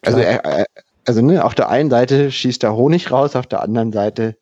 Also, 0.01 0.19
er, 0.19 0.65
also 1.05 1.21
ne, 1.21 1.43
auf 1.43 1.55
der 1.55 1.69
einen 1.69 1.89
Seite 1.89 2.31
schießt 2.31 2.63
er 2.63 2.75
Honig 2.75 3.11
raus, 3.11 3.35
auf 3.35 3.47
der 3.47 3.61
anderen 3.61 3.91
Seite 3.91 4.37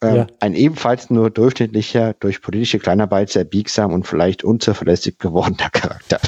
ähm, 0.00 0.14
ja. 0.14 0.26
ein 0.40 0.54
ebenfalls 0.54 1.10
nur 1.10 1.30
durchschnittlicher, 1.30 2.14
durch 2.14 2.40
politische 2.40 2.78
Kleinarbeit 2.78 3.30
sehr 3.30 3.44
biegsam 3.44 3.92
und 3.92 4.06
vielleicht 4.06 4.44
unzuverlässig 4.44 5.18
gewordener 5.18 5.70
Charakter. 5.70 6.20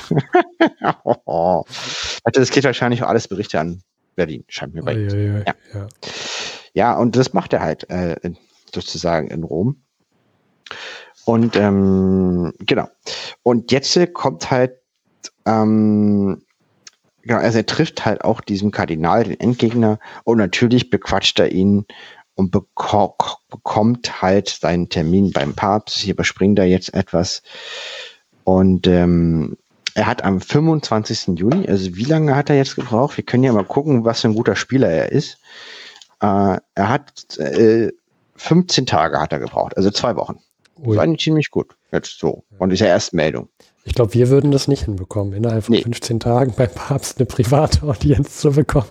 oh. 1.04 1.64
Also 2.22 2.40
das 2.40 2.50
geht 2.50 2.64
wahrscheinlich 2.64 3.02
auch 3.02 3.08
alles 3.08 3.28
Berichte 3.28 3.58
an 3.58 3.82
Berlin, 4.14 4.44
scheint 4.48 4.74
mir 4.74 4.82
bei 4.82 4.94
oh, 4.94 4.98
ja, 4.98 5.38
ja, 5.38 5.54
ja. 5.72 5.88
ja, 6.74 6.98
und 6.98 7.16
das 7.16 7.32
macht 7.32 7.54
er 7.54 7.60
halt 7.60 7.88
äh, 7.88 8.14
sozusagen 8.74 9.28
in 9.28 9.42
Rom. 9.42 9.82
Und 11.24 11.56
ähm, 11.56 12.52
genau. 12.58 12.88
Und 13.42 13.72
jetzt 13.72 13.98
kommt 14.12 14.50
halt 14.50 14.79
ähm, 15.46 16.42
genau, 17.22 17.38
also 17.38 17.58
er 17.58 17.66
trifft 17.66 18.04
halt 18.04 18.24
auch 18.24 18.40
diesem 18.40 18.70
Kardinal, 18.70 19.24
den 19.24 19.40
Endgegner, 19.40 19.98
und 20.24 20.38
natürlich 20.38 20.90
bequatscht 20.90 21.38
er 21.40 21.52
ihn 21.52 21.86
und 22.34 22.50
beko 22.50 23.16
bekommt 23.50 24.22
halt 24.22 24.48
seinen 24.48 24.88
Termin 24.88 25.30
beim 25.32 25.54
Papst. 25.54 25.98
Hier 25.98 26.14
überspringt 26.14 26.58
er 26.58 26.64
jetzt 26.64 26.94
etwas. 26.94 27.42
Und 28.44 28.86
ähm, 28.86 29.56
er 29.94 30.06
hat 30.06 30.24
am 30.24 30.40
25. 30.40 31.38
Juni, 31.38 31.68
also 31.68 31.96
wie 31.96 32.04
lange 32.04 32.34
hat 32.34 32.48
er 32.48 32.56
jetzt 32.56 32.76
gebraucht? 32.76 33.16
Wir 33.16 33.24
können 33.24 33.44
ja 33.44 33.52
mal 33.52 33.64
gucken, 33.64 34.04
was 34.04 34.22
für 34.22 34.28
ein 34.28 34.34
guter 34.34 34.56
Spieler 34.56 34.88
er 34.88 35.12
ist. 35.12 35.38
Äh, 36.20 36.58
er 36.74 36.88
hat 36.88 37.38
äh, 37.38 37.92
15 38.36 38.86
Tage 38.86 39.20
hat 39.20 39.32
er 39.32 39.38
gebraucht, 39.38 39.76
also 39.76 39.90
zwei 39.90 40.16
Wochen. 40.16 40.38
Ui. 40.78 40.96
Das 40.96 41.06
war 41.06 41.18
ziemlich 41.18 41.50
gut. 41.50 41.76
Jetzt 41.92 42.18
so. 42.18 42.44
Und 42.58 42.72
ist 42.72 42.80
ja 42.80 42.86
Erstmeldung. 42.86 43.48
Ich 43.84 43.94
glaube, 43.94 44.12
wir 44.12 44.28
würden 44.28 44.50
das 44.50 44.68
nicht 44.68 44.84
hinbekommen, 44.84 45.32
innerhalb 45.32 45.64
von 45.64 45.74
nee. 45.74 45.82
15 45.82 46.20
Tagen 46.20 46.52
beim 46.54 46.68
Papst 46.68 47.18
eine 47.18 47.26
private 47.26 47.82
Audienz 47.86 48.36
zu 48.36 48.52
bekommen. 48.52 48.90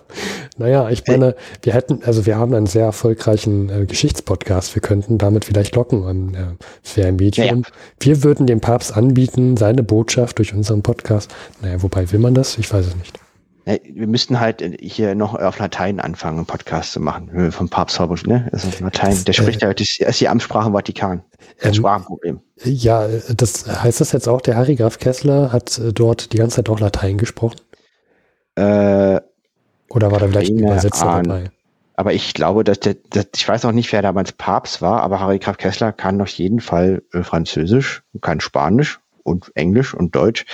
Naja, 0.58 0.90
ich 0.90 1.06
meine, 1.06 1.36
wir 1.62 1.74
hätten, 1.74 2.02
also 2.04 2.26
wir 2.26 2.36
haben 2.36 2.54
einen 2.54 2.66
sehr 2.66 2.86
erfolgreichen 2.86 3.70
äh, 3.70 3.86
Geschichtspodcast. 3.86 4.74
Wir 4.74 4.82
könnten 4.82 5.16
damit 5.16 5.44
vielleicht 5.44 5.76
locken. 5.76 6.02
Und, 6.02 6.34
äh, 6.34 7.04
ein 7.04 7.16
Medium. 7.16 7.62
Ja. 7.62 7.68
Wir 8.00 8.24
würden 8.24 8.46
dem 8.46 8.60
Papst 8.60 8.96
anbieten, 8.96 9.56
seine 9.56 9.84
Botschaft 9.84 10.38
durch 10.38 10.52
unseren 10.54 10.82
Podcast. 10.82 11.30
Naja, 11.62 11.82
wobei 11.82 12.10
will 12.10 12.18
man 12.18 12.34
das? 12.34 12.58
Ich 12.58 12.72
weiß 12.72 12.88
es 12.88 12.96
nicht. 12.96 13.18
Wir 13.84 14.06
müssten 14.06 14.40
halt 14.40 14.62
hier 14.80 15.14
noch 15.14 15.34
auf 15.34 15.58
Latein 15.58 16.00
anfangen, 16.00 16.38
einen 16.38 16.46
Podcast 16.46 16.92
zu 16.92 17.00
machen. 17.00 17.52
Vom 17.52 17.68
Papst 17.68 17.98
Horbusch, 18.00 18.26
ne? 18.26 18.48
Also 18.52 18.68
Latein, 18.80 19.24
der 19.24 19.32
spricht 19.32 19.62
äh, 19.62 19.66
ja, 19.66 19.74
das 19.74 19.98
ist 19.98 20.20
die 20.20 20.28
Amtssprache 20.28 20.72
Vatikan. 20.72 21.22
Ein 21.62 21.68
ähm, 21.68 21.74
Sprachenproblem. 21.74 22.40
Ja, 22.64 23.06
das 23.36 23.66
heißt 23.66 24.00
das 24.00 24.12
jetzt 24.12 24.28
auch, 24.28 24.40
der 24.40 24.56
Harry 24.56 24.76
Graf 24.76 24.98
Kessler 24.98 25.52
hat 25.52 25.78
äh, 25.78 25.92
dort 25.92 26.32
die 26.32 26.38
ganze 26.38 26.56
Zeit 26.56 26.68
auch 26.68 26.80
Latein 26.80 27.18
gesprochen? 27.18 27.60
Äh, 28.56 29.20
Oder 29.88 30.10
war 30.10 30.18
da 30.18 30.28
vielleicht 30.28 30.52
ein 30.52 30.58
Übersetzer 30.58 31.06
Ahn, 31.06 31.24
dabei? 31.24 31.50
Aber 31.94 32.12
ich 32.14 32.32
glaube, 32.32 32.64
dass 32.64 32.80
der, 32.80 32.96
dass, 33.10 33.26
ich 33.36 33.46
weiß 33.46 33.64
auch 33.66 33.72
nicht, 33.72 33.92
wer 33.92 34.02
damals 34.02 34.32
Papst 34.32 34.80
war, 34.80 35.02
aber 35.02 35.20
Harry 35.20 35.38
Graf 35.38 35.58
Kessler 35.58 35.92
kann 35.92 36.20
auf 36.20 36.30
jeden 36.30 36.60
Fall 36.60 37.02
äh, 37.12 37.22
Französisch, 37.22 38.02
kann 38.20 38.40
Spanisch 38.40 39.00
und 39.30 39.50
Englisch 39.54 39.94
und 39.94 40.14
Deutsch. 40.14 40.44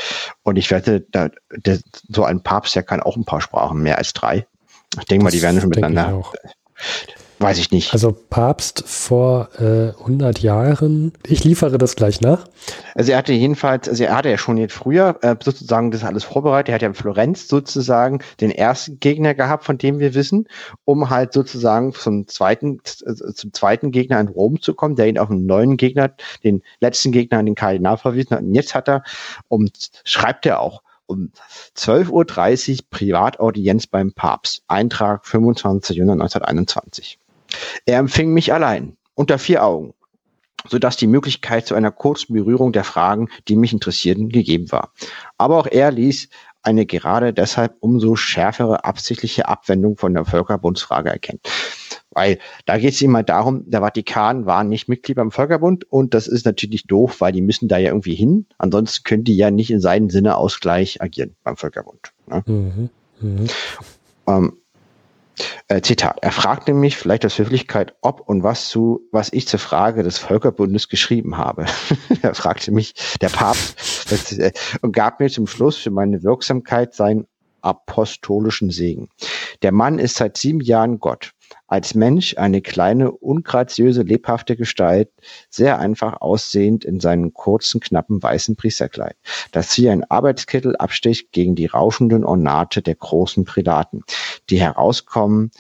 Und 0.42 0.56
ich 0.56 0.70
wette, 0.70 1.00
da, 1.00 1.30
der, 1.50 1.78
so 2.08 2.24
ein 2.24 2.42
Papst, 2.42 2.74
der 2.76 2.82
kann 2.82 3.00
auch 3.00 3.16
ein 3.16 3.24
paar 3.24 3.40
Sprachen, 3.40 3.82
mehr 3.82 3.98
als 3.98 4.12
drei. 4.12 4.46
Ich 4.98 5.06
denke 5.06 5.24
mal, 5.24 5.30
die 5.30 5.42
werden 5.42 5.60
schon 5.60 5.70
miteinander. 5.70 6.22
Weiß 7.38 7.58
ich 7.58 7.70
nicht. 7.70 7.92
Also 7.92 8.12
Papst 8.12 8.84
vor 8.86 9.50
äh, 9.58 9.90
100 10.00 10.38
Jahren. 10.38 11.12
Ich 11.26 11.44
liefere 11.44 11.76
das 11.76 11.94
gleich 11.94 12.22
nach. 12.22 12.46
Also 12.94 13.12
er 13.12 13.18
hatte 13.18 13.34
jedenfalls, 13.34 13.90
also 13.90 14.04
er 14.04 14.16
hatte 14.16 14.30
ja 14.30 14.38
schon 14.38 14.56
jetzt 14.56 14.72
früher 14.72 15.18
äh, 15.20 15.36
sozusagen 15.38 15.90
das 15.90 16.02
alles 16.02 16.24
vorbereitet. 16.24 16.70
Er 16.70 16.74
hat 16.76 16.82
ja 16.82 16.88
in 16.88 16.94
Florenz 16.94 17.46
sozusagen 17.46 18.20
den 18.40 18.50
ersten 18.50 19.00
Gegner 19.00 19.34
gehabt, 19.34 19.64
von 19.64 19.76
dem 19.76 19.98
wir 19.98 20.14
wissen, 20.14 20.48
um 20.86 21.10
halt 21.10 21.34
sozusagen 21.34 21.92
zum 21.92 22.26
zweiten, 22.26 22.80
äh, 23.04 23.14
zum 23.34 23.52
zweiten 23.52 23.90
Gegner 23.90 24.18
in 24.18 24.28
Rom 24.28 24.62
zu 24.62 24.72
kommen, 24.72 24.96
der 24.96 25.06
ihn 25.06 25.18
auf 25.18 25.30
einen 25.30 25.44
neuen 25.44 25.76
Gegner, 25.76 26.12
den 26.42 26.62
letzten 26.80 27.12
Gegner 27.12 27.38
an 27.38 27.46
den 27.46 27.54
Kardinal 27.54 27.98
verwiesen 27.98 28.30
hat. 28.30 28.42
Und 28.44 28.54
jetzt 28.54 28.74
hat 28.74 28.88
er, 28.88 29.02
um, 29.48 29.68
schreibt 30.04 30.46
er 30.46 30.60
auch, 30.60 30.80
um 31.04 31.30
12.30 31.76 32.72
Uhr 32.72 32.84
Privataudienz 32.88 33.86
beim 33.86 34.12
Papst. 34.12 34.62
Eintrag 34.68 35.26
25. 35.26 35.98
Juni 35.98 36.12
1921. 36.12 37.18
Er 37.84 37.98
empfing 37.98 38.32
mich 38.32 38.52
allein, 38.52 38.96
unter 39.14 39.38
vier 39.38 39.64
Augen, 39.64 39.94
so 40.68 40.78
dass 40.78 40.96
die 40.96 41.06
Möglichkeit 41.06 41.66
zu 41.66 41.74
einer 41.74 41.90
kurzen 41.90 42.34
Berührung 42.34 42.72
der 42.72 42.84
Fragen, 42.84 43.28
die 43.48 43.56
mich 43.56 43.72
interessierten, 43.72 44.28
gegeben 44.28 44.70
war. 44.72 44.92
Aber 45.38 45.58
auch 45.58 45.66
er 45.66 45.90
ließ 45.90 46.28
eine 46.62 46.84
gerade 46.84 47.32
deshalb 47.32 47.76
umso 47.78 48.16
schärfere 48.16 48.84
absichtliche 48.84 49.48
Abwendung 49.48 49.96
von 49.96 50.14
der 50.14 50.24
Völkerbundsfrage 50.24 51.10
erkennen. 51.10 51.40
Weil 52.10 52.38
da 52.64 52.78
geht 52.78 52.94
es 52.94 53.02
immer 53.02 53.22
darum, 53.22 53.70
der 53.70 53.82
Vatikan 53.82 54.46
war 54.46 54.64
nicht 54.64 54.88
Mitglied 54.88 55.16
beim 55.16 55.30
Völkerbund 55.30 55.84
und 55.90 56.14
das 56.14 56.26
ist 56.26 56.44
natürlich 56.44 56.86
doof, 56.86 57.20
weil 57.20 57.30
die 57.30 57.42
müssen 57.42 57.68
da 57.68 57.78
ja 57.78 57.90
irgendwie 57.90 58.14
hin. 58.14 58.46
Ansonsten 58.58 59.04
können 59.04 59.22
die 59.22 59.36
ja 59.36 59.50
nicht 59.50 59.70
in 59.70 59.80
seinem 59.80 60.10
Sinne 60.10 60.36
Ausgleich 60.36 61.00
agieren 61.00 61.36
beim 61.44 61.56
Völkerbund. 61.56 62.12
Ne? 62.26 62.42
Mhm. 62.46 62.90
Mhm. 63.20 63.46
Ähm, 64.26 64.56
äh, 65.68 65.80
Zitat. 65.80 66.18
Er 66.22 66.32
fragte 66.32 66.72
mich 66.72 66.96
vielleicht 66.96 67.24
aus 67.26 67.38
Höflichkeit, 67.38 67.94
ob 68.00 68.20
und 68.20 68.42
was 68.42 68.68
zu, 68.68 69.00
was 69.12 69.32
ich 69.32 69.46
zur 69.48 69.60
Frage 69.60 70.02
des 70.02 70.18
Völkerbundes 70.18 70.88
geschrieben 70.88 71.36
habe. 71.36 71.66
er 72.22 72.34
fragte 72.34 72.72
mich, 72.72 72.94
der 73.20 73.28
Papst, 73.28 74.10
das, 74.10 74.32
äh, 74.32 74.52
und 74.82 74.92
gab 74.92 75.20
mir 75.20 75.28
zum 75.30 75.46
Schluss 75.46 75.76
für 75.76 75.90
meine 75.90 76.22
Wirksamkeit 76.22 76.94
seinen 76.94 77.26
apostolischen 77.60 78.70
Segen. 78.70 79.08
Der 79.62 79.72
Mann 79.72 79.98
ist 79.98 80.16
seit 80.16 80.36
sieben 80.36 80.60
Jahren 80.60 81.00
Gott 81.00 81.32
als 81.66 81.94
Mensch 81.94 82.36
eine 82.36 82.60
kleine, 82.60 83.10
ungraziöse, 83.10 84.02
lebhafte 84.02 84.56
Gestalt, 84.56 85.10
sehr 85.50 85.78
einfach 85.78 86.20
aussehend 86.20 86.84
in 86.84 87.00
seinem 87.00 87.34
kurzen, 87.34 87.80
knappen 87.80 88.22
weißen 88.22 88.56
Priesterkleid, 88.56 89.16
das 89.52 89.76
wie 89.78 89.88
ein 89.88 90.04
Arbeitskittel 90.04 90.76
absticht 90.76 91.32
gegen 91.32 91.54
die 91.54 91.66
rauschenden 91.66 92.24
Ornate 92.24 92.82
der 92.82 92.94
großen 92.94 93.44
Prälaten, 93.44 94.04
die 94.50 94.60
herauskommen 94.60 95.50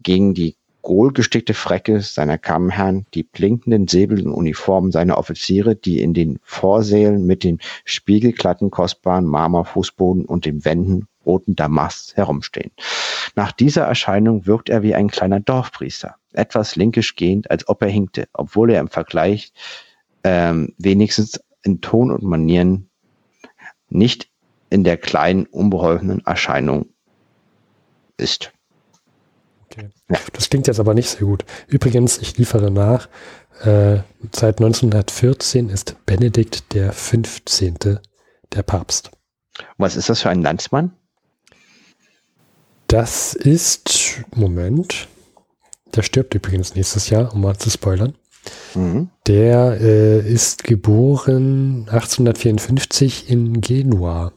gegen 0.00 0.34
die 0.34 0.56
gohlgestickte 0.82 1.54
Frecke 1.54 2.02
seiner 2.02 2.36
Kammherren, 2.36 3.06
die 3.14 3.22
blinkenden 3.22 3.88
Säbel 3.88 4.26
und 4.26 4.34
Uniformen 4.34 4.92
seiner 4.92 5.16
Offiziere, 5.16 5.74
die 5.74 6.00
in 6.00 6.12
den 6.12 6.38
Vorsälen 6.42 7.24
mit 7.24 7.42
dem 7.42 7.58
spiegelglatten, 7.86 8.70
kostbaren 8.70 9.24
Marmorfußboden 9.24 10.26
und 10.26 10.44
den 10.44 10.66
Wänden 10.66 11.08
roten 11.24 11.56
Damast 11.56 12.16
herumstehen. 12.16 12.72
Nach 13.34 13.52
dieser 13.52 13.84
Erscheinung 13.84 14.46
wirkt 14.46 14.68
er 14.68 14.82
wie 14.82 14.94
ein 14.94 15.08
kleiner 15.08 15.40
Dorfpriester, 15.40 16.16
etwas 16.32 16.76
linkisch 16.76 17.16
gehend, 17.16 17.50
als 17.50 17.68
ob 17.68 17.82
er 17.82 17.88
hinkte, 17.88 18.28
obwohl 18.32 18.70
er 18.70 18.80
im 18.80 18.88
Vergleich 18.88 19.52
ähm, 20.22 20.74
wenigstens 20.78 21.40
in 21.62 21.80
Ton 21.80 22.10
und 22.10 22.22
Manieren 22.22 22.88
nicht 23.88 24.28
in 24.70 24.84
der 24.84 24.96
kleinen, 24.96 25.46
unbeholfenen 25.46 26.24
Erscheinung 26.26 26.86
ist. 28.16 28.52
Okay. 29.64 29.88
Ja. 30.10 30.18
Das 30.32 30.50
klingt 30.50 30.66
jetzt 30.66 30.80
aber 30.80 30.94
nicht 30.94 31.08
sehr 31.08 31.26
gut. 31.26 31.44
Übrigens, 31.66 32.18
ich 32.18 32.36
liefere 32.38 32.70
nach, 32.70 33.08
äh, 33.62 33.98
seit 34.32 34.58
1914 34.58 35.68
ist 35.68 35.96
Benedikt 36.06 36.74
der 36.74 36.92
15. 36.92 37.98
der 38.52 38.62
Papst. 38.62 39.10
Was 39.78 39.96
ist 39.96 40.08
das 40.08 40.22
für 40.22 40.30
ein 40.30 40.42
Landsmann? 40.42 40.92
Das 42.88 43.34
ist, 43.34 44.22
Moment, 44.34 45.08
der 45.94 46.02
stirbt 46.02 46.34
übrigens 46.34 46.74
nächstes 46.74 47.10
Jahr, 47.10 47.32
um 47.32 47.40
mal 47.40 47.56
zu 47.56 47.70
spoilern. 47.70 48.14
Mhm. 48.74 49.10
Der 49.26 49.78
äh, 49.80 50.20
ist 50.20 50.64
geboren 50.64 51.88
1854 51.88 53.30
in 53.30 53.60
Genua, 53.60 54.32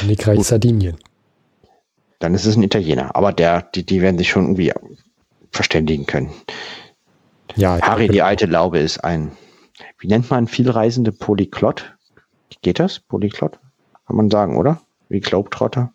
Königreich 0.00 0.44
Sardinien. 0.44 0.96
Dann 2.20 2.34
ist 2.34 2.46
es 2.46 2.56
ein 2.56 2.62
Italiener, 2.62 3.14
aber 3.14 3.32
der, 3.32 3.62
die, 3.62 3.84
die 3.84 4.02
werden 4.02 4.18
sich 4.18 4.30
schon 4.30 4.44
irgendwie 4.44 4.72
verständigen 5.50 6.06
können. 6.06 6.30
Ja, 7.56 7.80
Harry, 7.80 8.08
die 8.08 8.22
alte 8.22 8.46
Laube, 8.46 8.78
ist 8.78 9.02
ein, 9.02 9.32
wie 9.98 10.08
nennt 10.08 10.30
man 10.30 10.46
vielreisende 10.46 11.12
Polyklott? 11.12 11.96
Geht 12.62 12.78
das? 12.78 13.00
Polyklott? 13.00 13.58
Kann 14.06 14.16
man 14.16 14.30
sagen, 14.30 14.56
oder? 14.56 14.80
Wie 15.08 15.20
Globetrotter? 15.20 15.92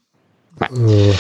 Äh, 0.60 1.10
äh, 1.10 1.16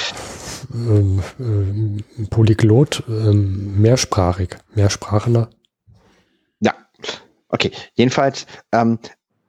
Polyglot, 2.30 3.04
äh, 3.08 3.34
mehrsprachig, 3.34 4.58
mehrsprachender. 4.76 5.50
Ja, 6.60 6.74
okay. 7.50 7.72
Jedenfalls, 7.96 8.46
ähm, 8.72 9.00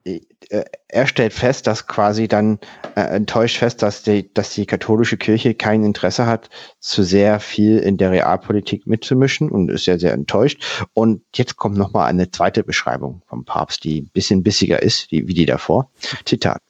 äh, 0.05 0.21
er 0.49 1.07
stellt 1.07 1.33
fest, 1.33 1.67
dass 1.67 1.87
quasi 1.87 2.27
dann 2.27 2.59
äh, 2.95 3.01
enttäuscht 3.01 3.57
fest, 3.57 3.81
dass 3.81 4.03
die, 4.03 4.33
dass 4.33 4.53
die 4.53 4.65
katholische 4.65 5.17
Kirche 5.17 5.55
kein 5.55 5.83
Interesse 5.83 6.25
hat, 6.25 6.49
zu 6.79 7.03
sehr 7.03 7.39
viel 7.39 7.79
in 7.79 7.97
der 7.97 8.11
Realpolitik 8.11 8.87
mitzumischen 8.87 9.49
und 9.49 9.69
ist 9.69 9.85
ja 9.85 9.97
sehr 9.97 10.13
enttäuscht. 10.13 10.87
Und 10.93 11.21
jetzt 11.33 11.57
kommt 11.57 11.77
nochmal 11.77 12.07
eine 12.07 12.31
zweite 12.31 12.63
Beschreibung 12.63 13.21
vom 13.27 13.45
Papst, 13.45 13.83
die 13.83 14.01
ein 14.01 14.09
bisschen 14.13 14.43
bissiger 14.43 14.81
ist, 14.81 15.11
wie, 15.11 15.27
wie 15.27 15.33
die 15.33 15.45
davor. 15.45 15.89
Zitat. 16.25 16.61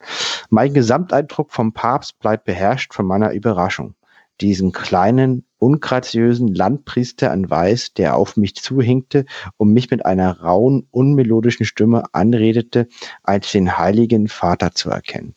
Mein 0.50 0.74
Gesamteindruck 0.74 1.52
vom 1.52 1.74
Papst 1.74 2.20
bleibt 2.20 2.46
beherrscht 2.46 2.94
von 2.94 3.06
meiner 3.06 3.32
Überraschung 3.32 3.96
diesen 4.42 4.72
kleinen, 4.72 5.46
ungraziösen 5.66 6.54
Landpriester 6.54 7.32
an 7.32 7.50
Weiß, 7.50 7.96
der 7.96 8.16
auf 8.16 8.38
mich 8.38 8.54
zuhinkte 8.54 9.26
und 9.58 9.74
mich 9.74 9.90
mit 9.90 10.06
einer 10.06 10.42
rauen, 10.42 10.88
unmelodischen 10.92 11.66
Stimme 11.66 12.04
anredete, 12.14 12.88
als 13.24 13.52
den 13.52 13.76
heiligen 13.76 14.28
Vater 14.28 14.76
zu 14.76 14.92
erkennen. 14.92 15.34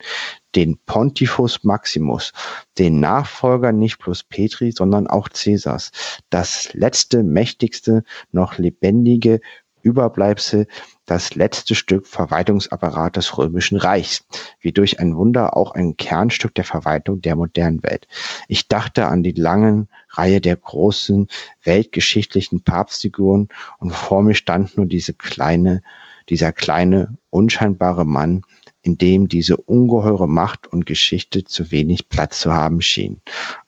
Den 0.54 0.76
Pontifus 0.84 1.64
Maximus, 1.64 2.34
den 2.76 3.00
Nachfolger 3.00 3.72
nicht 3.72 3.96
bloß 4.00 4.24
Petri, 4.24 4.70
sondern 4.70 5.06
auch 5.06 5.30
Cäsars, 5.30 5.92
das 6.28 6.74
letzte, 6.74 7.22
mächtigste, 7.22 8.04
noch 8.30 8.58
lebendige 8.58 9.40
Überbleibsel 9.80 10.66
das 11.08 11.34
letzte 11.34 11.74
Stück 11.74 12.06
Verwaltungsapparat 12.06 13.16
des 13.16 13.36
Römischen 13.38 13.78
Reichs, 13.78 14.24
wie 14.60 14.72
durch 14.72 15.00
ein 15.00 15.16
Wunder 15.16 15.56
auch 15.56 15.72
ein 15.72 15.96
Kernstück 15.96 16.54
der 16.54 16.64
Verwaltung 16.64 17.22
der 17.22 17.34
modernen 17.34 17.82
Welt. 17.82 18.06
Ich 18.46 18.68
dachte 18.68 19.06
an 19.06 19.22
die 19.22 19.32
langen 19.32 19.88
Reihe 20.10 20.40
der 20.40 20.56
großen 20.56 21.28
weltgeschichtlichen 21.64 22.62
Papstfiguren 22.62 23.48
und 23.78 23.90
vor 23.90 24.22
mir 24.22 24.34
stand 24.34 24.76
nur 24.76 24.86
diese 24.86 25.14
kleine, 25.14 25.82
dieser 26.28 26.52
kleine, 26.52 27.16
unscheinbare 27.30 28.04
Mann, 28.04 28.42
in 28.82 28.98
dem 28.98 29.28
diese 29.28 29.56
ungeheure 29.56 30.28
Macht 30.28 30.66
und 30.66 30.84
Geschichte 30.84 31.44
zu 31.44 31.70
wenig 31.70 32.10
Platz 32.10 32.40
zu 32.40 32.52
haben 32.52 32.82
schien, 32.82 33.22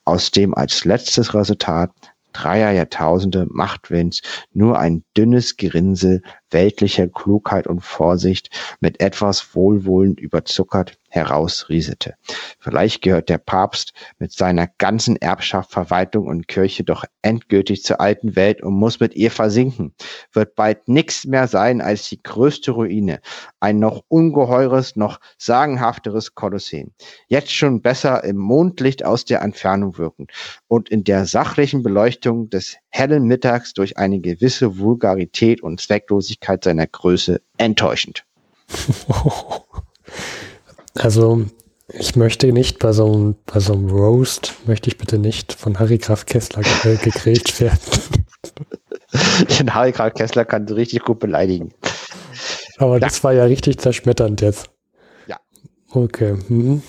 aus 0.04 0.30
dem 0.30 0.54
als 0.54 0.84
letztes 0.84 1.34
Resultat 1.34 1.90
dreier 2.32 2.70
Jahrtausende 2.70 3.46
Machtwinds 3.50 4.22
nur 4.52 4.78
ein 4.78 5.04
dünnes 5.16 5.56
Gerinnsel 5.56 6.22
weltlicher 6.51 7.09
Klugheit 7.09 7.66
und 7.66 7.81
Vorsicht 7.81 8.51
mit 8.81 9.01
etwas 9.01 9.55
Wohlwollen 9.55 10.16
überzuckert 10.16 10.98
herausriesete. 11.09 12.14
Vielleicht 12.60 13.02
gehört 13.02 13.28
der 13.28 13.39
Papst 13.39 13.93
mit 14.18 14.32
seiner 14.32 14.68
ganzen 14.78 15.16
Erbschaft, 15.16 15.72
Verwaltung 15.72 16.28
und 16.28 16.47
Kirche 16.47 16.85
doch 16.85 17.05
endgültig 17.22 17.82
zur 17.82 18.01
alten 18.01 18.36
Welt 18.36 18.62
und 18.62 18.74
muss 18.74 19.01
mit 19.01 19.14
ihr 19.14 19.32
versinken. 19.32 19.93
Wird 20.32 20.55
bald 20.55 20.86
nichts 20.89 21.27
mehr 21.27 21.48
sein 21.48 21.81
als 21.81 22.09
die 22.09 22.22
größte 22.22 22.70
Ruine, 22.70 23.20
ein 23.59 23.81
noch 23.81 24.05
ungeheures, 24.06 24.94
noch 24.94 25.18
sagenhafteres 25.36 26.36
Kolosseum. 26.36 26.93
Jetzt 27.27 27.52
schon 27.52 27.82
besser 27.82 28.22
im 28.22 28.36
Mondlicht 28.36 29.05
aus 29.05 29.24
der 29.24 29.43
Entfernung 29.43 29.98
wirken 29.98 30.28
und 30.68 30.90
in 30.90 31.02
der 31.02 31.27
sachlichen 31.27 31.82
Beleuchtung 31.82 32.51
des 32.51 32.77
hellen 32.90 33.24
Mittags 33.24 33.74
durch 33.74 33.98
eine 33.98 34.20
gewisse 34.20 34.78
Vulgarität 34.78 35.60
und 35.60 35.81
Zwecklosigkeit 35.81 36.39
seiner 36.62 36.86
Größe 36.86 37.40
enttäuschend. 37.58 38.24
Also 40.96 41.46
Ich 41.92 42.16
möchte 42.16 42.52
nicht 42.52 42.78
bei 42.78 42.92
so 42.92 43.06
einem, 43.06 43.36
bei 43.46 43.60
so 43.60 43.72
einem 43.72 43.90
Roast, 43.90 44.54
möchte 44.66 44.88
ich 44.88 44.98
bitte 44.98 45.18
nicht 45.18 45.52
von 45.52 45.78
Harry 45.78 45.98
Graf 45.98 46.26
Kessler 46.26 46.62
ge 46.62 46.96
gegrätscht 46.96 47.60
werden. 47.60 47.78
Den 49.58 49.74
Harry 49.74 49.92
Graf 49.92 50.14
Kessler 50.14 50.44
kann 50.44 50.68
so 50.68 50.74
richtig 50.74 51.04
gut 51.04 51.18
beleidigen. 51.18 51.72
Aber 52.78 52.94
ja. 52.94 53.00
das 53.00 53.22
war 53.24 53.32
ja 53.32 53.44
richtig 53.44 53.78
zerschmetternd 53.78 54.40
jetzt. 54.40 54.70
Ja. 55.26 55.38
Okay. 55.90 56.36
Mhm. 56.48 56.82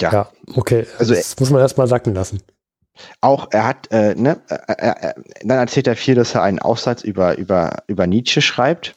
Ja. 0.00 0.12
ja. 0.12 0.30
okay. 0.54 0.86
Also, 0.98 1.14
das 1.14 1.38
muss 1.40 1.50
man 1.50 1.60
erstmal 1.60 1.86
sacken 1.86 2.14
lassen. 2.14 2.40
Auch 3.20 3.48
er 3.50 3.66
hat, 3.66 3.90
äh, 3.90 4.14
ne, 4.14 4.40
äh, 4.48 4.72
äh, 4.72 5.08
äh, 5.08 5.14
dann 5.44 5.58
erzählt 5.58 5.86
er 5.86 5.96
viel, 5.96 6.14
dass 6.14 6.34
er 6.34 6.42
einen 6.42 6.58
Aufsatz 6.58 7.02
über, 7.02 7.38
über, 7.38 7.82
über 7.86 8.06
Nietzsche 8.06 8.42
schreibt. 8.42 8.96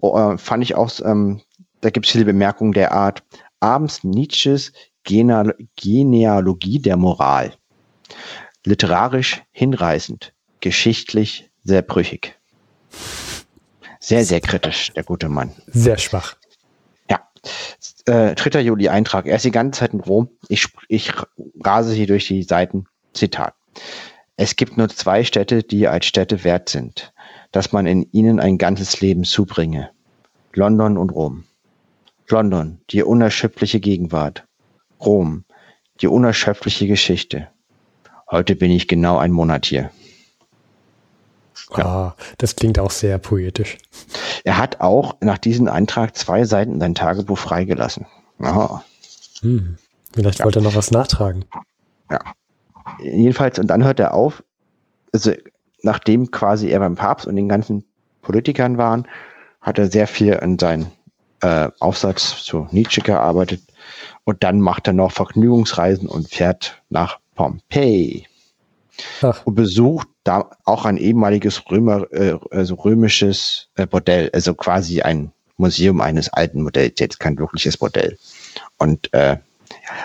Oh, 0.00 0.16
äh, 0.18 0.38
fand 0.38 0.62
ich 0.62 0.74
auch, 0.74 0.90
ähm, 1.04 1.40
da 1.80 1.90
gibt 1.90 2.06
es 2.06 2.12
viele 2.12 2.24
Bemerkungen 2.24 2.72
der 2.72 2.92
Art, 2.92 3.22
abends 3.60 4.04
Nietzsches 4.04 4.72
Gene 5.04 5.54
Genealogie 5.76 6.78
der 6.78 6.96
Moral. 6.96 7.54
Literarisch 8.64 9.42
hinreißend, 9.52 10.34
geschichtlich 10.60 11.50
sehr 11.64 11.82
brüchig. 11.82 12.38
Sehr, 14.00 14.24
sehr 14.24 14.40
kritisch, 14.40 14.92
der 14.94 15.04
gute 15.04 15.28
Mann. 15.28 15.52
Sehr 15.66 15.98
schwach. 15.98 16.36
Ja. 17.08 17.20
Äh, 18.06 18.34
3. 18.34 18.60
Juli 18.60 18.88
Eintrag. 18.88 19.26
Er 19.26 19.36
ist 19.36 19.44
die 19.44 19.50
ganze 19.50 19.80
Zeit 19.80 19.92
in 19.92 20.00
Rom. 20.00 20.30
Ich, 20.48 20.66
ich 20.88 21.12
rase 21.62 21.92
hier 21.92 22.06
durch 22.06 22.26
die 22.26 22.42
Seiten. 22.42 22.86
Zitat. 23.12 23.54
Es 24.36 24.56
gibt 24.56 24.76
nur 24.76 24.88
zwei 24.88 25.24
Städte, 25.24 25.62
die 25.62 25.86
als 25.86 26.06
Städte 26.06 26.44
wert 26.44 26.68
sind, 26.68 27.12
dass 27.52 27.72
man 27.72 27.86
in 27.86 28.08
ihnen 28.12 28.40
ein 28.40 28.58
ganzes 28.58 29.00
Leben 29.00 29.24
zubringe. 29.24 29.90
London 30.52 30.96
und 30.96 31.10
Rom. 31.10 31.44
London, 32.28 32.80
die 32.90 33.02
unerschöpfliche 33.02 33.80
Gegenwart. 33.80 34.44
Rom, 35.00 35.44
die 36.00 36.06
unerschöpfliche 36.06 36.86
Geschichte. 36.86 37.48
Heute 38.30 38.54
bin 38.56 38.70
ich 38.70 38.88
genau 38.88 39.18
ein 39.18 39.32
Monat 39.32 39.66
hier. 39.66 39.90
Ja. 41.76 41.84
Ah, 41.84 42.16
das 42.38 42.56
klingt 42.56 42.78
auch 42.78 42.90
sehr 42.90 43.18
poetisch. 43.18 43.76
Er 44.44 44.56
hat 44.56 44.80
auch 44.80 45.16
nach 45.20 45.38
diesem 45.38 45.68
Eintrag 45.68 46.16
zwei 46.16 46.44
Seiten 46.44 46.74
in 46.74 46.80
sein 46.80 46.94
Tagebuch 46.94 47.38
freigelassen. 47.38 48.06
Aha. 48.38 48.84
Hm. 49.40 49.76
Vielleicht 50.12 50.40
ja. 50.40 50.44
wollte 50.44 50.60
er 50.60 50.62
noch 50.62 50.74
was 50.74 50.90
nachtragen. 50.90 51.44
Ja. 52.10 52.20
Jedenfalls, 52.98 53.58
und 53.58 53.68
dann 53.68 53.84
hört 53.84 54.00
er 54.00 54.14
auf, 54.14 54.42
also 55.12 55.32
nachdem 55.82 56.30
quasi 56.30 56.68
er 56.68 56.80
beim 56.80 56.96
Papst 56.96 57.26
und 57.26 57.36
den 57.36 57.48
ganzen 57.48 57.84
Politikern 58.22 58.78
waren, 58.78 59.06
hat 59.60 59.78
er 59.78 59.90
sehr 59.90 60.06
viel 60.06 60.38
an 60.38 60.58
seinen 60.58 60.90
äh, 61.42 61.68
Aufsatz 61.80 62.44
zu 62.44 62.68
Nietzsche 62.70 63.00
gearbeitet. 63.00 63.62
Und 64.24 64.42
dann 64.42 64.60
macht 64.60 64.86
er 64.86 64.92
noch 64.92 65.12
Vergnügungsreisen 65.12 66.08
und 66.08 66.28
fährt 66.28 66.82
nach 66.90 67.18
Pompeji. 67.34 68.26
Ach. 69.22 69.44
Und 69.46 69.54
besucht 69.54 70.08
da 70.24 70.50
auch 70.64 70.84
ein 70.84 70.98
ehemaliges 70.98 71.62
Römer, 71.70 72.06
äh, 72.12 72.38
also 72.50 72.74
römisches 72.74 73.68
äh, 73.76 73.86
Bordell, 73.86 74.30
also 74.32 74.54
quasi 74.54 75.02
ein 75.02 75.32
Museum 75.56 76.00
eines 76.00 76.32
alten 76.32 76.62
Modells, 76.62 76.98
jetzt 76.98 77.20
kein 77.20 77.38
wirkliches 77.38 77.80
Modell. 77.80 78.18
Und 78.78 79.12
äh, 79.14 79.38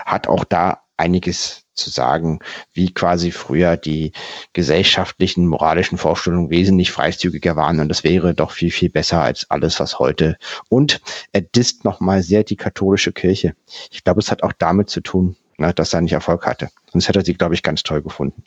hat 0.05 0.27
auch 0.27 0.43
da 0.43 0.81
einiges 0.97 1.64
zu 1.75 1.89
sagen, 1.89 2.39
wie 2.73 2.93
quasi 2.93 3.31
früher 3.31 3.77
die 3.77 4.11
gesellschaftlichen, 4.53 5.47
moralischen 5.47 5.97
Vorstellungen 5.97 6.49
wesentlich 6.49 6.91
freizügiger 6.91 7.55
waren 7.55 7.79
und 7.79 7.89
das 7.89 8.03
wäre 8.03 8.33
doch 8.33 8.51
viel, 8.51 8.71
viel 8.71 8.89
besser 8.89 9.21
als 9.21 9.49
alles, 9.49 9.79
was 9.79 9.99
heute. 9.99 10.37
Und 10.69 11.01
er 11.31 11.41
disst 11.41 11.85
nochmal 11.85 12.23
sehr 12.23 12.43
die 12.43 12.55
katholische 12.55 13.11
Kirche. 13.11 13.55
Ich 13.91 14.03
glaube, 14.03 14.19
es 14.19 14.31
hat 14.31 14.43
auch 14.43 14.53
damit 14.53 14.89
zu 14.89 15.01
tun, 15.01 15.35
ne, 15.57 15.73
dass 15.73 15.93
er 15.93 16.01
nicht 16.01 16.13
Erfolg 16.13 16.45
hatte. 16.45 16.69
Sonst 16.91 17.07
hätte 17.07 17.19
er 17.19 17.25
sie, 17.25 17.33
glaube 17.33 17.55
ich, 17.55 17.63
ganz 17.63 17.83
toll 17.83 18.01
gefunden. 18.01 18.43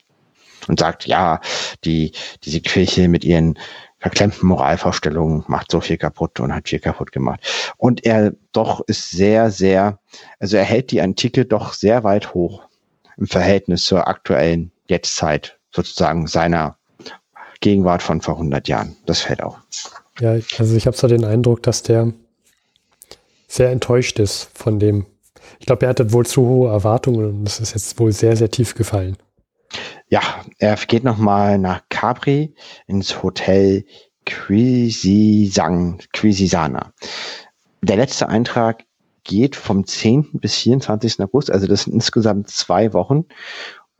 Und 0.67 0.79
sagt, 0.79 1.07
ja, 1.07 1.39
die, 1.85 2.11
diese 2.43 2.59
Kirche 2.59 3.07
mit 3.07 3.23
ihren 3.23 3.57
verklemmten 3.99 4.47
Moralvorstellungen 4.47 5.43
macht 5.47 5.71
so 5.71 5.81
viel 5.81 5.97
kaputt 5.97 6.39
und 6.39 6.53
hat 6.53 6.69
viel 6.69 6.79
kaputt 6.79 7.11
gemacht. 7.11 7.73
Und 7.77 8.05
er 8.05 8.33
doch 8.51 8.81
ist 8.87 9.11
sehr, 9.11 9.51
sehr, 9.51 9.99
also 10.39 10.57
er 10.57 10.63
hält 10.63 10.91
die 10.91 11.01
Antike 11.01 11.45
doch 11.45 11.73
sehr 11.73 12.03
weit 12.03 12.33
hoch 12.33 12.68
im 13.19 13.27
Verhältnis 13.27 13.83
zur 13.83 14.07
aktuellen 14.07 14.71
Jetztzeit 14.87 15.59
sozusagen 15.71 16.27
seiner 16.27 16.77
Gegenwart 17.61 18.01
von 18.01 18.21
vor 18.21 18.35
100 18.35 18.67
Jahren. 18.67 18.95
Das 19.05 19.21
fällt 19.21 19.43
auf. 19.43 19.59
Ja, 20.19 20.31
also 20.57 20.75
ich 20.75 20.87
habe 20.87 20.95
so 20.95 21.07
den 21.07 21.25
Eindruck, 21.25 21.61
dass 21.63 21.83
der 21.83 22.13
sehr 23.47 23.71
enttäuscht 23.71 24.19
ist 24.19 24.49
von 24.53 24.79
dem. 24.79 25.05
Ich 25.59 25.65
glaube, 25.65 25.85
er 25.85 25.89
hatte 25.89 26.13
wohl 26.13 26.25
zu 26.25 26.41
hohe 26.43 26.69
Erwartungen 26.69 27.39
und 27.39 27.47
es 27.47 27.59
ist 27.59 27.73
jetzt 27.73 27.99
wohl 27.99 28.11
sehr, 28.11 28.37
sehr 28.37 28.49
tief 28.49 28.75
gefallen. 28.75 29.17
Ja, 30.07 30.21
er 30.57 30.75
geht 30.75 31.03
nochmal 31.03 31.59
nach 31.59 31.81
Capri 31.89 32.55
ins 32.87 33.21
Hotel 33.21 33.85
Quisisang, 34.25 35.99
Quisisana. 36.13 36.93
Der 37.81 37.97
letzte 37.97 38.29
Eintrag 38.29 38.83
geht 39.23 39.55
vom 39.55 39.85
10. 39.85 40.39
bis 40.39 40.55
24. 40.55 41.21
August, 41.21 41.51
also 41.51 41.67
das 41.67 41.83
sind 41.83 41.93
insgesamt 41.93 42.49
zwei 42.49 42.93
Wochen. 42.93 43.25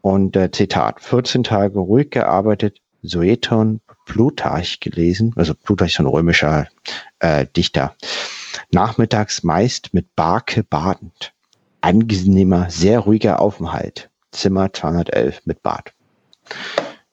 Und 0.01 0.35
äh, 0.35 0.51
Zitat, 0.51 1.01
14 1.01 1.43
Tage 1.43 1.79
ruhig 1.79 2.09
gearbeitet, 2.11 2.79
Sueton 3.01 3.81
Plutarch 4.05 4.79
gelesen, 4.79 5.33
also 5.35 5.53
Plutarch 5.53 5.93
ist 5.93 5.99
ein 5.99 6.05
römischer 6.05 6.67
äh, 7.19 7.45
Dichter. 7.55 7.95
Nachmittags 8.71 9.43
meist 9.43 9.93
mit 9.93 10.15
Barke 10.15 10.63
badend. 10.63 11.33
Angenehmer, 11.81 12.69
sehr 12.69 12.99
ruhiger 12.99 13.39
Aufenthalt. 13.39 14.09
Zimmer 14.31 14.71
211 14.71 15.41
mit 15.45 15.63
Bad. 15.63 15.93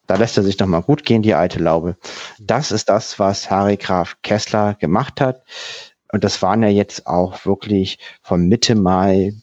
Da 0.07 0.17
lässt 0.17 0.37
er 0.37 0.43
sich 0.43 0.59
nochmal 0.59 0.83
gut 0.83 1.05
gehen, 1.05 1.23
die 1.23 1.35
alte 1.35 1.59
Laube. 1.59 1.97
Das 2.39 2.71
ist 2.71 2.89
das, 2.89 3.19
was 3.19 3.51
Harry 3.51 3.77
Graf 3.77 4.17
Kessler 4.23 4.75
gemacht 4.75 5.21
hat. 5.21 5.43
Und 6.13 6.25
das 6.25 6.43
waren 6.43 6.63
ja 6.63 6.69
jetzt 6.69 7.07
auch 7.07 7.45
wirklich 7.47 7.99
von 8.23 8.49
Mitte 8.49 8.75
Mai 8.75 9.35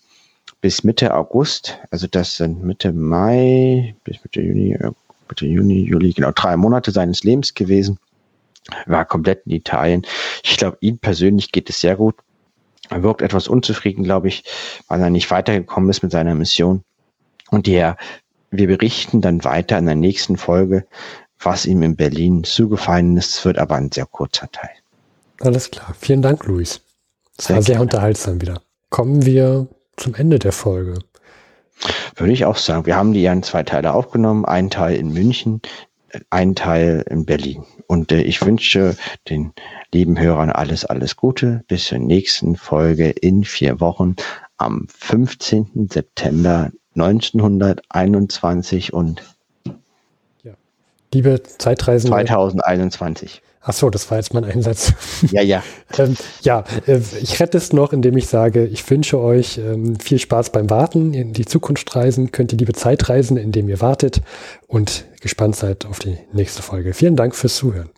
bis 0.61 0.83
Mitte 0.83 1.13
August. 1.13 1.79
Also 1.91 2.07
das 2.07 2.37
sind 2.37 2.63
Mitte 2.63 2.93
Mai 2.93 3.95
bis 4.03 4.23
Mitte 4.23 4.41
Juni, 4.41 4.73
äh, 4.73 4.91
Mitte 5.27 5.45
Juni, 5.45 5.81
Juli, 5.81 6.13
genau 6.13 6.31
drei 6.31 6.55
Monate 6.55 6.91
seines 6.91 7.23
Lebens 7.23 7.53
gewesen. 7.53 7.99
War 8.85 9.03
komplett 9.05 9.45
in 9.45 9.51
Italien. 9.51 10.05
Ich 10.41 10.57
glaube, 10.57 10.77
ihm 10.79 10.97
persönlich 10.97 11.51
geht 11.51 11.69
es 11.69 11.81
sehr 11.81 11.97
gut. 11.97 12.15
Er 12.89 13.03
wirkt 13.03 13.21
etwas 13.21 13.47
unzufrieden, 13.47 14.03
glaube 14.03 14.29
ich, 14.29 14.43
weil 14.87 15.01
er 15.01 15.09
nicht 15.09 15.29
weitergekommen 15.31 15.89
ist 15.89 16.03
mit 16.03 16.11
seiner 16.11 16.35
Mission. 16.35 16.83
Und 17.49 17.67
der, 17.67 17.97
wir 18.51 18.67
berichten 18.67 19.19
dann 19.19 19.43
weiter 19.43 19.77
in 19.77 19.85
der 19.85 19.95
nächsten 19.95 20.37
Folge, 20.37 20.85
was 21.39 21.65
ihm 21.65 21.83
in 21.83 21.95
Berlin 21.95 22.43
zugefallen 22.43 23.17
ist. 23.17 23.35
Es 23.35 23.45
wird 23.45 23.57
aber 23.57 23.75
ein 23.75 23.91
sehr 23.91 24.05
kurzer 24.05 24.49
Teil. 24.51 24.71
Alles 25.39 25.71
klar. 25.71 25.95
Vielen 25.99 26.21
Dank, 26.21 26.45
Luis. 26.45 26.81
Das 27.37 27.47
sehr 27.47 27.55
war 27.55 27.63
sehr 27.63 27.73
gerne. 27.73 27.83
unterhaltsam 27.83 28.41
wieder. 28.41 28.61
Kommen 28.89 29.25
wir 29.25 29.67
zum 29.97 30.15
Ende 30.15 30.39
der 30.39 30.51
Folge. 30.51 30.99
Würde 32.15 32.33
ich 32.33 32.45
auch 32.45 32.57
sagen. 32.57 32.85
Wir 32.85 32.95
haben 32.95 33.13
die 33.13 33.21
ja 33.23 33.33
in 33.33 33.43
zwei 33.43 33.63
Teile 33.63 33.93
aufgenommen. 33.93 34.45
Ein 34.45 34.69
Teil 34.69 34.95
in 34.95 35.11
München, 35.11 35.61
ein 36.29 36.55
Teil 36.55 37.03
in 37.09 37.25
Berlin. 37.25 37.65
Und 37.87 38.11
äh, 38.11 38.21
ich 38.21 38.45
wünsche 38.45 38.95
den 39.29 39.53
lieben 39.93 40.19
Hörern 40.19 40.51
alles, 40.51 40.85
alles 40.85 41.15
Gute. 41.15 41.63
Bis 41.67 41.85
zur 41.85 41.99
nächsten 41.99 42.55
Folge 42.55 43.09
in 43.09 43.43
vier 43.43 43.79
Wochen 43.79 44.15
am 44.57 44.87
15. 44.89 45.89
September 45.91 46.71
1921 46.95 48.93
und 48.93 49.23
ja. 50.43 50.53
liebe 51.13 51.41
Zeitreisende 51.43 52.11
2021. 52.11 53.41
Ach 53.65 53.71
so, 53.71 53.89
das 53.89 54.11
war 54.11 54.17
jetzt 54.17 54.33
mein 54.33 54.43
Einsatz. 54.43 54.91
Ja, 55.31 55.41
ja. 55.41 55.63
ähm, 55.97 56.17
ja, 56.41 56.65
äh, 56.85 56.99
ich 57.21 57.39
rette 57.39 57.57
es 57.57 57.71
noch, 57.71 57.93
indem 57.93 58.17
ich 58.17 58.27
sage, 58.27 58.65
ich 58.65 58.89
wünsche 58.89 59.19
euch 59.19 59.57
ähm, 59.57 59.97
viel 59.99 60.19
Spaß 60.19 60.51
beim 60.51 60.69
Warten. 60.69 61.13
In 61.13 61.31
die 61.31 61.45
Zukunft 61.45 61.95
reisen 61.95 62.33
könnt 62.33 62.51
ihr 62.51 62.57
liebe 62.57 62.73
Zeit 62.73 63.07
reisen, 63.07 63.37
indem 63.37 63.69
ihr 63.69 63.79
wartet 63.79 64.21
und 64.67 65.05
gespannt 65.21 65.55
seid 65.55 65.85
auf 65.85 65.99
die 65.99 66.17
nächste 66.33 66.61
Folge. 66.61 66.93
Vielen 66.93 67.15
Dank 67.15 67.35
fürs 67.35 67.55
Zuhören. 67.55 67.89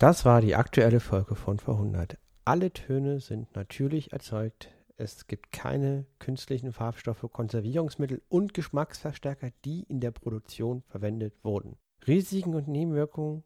Das 0.00 0.24
war 0.24 0.40
die 0.40 0.56
aktuelle 0.56 0.98
Folge 0.98 1.36
von 1.36 1.60
Verhundert. 1.60 2.18
Alle 2.44 2.72
Töne 2.72 3.20
sind 3.20 3.54
natürlich 3.54 4.12
erzeugt 4.12 4.70
es 4.98 5.28
gibt 5.28 5.52
keine 5.52 6.06
künstlichen 6.18 6.72
Farbstoffe, 6.72 7.24
Konservierungsmittel 7.32 8.20
und 8.28 8.52
Geschmacksverstärker, 8.52 9.50
die 9.64 9.84
in 9.84 10.00
der 10.00 10.10
Produktion 10.10 10.82
verwendet 10.88 11.34
wurden. 11.44 11.76
Risiken 12.06 12.54
und 12.54 12.66
Nebenwirkungen, 12.66 13.44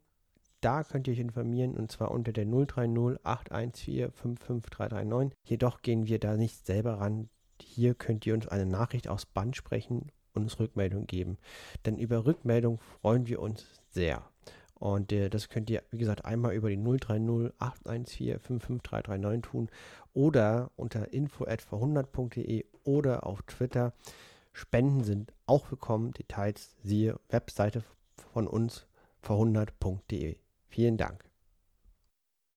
da 0.62 0.82
könnt 0.82 1.06
ihr 1.06 1.12
euch 1.12 1.18
informieren 1.18 1.76
und 1.76 1.92
zwar 1.92 2.10
unter 2.10 2.32
der 2.32 2.46
030 2.46 3.18
814 3.22 4.12
55339. 4.12 5.38
Jedoch 5.44 5.82
gehen 5.82 6.06
wir 6.06 6.18
da 6.18 6.36
nicht 6.36 6.64
selber 6.64 7.00
ran. 7.00 7.28
Hier 7.60 7.94
könnt 7.94 8.26
ihr 8.26 8.32
uns 8.32 8.48
eine 8.48 8.66
Nachricht 8.66 9.08
aus 9.08 9.26
Band 9.26 9.54
sprechen 9.54 10.10
und 10.32 10.44
uns 10.44 10.58
Rückmeldung 10.58 11.06
geben. 11.06 11.36
Denn 11.84 11.98
über 11.98 12.24
Rückmeldung 12.24 12.80
freuen 12.80 13.26
wir 13.26 13.40
uns 13.40 13.66
sehr. 13.90 14.24
Und 14.82 15.12
äh, 15.12 15.30
das 15.30 15.48
könnt 15.48 15.70
ihr, 15.70 15.84
wie 15.92 15.98
gesagt, 15.98 16.24
einmal 16.24 16.54
über 16.54 16.68
die 16.68 16.76
030 16.76 17.52
814 17.58 18.40
55339 18.40 19.42
tun 19.42 19.68
oder 20.14 20.70
unter 20.76 21.12
info.verhundert.de 21.12 22.64
oder 22.84 23.26
auf 23.26 23.42
Twitter. 23.42 23.92
Spenden 24.52 25.04
sind 25.04 25.32
auch 25.46 25.70
willkommen. 25.70 26.12
Details 26.12 26.76
siehe 26.82 27.18
Webseite 27.28 27.82
von 28.32 28.46
uns 28.46 28.86
verhundert.de. 29.20 30.36
Vielen 30.68 30.96
Dank. 30.96 31.31